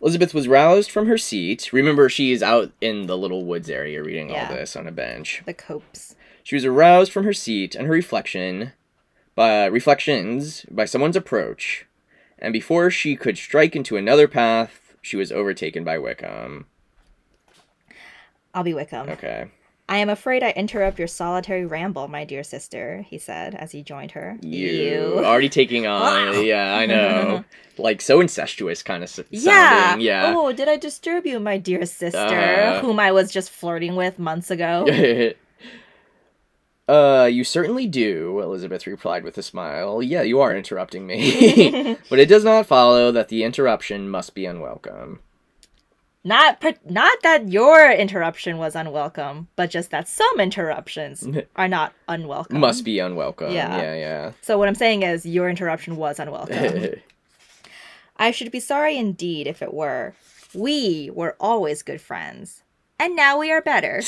Elizabeth 0.00 0.34
was 0.34 0.48
roused 0.48 0.90
from 0.90 1.06
her 1.06 1.16
seat. 1.16 1.72
Remember, 1.72 2.08
she's 2.08 2.42
out 2.42 2.72
in 2.80 3.06
the 3.06 3.16
little 3.16 3.44
woods 3.44 3.70
area 3.70 4.02
reading 4.02 4.30
Yeah. 4.30 4.48
all 4.48 4.54
this 4.56 4.74
on 4.74 4.88
a 4.88 4.92
bench. 4.92 5.42
The 5.46 5.54
copes. 5.54 6.16
She 6.42 6.56
was 6.56 6.64
aroused 6.64 7.12
from 7.12 7.22
her 7.24 7.32
seat 7.32 7.76
and 7.76 7.86
her 7.86 7.92
reflection 7.92 8.72
by 9.34 9.66
reflections 9.66 10.64
by 10.70 10.84
someone's 10.84 11.16
approach, 11.16 11.86
and 12.38 12.52
before 12.52 12.90
she 12.90 13.16
could 13.16 13.38
strike 13.38 13.74
into 13.76 13.96
another 13.96 14.28
path, 14.28 14.94
she 15.00 15.16
was 15.16 15.32
overtaken 15.32 15.84
by 15.84 15.98
Wickham. 15.98 16.66
I'll 18.54 18.62
be 18.64 18.74
Wickham. 18.74 19.08
Okay. 19.08 19.46
I 19.88 19.96
am 19.98 20.08
afraid 20.08 20.42
I 20.42 20.50
interrupt 20.52 20.98
your 20.98 21.08
solitary 21.08 21.66
ramble, 21.66 22.08
my 22.08 22.24
dear 22.24 22.42
sister, 22.44 23.04
he 23.08 23.18
said 23.18 23.54
as 23.54 23.72
he 23.72 23.82
joined 23.82 24.12
her. 24.12 24.38
You 24.40 25.16
already 25.18 25.48
taking 25.48 25.86
on 25.86 26.44
yeah, 26.46 26.76
I 26.76 26.86
know. 26.86 27.44
like 27.78 28.00
so 28.00 28.20
incestuous 28.20 28.82
kind 28.82 29.02
of 29.02 29.08
s- 29.10 29.20
Yeah. 29.30 29.88
sounding. 29.88 30.06
Yeah. 30.06 30.34
Oh, 30.36 30.52
did 30.52 30.68
I 30.68 30.76
disturb 30.76 31.26
you, 31.26 31.40
my 31.40 31.58
dear 31.58 31.84
sister, 31.84 32.18
Uh. 32.18 32.80
whom 32.80 33.00
I 33.00 33.12
was 33.12 33.30
just 33.32 33.50
flirting 33.50 33.96
with 33.96 34.18
months 34.18 34.50
ago? 34.50 34.86
uh, 36.92 37.24
you 37.24 37.42
certainly 37.42 37.86
do, 37.86 38.40
Elizabeth 38.40 38.86
replied 38.86 39.24
with 39.24 39.38
a 39.38 39.42
smile. 39.42 40.02
Yeah, 40.02 40.22
you 40.22 40.40
are 40.40 40.54
interrupting 40.54 41.06
me. 41.06 41.96
but 42.10 42.18
it 42.18 42.28
does 42.28 42.44
not 42.44 42.66
follow 42.66 43.10
that 43.12 43.28
the 43.28 43.44
interruption 43.44 44.10
must 44.10 44.34
be 44.34 44.44
unwelcome. 44.44 45.20
not 46.24 46.60
per- 46.60 46.74
not 46.84 47.18
that 47.22 47.48
your 47.48 47.90
interruption 47.90 48.58
was 48.58 48.76
unwelcome, 48.76 49.48
but 49.56 49.70
just 49.70 49.90
that 49.90 50.06
some 50.06 50.38
interruptions 50.38 51.26
are 51.56 51.68
not 51.68 51.92
unwelcome. 52.08 52.60
Must 52.60 52.84
be 52.84 52.98
unwelcome. 52.98 53.52
Yeah. 53.52 53.76
Yeah, 53.80 53.94
yeah. 53.94 54.32
So 54.42 54.58
what 54.58 54.68
I'm 54.68 54.74
saying 54.74 55.02
is 55.02 55.24
your 55.24 55.48
interruption 55.48 55.96
was 55.96 56.18
unwelcome. 56.20 57.00
I 58.18 58.30
should 58.30 58.52
be 58.52 58.60
sorry 58.60 58.96
indeed 58.98 59.46
if 59.46 59.62
it 59.62 59.72
were. 59.72 60.14
We 60.54 61.10
were 61.14 61.34
always 61.40 61.82
good 61.82 62.02
friends, 62.02 62.62
and 63.00 63.16
now 63.16 63.38
we 63.38 63.50
are 63.50 63.62
better. 63.62 64.02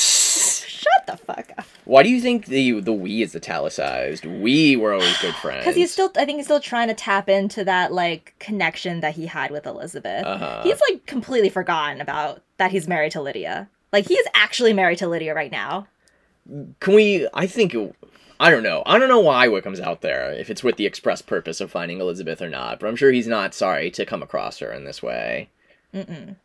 Shut 0.85 1.07
the 1.07 1.17
fuck 1.25 1.53
up. 1.57 1.67
Why 1.85 2.03
do 2.03 2.09
you 2.09 2.21
think 2.21 2.47
the 2.47 2.81
the 2.81 2.93
we 2.93 3.23
is 3.23 3.35
italicized? 3.35 4.25
We 4.27 4.77
were 4.77 4.93
always 4.93 5.17
good 5.19 5.35
friends. 5.43 5.61
Because 5.61 5.77
he's 5.77 5.93
still, 5.93 6.11
I 6.17 6.25
think 6.25 6.37
he's 6.37 6.47
still 6.47 6.61
trying 6.61 6.89
to 6.89 6.95
tap 6.95 7.29
into 7.29 7.65
that 7.65 7.93
like 7.93 8.35
connection 8.39 9.01
that 9.01 9.15
he 9.15 9.27
had 9.27 9.51
with 9.51 9.67
Elizabeth. 9.67 10.25
Uh-huh. 10.25 10.63
He's 10.63 10.81
like 10.89 11.07
completely 11.07 11.49
forgotten 11.49 12.01
about 12.01 12.43
that 12.59 12.71
he's 12.71 12.89
married 12.89 13.13
to 13.13 13.23
Lydia. 13.23 13.69
Like 13.93 14.07
he's 14.07 14.27
actually 14.35 14.73
married 14.73 14.99
to 14.99 15.09
Lydia 15.09 15.35
right 15.35 15.53
now. 15.53 15.87
Can 16.81 16.95
we? 16.95 17.29
I 17.33 17.47
think. 17.47 17.75
I 18.41 18.51
don't 18.51 18.65
know. 18.65 18.83
I 18.85 18.99
don't 18.99 19.09
know 19.09 19.21
why 19.21 19.47
Wickham's 19.47 19.81
out 19.81 20.01
there, 20.01 20.33
if 20.33 20.51
it's 20.51 20.65
with 20.65 20.77
the 20.77 20.87
express 20.87 21.23
purpose 21.23 21.61
of 21.61 21.71
finding 21.71 22.01
Elizabeth 22.01 22.43
or 22.43 22.51
not, 22.51 22.81
but 22.81 22.89
I'm 22.89 22.97
sure 22.97 23.13
he's 23.13 23.29
not 23.29 23.55
sorry 23.55 23.91
to 23.93 24.05
come 24.05 24.23
across 24.23 24.59
her 24.59 24.73
in 24.73 24.85
this 24.85 25.03
way. 25.03 25.51
Mm-mm. 25.95 26.37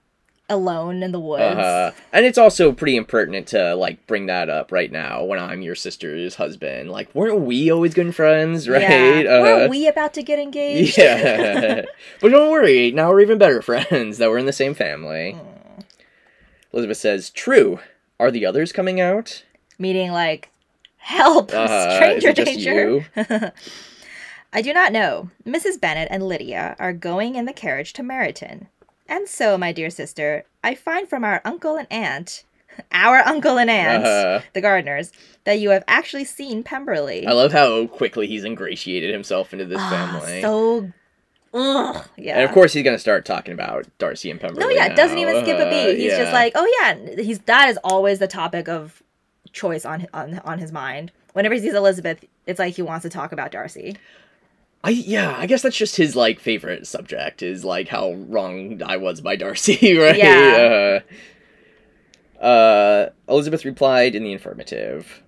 Alone 0.49 1.03
in 1.03 1.11
the 1.11 1.19
woods. 1.19 1.43
Uh, 1.43 1.91
and 2.11 2.25
it's 2.25 2.37
also 2.37 2.71
pretty 2.71 2.95
impertinent 2.95 3.47
to, 3.47 3.75
like, 3.75 4.05
bring 4.07 4.25
that 4.25 4.49
up 4.49 4.71
right 4.71 4.91
now 4.91 5.23
when 5.23 5.39
I'm 5.39 5.61
your 5.61 5.75
sister's 5.75 6.35
husband. 6.35 6.89
Like, 6.91 7.13
weren't 7.13 7.41
we 7.41 7.71
always 7.71 7.93
good 7.93 8.15
friends, 8.15 8.67
right? 8.67 8.81
Yeah. 8.81 9.29
Uh, 9.29 9.41
Were 9.43 9.67
we 9.69 9.87
about 9.87 10.13
to 10.15 10.23
get 10.23 10.39
engaged? 10.39 10.97
yeah. 10.97 11.83
but 12.21 12.29
don't 12.29 12.49
worry, 12.51 12.91
now 12.91 13.09
we're 13.09 13.21
even 13.21 13.37
better 13.37 13.61
friends 13.63 14.17
that 14.17 14.29
we're 14.29 14.39
in 14.39 14.45
the 14.47 14.53
same 14.53 14.73
family. 14.73 15.37
Mm. 15.37 15.83
Elizabeth 16.73 16.97
says, 16.97 17.29
True. 17.29 17.79
Are 18.19 18.31
the 18.31 18.45
others 18.45 18.71
coming 18.71 18.99
out? 18.99 19.43
Meaning 19.77 20.11
like, 20.11 20.49
help, 20.97 21.51
Uh, 21.53 21.95
stranger 21.95 22.29
is 22.29 22.39
it 22.39 22.45
just 22.45 22.63
danger. 22.63 23.53
I 24.51 24.61
do 24.61 24.73
not 24.73 24.91
know. 24.91 25.29
Mrs. 25.45 25.79
Bennet 25.79 26.07
and 26.11 26.27
Lydia 26.27 26.75
are 26.79 26.91
going 26.91 27.35
in 27.35 27.45
the 27.45 27.53
carriage 27.53 27.93
to 27.93 28.01
Meryton. 28.01 28.65
And 29.09 29.27
so, 29.27 29.57
my 29.57 29.71
dear 29.73 29.89
sister, 29.89 30.45
I 30.63 30.75
find 30.75 31.09
from 31.09 31.23
our 31.25 31.41
uncle 31.43 31.75
and 31.75 31.87
aunt, 31.91 32.43
our 32.91 33.17
uncle 33.27 33.57
and 33.59 33.69
aunt, 33.69 34.05
Uh-huh. 34.05 34.41
the 34.53 34.61
Gardiners, 34.61 35.11
that 35.45 35.59
you 35.59 35.71
have 35.71 35.83
actually 35.87 36.25
seen 36.25 36.63
Pemberley. 36.63 37.25
I 37.27 37.31
love 37.33 37.51
how 37.51 37.87
quickly 37.87 38.27
he's 38.27 38.45
ingratiated 38.45 39.11
himself 39.11 39.51
into 39.51 39.65
this 39.65 39.79
Ah, 39.81 39.89
family. 39.89 40.41
So, 40.41 40.91
ugh, 41.53 42.05
yeah. 42.17 42.35
And 42.35 42.43
of 42.43 42.51
course, 42.51 42.71
he's 42.73 42.83
gonna 42.83 42.99
start 42.99 43.25
talking 43.25 43.53
about 43.53 43.85
Darcy 43.97 44.29
and 44.29 44.39
Pemberley. 44.39 44.61
no, 44.63 44.69
yeah, 44.69 44.87
now. 44.89 44.95
doesn't 44.95 45.17
even 45.17 45.41
skip 45.43 45.57
a 45.57 45.65
Uh, 45.65 45.69
beat. 45.69 45.97
He's 45.97 46.11
yeah. 46.11 46.17
just 46.19 46.31
like, 46.33 46.53
oh 46.55 46.71
yeah, 46.81 47.21
he's 47.23 47.39
that 47.39 47.69
is 47.69 47.77
always 47.83 48.19
the 48.19 48.27
topic 48.27 48.69
of 48.69 49.01
choice 49.51 49.83
on 49.85 50.05
on 50.13 50.39
on 50.45 50.59
his 50.59 50.71
mind. 50.71 51.11
Whenever 51.33 51.55
he 51.55 51.61
sees 51.61 51.73
Elizabeth, 51.73 52.23
it's 52.45 52.59
like 52.59 52.75
he 52.75 52.81
wants 52.83 53.03
to 53.03 53.09
talk 53.09 53.31
about 53.31 53.51
Darcy. 53.51 53.97
I 54.83 54.91
yeah, 54.91 55.35
I 55.37 55.45
guess 55.45 55.61
that's 55.61 55.77
just 55.77 55.97
his 55.97 56.15
like 56.15 56.39
favorite 56.39 56.87
subject 56.87 57.43
is 57.43 57.65
like 57.65 57.89
how 57.89 58.13
wrong 58.13 58.81
I 58.83 58.97
was 58.97 59.19
by 59.19 59.35
Darcy, 59.35 59.97
right? 59.97 60.17
Yeah. 60.17 61.01
Uh, 62.39 62.43
uh, 62.43 63.09
Elizabeth 63.27 63.65
replied 63.65 64.15
in 64.15 64.23
the 64.23 64.33
affirmative. 64.33 65.21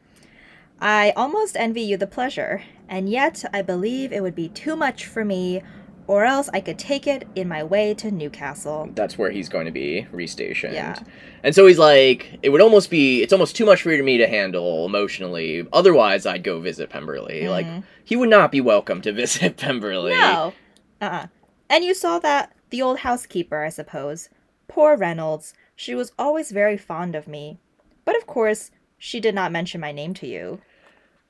I 0.80 1.12
almost 1.16 1.58
envy 1.58 1.82
you 1.82 1.98
the 1.98 2.08
pleasure, 2.08 2.64
and 2.88 3.10
yet 3.10 3.44
I 3.54 3.62
believe 3.62 4.12
it 4.12 4.22
would 4.22 4.36
be 4.36 4.50
too 4.50 4.76
much 4.76 5.06
for 5.06 5.24
me, 5.26 5.62
or 6.08 6.26
else 6.26 6.50
I 6.54 6.62
could 6.62 6.78
take 6.80 7.08
it 7.08 7.28
in 7.36 7.48
my 7.48 7.64
way 7.64 7.94
to 7.96 8.12
Newcastle. 8.12 8.90
That's 8.94 9.18
where 9.18 9.32
he's 9.32 9.50
going 9.50 9.66
to 9.66 9.72
be 9.72 10.08
restationed. 10.14 10.74
Yeah. 10.74 11.00
And 11.44 11.56
so 11.56 11.66
he's 11.66 11.80
like, 11.80 12.40
it 12.44 12.50
would 12.50 12.62
almost 12.62 12.90
be, 12.90 13.22
it's 13.22 13.34
almost 13.34 13.56
too 13.56 13.66
much 13.66 13.82
for 13.82 13.90
me 13.90 14.18
to 14.18 14.28
handle 14.28 14.86
emotionally. 14.86 15.68
Otherwise, 15.74 16.26
I'd 16.26 16.44
go 16.44 16.60
visit 16.60 16.90
Pemberley. 16.90 17.48
Like, 17.48 17.66
Mhm. 17.66 17.84
he 18.04 18.16
would 18.16 18.30
not 18.30 18.52
be 18.52 18.62
welcome 18.62 19.02
to 19.02 19.12
visit 19.24 19.58
Pemberley. 19.58 20.12
No. 20.14 20.54
Uh 21.02 21.06
uh 21.06 21.28
And 21.70 21.84
you 21.84 21.94
saw 21.94 22.20
that, 22.20 22.54
the 22.70 22.82
old 22.82 23.00
housekeeper, 23.00 23.64
I 23.64 23.70
suppose. 23.70 24.30
Poor 24.68 24.96
Reynolds. 24.98 25.54
She 25.76 25.96
was 25.96 26.12
always 26.20 26.52
very 26.52 26.78
fond 26.78 27.16
of 27.16 27.28
me. 27.28 27.60
But 28.06 28.16
of 28.18 28.28
course, 28.28 28.72
she 28.98 29.20
did 29.20 29.34
not 29.36 29.52
mention 29.52 29.82
my 29.82 29.92
name 29.92 30.14
to 30.16 30.28
you. 30.28 30.62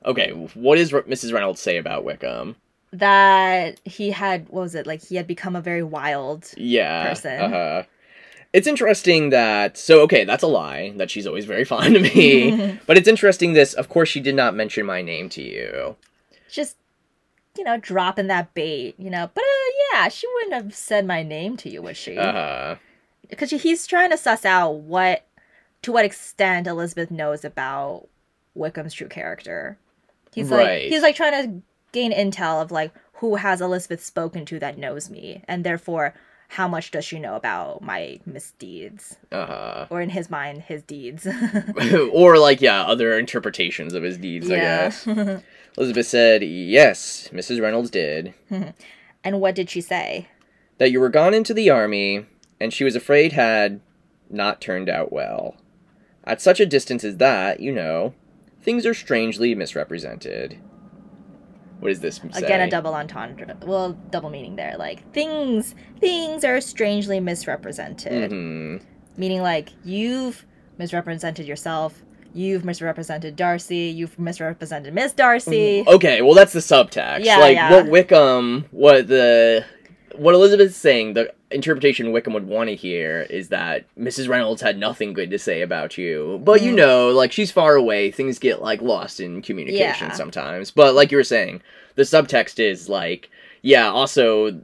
Okay, 0.04 0.30
what 0.54 0.76
does 0.76 0.90
Mrs. 0.90 1.32
Reynolds 1.32 1.60
say 1.60 1.76
about 1.76 2.04
Wickham? 2.04 2.56
That 2.92 3.80
he 3.84 4.10
had, 4.10 4.48
what 4.50 4.62
was 4.62 4.74
it, 4.74 4.86
like 4.86 5.02
he 5.02 5.16
had 5.16 5.26
become 5.26 5.56
a 5.56 5.60
very 5.60 5.82
wild. 5.82 6.50
Yeah. 6.56 7.08
Person. 7.08 7.40
Uh-huh. 7.40 7.82
It's 8.52 8.66
interesting 8.66 9.30
that 9.30 9.78
so 9.78 10.00
okay, 10.02 10.24
that's 10.24 10.42
a 10.42 10.46
lie 10.46 10.92
that 10.96 11.10
she's 11.10 11.26
always 11.26 11.46
very 11.46 11.64
fond 11.72 11.96
of 11.96 12.02
me. 12.02 12.78
but 12.86 12.98
it's 12.98 13.08
interesting 13.08 13.54
this 13.54 13.72
of 13.72 13.88
course 13.88 14.08
she 14.10 14.20
did 14.20 14.34
not 14.34 14.54
mention 14.54 14.84
my 14.84 15.00
name 15.00 15.28
to 15.30 15.42
you. 15.42 15.96
Just, 16.50 16.76
you 17.56 17.64
know, 17.64 17.78
dropping 17.78 18.26
that 18.26 18.52
bait, 18.52 18.94
you 18.98 19.08
know. 19.08 19.30
But 19.32 19.42
uh, 19.42 19.70
yeah, 19.94 20.08
she 20.08 20.26
wouldn't 20.34 20.52
have 20.52 20.74
said 20.74 21.06
my 21.06 21.22
name 21.22 21.56
to 21.58 21.70
you, 21.70 21.80
would 21.80 21.96
she? 21.96 22.18
Uh-huh. 22.18 22.76
because 23.30 23.50
he's 23.50 23.86
trying 23.86 24.10
to 24.10 24.18
suss 24.18 24.44
out 24.44 24.72
what 24.72 25.24
to 25.80 25.92
what 25.92 26.04
extent 26.04 26.66
Elizabeth 26.66 27.10
knows 27.10 27.44
about 27.46 28.06
Wickham's 28.54 28.92
true 28.92 29.08
character. 29.08 29.78
He's 30.34 30.50
like 30.50 30.82
he's 30.82 31.02
like 31.02 31.16
trying 31.16 31.32
to 31.32 31.62
gain 31.92 32.12
intel 32.12 32.60
of 32.62 32.70
like 32.70 32.92
who 33.14 33.36
has 33.36 33.60
Elizabeth 33.60 34.02
spoken 34.04 34.44
to 34.46 34.58
that 34.58 34.78
knows 34.78 35.08
me, 35.10 35.42
and 35.46 35.64
therefore 35.64 36.14
how 36.48 36.68
much 36.68 36.90
does 36.90 37.02
she 37.04 37.18
know 37.18 37.34
about 37.34 37.80
my 37.80 38.20
misdeeds, 38.26 39.16
Uh-huh. 39.30 39.86
or 39.88 40.02
in 40.02 40.10
his 40.10 40.28
mind, 40.28 40.62
his 40.62 40.82
deeds. 40.82 41.26
or 42.12 42.36
like 42.38 42.60
yeah, 42.60 42.82
other 42.82 43.18
interpretations 43.18 43.94
of 43.94 44.02
his 44.02 44.18
deeds, 44.18 44.50
I 44.50 44.56
guess. 44.56 45.06
Elizabeth 45.78 46.06
said, 46.06 46.42
"Yes, 46.42 47.28
Mrs. 47.32 47.62
Reynolds 47.62 47.90
did. 47.90 48.34
and 49.24 49.40
what 49.40 49.54
did 49.54 49.70
she 49.70 49.80
say? 49.80 50.28
That 50.78 50.90
you 50.90 51.00
were 51.00 51.08
gone 51.08 51.32
into 51.32 51.54
the 51.54 51.70
army 51.70 52.26
and 52.60 52.72
she 52.72 52.84
was 52.84 52.94
afraid 52.96 53.32
had 53.32 53.80
not 54.28 54.60
turned 54.60 54.88
out 54.88 55.12
well. 55.12 55.56
At 56.24 56.40
such 56.42 56.60
a 56.60 56.66
distance 56.66 57.02
as 57.04 57.16
that, 57.16 57.60
you 57.60 57.72
know, 57.72 58.14
things 58.60 58.84
are 58.84 58.94
strangely 58.94 59.54
misrepresented." 59.54 60.58
What 61.82 61.88
does 61.88 62.00
this 62.00 62.16
say? 62.30 62.44
Again, 62.44 62.60
a 62.60 62.70
double 62.70 62.94
entendre. 62.94 63.56
Well, 63.66 63.94
double 64.10 64.30
meaning 64.30 64.54
there. 64.54 64.76
Like 64.78 65.12
things, 65.12 65.74
things 65.98 66.44
are 66.44 66.60
strangely 66.60 67.18
misrepresented. 67.18 68.30
Mhm. 68.30 68.82
meaning 69.16 69.42
like 69.42 69.70
you've 69.84 70.46
misrepresented 70.78 71.46
yourself 71.46 72.00
you've 72.32 72.64
misrepresented 72.64 73.36
darcy 73.36 73.92
you've 73.98 74.18
misrepresented 74.18 74.94
miss 74.94 75.12
darcy 75.12 75.84
Okay, 75.86 76.22
well 76.22 76.32
that's 76.34 76.54
the 76.54 76.60
subtext. 76.60 77.24
Yeah, 77.24 77.36
like 77.36 77.56
yeah. 77.56 77.70
what 77.74 77.88
Wickham, 77.88 78.64
what 78.70 79.06
the 79.08 79.66
what 80.16 80.34
Elizabeth's 80.34 80.76
saying, 80.76 81.14
the 81.14 81.32
interpretation 81.50 82.12
Wickham 82.12 82.32
would 82.32 82.46
want 82.46 82.68
to 82.70 82.76
hear 82.76 83.22
is 83.30 83.48
that 83.48 83.84
Mrs. 83.96 84.28
Reynolds 84.28 84.62
had 84.62 84.78
nothing 84.78 85.12
good 85.12 85.30
to 85.30 85.38
say 85.38 85.62
about 85.62 85.96
you. 85.98 86.40
But 86.44 86.62
you 86.62 86.72
Mhm. 86.72 86.76
know, 86.76 87.10
like 87.10 87.32
she's 87.32 87.50
far 87.52 87.74
away, 87.76 88.10
things 88.10 88.38
get 88.38 88.62
like 88.62 88.80
lost 88.82 89.20
in 89.20 89.42
communication 89.42 90.08
Yeah. 90.08 90.14
sometimes. 90.14 90.70
But 90.70 90.94
like 90.94 91.10
you 91.10 91.18
were 91.18 91.24
saying, 91.24 91.62
the 91.94 92.02
subtext 92.02 92.58
is 92.58 92.88
like 92.88 93.30
yeah, 93.64 93.88
also 93.88 94.60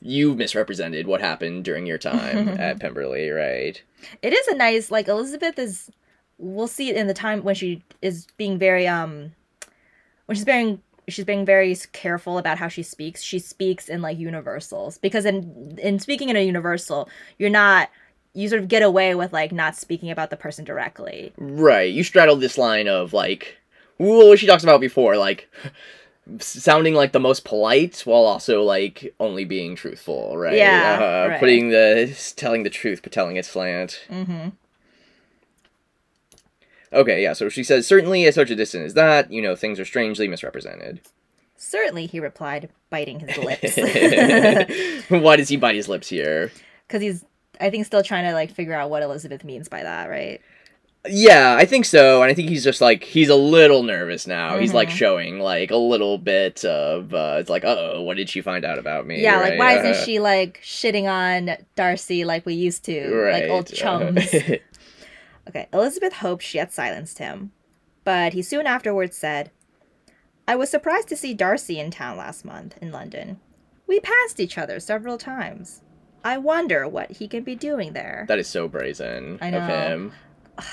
you 0.00 0.34
misrepresented 0.34 1.06
what 1.06 1.20
happened 1.20 1.64
during 1.64 1.84
your 1.84 1.98
time 1.98 2.48
at 2.58 2.80
Pemberley, 2.80 3.28
right? 3.28 3.82
it 4.22 4.32
is 4.32 4.46
a 4.48 4.54
nice 4.54 4.90
like 4.92 5.08
elizabeth 5.08 5.58
is 5.58 5.90
we'll 6.38 6.68
see 6.68 6.88
it 6.88 6.96
in 6.96 7.08
the 7.08 7.12
time 7.14 7.42
when 7.42 7.54
she 7.56 7.82
is 8.00 8.28
being 8.36 8.56
very 8.58 8.86
um 8.86 9.32
when 10.26 10.36
she's 10.36 10.44
being 10.44 10.80
she's 11.08 11.24
being 11.24 11.44
very 11.44 11.74
careful 11.92 12.38
about 12.38 12.58
how 12.58 12.68
she 12.68 12.82
speaks 12.82 13.22
she 13.22 13.38
speaks 13.38 13.88
in 13.88 14.02
like 14.02 14.18
universals 14.18 14.98
because 14.98 15.24
in 15.24 15.78
in 15.82 15.98
speaking 15.98 16.28
in 16.28 16.36
a 16.36 16.44
universal 16.44 17.08
you're 17.38 17.50
not 17.50 17.88
you 18.34 18.48
sort 18.48 18.60
of 18.62 18.68
get 18.68 18.82
away 18.82 19.14
with 19.14 19.32
like 19.32 19.50
not 19.52 19.74
speaking 19.74 20.10
about 20.10 20.30
the 20.30 20.36
person 20.36 20.64
directly 20.64 21.32
Right. 21.38 21.92
You 21.92 22.04
straddle 22.04 22.36
this 22.36 22.58
line 22.58 22.86
of 22.88 23.12
like 23.12 23.56
what 23.96 24.38
she 24.38 24.46
talks 24.46 24.62
about 24.62 24.80
before, 24.80 25.16
like 25.16 25.50
sounding 26.38 26.94
like 26.94 27.12
the 27.12 27.18
most 27.20 27.44
polite 27.44 28.02
while 28.04 28.24
also 28.24 28.62
like 28.62 29.14
only 29.18 29.44
being 29.44 29.74
truthful, 29.74 30.36
right? 30.36 30.56
Yeah, 30.56 30.98
Uh, 31.24 31.28
right. 31.30 31.40
Putting 31.40 31.70
the 31.70 32.14
telling 32.36 32.62
the 32.62 32.70
truth 32.70 33.00
but 33.02 33.12
telling 33.12 33.36
it 33.36 33.44
slant. 33.46 34.02
mm-hmm 34.10 34.48
Okay, 36.92 37.22
yeah, 37.22 37.32
so 37.34 37.48
she 37.48 37.62
says 37.64 37.86
certainly 37.86 38.26
at 38.26 38.34
such 38.34 38.50
a 38.50 38.56
distance 38.56 38.86
as 38.86 38.94
that, 38.94 39.30
you 39.32 39.42
know, 39.42 39.54
things 39.56 39.78
are 39.80 39.84
strangely 39.84 40.26
misrepresented. 40.28 41.00
certainly 41.56 42.06
he 42.06 42.20
replied 42.20 42.68
biting 42.90 43.20
his 43.20 43.36
lips 43.38 43.76
Why 45.10 45.36
does 45.36 45.48
he 45.48 45.56
bite 45.56 45.74
his 45.76 45.88
lips 45.88 46.08
here? 46.08 46.50
because 46.86 47.02
he's 47.02 47.24
i 47.60 47.68
think 47.68 47.84
still 47.84 48.02
trying 48.02 48.24
to 48.24 48.32
like 48.32 48.50
figure 48.52 48.72
out 48.72 48.88
what 48.88 49.02
elizabeth 49.02 49.44
means 49.44 49.68
by 49.68 49.82
that 49.82 50.08
right 50.08 50.40
Yeah, 51.06 51.54
I 51.58 51.64
think 51.64 51.84
so, 51.86 52.22
and 52.22 52.30
I 52.30 52.34
think 52.34 52.48
he's 52.48 52.64
just 52.64 52.80
like 52.80 53.04
he's 53.04 53.28
a 53.28 53.36
little 53.36 53.82
nervous 53.84 54.26
now. 54.26 54.58
He's 54.58 54.74
like 54.74 54.88
Mhm. 54.88 54.96
showing 55.02 55.38
like 55.38 55.70
a 55.70 55.76
little 55.76 56.18
bit 56.18 56.64
of 56.64 57.14
uh 57.14 57.36
it's 57.38 57.48
like, 57.48 57.64
oh, 57.64 58.02
what 58.02 58.16
did 58.16 58.28
she 58.28 58.40
find 58.42 58.64
out 58.64 58.78
about 58.78 59.06
me? 59.06 59.22
yeah 59.22 59.38
like 59.40 59.58
why 59.58 59.76
Uh, 59.78 59.82
isn't 59.84 60.04
she 60.04 60.18
like 60.18 60.60
shitting 60.62 61.06
on 61.08 61.56
darcy 61.76 62.24
like 62.24 62.44
we 62.46 62.54
used 62.54 62.84
to 62.86 62.96
right. 63.14 63.42
like 63.42 63.50
old 63.50 63.70
uh, 63.70 63.74
chums 63.76 64.28
okay 65.48 65.68
elizabeth 65.72 66.14
hoped 66.14 66.42
she 66.42 66.58
had 66.58 66.72
silenced 66.72 67.18
him 67.18 67.52
but 68.04 68.32
he 68.32 68.42
soon 68.42 68.66
afterwards 68.66 69.16
said 69.16 69.50
i 70.46 70.54
was 70.54 70.70
surprised 70.70 71.08
to 71.08 71.16
see 71.16 71.34
darcy 71.34 71.78
in 71.78 71.90
town 71.90 72.16
last 72.16 72.44
month 72.44 72.76
in 72.80 72.92
london 72.92 73.38
we 73.86 74.00
passed 74.00 74.40
each 74.40 74.58
other 74.58 74.78
several 74.78 75.18
times 75.18 75.82
i 76.24 76.36
wonder 76.36 76.86
what 76.88 77.12
he 77.12 77.26
can 77.28 77.42
be 77.42 77.54
doing 77.54 77.92
there 77.92 78.24
that 78.28 78.38
is 78.38 78.48
so 78.48 78.68
brazen 78.68 79.38
I 79.40 79.48
of 79.48 79.52
know. 79.52 79.66
him. 79.66 80.12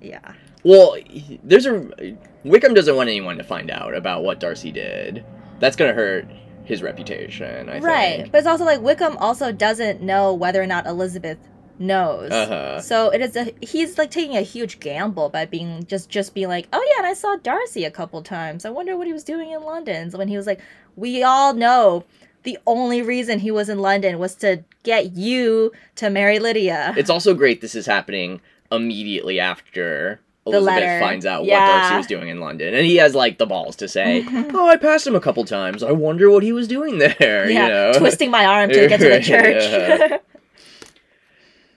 yeah 0.00 0.34
Well, 0.64 0.96
there's 1.42 1.66
a 1.66 2.16
Wickham 2.44 2.74
doesn't 2.74 2.96
want 2.96 3.08
anyone 3.08 3.36
to 3.38 3.44
find 3.44 3.70
out 3.70 3.94
about 3.94 4.24
what 4.24 4.40
Darcy 4.40 4.72
did. 4.72 5.24
That's 5.60 5.76
gonna 5.76 5.92
hurt 5.92 6.26
his 6.64 6.82
reputation. 6.82 7.68
I 7.68 7.72
think. 7.74 7.84
right 7.84 8.16
think. 8.20 8.32
but 8.32 8.38
it's 8.38 8.46
also 8.46 8.64
like 8.64 8.80
wickham 8.80 9.16
also 9.18 9.52
doesn't 9.52 10.00
know 10.00 10.32
whether 10.34 10.62
or 10.62 10.66
not 10.66 10.86
elizabeth 10.86 11.38
knows 11.82 12.30
Uh-huh. 12.30 12.80
so 12.80 13.10
it 13.10 13.20
is 13.20 13.36
a 13.36 13.52
he's 13.60 13.98
like 13.98 14.10
taking 14.10 14.36
a 14.36 14.40
huge 14.42 14.80
gamble 14.80 15.28
by 15.28 15.44
being 15.44 15.84
just 15.86 16.08
just 16.08 16.32
being 16.34 16.48
like 16.48 16.66
oh 16.72 16.82
yeah 16.90 16.98
and 17.02 17.06
i 17.06 17.14
saw 17.14 17.36
darcy 17.36 17.84
a 17.84 17.90
couple 17.90 18.22
times 18.22 18.64
i 18.64 18.70
wonder 18.70 18.96
what 18.96 19.06
he 19.06 19.12
was 19.12 19.24
doing 19.24 19.50
in 19.50 19.62
london 19.62 20.10
so 20.10 20.16
when 20.18 20.28
he 20.28 20.36
was 20.36 20.46
like 20.46 20.60
we 20.96 21.22
all 21.22 21.52
know 21.54 22.04
the 22.44 22.58
only 22.66 23.02
reason 23.02 23.38
he 23.40 23.50
was 23.50 23.68
in 23.68 23.78
london 23.78 24.18
was 24.18 24.34
to 24.36 24.62
get 24.84 25.16
you 25.16 25.72
to 25.96 26.08
marry 26.08 26.38
lydia 26.38 26.94
It's 26.96 27.10
also 27.10 27.34
great 27.34 27.60
this 27.60 27.74
is 27.74 27.86
happening 27.86 28.40
immediately 28.70 29.38
after 29.40 30.20
Elizabeth 30.44 30.98
finds 30.98 31.24
out 31.24 31.42
what 31.42 31.50
Darcy 31.50 31.96
was 31.98 32.06
doing 32.08 32.28
in 32.28 32.40
London, 32.40 32.74
and 32.74 32.84
he 32.84 32.96
has 32.96 33.14
like 33.14 33.38
the 33.38 33.46
balls 33.46 33.76
to 33.76 33.86
say, 33.86 34.26
"Oh, 34.52 34.66
I 34.68 34.76
passed 34.76 35.06
him 35.06 35.14
a 35.14 35.20
couple 35.20 35.44
times. 35.44 35.84
I 35.84 35.92
wonder 35.92 36.28
what 36.32 36.42
he 36.42 36.52
was 36.52 36.66
doing 36.66 36.98
there." 36.98 37.48
yeah 37.48 37.62
You 37.66 37.68
know, 37.68 37.92
twisting 37.96 38.32
my 38.32 38.44
arm 38.44 38.68
to 38.70 38.88
get 38.88 38.98
to 38.98 39.08
the 39.08 39.20
church 39.32 39.62
Yeah. 39.62 40.18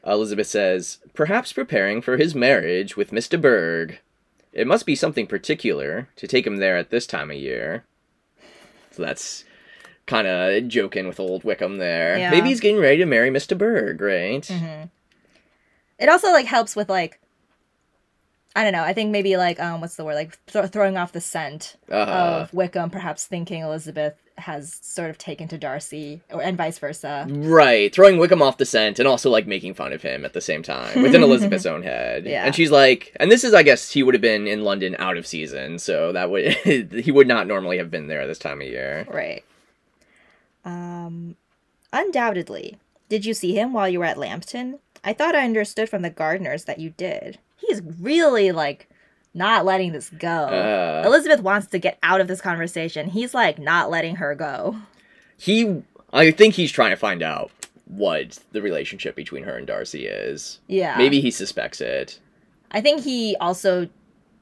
Elizabeth 0.05 0.47
says, 0.47 0.99
perhaps 1.13 1.51
preparing 1.53 2.01
for 2.01 2.17
his 2.17 2.35
marriage 2.35 2.95
with 2.95 3.11
Mr. 3.11 3.41
Bourgh. 3.41 3.97
It 4.53 4.67
must 4.67 4.85
be 4.85 4.95
something 4.95 5.27
particular 5.27 6.07
to 6.15 6.27
take 6.27 6.45
him 6.47 6.57
there 6.57 6.77
at 6.77 6.89
this 6.89 7.05
time 7.07 7.31
of 7.31 7.37
year. 7.37 7.83
So 8.91 9.01
that's 9.03 9.43
kind 10.05 10.27
of 10.27 10.67
joking 10.67 11.07
with 11.07 11.19
old 11.19 11.43
Wickham 11.43 11.77
there. 11.77 12.17
Yeah. 12.17 12.29
Maybe 12.29 12.49
he's 12.49 12.59
getting 12.59 12.79
ready 12.79 12.97
to 12.97 13.05
marry 13.05 13.29
Mr. 13.29 13.57
Bourgh, 13.57 13.99
right? 13.99 14.41
Mhm. 14.43 14.89
it 15.97 16.09
also 16.09 16.31
like 16.31 16.45
helps 16.45 16.75
with 16.75 16.89
like 16.89 17.19
i 18.55 18.63
don't 18.63 18.73
know 18.73 18.83
i 18.83 18.93
think 18.93 19.11
maybe 19.11 19.37
like 19.37 19.59
um 19.59 19.81
what's 19.81 19.95
the 19.95 20.03
word 20.05 20.15
like 20.15 20.37
th- 20.47 20.65
throwing 20.71 20.97
off 20.97 21.11
the 21.11 21.21
scent 21.21 21.75
Uh-huh. 21.91 22.11
of 22.41 22.53
Wickham 22.53 22.89
perhaps 22.89 23.25
thinking 23.25 23.61
Elizabeth 23.61 24.15
has 24.37 24.79
sort 24.81 25.09
of 25.09 25.17
taken 25.17 25.47
to 25.47 25.57
Darcy, 25.57 26.21
or 26.29 26.41
and 26.43 26.57
vice 26.57 26.77
versa. 26.77 27.25
Right, 27.29 27.95
throwing 27.95 28.17
Wickham 28.17 28.41
off 28.41 28.57
the 28.57 28.65
scent 28.65 28.99
and 28.99 29.07
also 29.07 29.29
like 29.29 29.47
making 29.47 29.75
fun 29.75 29.93
of 29.93 30.01
him 30.01 30.25
at 30.25 30.33
the 30.33 30.41
same 30.41 30.61
time 30.61 31.01
within 31.01 31.23
Elizabeth's 31.29 31.65
own 31.65 31.83
head. 31.83 32.25
Yeah. 32.25 32.45
And 32.45 32.53
she's 32.53 32.69
like, 32.69 33.15
and 33.17 33.31
this 33.31 33.45
is, 33.45 33.53
I 33.53 33.63
guess, 33.63 33.91
he 33.93 34.03
would 34.03 34.13
have 34.13 34.21
been 34.21 34.45
in 34.45 34.65
London 34.65 34.93
out 34.99 35.15
of 35.15 35.25
season, 35.25 35.79
so 35.79 36.11
that 36.11 36.29
would 36.29 36.51
he 36.65 37.13
would 37.13 37.29
not 37.29 37.47
normally 37.47 37.77
have 37.77 37.89
been 37.89 38.07
there 38.07 38.27
this 38.27 38.37
time 38.37 38.59
of 38.59 38.67
year. 38.67 39.07
Right. 39.09 39.45
Um, 40.65 41.35
undoubtedly. 41.93 42.77
Did 43.07 43.25
you 43.25 43.33
see 43.33 43.53
him 43.55 43.71
while 43.73 43.87
you 43.87 43.99
were 43.99 44.05
at 44.05 44.17
Lambton? 44.17 44.79
I 45.03 45.13
thought 45.13 45.35
I 45.35 45.45
understood 45.45 45.87
from 45.89 46.01
the 46.01 46.09
Gardiners 46.11 46.65
that 46.65 46.79
you 46.79 46.89
did. 46.89 47.39
He's 47.67 47.81
really 47.99 48.51
like 48.51 48.89
not 49.33 49.65
letting 49.65 49.91
this 49.91 50.09
go. 50.09 50.27
Uh, 50.29 51.03
Elizabeth 51.05 51.41
wants 51.41 51.67
to 51.67 51.79
get 51.79 51.97
out 52.03 52.21
of 52.21 52.27
this 52.27 52.41
conversation. 52.41 53.09
He's 53.09 53.33
like 53.33 53.59
not 53.59 53.89
letting 53.89 54.15
her 54.17 54.33
go. 54.35 54.77
he, 55.37 55.83
I 56.13 56.31
think 56.31 56.53
he's 56.55 56.71
trying 56.71 56.91
to 56.91 56.95
find 56.97 57.21
out 57.21 57.51
what 57.87 58.39
the 58.51 58.61
relationship 58.61 59.15
between 59.15 59.43
her 59.43 59.57
and 59.57 59.67
Darcy 59.67 60.07
is. 60.07 60.59
Yeah. 60.67 60.97
Maybe 60.97 61.19
he 61.21 61.29
suspects 61.31 61.81
it. 61.81 62.19
I 62.71 62.81
think 62.81 63.03
he 63.03 63.35
also 63.39 63.89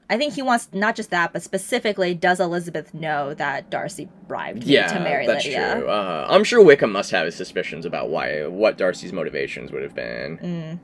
I 0.09 0.17
think 0.17 0.33
he 0.33 0.41
wants 0.41 0.67
not 0.73 0.95
just 0.95 1.09
that, 1.11 1.33
but 1.33 1.41
specifically 1.41 2.13
does 2.13 2.39
Elizabeth 2.39 2.93
know 2.93 3.33
that 3.35 3.69
Darcy 3.71 4.07
bribed 4.27 4.63
Yeah, 4.63 4.87
to 4.93 4.99
marry 4.99 5.25
that's 5.25 5.45
Lydia? 5.45 5.75
true. 5.79 5.89
Uh, 5.89 6.27
I'm 6.29 6.43
sure 6.43 6.63
Wickham 6.63 6.91
must 6.91 7.09
have 7.11 7.25
his 7.25 7.35
suspicions 7.35 7.85
about 7.85 8.09
why 8.09 8.45
what 8.45 8.77
Darcy's 8.77 9.11
motivations 9.13 9.71
would 9.71 9.81
have 9.81 9.95
been. 9.95 10.37
Mm. 10.37 10.79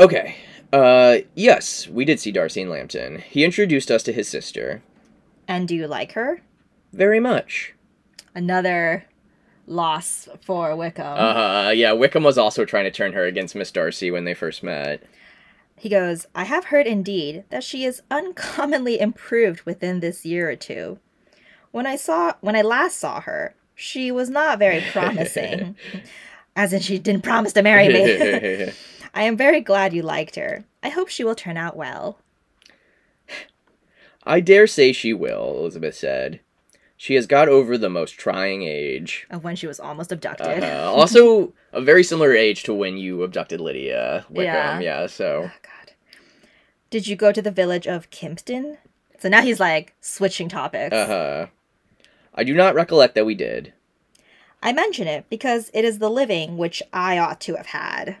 Okay. 0.00 0.34
Uh, 0.72 1.18
yes, 1.34 1.86
we 1.88 2.04
did 2.04 2.18
see 2.18 2.32
Darcy 2.32 2.62
and 2.62 2.70
Lambton. 2.70 3.18
He 3.18 3.44
introduced 3.44 3.90
us 3.90 4.02
to 4.04 4.12
his 4.12 4.28
sister. 4.28 4.82
And 5.46 5.68
do 5.68 5.74
you 5.74 5.86
like 5.86 6.12
her? 6.12 6.40
Very 6.92 7.20
much. 7.20 7.74
Another 8.34 9.04
loss 9.66 10.28
for 10.40 10.74
Wickham. 10.74 11.18
Uh, 11.18 11.70
yeah, 11.70 11.92
Wickham 11.92 12.22
was 12.22 12.38
also 12.38 12.64
trying 12.64 12.84
to 12.84 12.90
turn 12.90 13.12
her 13.12 13.24
against 13.24 13.54
Miss 13.54 13.70
Darcy 13.70 14.10
when 14.10 14.24
they 14.24 14.34
first 14.34 14.62
met. 14.62 15.02
He 15.76 15.88
goes, 15.88 16.26
I 16.34 16.44
have 16.44 16.66
heard 16.66 16.86
indeed 16.86 17.44
that 17.50 17.64
she 17.64 17.84
is 17.84 18.02
uncommonly 18.10 19.00
improved 19.00 19.62
within 19.62 20.00
this 20.00 20.24
year 20.24 20.48
or 20.48 20.56
two. 20.56 20.98
When 21.70 21.86
I 21.86 21.96
saw 21.96 22.34
when 22.40 22.54
I 22.54 22.62
last 22.62 22.98
saw 22.98 23.20
her, 23.22 23.54
she 23.74 24.12
was 24.12 24.30
not 24.30 24.58
very 24.58 24.80
promising. 24.92 25.74
As 26.54 26.72
in 26.72 26.80
she 26.80 26.98
didn't 26.98 27.24
promise 27.24 27.52
to 27.54 27.62
marry 27.62 27.88
me. 27.88 28.72
I 29.14 29.24
am 29.24 29.36
very 29.36 29.60
glad 29.60 29.92
you 29.92 30.02
liked 30.02 30.36
her. 30.36 30.64
I 30.82 30.88
hope 30.88 31.08
she 31.08 31.24
will 31.24 31.34
turn 31.34 31.56
out 31.56 31.76
well. 31.76 32.18
I 34.24 34.40
dare 34.40 34.66
say 34.66 34.92
she 34.92 35.12
will, 35.12 35.56
Elizabeth 35.58 35.96
said. 35.96 36.40
She 36.96 37.14
has 37.14 37.26
got 37.26 37.48
over 37.48 37.76
the 37.76 37.90
most 37.90 38.12
trying 38.12 38.62
age. 38.62 39.26
Of 39.28 39.42
when 39.42 39.56
she 39.56 39.66
was 39.66 39.80
almost 39.80 40.12
abducted. 40.12 40.62
Uh, 40.62 40.90
also, 40.94 41.52
a 41.72 41.80
very 41.80 42.04
similar 42.04 42.32
age 42.32 42.62
to 42.62 42.72
when 42.72 42.96
you 42.96 43.24
abducted 43.24 43.60
Lydia 43.60 44.24
Wickham. 44.30 44.54
Yeah. 44.54 44.80
Yeah, 44.80 45.06
so. 45.08 45.50
Oh, 45.50 45.58
God. 45.62 45.94
Did 46.90 47.08
you 47.08 47.16
go 47.16 47.32
to 47.32 47.42
the 47.42 47.50
village 47.50 47.88
of 47.88 48.10
Kympton? 48.10 48.78
So 49.18 49.28
now 49.28 49.42
he's 49.42 49.58
like 49.58 49.94
switching 50.00 50.48
topics. 50.48 50.94
Uh 50.94 51.06
huh. 51.06 51.46
I 52.34 52.44
do 52.44 52.54
not 52.54 52.74
recollect 52.74 53.14
that 53.14 53.26
we 53.26 53.34
did. 53.34 53.72
I 54.62 54.72
mention 54.72 55.08
it 55.08 55.26
because 55.28 55.70
it 55.74 55.84
is 55.84 55.98
the 55.98 56.10
living 56.10 56.56
which 56.56 56.82
I 56.92 57.18
ought 57.18 57.40
to 57.42 57.56
have 57.56 57.66
had. 57.66 58.16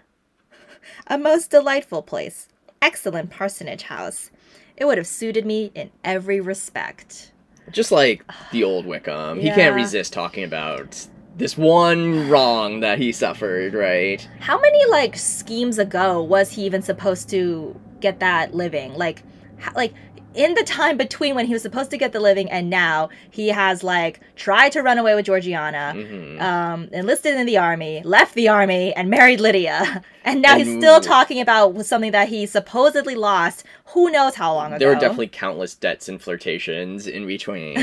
A 1.06 1.18
most 1.18 1.50
delightful 1.50 2.02
place. 2.02 2.48
Excellent 2.80 3.30
parsonage 3.30 3.82
house. 3.84 4.30
It 4.76 4.84
would 4.86 4.98
have 4.98 5.06
suited 5.06 5.46
me 5.46 5.70
in 5.74 5.90
every 6.04 6.40
respect. 6.40 7.32
Just 7.70 7.92
like 7.92 8.24
the 8.52 8.64
old 8.64 8.86
Wickham. 8.86 9.40
He 9.40 9.50
can't 9.50 9.74
resist 9.74 10.12
talking 10.12 10.44
about 10.44 11.06
this 11.36 11.56
one 11.56 12.28
wrong 12.28 12.80
that 12.80 12.98
he 12.98 13.12
suffered, 13.12 13.74
right? 13.74 14.26
How 14.40 14.60
many 14.60 14.84
like 14.86 15.16
schemes 15.16 15.78
ago 15.78 16.22
was 16.22 16.50
he 16.52 16.64
even 16.66 16.82
supposed 16.82 17.28
to 17.30 17.78
get 18.00 18.20
that 18.20 18.54
living? 18.54 18.94
Like, 18.94 19.22
h- 19.60 19.74
like 19.74 19.94
in 20.34 20.54
the 20.54 20.62
time 20.64 20.96
between 20.96 21.34
when 21.34 21.46
he 21.46 21.52
was 21.52 21.62
supposed 21.62 21.90
to 21.90 21.96
get 21.96 22.12
the 22.12 22.20
living 22.20 22.50
and 22.50 22.70
now, 22.70 23.08
he 23.30 23.48
has 23.48 23.82
like 23.82 24.20
tried 24.36 24.72
to 24.72 24.82
run 24.82 24.98
away 24.98 25.14
with 25.14 25.26
Georgiana, 25.26 25.92
hmm 25.94 26.40
um, 26.40 26.88
enlisted 26.92 27.34
in 27.34 27.46
the 27.46 27.58
army, 27.58 28.02
left 28.04 28.34
the 28.34 28.48
army, 28.48 28.92
and 28.94 29.08
married 29.10 29.40
Lydia, 29.40 30.02
and 30.24 30.42
now 30.42 30.56
he's 30.56 30.76
still 30.76 31.00
talking 31.00 31.40
about 31.40 31.84
something 31.84 32.12
that 32.12 32.28
he 32.28 32.46
supposedly 32.46 33.14
lost. 33.14 33.64
Who 33.86 34.10
knows 34.10 34.34
how 34.34 34.54
long 34.54 34.68
ago? 34.72 34.78
There 34.78 34.88
were 34.88 34.94
definitely 35.00 35.28
countless 35.28 35.74
debts 35.74 36.08
and 36.08 36.20
flirtations 36.20 37.06
in 37.06 37.26
between. 37.26 37.78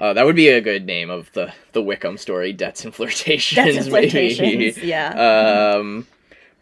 uh, 0.00 0.12
that 0.12 0.24
would 0.24 0.36
be 0.36 0.48
a 0.48 0.60
good 0.60 0.86
name 0.86 1.10
of 1.10 1.32
the 1.32 1.52
the 1.72 1.82
Wickham 1.82 2.18
story: 2.18 2.52
debts 2.52 2.84
and 2.84 2.94
flirtations. 2.94 3.56
That's 3.56 3.88
maybe. 3.90 4.10
flirtations. 4.10 4.78
Yeah. 4.78 5.74
um 5.76 6.06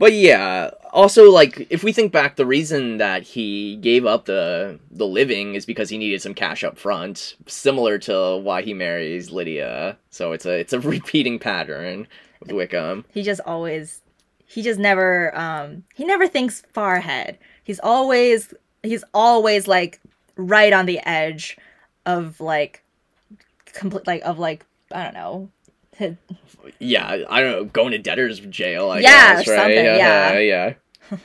but 0.01 0.13
yeah 0.13 0.71
also 0.93 1.31
like 1.31 1.67
if 1.71 1.85
we 1.85 1.93
think 1.93 2.13
back 2.13 2.37
the 2.37 2.47
reason 2.47 2.99
that 2.99 3.23
he 3.23 3.77
gave 3.77 4.07
up 4.07 4.25
the 4.25 4.79
the 4.91 5.07
living 5.07 5.55
is 5.55 5.65
because 5.65 5.89
he 5.89 5.99
needed 5.99 6.21
some 6.21 6.35
cash 6.35 6.65
up 6.65 6.77
front 6.77 7.37
similar 7.47 7.99
to 7.99 8.37
why 8.39 8.63
he 8.63 8.75
marries 8.75 9.31
lydia. 9.31 9.97
So 10.11 10.33
it's 10.33 10.47
a 10.47 10.59
it's 10.59 10.73
a 10.73 10.81
repeating 10.97 11.39
pattern 11.39 12.07
with 12.41 12.53
wickham. 12.53 13.05
He 13.13 13.23
just 13.23 13.41
always 13.47 14.03
he 14.47 14.63
just 14.63 14.81
never 14.81 15.37
um 15.37 15.85
he 15.95 16.05
never 16.05 16.27
thinks 16.27 16.63
far 16.73 16.97
ahead. 16.97 17.39
He's 17.63 17.81
always 17.81 18.53
he's 18.83 19.05
always 19.15 19.69
like 19.69 20.01
right 20.37 20.73
on 20.73 20.87
the 20.87 20.99
edge 21.07 21.57
of 22.07 22.41
like 22.41 22.83
complete 23.67 24.07
like 24.07 24.23
of 24.25 24.39
like 24.39 24.65
i 24.91 25.05
don't 25.05 25.15
know 25.15 25.49
his- 26.01 26.17
yeah 26.79 27.07
i 27.31 27.41
don't 27.41 27.53
know 27.53 27.65
going 27.65 27.93
to 27.93 27.99
debtor's 27.99 28.41
jail 28.41 28.91
i 28.91 28.99
Yeah, 28.99 29.37
guess 29.37 29.49
right 29.49 29.79
Uh, 29.79 29.81
yeah. 30.39 30.39
yeah 31.11 31.17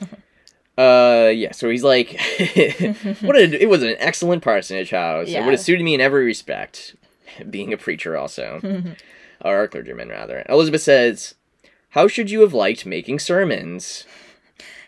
Uh 0.78 1.30
yeah, 1.34 1.52
so 1.52 1.70
he's 1.70 1.82
like, 1.82 2.10
what 3.22 3.34
a, 3.34 3.62
it 3.62 3.68
was 3.68 3.82
an 3.82 3.96
excellent 3.98 4.42
parsonage 4.42 4.90
house. 4.90 5.26
It 5.28 5.42
would 5.42 5.52
have 5.52 5.60
suited 5.60 5.82
me 5.82 5.94
in 5.94 6.02
every 6.02 6.24
respect, 6.26 6.94
being 7.48 7.72
a 7.72 7.78
preacher 7.78 8.14
also. 8.16 8.60
or 9.42 9.62
a 9.62 9.68
clergyman 9.68 10.10
rather. 10.10 10.44
Elizabeth 10.50 10.82
says, 10.82 11.34
"How 11.90 12.08
should 12.08 12.30
you 12.30 12.40
have 12.42 12.52
liked 12.52 12.84
making 12.84 13.20
sermons?" 13.20 14.04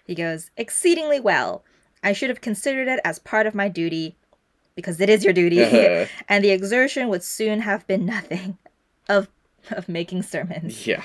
he 0.05 0.15
goes 0.15 0.51
exceedingly 0.57 1.21
well 1.21 1.63
i 2.03 2.13
should 2.15 2.31
have 2.31 2.41
considered 2.41 2.89
it 2.89 2.99
as 3.05 3.19
part 3.19 3.47
of 3.47 3.55
my 3.55 3.69
duty 3.69 4.17
because 4.75 4.99
it 5.03 5.11
is 5.11 5.23
your 5.23 5.35
duty 5.35 5.63
Uh-huh. 5.63 6.07
and 6.29 6.43
the 6.43 6.49
exertion 6.51 7.09
would 7.09 7.23
soon 7.23 7.61
have 7.61 7.87
been 7.87 8.07
nothing 8.07 8.57
of 9.09 9.29
of 9.77 9.89
making 9.89 10.23
sermons 10.23 10.87
yeah, 10.87 11.03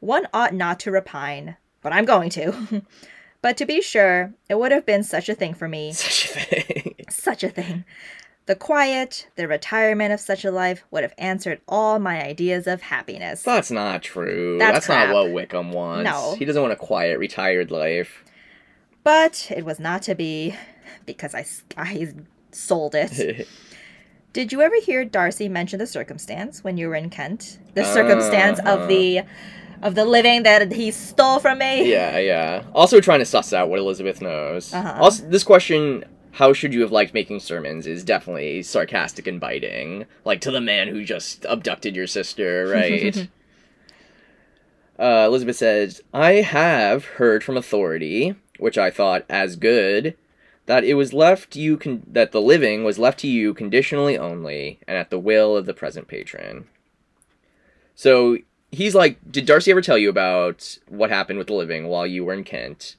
One 0.00 0.26
ought 0.32 0.54
not 0.54 0.80
to 0.80 0.90
repine, 0.90 1.56
but 1.82 1.92
I'm 1.92 2.04
going 2.04 2.30
to. 2.30 2.82
but 3.42 3.56
to 3.56 3.66
be 3.66 3.80
sure, 3.80 4.32
it 4.48 4.58
would 4.58 4.72
have 4.72 4.86
been 4.86 5.02
such 5.02 5.28
a 5.28 5.34
thing 5.34 5.54
for 5.54 5.68
me. 5.68 5.92
such 5.94 6.24
a 6.24 6.28
thing. 6.28 6.94
Such 7.08 7.44
a 7.44 7.48
thing. 7.48 7.84
The 8.46 8.54
quiet, 8.54 9.28
the 9.36 9.48
retirement 9.48 10.12
of 10.12 10.20
such 10.20 10.44
a 10.44 10.50
life 10.50 10.84
would 10.90 11.02
have 11.02 11.14
answered 11.16 11.62
all 11.66 11.98
my 11.98 12.22
ideas 12.22 12.66
of 12.66 12.82
happiness. 12.82 13.42
That's 13.42 13.70
not 13.70 14.02
true. 14.02 14.58
That's 14.58 14.86
That's, 14.86 15.08
not 15.08 15.14
what 15.14 15.32
Wickham 15.32 15.72
wants. 15.72 16.04
No. 16.04 16.34
he 16.38 16.44
doesn't 16.44 16.60
want 16.60 16.74
a 16.74 16.76
quiet, 16.76 17.18
retired 17.18 17.70
life. 17.70 18.22
But 19.02 19.50
it 19.54 19.64
was 19.64 19.80
not 19.80 20.02
to 20.02 20.14
be, 20.14 20.54
because 21.06 21.34
I, 21.34 21.46
I 21.78 22.12
sold 22.52 22.94
it. 22.94 23.48
Did 24.34 24.52
you 24.52 24.60
ever 24.60 24.74
hear 24.82 25.04
Darcy 25.06 25.48
mention 25.48 25.78
the 25.78 25.86
circumstance 25.86 26.62
when 26.62 26.76
you 26.76 26.88
were 26.88 26.94
in 26.96 27.08
Kent? 27.08 27.58
The 27.74 27.84
circumstance 27.84 28.58
Uh-huh. 28.58 28.82
of 28.82 28.88
the 28.88 29.22
of 29.80 29.94
the 29.94 30.04
living 30.04 30.42
that 30.44 30.72
he 30.72 30.90
stole 30.90 31.38
from 31.38 31.58
me? 31.58 31.90
yeah, 31.90 32.18
yeah. 32.18 32.64
Also 32.74 33.00
trying 33.00 33.18
to 33.20 33.24
suss 33.26 33.52
out 33.52 33.68
what 33.70 33.78
Elizabeth 33.78 34.20
knows. 34.20 34.72
Uh-huh. 34.74 34.98
Also, 35.02 35.24
this 35.28 35.44
question. 35.44 36.04
How 36.32 36.52
should 36.52 36.74
you 36.74 36.80
have 36.80 36.90
liked 36.90 37.14
making 37.14 37.38
sermons? 37.40 37.86
Is 37.86 38.02
definitely 38.02 38.62
sarcastic 38.64 39.28
and 39.28 39.38
biting, 39.40 40.04
like 40.24 40.40
to 40.40 40.50
the 40.50 40.60
man 40.60 40.88
who 40.88 41.04
just 41.04 41.46
abducted 41.48 41.94
your 41.96 42.06
sister, 42.08 42.66
right? 42.66 43.28
Uh, 44.96 45.24
Elizabeth 45.26 45.56
says, 45.56 46.02
I 46.12 46.34
have 46.34 47.04
heard 47.04 47.42
from 47.42 47.56
authority, 47.56 48.36
which 48.60 48.78
I 48.78 48.92
thought 48.92 49.24
as 49.28 49.56
good, 49.56 50.16
that 50.66 50.84
it 50.84 50.94
was 50.94 51.12
left 51.12 51.56
you 51.56 51.76
con- 51.76 52.02
that 52.06 52.32
the 52.32 52.40
living 52.40 52.84
was 52.84 52.98
left 52.98 53.18
to 53.20 53.28
you 53.28 53.52
conditionally 53.54 54.16
only, 54.16 54.78
and 54.88 54.96
at 54.96 55.10
the 55.10 55.18
will 55.18 55.56
of 55.56 55.66
the 55.66 55.74
present 55.74 56.08
patron. 56.08 56.66
So 57.94 58.38
he's 58.70 58.94
like, 58.94 59.18
Did 59.30 59.46
Darcy 59.46 59.70
ever 59.70 59.80
tell 59.82 59.98
you 59.98 60.08
about 60.08 60.78
what 60.88 61.10
happened 61.10 61.38
with 61.38 61.48
the 61.48 61.54
living 61.54 61.86
while 61.88 62.06
you 62.06 62.24
were 62.24 62.34
in 62.34 62.44
Kent? 62.44 62.96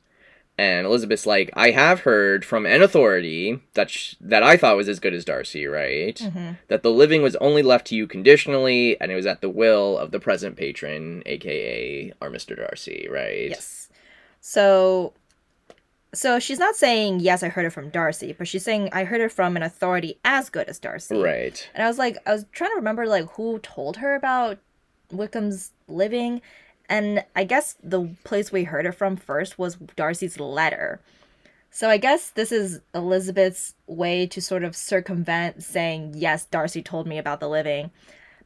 And 0.58 0.88
Elizabeth's 0.88 1.26
like, 1.26 1.50
I 1.54 1.72
have 1.72 2.02
heard 2.02 2.46
from 2.46 2.66
an 2.66 2.82
authority 2.82 3.60
that 3.74 3.90
sh- 3.90 4.16
that 4.22 4.42
I 4.42 4.56
thought 4.56 4.78
was 4.78 4.88
as 4.88 5.02
good 5.02 5.14
as 5.14 5.26
Darcy, 5.26 5.66
right? 5.66 6.16
Mhm. 6.16 6.58
That 6.70 6.82
the 6.82 6.92
living 6.92 7.22
was 7.22 7.36
only 7.38 7.62
left 7.62 7.88
to 7.88 7.96
you 7.96 8.08
conditionally, 8.08 8.96
and 9.02 9.12
it 9.12 9.16
was 9.16 9.26
at 9.26 9.42
the 9.42 9.50
will 9.50 9.98
of 9.98 10.12
the 10.12 10.20
present 10.20 10.56
patron, 10.56 11.24
aka 11.26 12.14
our 12.22 12.30
Mr. 12.30 12.56
Darcy, 12.56 13.06
right? 13.12 13.50
Yes. 13.50 13.90
So 14.40 15.12
so 16.16 16.40
she's 16.40 16.58
not 16.60 16.76
saying 16.76 17.20
yes, 17.20 17.44
I 17.44 17.50
heard 17.50 17.66
it 17.66 17.70
from 17.72 17.90
Darcy, 17.90 18.34
but 18.34 18.48
she's 18.48 18.64
saying 18.64 18.90
I 18.92 19.04
heard 19.04 19.22
it 19.22 19.32
from 19.32 19.56
an 19.56 19.64
authority 19.64 20.18
as 20.26 20.50
good 20.50 20.68
as 20.68 20.80
Darcy. 20.80 21.18
Right. 21.22 21.70
And 21.76 21.84
I 21.84 21.88
was 21.88 21.98
like 22.00 22.18
I 22.26 22.32
was 22.34 22.46
trying 22.52 22.72
to 22.72 22.76
remember 22.78 23.06
like 23.08 23.30
who 23.34 23.60
told 23.60 23.98
her 23.98 24.16
about 24.16 24.58
Wickham's 25.12 25.72
living 25.88 26.42
and 26.90 27.24
I 27.36 27.44
guess 27.44 27.76
the 27.84 28.10
place 28.24 28.52
we 28.52 28.64
heard 28.64 28.86
it 28.86 28.94
from 28.94 29.16
first 29.16 29.58
was 29.60 29.76
Darcy's 29.96 30.40
letter. 30.40 31.00
So 31.72 31.90
I 31.90 31.98
guess 31.98 32.30
this 32.30 32.52
is 32.52 32.80
Elizabeth's 32.94 33.74
way 33.88 34.26
to 34.28 34.42
sort 34.42 34.64
of 34.64 34.76
circumvent 34.76 35.62
saying 35.64 36.14
yes, 36.16 36.46
Darcy 36.46 36.82
told 36.82 37.06
me 37.08 37.18
about 37.18 37.40
the 37.40 37.50
living 37.50 37.92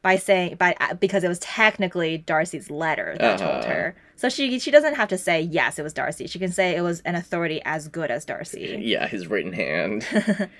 by 0.02 0.16
saying 0.16 0.56
by 0.56 0.74
because 0.98 1.22
it 1.24 1.28
was 1.28 1.38
technically 1.40 2.18
Darcy's 2.18 2.70
letter 2.70 3.16
that 3.20 3.38
told 3.38 3.56
Uh-huh. 3.64 3.68
her. 3.72 3.96
So 4.20 4.28
she 4.28 4.58
she 4.58 4.70
doesn't 4.70 4.96
have 4.96 5.08
to 5.08 5.16
say 5.18 5.40
yes, 5.40 5.78
it 5.78 5.82
was 5.82 5.94
Darcy. 5.94 6.26
She 6.26 6.38
can 6.38 6.52
say 6.52 6.76
it 6.76 6.82
was 6.82 7.00
an 7.06 7.14
authority 7.14 7.62
as 7.64 7.88
good 7.88 8.10
as 8.10 8.26
Darcy. 8.26 8.76
Yeah, 8.82 9.06
his 9.08 9.26
written 9.28 9.52
hand. 9.54 10.06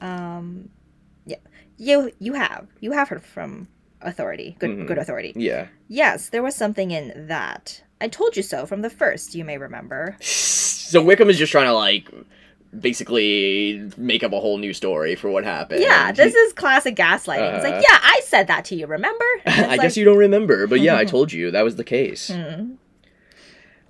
Um, 0.00 0.70
yeah, 1.24 1.36
you 1.78 2.10
you 2.18 2.32
have 2.34 2.66
you 2.80 2.92
have 2.92 3.08
heard 3.08 3.22
from 3.22 3.68
authority, 4.00 4.56
good 4.58 4.70
Mhm. 4.70 4.86
good 4.86 4.98
authority. 4.98 5.32
yeah. 5.36 5.68
Yes, 5.88 6.30
there 6.30 6.42
was 6.42 6.54
something 6.56 6.90
in 6.90 7.26
that. 7.28 7.82
I 8.00 8.08
told 8.08 8.36
you 8.36 8.42
so 8.42 8.66
from 8.66 8.82
the 8.82 8.90
first. 8.90 9.34
You 9.34 9.44
may 9.44 9.56
remember. 9.58 10.16
So 10.20 11.02
Wickham 11.02 11.30
is 11.30 11.38
just 11.38 11.52
trying 11.52 11.66
to 11.66 11.72
like 11.74 12.10
basically 12.80 13.90
make 13.96 14.22
up 14.22 14.32
a 14.32 14.40
whole 14.40 14.58
new 14.58 14.72
story 14.72 15.14
for 15.14 15.30
what 15.30 15.44
happened. 15.44 15.80
Yeah, 15.80 16.12
this 16.12 16.34
is 16.34 16.52
classic 16.52 16.96
gaslighting. 16.96 17.54
It's 17.56 17.64
Uh, 17.64 17.70
like, 17.70 17.82
yeah, 17.82 17.98
I 18.02 18.20
said 18.24 18.46
that 18.48 18.64
to 18.66 18.74
you. 18.76 18.86
Remember? 18.86 19.24
I 19.46 19.74
it's 19.74 19.82
guess 19.82 19.96
you 19.96 20.04
don't 20.04 20.18
remember, 20.18 20.66
but 20.66 20.80
yeah, 20.80 20.96
I 20.96 21.04
told 21.14 21.32
you 21.32 21.50
that 21.50 21.62
was 21.64 21.76
the 21.76 21.84
case. 21.84 22.30
like, 22.30 22.40
hmm. 22.58 22.72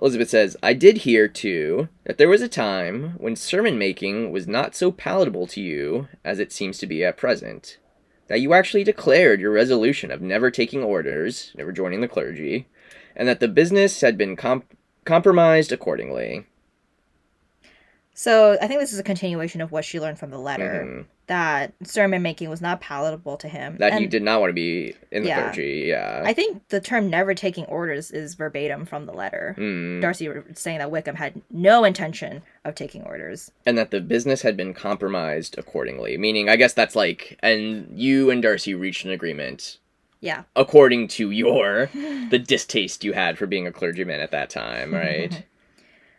Elizabeth 0.01 0.29
says, 0.29 0.57
I 0.63 0.73
did 0.75 0.99
hear, 0.99 1.29
too, 1.29 1.89
that 2.05 2.19
there 2.19 2.29
was 2.29 2.43
a 2.43 2.49
time 2.49 3.15
when 3.19 3.37
sermon 3.37 3.79
making 3.79 4.33
was 4.33 4.49
not 4.49 4.75
so 4.75 4.91
palatable 4.91 5.47
to 5.49 5.61
you 5.61 6.09
as 6.25 6.41
it 6.41 6.53
seems 6.53 6.79
to 6.79 6.87
be 6.87 7.05
at 7.05 7.17
present. 7.17 7.79
That 8.27 8.41
you 8.41 8.55
actually 8.55 8.83
declared 8.85 9.41
your 9.41 9.53
resolution 9.53 10.11
of 10.11 10.21
never 10.21 10.51
taking 10.51 10.83
orders, 10.83 11.53
never 11.57 11.71
joining 11.71 12.01
the 12.01 12.09
clergy, 12.09 12.67
and 13.15 13.29
that 13.29 13.39
the 13.39 13.47
business 13.49 14.01
had 14.01 14.19
been 14.19 14.35
comp- 14.35 14.77
compromised 15.05 15.71
accordingly. 15.71 16.47
So 18.17 18.57
I 18.63 18.67
think 18.69 18.81
this 18.81 18.93
is 18.93 18.99
a 18.99 19.03
continuation 19.05 19.61
of 19.61 19.73
what 19.73 19.85
she 19.85 19.99
learned 19.99 20.19
from 20.21 20.31
the 20.31 20.39
letter 20.39 20.85
Mhm. 20.87 21.05
that 21.27 21.73
sermon 21.83 22.23
making 22.23 22.49
was 22.49 22.61
not 22.61 22.81
palatable 22.81 23.37
to 23.39 23.49
him. 23.49 23.77
That 23.79 23.95
he 23.99 24.07
did 24.07 24.23
not 24.23 24.41
want 24.41 24.51
to 24.51 24.55
be 24.55 24.95
in 25.11 25.23
the 25.25 25.31
Yeah. 25.31 25.43
clergy, 25.43 25.85
yeah. 25.89 26.23
I 26.25 26.33
think 26.33 26.69
the 26.69 26.81
term 26.81 27.11
"never 27.11 27.35
taking 27.35 27.65
orders" 27.65 28.11
is 28.13 28.35
verbatim 28.35 28.85
from 28.85 29.07
the 29.07 29.13
letter. 29.13 29.57
Mm. 29.59 30.01
Darcy 30.01 30.29
was 30.29 30.45
saying 30.55 30.79
that 30.79 30.91
Wickham 30.93 31.17
had 31.17 31.41
no 31.51 31.83
intention 31.85 32.43
of 32.65 32.75
taking 32.77 33.03
orders. 33.03 33.51
and 33.67 33.77
that 33.77 33.91
the 33.91 34.01
business 34.01 34.43
had 34.43 34.57
been 34.57 34.75
compromised 34.75 35.59
accordingly. 35.59 36.17
Meaning, 36.17 36.49
I 36.49 36.55
guess 36.57 36.73
that's 36.73 36.95
like, 36.95 37.37
and 37.43 37.89
you 37.99 38.31
and 38.31 38.41
Darcy 38.43 38.75
reached 38.75 39.05
an 39.05 39.11
agreement 39.11 39.79
Yeah. 40.21 40.43
according 40.55 41.09
to 41.09 41.31
your 41.33 41.89
the 42.31 42.39
distaste 42.39 43.03
you 43.03 43.13
had 43.15 43.39
for 43.39 43.47
being 43.47 43.67
a 43.67 43.73
clergyman 43.73 44.21
at 44.21 44.31
that 44.31 44.51
time, 44.51 44.95
right? 44.95 45.43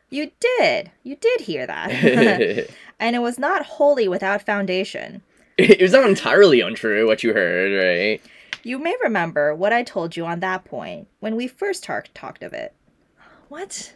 You 0.10 0.32
did. 0.40 0.92
You 1.04 1.16
did 1.16 1.42
hear 1.42 1.66
that. 1.68 1.90
and 3.00 3.16
it 3.16 3.20
was 3.20 3.40
not 3.40 3.66
wholly 3.66 4.08
without 4.08 4.42
foundation. 4.46 5.22
It 5.58 5.80
was 5.80 5.94
not 5.94 6.10
entirely 6.10 6.60
untrue 6.60 7.08
what 7.08 7.24
you 7.24 7.34
heard, 7.34 7.82
right? 7.82 8.22
You 8.64 8.78
may 8.78 8.94
remember 9.02 9.56
what 9.56 9.72
I 9.72 9.84
told 9.84 10.18
you 10.18 10.26
on 10.26 10.42
that 10.42 10.66
point 10.66 11.08
when 11.22 11.38
we 11.38 11.48
first 11.48 11.82
talked 11.84 12.44
of 12.44 12.52
it. 12.52 12.74
What? 13.48 13.96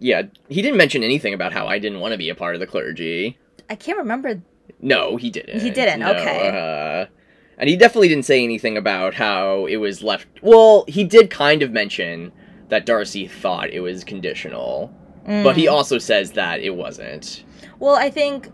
Yeah, 0.00 0.22
he 0.48 0.62
didn't 0.62 0.78
mention 0.78 1.04
anything 1.04 1.32
about 1.32 1.52
how 1.52 1.68
I 1.68 1.78
didn't 1.78 2.00
want 2.00 2.10
to 2.12 2.18
be 2.18 2.28
a 2.28 2.34
part 2.34 2.56
of 2.56 2.60
the 2.60 2.66
clergy. 2.66 3.38
I 3.70 3.76
can't 3.76 3.98
remember. 3.98 4.42
No, 4.80 5.16
he 5.16 5.30
didn't. 5.30 5.60
He 5.60 5.70
didn't, 5.70 6.00
No, 6.00 6.12
okay. 6.12 6.48
Uh, 6.48 7.06
and 7.58 7.70
he 7.70 7.76
definitely 7.76 8.08
didn't 8.08 8.24
say 8.24 8.42
anything 8.42 8.76
about 8.76 9.14
how 9.14 9.66
it 9.66 9.76
was 9.76 10.02
left. 10.02 10.26
Well, 10.42 10.84
he 10.88 11.04
did 11.04 11.30
kind 11.30 11.62
of 11.62 11.70
mention 11.70 12.32
that 12.68 12.84
Darcy 12.84 13.26
thought 13.26 13.70
it 13.70 13.80
was 13.80 14.04
conditional, 14.04 14.92
but 15.26 15.56
he 15.56 15.66
Mm. 15.66 15.72
also 15.72 15.98
says 15.98 16.32
that 16.32 16.60
it 16.60 16.74
wasn't. 16.76 17.42
Well, 17.78 17.96
I 17.96 18.10
think. 18.10 18.48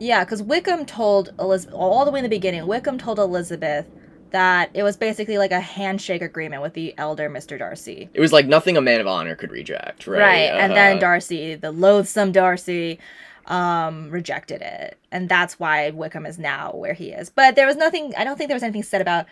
Yeah, 0.00 0.24
because 0.24 0.42
Wickham 0.42 0.86
told 0.86 1.32
Elizabeth, 1.38 1.74
all 1.74 2.04
the 2.04 2.10
way 2.10 2.18
in 2.18 2.24
the 2.24 2.28
beginning, 2.28 2.66
Wickham 2.66 2.98
told 2.98 3.18
Elizabeth 3.18 3.86
that 4.32 4.70
it 4.74 4.82
was 4.82 4.96
basically 4.96 5.38
like 5.38 5.52
a 5.52 5.60
handshake 5.60 6.20
agreement 6.20 6.60
with 6.62 6.74
the 6.74 6.92
elder 6.98 7.30
Mr. 7.30 7.56
Darcy. 7.56 8.08
It 8.12 8.20
was 8.20 8.32
like 8.32 8.46
nothing 8.46 8.76
a 8.76 8.80
man 8.80 9.00
of 9.00 9.06
honor 9.06 9.36
could 9.36 9.52
reject, 9.52 10.08
right? 10.08 10.18
Right. 10.18 10.50
And 10.60 10.72
then 10.72 10.92
Uh-huh. 10.94 11.00
Darcy, 11.00 11.54
the 11.54 11.70
loathsome 11.70 12.32
Darcy, 12.32 12.98
um, 13.46 14.10
rejected 14.10 14.60
it. 14.62 14.98
And 15.12 15.28
that's 15.28 15.60
why 15.60 15.90
Wickham 15.90 16.26
is 16.26 16.38
now 16.38 16.72
where 16.74 16.94
he 16.94 17.10
is. 17.12 17.30
But 17.30 17.54
there 17.54 17.66
was 17.66 17.76
nothing, 17.76 18.12
I 18.16 18.24
don't 18.24 18.36
think 18.36 18.48
there 18.48 18.56
was 18.56 18.64
anything 18.64 18.82
said 18.82 19.00
about 19.00 19.26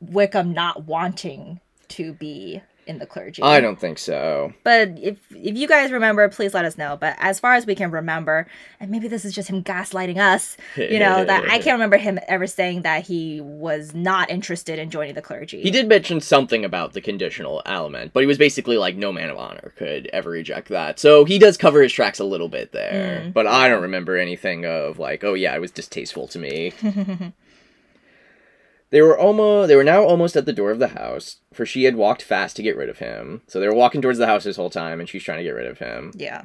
Wickham 0.00 0.54
not 0.54 0.84
wanting 0.86 1.60
to 1.88 2.14
be 2.14 2.62
in 2.90 2.98
the 2.98 3.06
clergy. 3.06 3.40
I 3.42 3.60
don't 3.60 3.78
think 3.78 3.98
so. 3.98 4.52
But 4.64 4.98
if 4.98 5.18
if 5.30 5.56
you 5.56 5.68
guys 5.68 5.92
remember, 5.92 6.28
please 6.28 6.52
let 6.52 6.64
us 6.64 6.76
know. 6.76 6.98
But 7.00 7.16
as 7.18 7.38
far 7.38 7.54
as 7.54 7.64
we 7.64 7.74
can 7.74 7.90
remember, 7.90 8.48
and 8.80 8.90
maybe 8.90 9.06
this 9.06 9.24
is 9.24 9.32
just 9.32 9.48
him 9.48 9.62
gaslighting 9.62 10.18
us, 10.18 10.56
you 10.76 10.98
know, 10.98 11.24
that 11.24 11.44
I 11.44 11.58
can't 11.58 11.74
remember 11.74 11.96
him 11.96 12.18
ever 12.28 12.46
saying 12.46 12.82
that 12.82 13.06
he 13.06 13.40
was 13.40 13.94
not 13.94 14.28
interested 14.28 14.78
in 14.78 14.90
joining 14.90 15.14
the 15.14 15.22
clergy. 15.22 15.62
He 15.62 15.70
did 15.70 15.88
mention 15.88 16.20
something 16.20 16.64
about 16.64 16.92
the 16.92 17.00
conditional 17.00 17.62
element, 17.64 18.12
but 18.12 18.20
he 18.20 18.26
was 18.26 18.38
basically 18.38 18.76
like, 18.76 18.96
no 18.96 19.12
man 19.12 19.30
of 19.30 19.38
honor 19.38 19.72
could 19.76 20.08
ever 20.08 20.30
reject 20.30 20.68
that. 20.68 20.98
So 20.98 21.24
he 21.24 21.38
does 21.38 21.56
cover 21.56 21.80
his 21.82 21.92
tracks 21.92 22.18
a 22.18 22.24
little 22.24 22.48
bit 22.48 22.72
there. 22.72 23.22
Mm. 23.24 23.32
But 23.32 23.46
I 23.46 23.68
don't 23.68 23.82
remember 23.82 24.16
anything 24.16 24.66
of 24.66 24.98
like, 24.98 25.22
oh 25.22 25.34
yeah, 25.34 25.54
it 25.54 25.60
was 25.60 25.70
distasteful 25.70 26.26
to 26.28 26.38
me. 26.38 26.72
They 28.90 29.02
were 29.02 29.16
almost 29.18 29.68
they 29.68 29.76
were 29.76 29.84
now 29.84 30.02
almost 30.02 30.36
at 30.36 30.46
the 30.46 30.52
door 30.52 30.70
of 30.70 30.80
the 30.80 30.88
house, 30.88 31.36
for 31.52 31.64
she 31.64 31.84
had 31.84 31.96
walked 31.96 32.22
fast 32.22 32.56
to 32.56 32.62
get 32.62 32.76
rid 32.76 32.88
of 32.88 32.98
him. 32.98 33.42
So 33.46 33.60
they 33.60 33.68
were 33.68 33.74
walking 33.74 34.02
towards 34.02 34.18
the 34.18 34.26
house 34.26 34.44
this 34.44 34.56
whole 34.56 34.70
time 34.70 35.00
and 35.00 35.08
she's 35.08 35.22
trying 35.22 35.38
to 35.38 35.44
get 35.44 35.50
rid 35.54 35.66
of 35.66 35.78
him. 35.78 36.12
yeah. 36.14 36.42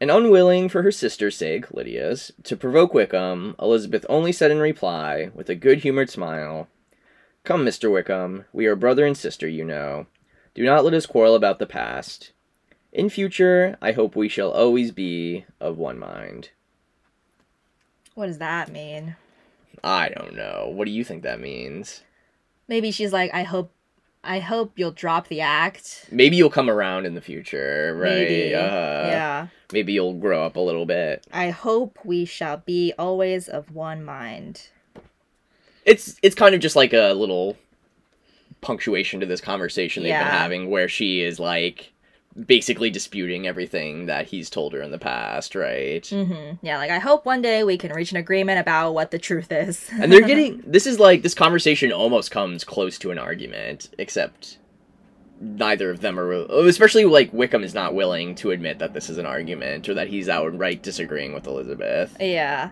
And 0.00 0.12
unwilling 0.12 0.68
for 0.68 0.82
her 0.82 0.92
sister's 0.92 1.36
sake, 1.36 1.72
Lydia's, 1.72 2.30
to 2.44 2.56
provoke 2.56 2.94
Wickham, 2.94 3.56
Elizabeth 3.60 4.06
only 4.08 4.30
said 4.30 4.52
in 4.52 4.60
reply, 4.60 5.32
with 5.34 5.50
a 5.50 5.56
good 5.56 5.78
humored 5.78 6.08
smile, 6.08 6.68
Come, 7.42 7.64
Mr. 7.64 7.90
Wickham, 7.90 8.44
we 8.52 8.66
are 8.66 8.76
brother 8.76 9.04
and 9.04 9.16
sister, 9.16 9.48
you 9.48 9.64
know. 9.64 10.06
Do 10.54 10.62
not 10.64 10.84
let 10.84 10.94
us 10.94 11.04
quarrel 11.04 11.34
about 11.34 11.58
the 11.58 11.66
past. 11.66 12.30
In 12.92 13.08
future, 13.08 13.76
I 13.82 13.90
hope 13.90 14.14
we 14.14 14.28
shall 14.28 14.52
always 14.52 14.92
be 14.92 15.46
of 15.60 15.78
one 15.78 15.98
mind. 15.98 16.50
What 18.14 18.26
does 18.26 18.38
that 18.38 18.70
mean? 18.70 19.16
I 19.84 20.08
don't 20.10 20.34
know. 20.34 20.70
What 20.72 20.84
do 20.86 20.90
you 20.90 21.04
think 21.04 21.22
that 21.22 21.40
means? 21.40 22.02
Maybe 22.68 22.90
she's 22.90 23.12
like, 23.12 23.32
I 23.32 23.42
hope, 23.44 23.72
I 24.22 24.40
hope 24.40 24.72
you'll 24.76 24.90
drop 24.92 25.28
the 25.28 25.40
act. 25.40 26.06
Maybe 26.10 26.36
you'll 26.36 26.50
come 26.50 26.68
around 26.68 27.06
in 27.06 27.14
the 27.14 27.20
future, 27.20 27.94
right? 27.96 28.28
Maybe. 28.28 28.54
Uh, 28.54 28.60
yeah. 29.08 29.46
Maybe 29.72 29.92
you'll 29.92 30.14
grow 30.14 30.44
up 30.44 30.56
a 30.56 30.60
little 30.60 30.86
bit. 30.86 31.24
I 31.32 31.50
hope 31.50 31.98
we 32.04 32.24
shall 32.24 32.58
be 32.58 32.92
always 32.98 33.48
of 33.48 33.70
one 33.74 34.04
mind. 34.04 34.68
it's 35.84 36.16
it's 36.22 36.34
kind 36.34 36.54
of 36.54 36.60
just 36.60 36.76
like 36.76 36.92
a 36.92 37.12
little 37.14 37.56
punctuation 38.60 39.20
to 39.20 39.26
this 39.26 39.40
conversation 39.40 40.02
they've 40.02 40.12
been 40.12 40.26
having 40.26 40.68
where 40.68 40.88
she 40.88 41.20
is 41.22 41.38
like 41.38 41.92
basically 42.46 42.90
disputing 42.90 43.46
everything 43.46 44.06
that 44.06 44.26
he's 44.28 44.48
told 44.48 44.72
her 44.72 44.82
in 44.82 44.90
the 44.90 44.98
past, 44.98 45.54
right? 45.54 46.06
hmm 46.06 46.52
Yeah, 46.62 46.78
like 46.78 46.90
I 46.90 46.98
hope 46.98 47.26
one 47.26 47.42
day 47.42 47.64
we 47.64 47.76
can 47.78 47.92
reach 47.92 48.10
an 48.12 48.16
agreement 48.16 48.60
about 48.60 48.92
what 48.94 49.10
the 49.10 49.18
truth 49.18 49.50
is. 49.50 49.88
And 50.00 50.12
they're 50.12 50.20
getting 50.26 50.62
this 50.66 50.86
is 50.86 50.98
like 51.00 51.22
this 51.22 51.34
conversation 51.34 51.92
almost 51.92 52.30
comes 52.30 52.64
close 52.64 52.98
to 52.98 53.10
an 53.10 53.18
argument, 53.18 53.90
except 53.98 54.58
neither 55.40 55.90
of 55.90 56.00
them 56.00 56.18
are 56.18 56.32
especially 56.66 57.04
like 57.04 57.32
Wickham 57.32 57.62
is 57.62 57.74
not 57.74 57.94
willing 57.94 58.34
to 58.36 58.50
admit 58.50 58.78
that 58.80 58.92
this 58.92 59.08
is 59.08 59.18
an 59.18 59.26
argument 59.26 59.88
or 59.88 59.94
that 59.94 60.08
he's 60.08 60.28
outright 60.28 60.82
disagreeing 60.82 61.32
with 61.32 61.46
Elizabeth. 61.46 62.16
Yeah. 62.20 62.70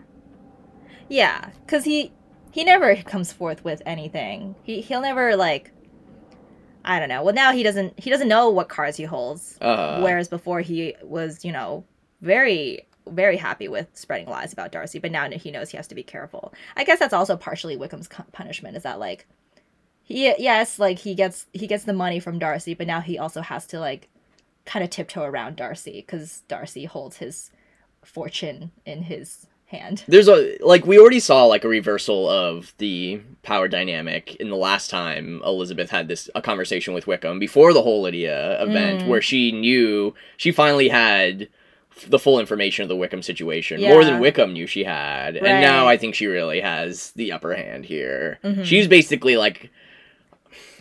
Yeah, 1.09 1.51
cuz 1.67 1.85
he 1.85 2.13
he 2.51 2.65
never 2.65 2.97
comes 2.97 3.33
forth 3.33 3.65
with 3.65 3.83
anything. 3.85 4.55
He 4.63 4.81
he'll 4.81 5.03
never 5.03 5.37
like 5.37 5.73
I 6.87 7.01
don't 7.01 7.09
know. 7.09 7.23
Well, 7.23 7.35
now 7.35 7.53
he 7.53 7.63
doesn't 7.63 7.99
he 7.99 8.11
doesn't 8.11 8.29
know 8.29 8.49
what 8.49 8.69
cards 8.69 8.97
he 8.97 9.05
holds. 9.05 9.59
Uh, 9.61 10.01
whereas 10.01 10.29
before 10.29 10.61
he 10.61 10.95
was, 11.03 11.45
you 11.45 11.53
know, 11.53 11.85
very 12.21 12.87
very 13.09 13.37
happy 13.37 13.69
with 13.69 13.89
spreading 13.95 14.29
lies 14.29 14.53
about 14.53 14.73
Darcy, 14.73 14.99
but 14.99 15.13
now 15.13 15.29
he 15.31 15.51
knows 15.51 15.71
he 15.71 15.77
has 15.77 15.87
to 15.89 15.95
be 15.95 16.03
careful. 16.03 16.53
I 16.77 16.85
guess 16.85 16.99
that's 16.99 17.13
also 17.13 17.37
partially 17.37 17.77
Wickham's 17.77 18.09
punishment 18.33 18.77
is 18.77 18.85
that 18.85 18.99
like 18.99 19.27
he 20.03 20.33
yes, 20.39 20.79
like 20.79 21.01
he 21.01 21.15
gets 21.15 21.47
he 21.53 21.67
gets 21.67 21.85
the 21.85 21.93
money 21.93 22.21
from 22.21 22.39
Darcy, 22.39 22.75
but 22.75 22.87
now 22.87 23.01
he 23.01 23.19
also 23.19 23.43
has 23.43 23.67
to 23.69 23.81
like 23.81 24.09
kind 24.65 24.85
of 24.85 24.91
tiptoe 24.91 25.25
around 25.25 25.57
Darcy 25.57 26.03
cuz 26.03 26.43
Darcy 26.49 26.85
holds 26.85 27.19
his 27.19 27.51
fortune 28.05 28.71
in 28.85 29.03
his 29.03 29.47
hand. 29.67 30.05
there's 30.07 30.29
a 30.29 30.57
like 30.61 30.87
we 30.87 30.99
already 30.99 31.19
saw 31.21 31.45
like 31.45 31.65
a 31.65 31.69
reversal 31.69 32.29
of 32.29 32.73
the 32.79 33.21
power 33.43 33.67
dynamic 33.69 34.37
in 34.37 34.49
the 34.49 34.57
last 34.57 34.89
time 34.91 35.41
Elizabeth 35.45 35.91
had 35.91 36.07
this 36.09 36.31
a 36.35 36.41
conversation 36.43 36.95
with 36.95 37.07
Wickham 37.07 37.39
before 37.39 37.73
the 37.73 37.83
whole 37.83 38.03
Lydia 38.03 38.63
event 38.63 39.03
Mm. 39.03 39.09
where 39.09 39.21
she 39.23 39.51
knew 39.53 40.15
she 40.37 40.53
finally 40.53 40.89
had 40.89 41.49
the 42.09 42.19
full 42.19 42.39
information 42.39 42.83
of 42.83 42.89
the 42.89 42.97
Wickham 42.97 43.23
situation 43.23 43.81
more 43.81 44.05
than 44.05 44.21
Wickham 44.21 44.53
knew 44.53 44.67
she 44.67 44.85
had 44.85 45.37
and 45.37 45.61
now 45.63 45.89
I 45.89 45.97
think 45.97 46.15
she 46.15 46.27
really 46.27 46.61
has 46.61 47.11
the 47.13 47.33
upper 47.33 47.55
hand 47.55 47.87
here 47.87 48.39
Mhm. 48.45 48.65
she's 48.65 48.87
basically 48.87 49.37
like 49.37 49.71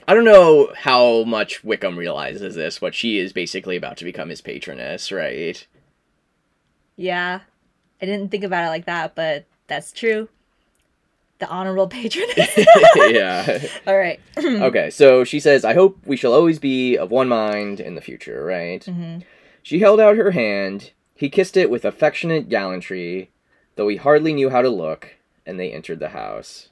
I 0.07 0.13
don't 0.13 0.25
know 0.25 0.71
how 0.77 1.23
much 1.23 1.63
Wickham 1.63 1.97
realizes 1.97 2.53
this 2.53 2.77
but 2.79 2.93
she 2.93 3.17
is 3.17 3.33
basically 3.33 3.75
about 3.77 3.97
to 3.97 4.03
become 4.05 4.29
his 4.29 4.41
patroness 4.41 5.11
right 5.11 5.65
Yeah. 6.97 7.39
I 8.05 8.07
didn't 8.07 8.29
think 8.29 8.43
about 8.43 8.65
it 8.65 8.69
like 8.69 8.85
that, 8.85 9.15
but 9.15 9.45
that's 9.65 9.91
true. 9.91 10.29
The 11.39 11.47
honorable 11.49 11.87
patroness. 11.99 12.55
yeah 12.95 13.59
All 13.87 13.97
right. 13.97 14.19
okay, 14.37 14.91
so 14.91 15.23
she 15.23 15.39
says, 15.39 15.65
I 15.65 15.73
hope 15.73 15.97
we 16.05 16.15
shall 16.15 16.33
always 16.33 16.59
be 16.59 16.97
of 16.97 17.09
one 17.09 17.27
mind 17.27 17.79
in 17.79 17.95
the 17.95 18.01
future, 18.01 18.45
right? 18.45 18.83
hmm 18.85 19.17
She 19.63 19.79
held 19.79 19.99
out 19.99 20.17
her 20.17 20.31
hand. 20.31 20.91
He 21.15 21.29
kissed 21.29 21.57
it 21.57 21.71
with 21.71 21.83
affectionate 21.83 22.47
gallantry, 22.47 23.31
though 23.75 23.87
he 23.87 23.95
hardly 23.95 24.33
knew 24.33 24.51
how 24.51 24.61
to 24.61 24.69
look, 24.69 25.15
and 25.47 25.59
they 25.59 25.71
entered 25.71 25.99
the 25.99 26.09
house. 26.09 26.69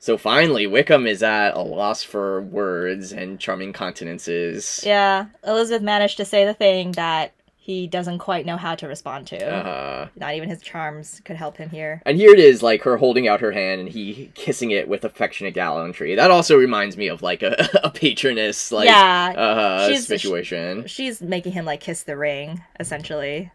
So 0.00 0.18
finally, 0.18 0.66
Wickham 0.66 1.06
is 1.06 1.22
at 1.22 1.54
a 1.54 1.60
loss 1.60 2.02
for 2.02 2.40
words 2.42 3.12
and 3.12 3.38
charming 3.38 3.72
countenances. 3.72 4.82
Yeah, 4.84 5.26
Elizabeth 5.46 5.82
managed 5.82 6.16
to 6.16 6.24
say 6.24 6.44
the 6.44 6.54
thing 6.54 6.92
that 6.92 7.32
he 7.66 7.88
doesn't 7.88 8.18
quite 8.18 8.46
know 8.46 8.56
how 8.56 8.76
to 8.76 8.86
respond 8.86 9.26
to. 9.26 9.44
Uh-huh. 9.44 10.06
Not 10.14 10.34
even 10.36 10.48
his 10.48 10.62
charms 10.62 11.20
could 11.24 11.34
help 11.34 11.56
him 11.56 11.68
here. 11.68 12.00
And 12.06 12.16
here 12.16 12.30
it 12.30 12.38
is, 12.38 12.62
like 12.62 12.82
her 12.84 12.96
holding 12.96 13.26
out 13.26 13.40
her 13.40 13.50
hand 13.50 13.80
and 13.80 13.88
he 13.88 14.30
kissing 14.36 14.70
it 14.70 14.86
with 14.86 15.04
affectionate 15.04 15.54
gallantry. 15.54 16.14
That 16.14 16.30
also 16.30 16.56
reminds 16.56 16.96
me 16.96 17.08
of 17.08 17.22
like 17.22 17.42
a, 17.42 17.68
a 17.82 17.90
patroness 17.90 18.70
like 18.70 18.86
yeah, 18.86 19.32
uh, 19.36 19.88
she's- 19.88 20.06
situation. 20.06 20.86
she's 20.86 21.20
making 21.20 21.54
him 21.54 21.64
like 21.64 21.80
kiss 21.80 22.04
the 22.04 22.16
ring, 22.16 22.62
essentially. 22.78 23.50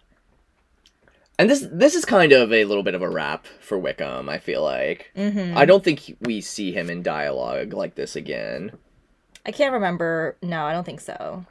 And 1.40 1.50
this 1.50 1.66
this 1.72 1.96
is 1.96 2.04
kind 2.04 2.34
of 2.34 2.52
a 2.52 2.66
little 2.66 2.84
bit 2.84 2.96
of 2.96 3.02
a 3.02 3.10
wrap 3.10 3.46
for 3.62 3.80
Wickham. 3.80 4.28
I 4.28 4.40
feel 4.40 4.62
like 4.62 5.10
hmm 5.16 5.54
I 5.56 5.64
don't 5.64 5.86
think 5.86 6.18
we 6.20 6.42
see 6.42 6.74
him 6.74 6.90
in 6.90 7.02
dialogue 7.02 7.72
like 7.74 7.96
this 7.96 8.18
again. 8.18 8.74
I 9.46 9.52
can't 9.52 9.74
remember. 9.74 10.36
No, 10.42 10.64
I 10.66 10.74
don't 10.74 10.84
think 10.84 11.02
so. 11.02 11.46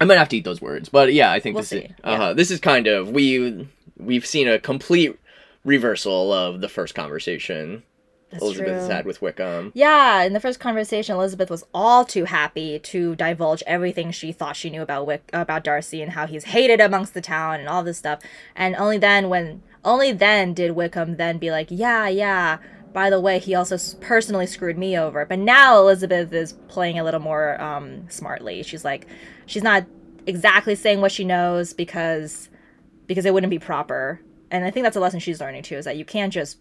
I 0.00 0.04
might 0.04 0.18
have 0.18 0.28
to 0.30 0.36
eat 0.36 0.44
those 0.44 0.60
words, 0.60 0.88
but 0.88 1.12
yeah, 1.14 1.30
I 1.32 1.40
think 1.40 1.54
We'll 1.54 1.62
this 1.62 1.70
see, 1.70 1.78
is 1.78 1.92
uh 2.04 2.16
yeah. 2.20 2.32
this 2.32 2.50
is 2.50 2.60
kind 2.60 2.86
of 2.86 3.10
we 3.10 3.68
we've 3.98 4.26
seen 4.26 4.48
a 4.48 4.58
complete 4.58 5.18
reversal 5.64 6.32
of 6.32 6.60
the 6.60 6.68
first 6.68 6.94
conversation 6.94 7.82
That's 8.30 8.42
Elizabeth 8.42 8.72
has 8.72 8.86
true. 8.86 8.94
had 8.94 9.04
with 9.06 9.22
Wickham. 9.22 9.72
Yeah, 9.74 10.22
in 10.22 10.32
the 10.32 10.38
first 10.40 10.60
conversation, 10.60 11.16
Elizabeth 11.16 11.50
was 11.50 11.64
all 11.72 12.04
too 12.04 12.24
happy 12.24 12.78
to 12.78 13.16
divulge 13.16 13.62
everything 13.66 14.10
she 14.10 14.32
thought 14.32 14.54
she 14.56 14.70
knew 14.70 14.82
about 14.82 15.06
Wick 15.06 15.28
about 15.32 15.64
Darcy 15.64 16.02
and 16.02 16.12
how 16.12 16.26
he's 16.26 16.44
hated 16.44 16.80
amongst 16.80 17.14
the 17.14 17.20
town 17.22 17.58
and 17.60 17.68
all 17.68 17.82
this 17.82 17.98
stuff. 17.98 18.20
And 18.54 18.76
only 18.76 18.98
then, 18.98 19.28
when 19.28 19.62
only 19.84 20.12
then 20.12 20.52
did 20.52 20.72
Wickham 20.72 21.16
then 21.16 21.38
be 21.38 21.50
like, 21.50 21.68
"Yeah, 21.70 22.06
yeah." 22.08 22.58
By 22.96 23.10
the 23.10 23.20
way, 23.20 23.38
he 23.38 23.54
also 23.54 23.76
personally 24.00 24.46
screwed 24.46 24.78
me 24.78 24.96
over. 24.96 25.26
But 25.26 25.38
now 25.38 25.78
Elizabeth 25.78 26.32
is 26.32 26.54
playing 26.66 26.98
a 26.98 27.04
little 27.04 27.20
more 27.20 27.60
um, 27.60 28.08
smartly. 28.08 28.62
She's 28.62 28.86
like, 28.86 29.06
she's 29.44 29.62
not 29.62 29.84
exactly 30.26 30.74
saying 30.74 31.02
what 31.02 31.12
she 31.12 31.22
knows 31.22 31.74
because 31.74 32.48
because 33.06 33.26
it 33.26 33.34
wouldn't 33.34 33.50
be 33.50 33.58
proper. 33.58 34.22
And 34.50 34.64
I 34.64 34.70
think 34.70 34.84
that's 34.84 34.96
a 34.96 35.00
lesson 35.00 35.20
she's 35.20 35.42
learning 35.42 35.64
too: 35.64 35.74
is 35.74 35.84
that 35.84 35.98
you 35.98 36.06
can't 36.06 36.32
just 36.32 36.56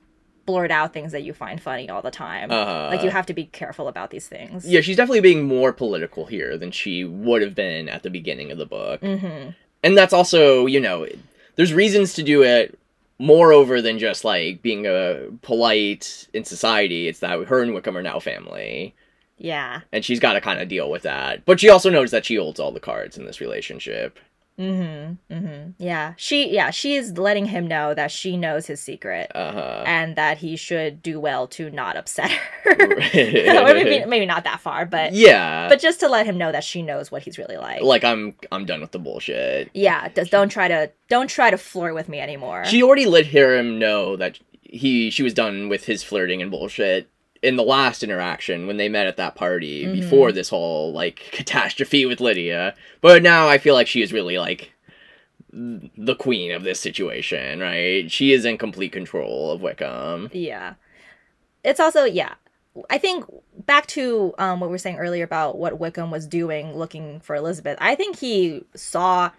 blurt 0.46 0.72
out 0.72 0.92
things 0.92 1.14
that 1.14 1.24
you 1.24 1.32
find 1.32 1.62
funny 1.62 1.90
all 1.90 2.02
the 2.02 2.12
time. 2.12 2.52
Uh, 2.52 2.90
Like 2.90 3.02
you 3.02 3.12
have 3.12 3.28
to 3.28 3.34
be 3.34 3.46
careful 3.46 3.88
about 3.88 4.12
these 4.12 4.28
things. 4.28 4.68
Yeah, 4.68 4.82
she's 4.82 4.98
definitely 4.98 5.22
being 5.22 5.44
more 5.46 5.72
political 5.72 6.26
here 6.26 6.58
than 6.58 6.70
she 6.72 7.06
would 7.06 7.44
have 7.44 7.56
been 7.56 7.88
at 7.88 8.04
the 8.04 8.10
beginning 8.10 8.52
of 8.52 8.58
the 8.58 8.66
book. 8.66 9.00
Mm-hmm. 9.00 9.52
And 9.84 9.98
that's 9.98 10.12
also, 10.12 10.66
you 10.66 10.82
know, 10.82 11.08
there's 11.56 11.74
reasons 11.74 12.14
to 12.16 12.24
do 12.24 12.44
it 12.44 12.78
moreover 13.18 13.82
than 13.82 14.00
just 14.00 14.24
like 14.24 14.62
being 14.62 14.86
a 14.86 15.28
polite 15.42 16.28
in 16.34 16.44
society. 16.44 17.08
It's 17.08 17.20
that 17.20 17.48
her 17.48 17.62
and 17.62 17.74
Wickham 17.74 17.98
are 17.98 18.04
now 18.04 18.20
family. 18.20 18.96
Yeah. 19.38 19.82
And 19.92 20.04
she's 20.04 20.20
got 20.20 20.34
to 20.34 20.42
kind 20.42 20.62
of 20.62 20.68
deal 20.68 20.90
with 20.90 21.04
that. 21.04 21.46
But 21.46 21.60
she 21.60 21.70
also 21.70 21.90
knows 21.90 22.12
that 22.12 22.26
she 22.26 22.36
holds 22.36 22.60
all 22.60 22.72
the 22.72 22.80
cards 22.80 23.18
in 23.18 23.26
this 23.26 23.42
relationship. 23.42 24.20
Mm-hmm. 24.60 25.34
Mm-hmm. 25.34 25.70
Yeah. 25.78 26.14
She 26.18 26.50
yeah, 26.54 26.72
she's 26.72 27.12
letting 27.18 27.46
him 27.46 27.68
know 27.68 27.94
that 27.94 28.10
she 28.12 28.38
knows 28.38 28.66
his 28.68 28.82
secret 28.82 29.32
Uh-huh. 29.36 29.84
and 29.86 30.16
that 30.16 30.38
he 30.38 30.56
should 30.56 31.02
do 31.04 31.20
well 31.20 31.48
to 31.48 31.70
not 31.72 31.98
upset 31.98 32.32
her. 32.64 32.76
maybe 33.14 34.06
maybe 34.06 34.26
not 34.26 34.44
that 34.46 34.62
far, 34.62 34.86
but 34.86 35.14
yeah. 35.14 35.68
but 35.68 35.80
just 35.80 36.00
to 36.00 36.08
let 36.10 36.26
him 36.26 36.38
know 36.38 36.52
that 36.52 36.64
she 36.64 36.82
knows 36.82 37.12
what 37.12 37.22
he's 37.24 37.38
really 37.38 37.58
like. 37.58 37.82
like 37.82 38.04
I'm 38.04 38.36
I'm 38.52 38.66
done 38.66 38.82
with 38.82 38.92
the 38.92 39.00
bullshit. 39.00 39.70
yeah, 39.74 40.08
just 40.10 40.32
don't 40.32 40.50
try 40.50 40.68
to 40.68 40.92
don't 41.10 41.28
try 41.30 41.50
to 41.52 41.58
flirt 41.58 41.94
with 41.94 42.08
me 42.10 42.20
anymore. 42.20 42.66
She 42.66 42.82
already 42.82 43.06
let 43.06 43.26
him 43.26 43.78
know 43.80 44.16
that 44.16 44.40
he 44.64 45.10
she 45.10 45.24
was 45.24 45.34
done 45.34 45.70
with 45.70 45.86
his 45.86 46.04
flirting 46.04 46.42
and 46.42 46.50
bullshit 46.52 47.10
in 47.46 47.56
the 47.56 47.64
last 47.64 48.04
interaction 48.04 48.68
when 48.68 48.78
they 48.78 48.90
met 48.90 49.08
at 49.08 49.18
that 49.18 49.36
party 49.36 49.86
Mhm. 49.86 49.94
before 49.94 50.32
this 50.32 50.50
whole 50.50 50.92
like 50.92 51.16
catastrophe 51.32 52.06
with 52.06 52.20
Lydia. 52.20 52.76
But 53.02 53.22
now 53.24 53.48
I 53.48 53.58
feel 53.58 53.74
like 53.76 53.88
she 53.88 54.02
is 54.02 54.12
really 54.12 54.38
like 54.38 54.72
the 55.54 56.16
queen 56.16 56.52
of 56.52 56.64
this 56.64 56.80
situation, 56.80 57.60
right? 57.60 58.12
She 58.12 58.34
is 58.34 58.44
in 58.46 58.58
complete 58.58 58.92
control 58.92 59.52
of 59.52 59.62
Wickham. 59.62 60.30
Yeah. 60.34 60.74
It's 61.64 61.80
also, 61.80 62.04
yeah. 62.04 62.34
I 62.90 62.98
think 62.98 63.24
back 63.66 63.88
to 63.88 64.34
um, 64.38 64.60
what 64.60 64.68
we 64.68 64.74
were 64.74 64.78
saying 64.78 64.98
earlier 64.98 65.24
about 65.24 65.58
what 65.58 65.80
Wickham 65.80 66.12
was 66.12 66.28
doing 66.28 66.76
looking 66.76 67.22
for 67.22 67.36
Elizabeth. 67.36 67.78
I 67.80 67.96
think 67.96 68.20
he 68.20 68.66
saw 68.76 69.32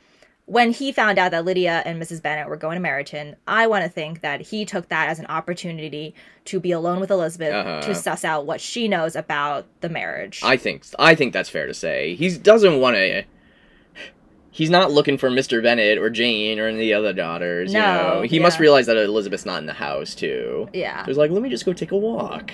when 0.46 0.70
he 0.70 0.92
found 0.92 1.18
out 1.18 1.32
that 1.32 1.44
Lydia 1.44 1.82
and 1.84 2.00
Mrs. 2.00 2.22
Bennet 2.22 2.48
were 2.48 2.56
going 2.56 2.80
to 2.80 2.88
Meryton. 2.88 3.34
I 3.48 3.66
want 3.66 3.82
to 3.84 3.90
think 3.90 4.20
that 4.20 4.40
he 4.40 4.64
took 4.64 4.88
that 4.88 5.08
as 5.08 5.18
an 5.18 5.26
opportunity 5.26 6.14
to 6.46 6.60
be 6.60 6.70
alone 6.72 7.00
with 7.00 7.10
Elizabeth 7.10 7.52
Uh-huh. 7.52 7.80
to 7.82 7.94
suss 7.94 8.24
out 8.24 8.46
what 8.46 8.60
she 8.60 8.86
knows 8.88 9.16
about 9.16 9.66
the 9.80 9.88
marriage. 9.88 10.40
I 10.44 10.56
think 10.56 10.84
I 10.98 11.14
think 11.16 11.32
that's 11.32 11.48
fair 11.48 11.66
to 11.66 11.74
say. 11.74 12.14
He 12.14 12.36
doesn't 12.38 12.80
want 12.80 12.96
to. 12.96 13.24
He's 14.52 14.70
not 14.70 14.90
looking 14.90 15.18
for 15.18 15.28
Mr. 15.30 15.62
Bennet 15.62 15.98
or 15.98 16.08
Jane 16.08 16.58
or 16.58 16.66
any 16.68 16.76
of 16.76 16.80
the 16.80 16.94
other 16.94 17.12
daughters. 17.12 17.74
you 17.74 17.78
No, 17.78 18.20
know? 18.20 18.22
he 18.22 18.38
must 18.38 18.58
realize 18.58 18.86
that 18.86 18.96
Elizabeth's 18.96 19.44
not 19.44 19.58
in 19.60 19.66
the 19.66 19.74
house 19.74 20.14
too. 20.14 20.68
yeah. 20.72 21.04
There's 21.04 21.18
like, 21.18 21.30
let 21.30 21.42
me 21.42 21.50
just 21.50 21.66
go 21.66 21.74
take 21.74 21.90
a 21.92 21.96
walk. 21.96 22.52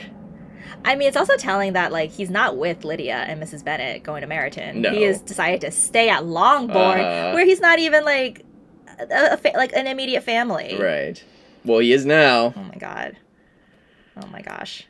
I 0.85 0.95
mean, 0.95 1.09
it's 1.09 1.17
also 1.17 1.37
telling 1.37 1.73
that 1.75 1.93
like 1.93 2.11
he's 2.11 2.31
not 2.31 2.57
with 2.57 2.85
Lydia 2.85 3.17
and 3.17 3.43
Mrs. 3.43 3.65
Bennet 3.65 4.03
going 4.03 4.23
to 4.23 4.27
Meryton. 4.29 4.77
No. 4.77 4.91
He 4.91 5.03
has 5.03 5.21
decided 5.21 5.61
to 5.63 5.71
stay 5.71 6.09
at 6.09 6.25
Longbourn, 6.25 7.01
Uh-huh. 7.01 7.33
where 7.33 7.45
he's 7.45 7.61
not 7.61 7.79
even 7.79 8.05
like 8.05 8.45
a, 8.99 9.33
a 9.33 9.37
fa- 9.37 9.53
like 9.55 9.73
an 9.75 9.87
immediate 9.87 10.23
family. 10.23 10.77
Right. 10.79 11.23
Well, 11.65 11.79
he 11.81 11.93
is 11.93 12.05
now. 12.07 12.53
Oh 12.57 12.63
my 12.65 12.75
god. 12.77 13.17
Oh 14.23 14.27
my 14.29 14.43
gosh. 14.43 14.87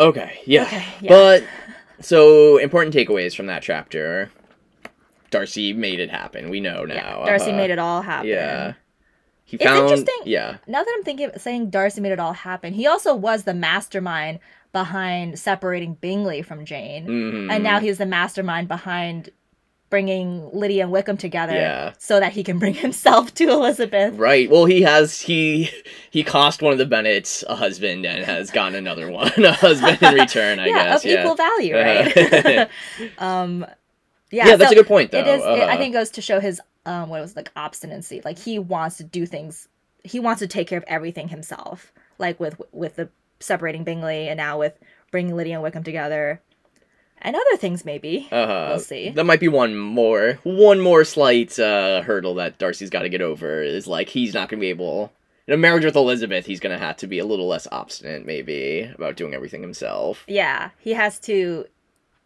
Okay. 0.00 0.40
Yeah. 0.46 0.62
Okay. 0.62 0.84
Yeah. 1.00 1.08
But 1.10 1.44
so 2.00 2.56
important 2.58 2.94
takeaways 2.94 3.34
from 3.36 3.46
that 3.46 3.62
chapter. 3.62 4.30
Darcy 5.30 5.72
made 5.74 6.00
it 6.00 6.10
happen. 6.10 6.48
We 6.48 6.60
know 6.60 6.84
now. 6.84 6.94
yeah. 7.20 7.26
Darcy 7.26 7.52
made 7.52 7.70
it 7.70 7.78
all 7.78 8.00
happen. 8.02 8.28
Yeah. 8.28 8.74
He 9.44 9.56
It's 9.56 9.64
interesting. 9.64 10.14
Yeah. 10.24 10.58
Now 10.66 10.82
that 10.84 10.94
I'm 10.96 11.04
thinking, 11.04 11.30
saying 11.38 11.70
Darcy 11.70 12.00
made 12.00 12.12
it 12.12 12.20
all 12.20 12.32
happen, 12.34 12.72
he 12.74 12.86
also 12.86 13.14
was 13.14 13.44
the 13.44 13.54
mastermind 13.54 14.38
behind 14.72 15.38
separating 15.38 15.94
Bingley 15.94 16.42
from 16.42 16.64
Jane, 16.64 17.06
Mhm. 17.06 17.50
and 17.52 17.64
now 17.64 17.80
he's 17.80 17.98
the 17.98 18.06
mastermind 18.06 18.68
behind 18.68 19.30
bringing 19.90 20.50
Lydia 20.52 20.82
and 20.82 20.92
Wickham 20.92 21.16
together, 21.16 21.54
Yeah. 21.54 21.92
so 21.96 22.20
that 22.20 22.32
he 22.32 22.44
can 22.44 22.58
bring 22.58 22.74
himself 22.74 23.32
to 23.36 23.48
Elizabeth. 23.50 24.12
Right. 24.16 24.50
Well, 24.50 24.66
he 24.66 24.82
has 24.82 25.22
he 25.22 25.70
he 26.10 26.22
cost 26.22 26.60
one 26.60 26.72
of 26.72 26.78
the 26.78 26.84
Bennets 26.84 27.42
a 27.48 27.56
husband 27.56 28.04
and 28.04 28.22
has 28.24 28.50
gotten 28.58 28.74
another 28.74 29.10
one 29.10 29.32
a 29.42 29.52
husband 29.52 29.98
in 30.02 30.14
return. 30.14 30.58
I 30.60 30.66
yeah, 30.68 30.84
guess. 30.84 31.04
of 31.04 31.10
yeah. 31.10 31.20
equal 31.22 31.34
value, 31.36 31.74
Uh-huh. 31.76 32.44
right? 32.44 32.68
um, 33.18 33.64
yeah, 34.30 34.48
Yeah, 34.48 34.56
that's 34.56 34.70
so 34.70 34.76
a 34.76 34.82
good 34.82 34.86
point, 34.88 35.10
though. 35.10 35.20
It 35.20 35.26
is. 35.26 35.40
It, 35.42 35.46
I 35.46 35.60
Uh-huh. 35.60 35.76
think 35.78 35.94
it 35.94 35.98
goes 35.98 36.10
to 36.10 36.20
show 36.20 36.38
his 36.40 36.60
um, 36.84 37.08
what 37.08 37.20
was 37.22 37.34
like 37.36 37.50
obstinacy. 37.56 38.20
Like 38.24 38.38
he 38.38 38.58
wants 38.58 38.98
to 38.98 39.04
do 39.04 39.24
things. 39.24 39.68
He 40.04 40.20
wants 40.20 40.40
to 40.40 40.46
take 40.46 40.68
care 40.68 40.78
of 40.78 40.84
everything 40.86 41.28
himself. 41.28 41.92
Like 42.18 42.38
with 42.38 42.60
with 42.72 42.96
the 42.96 43.08
separating 43.40 43.84
Bingley 43.84 44.28
and 44.28 44.36
now 44.36 44.58
with 44.58 44.78
bringing 45.10 45.36
Lydia 45.36 45.54
and 45.54 45.62
Wickham 45.62 45.82
together, 45.82 46.40
and 47.20 47.34
other 47.34 47.56
things 47.56 47.84
maybe. 47.84 48.28
Uh-huh. 48.30 48.66
We'll 48.70 48.80
see. 48.80 49.10
That 49.10 49.24
might 49.24 49.40
be 49.40 49.48
one 49.48 49.76
more 49.76 50.38
one 50.42 50.80
more 50.80 51.04
slight 51.04 51.58
uh, 51.58 52.02
hurdle 52.02 52.34
that 52.34 52.58
Darcy's 52.58 52.90
got 52.90 53.02
to 53.02 53.08
get 53.08 53.22
over. 53.22 53.62
Is 53.62 53.86
like 53.86 54.08
he's 54.08 54.34
not 54.34 54.48
going 54.48 54.60
to 54.60 54.64
be 54.64 54.70
able. 54.70 55.12
In 55.46 55.54
a 55.54 55.56
marriage 55.56 55.84
with 55.84 55.96
Elizabeth, 55.96 56.44
he's 56.44 56.60
going 56.60 56.78
to 56.78 56.84
have 56.84 56.98
to 56.98 57.06
be 57.06 57.18
a 57.18 57.24
little 57.24 57.48
less 57.48 57.66
obstinate, 57.72 58.26
maybe, 58.26 58.82
about 58.82 59.16
doing 59.16 59.32
everything 59.32 59.62
himself. 59.62 60.24
Yeah, 60.28 60.70
he 60.78 60.92
has 60.92 61.18
to 61.20 61.64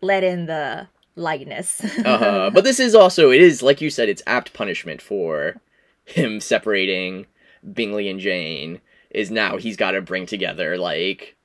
let 0.00 0.24
in 0.24 0.46
the 0.46 0.88
lightness. 1.14 1.84
uh-huh. 2.04 2.50
But 2.52 2.64
this 2.64 2.80
is 2.80 2.94
also 2.94 3.30
it 3.30 3.40
is 3.40 3.62
like 3.62 3.80
you 3.80 3.90
said, 3.90 4.08
it's 4.08 4.22
apt 4.26 4.52
punishment 4.52 5.00
for 5.00 5.56
him 6.04 6.40
separating 6.40 7.26
Bingley 7.72 8.08
and 8.08 8.20
Jane. 8.20 8.80
Is 9.12 9.30
now 9.30 9.56
he's 9.58 9.76
got 9.76 9.92
to 9.92 10.00
bring 10.00 10.26
together 10.26 10.78
like 10.78 11.36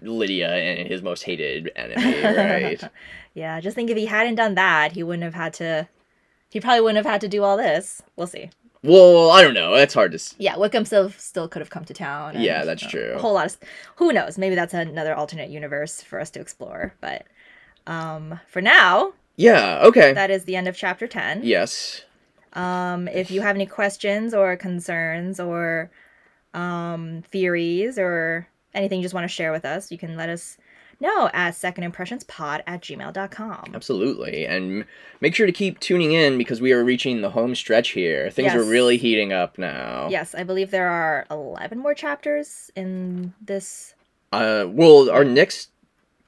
Lydia 0.00 0.48
and 0.52 0.88
his 0.88 1.02
most 1.02 1.22
hated 1.22 1.70
enemy, 1.76 2.22
right? 2.22 2.82
yeah, 3.34 3.60
just 3.60 3.74
think 3.76 3.90
if 3.90 3.96
he 3.96 4.06
hadn't 4.06 4.34
done 4.34 4.54
that, 4.56 4.92
he 4.92 5.02
wouldn't 5.02 5.22
have 5.24 5.34
had 5.34 5.54
to. 5.54 5.88
He 6.50 6.60
probably 6.60 6.80
wouldn't 6.80 6.96
have 7.04 7.10
had 7.10 7.20
to 7.22 7.28
do 7.28 7.42
all 7.44 7.56
this. 7.56 8.02
We'll 8.16 8.26
see. 8.26 8.50
well, 8.82 9.30
I 9.30 9.40
don't 9.42 9.54
know. 9.54 9.74
It's 9.74 9.94
hard 9.94 10.10
to. 10.12 10.16
s- 10.16 10.34
Yeah, 10.38 10.56
Wickham 10.56 10.84
still 10.84 11.10
still 11.10 11.48
could 11.48 11.60
have 11.60 11.70
come 11.70 11.84
to 11.84 11.94
town. 11.94 12.34
and, 12.34 12.44
Yeah, 12.44 12.64
that's 12.64 12.82
you 12.82 12.88
know, 12.88 12.90
true. 12.90 13.12
A 13.16 13.20
whole 13.20 13.34
lot 13.34 13.46
of 13.46 13.56
who 13.96 14.12
knows? 14.12 14.36
Maybe 14.36 14.54
that's 14.56 14.74
another 14.74 15.14
alternate 15.14 15.48
universe 15.50 16.02
for 16.02 16.18
us 16.20 16.30
to 16.30 16.40
explore. 16.40 16.94
But 17.00 17.24
um, 17.86 18.40
for 18.48 18.60
now, 18.60 19.12
Yeah. 19.36 19.80
Okay. 19.84 20.12
that 20.12 20.30
is 20.32 20.44
the 20.44 20.56
end 20.56 20.66
of 20.68 20.76
chapter 20.76 21.06
ten. 21.06 21.40
yes. 21.44 22.02
Um, 22.54 23.08
if 23.08 23.30
you 23.30 23.40
have 23.40 23.54
any 23.56 23.64
questions 23.64 24.34
or 24.34 24.56
concerns 24.56 25.40
or 25.40 25.90
um, 26.54 27.22
theories 27.30 27.98
or 27.98 28.46
anything 28.74 28.98
you 29.00 29.02
just 29.04 29.14
want 29.14 29.24
to 29.24 29.28
share 29.28 29.52
with 29.52 29.64
us, 29.64 29.90
you 29.90 29.98
can 29.98 30.16
let 30.16 30.28
us 30.28 30.56
know 31.00 31.28
at 31.32 31.54
secondimpressionspod 31.54 32.62
at 32.66 32.80
gmail.com. 32.80 33.72
Absolutely. 33.74 34.46
And 34.46 34.84
make 35.20 35.34
sure 35.34 35.46
to 35.46 35.52
keep 35.52 35.80
tuning 35.80 36.12
in 36.12 36.38
because 36.38 36.60
we 36.60 36.72
are 36.72 36.84
reaching 36.84 37.20
the 37.20 37.30
home 37.30 37.54
stretch 37.54 37.90
here. 37.90 38.30
Things 38.30 38.54
are 38.54 38.62
really 38.62 38.96
heating 38.96 39.32
up 39.32 39.58
now. 39.58 40.08
Yes, 40.10 40.34
I 40.34 40.44
believe 40.44 40.70
there 40.70 40.88
are 40.88 41.26
11 41.30 41.78
more 41.78 41.94
chapters 41.94 42.70
in 42.76 43.34
this. 43.40 43.94
Uh, 44.32 44.66
well, 44.68 45.10
our 45.10 45.24
next 45.24 45.70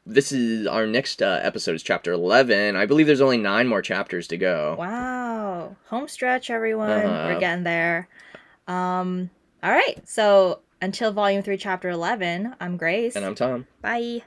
this 0.06 0.32
is 0.32 0.66
our 0.66 0.86
next 0.86 1.22
uh, 1.22 1.40
episode 1.42 1.74
is 1.74 1.82
chapter 1.82 2.12
11 2.12 2.76
i 2.76 2.84
believe 2.84 3.06
there's 3.06 3.22
only 3.22 3.38
nine 3.38 3.66
more 3.66 3.80
chapters 3.80 4.28
to 4.28 4.36
go 4.36 4.76
Wow. 4.78 5.76
Home 5.86 6.08
stretch, 6.08 6.50
everyone. 6.50 6.90
Uh-huh. 6.90 7.32
We're 7.32 7.40
getting 7.40 7.64
there. 7.64 8.08
Um, 8.66 9.30
all 9.64 9.70
right. 9.72 10.06
So 10.06 10.60
until 10.82 11.10
volume 11.12 11.42
three, 11.42 11.56
chapter 11.56 11.88
11, 11.88 12.54
I'm 12.60 12.76
Grace. 12.76 13.16
and 13.16 13.24
i'm 13.24 13.34
tom 13.34 13.66
Bye. 13.80 14.22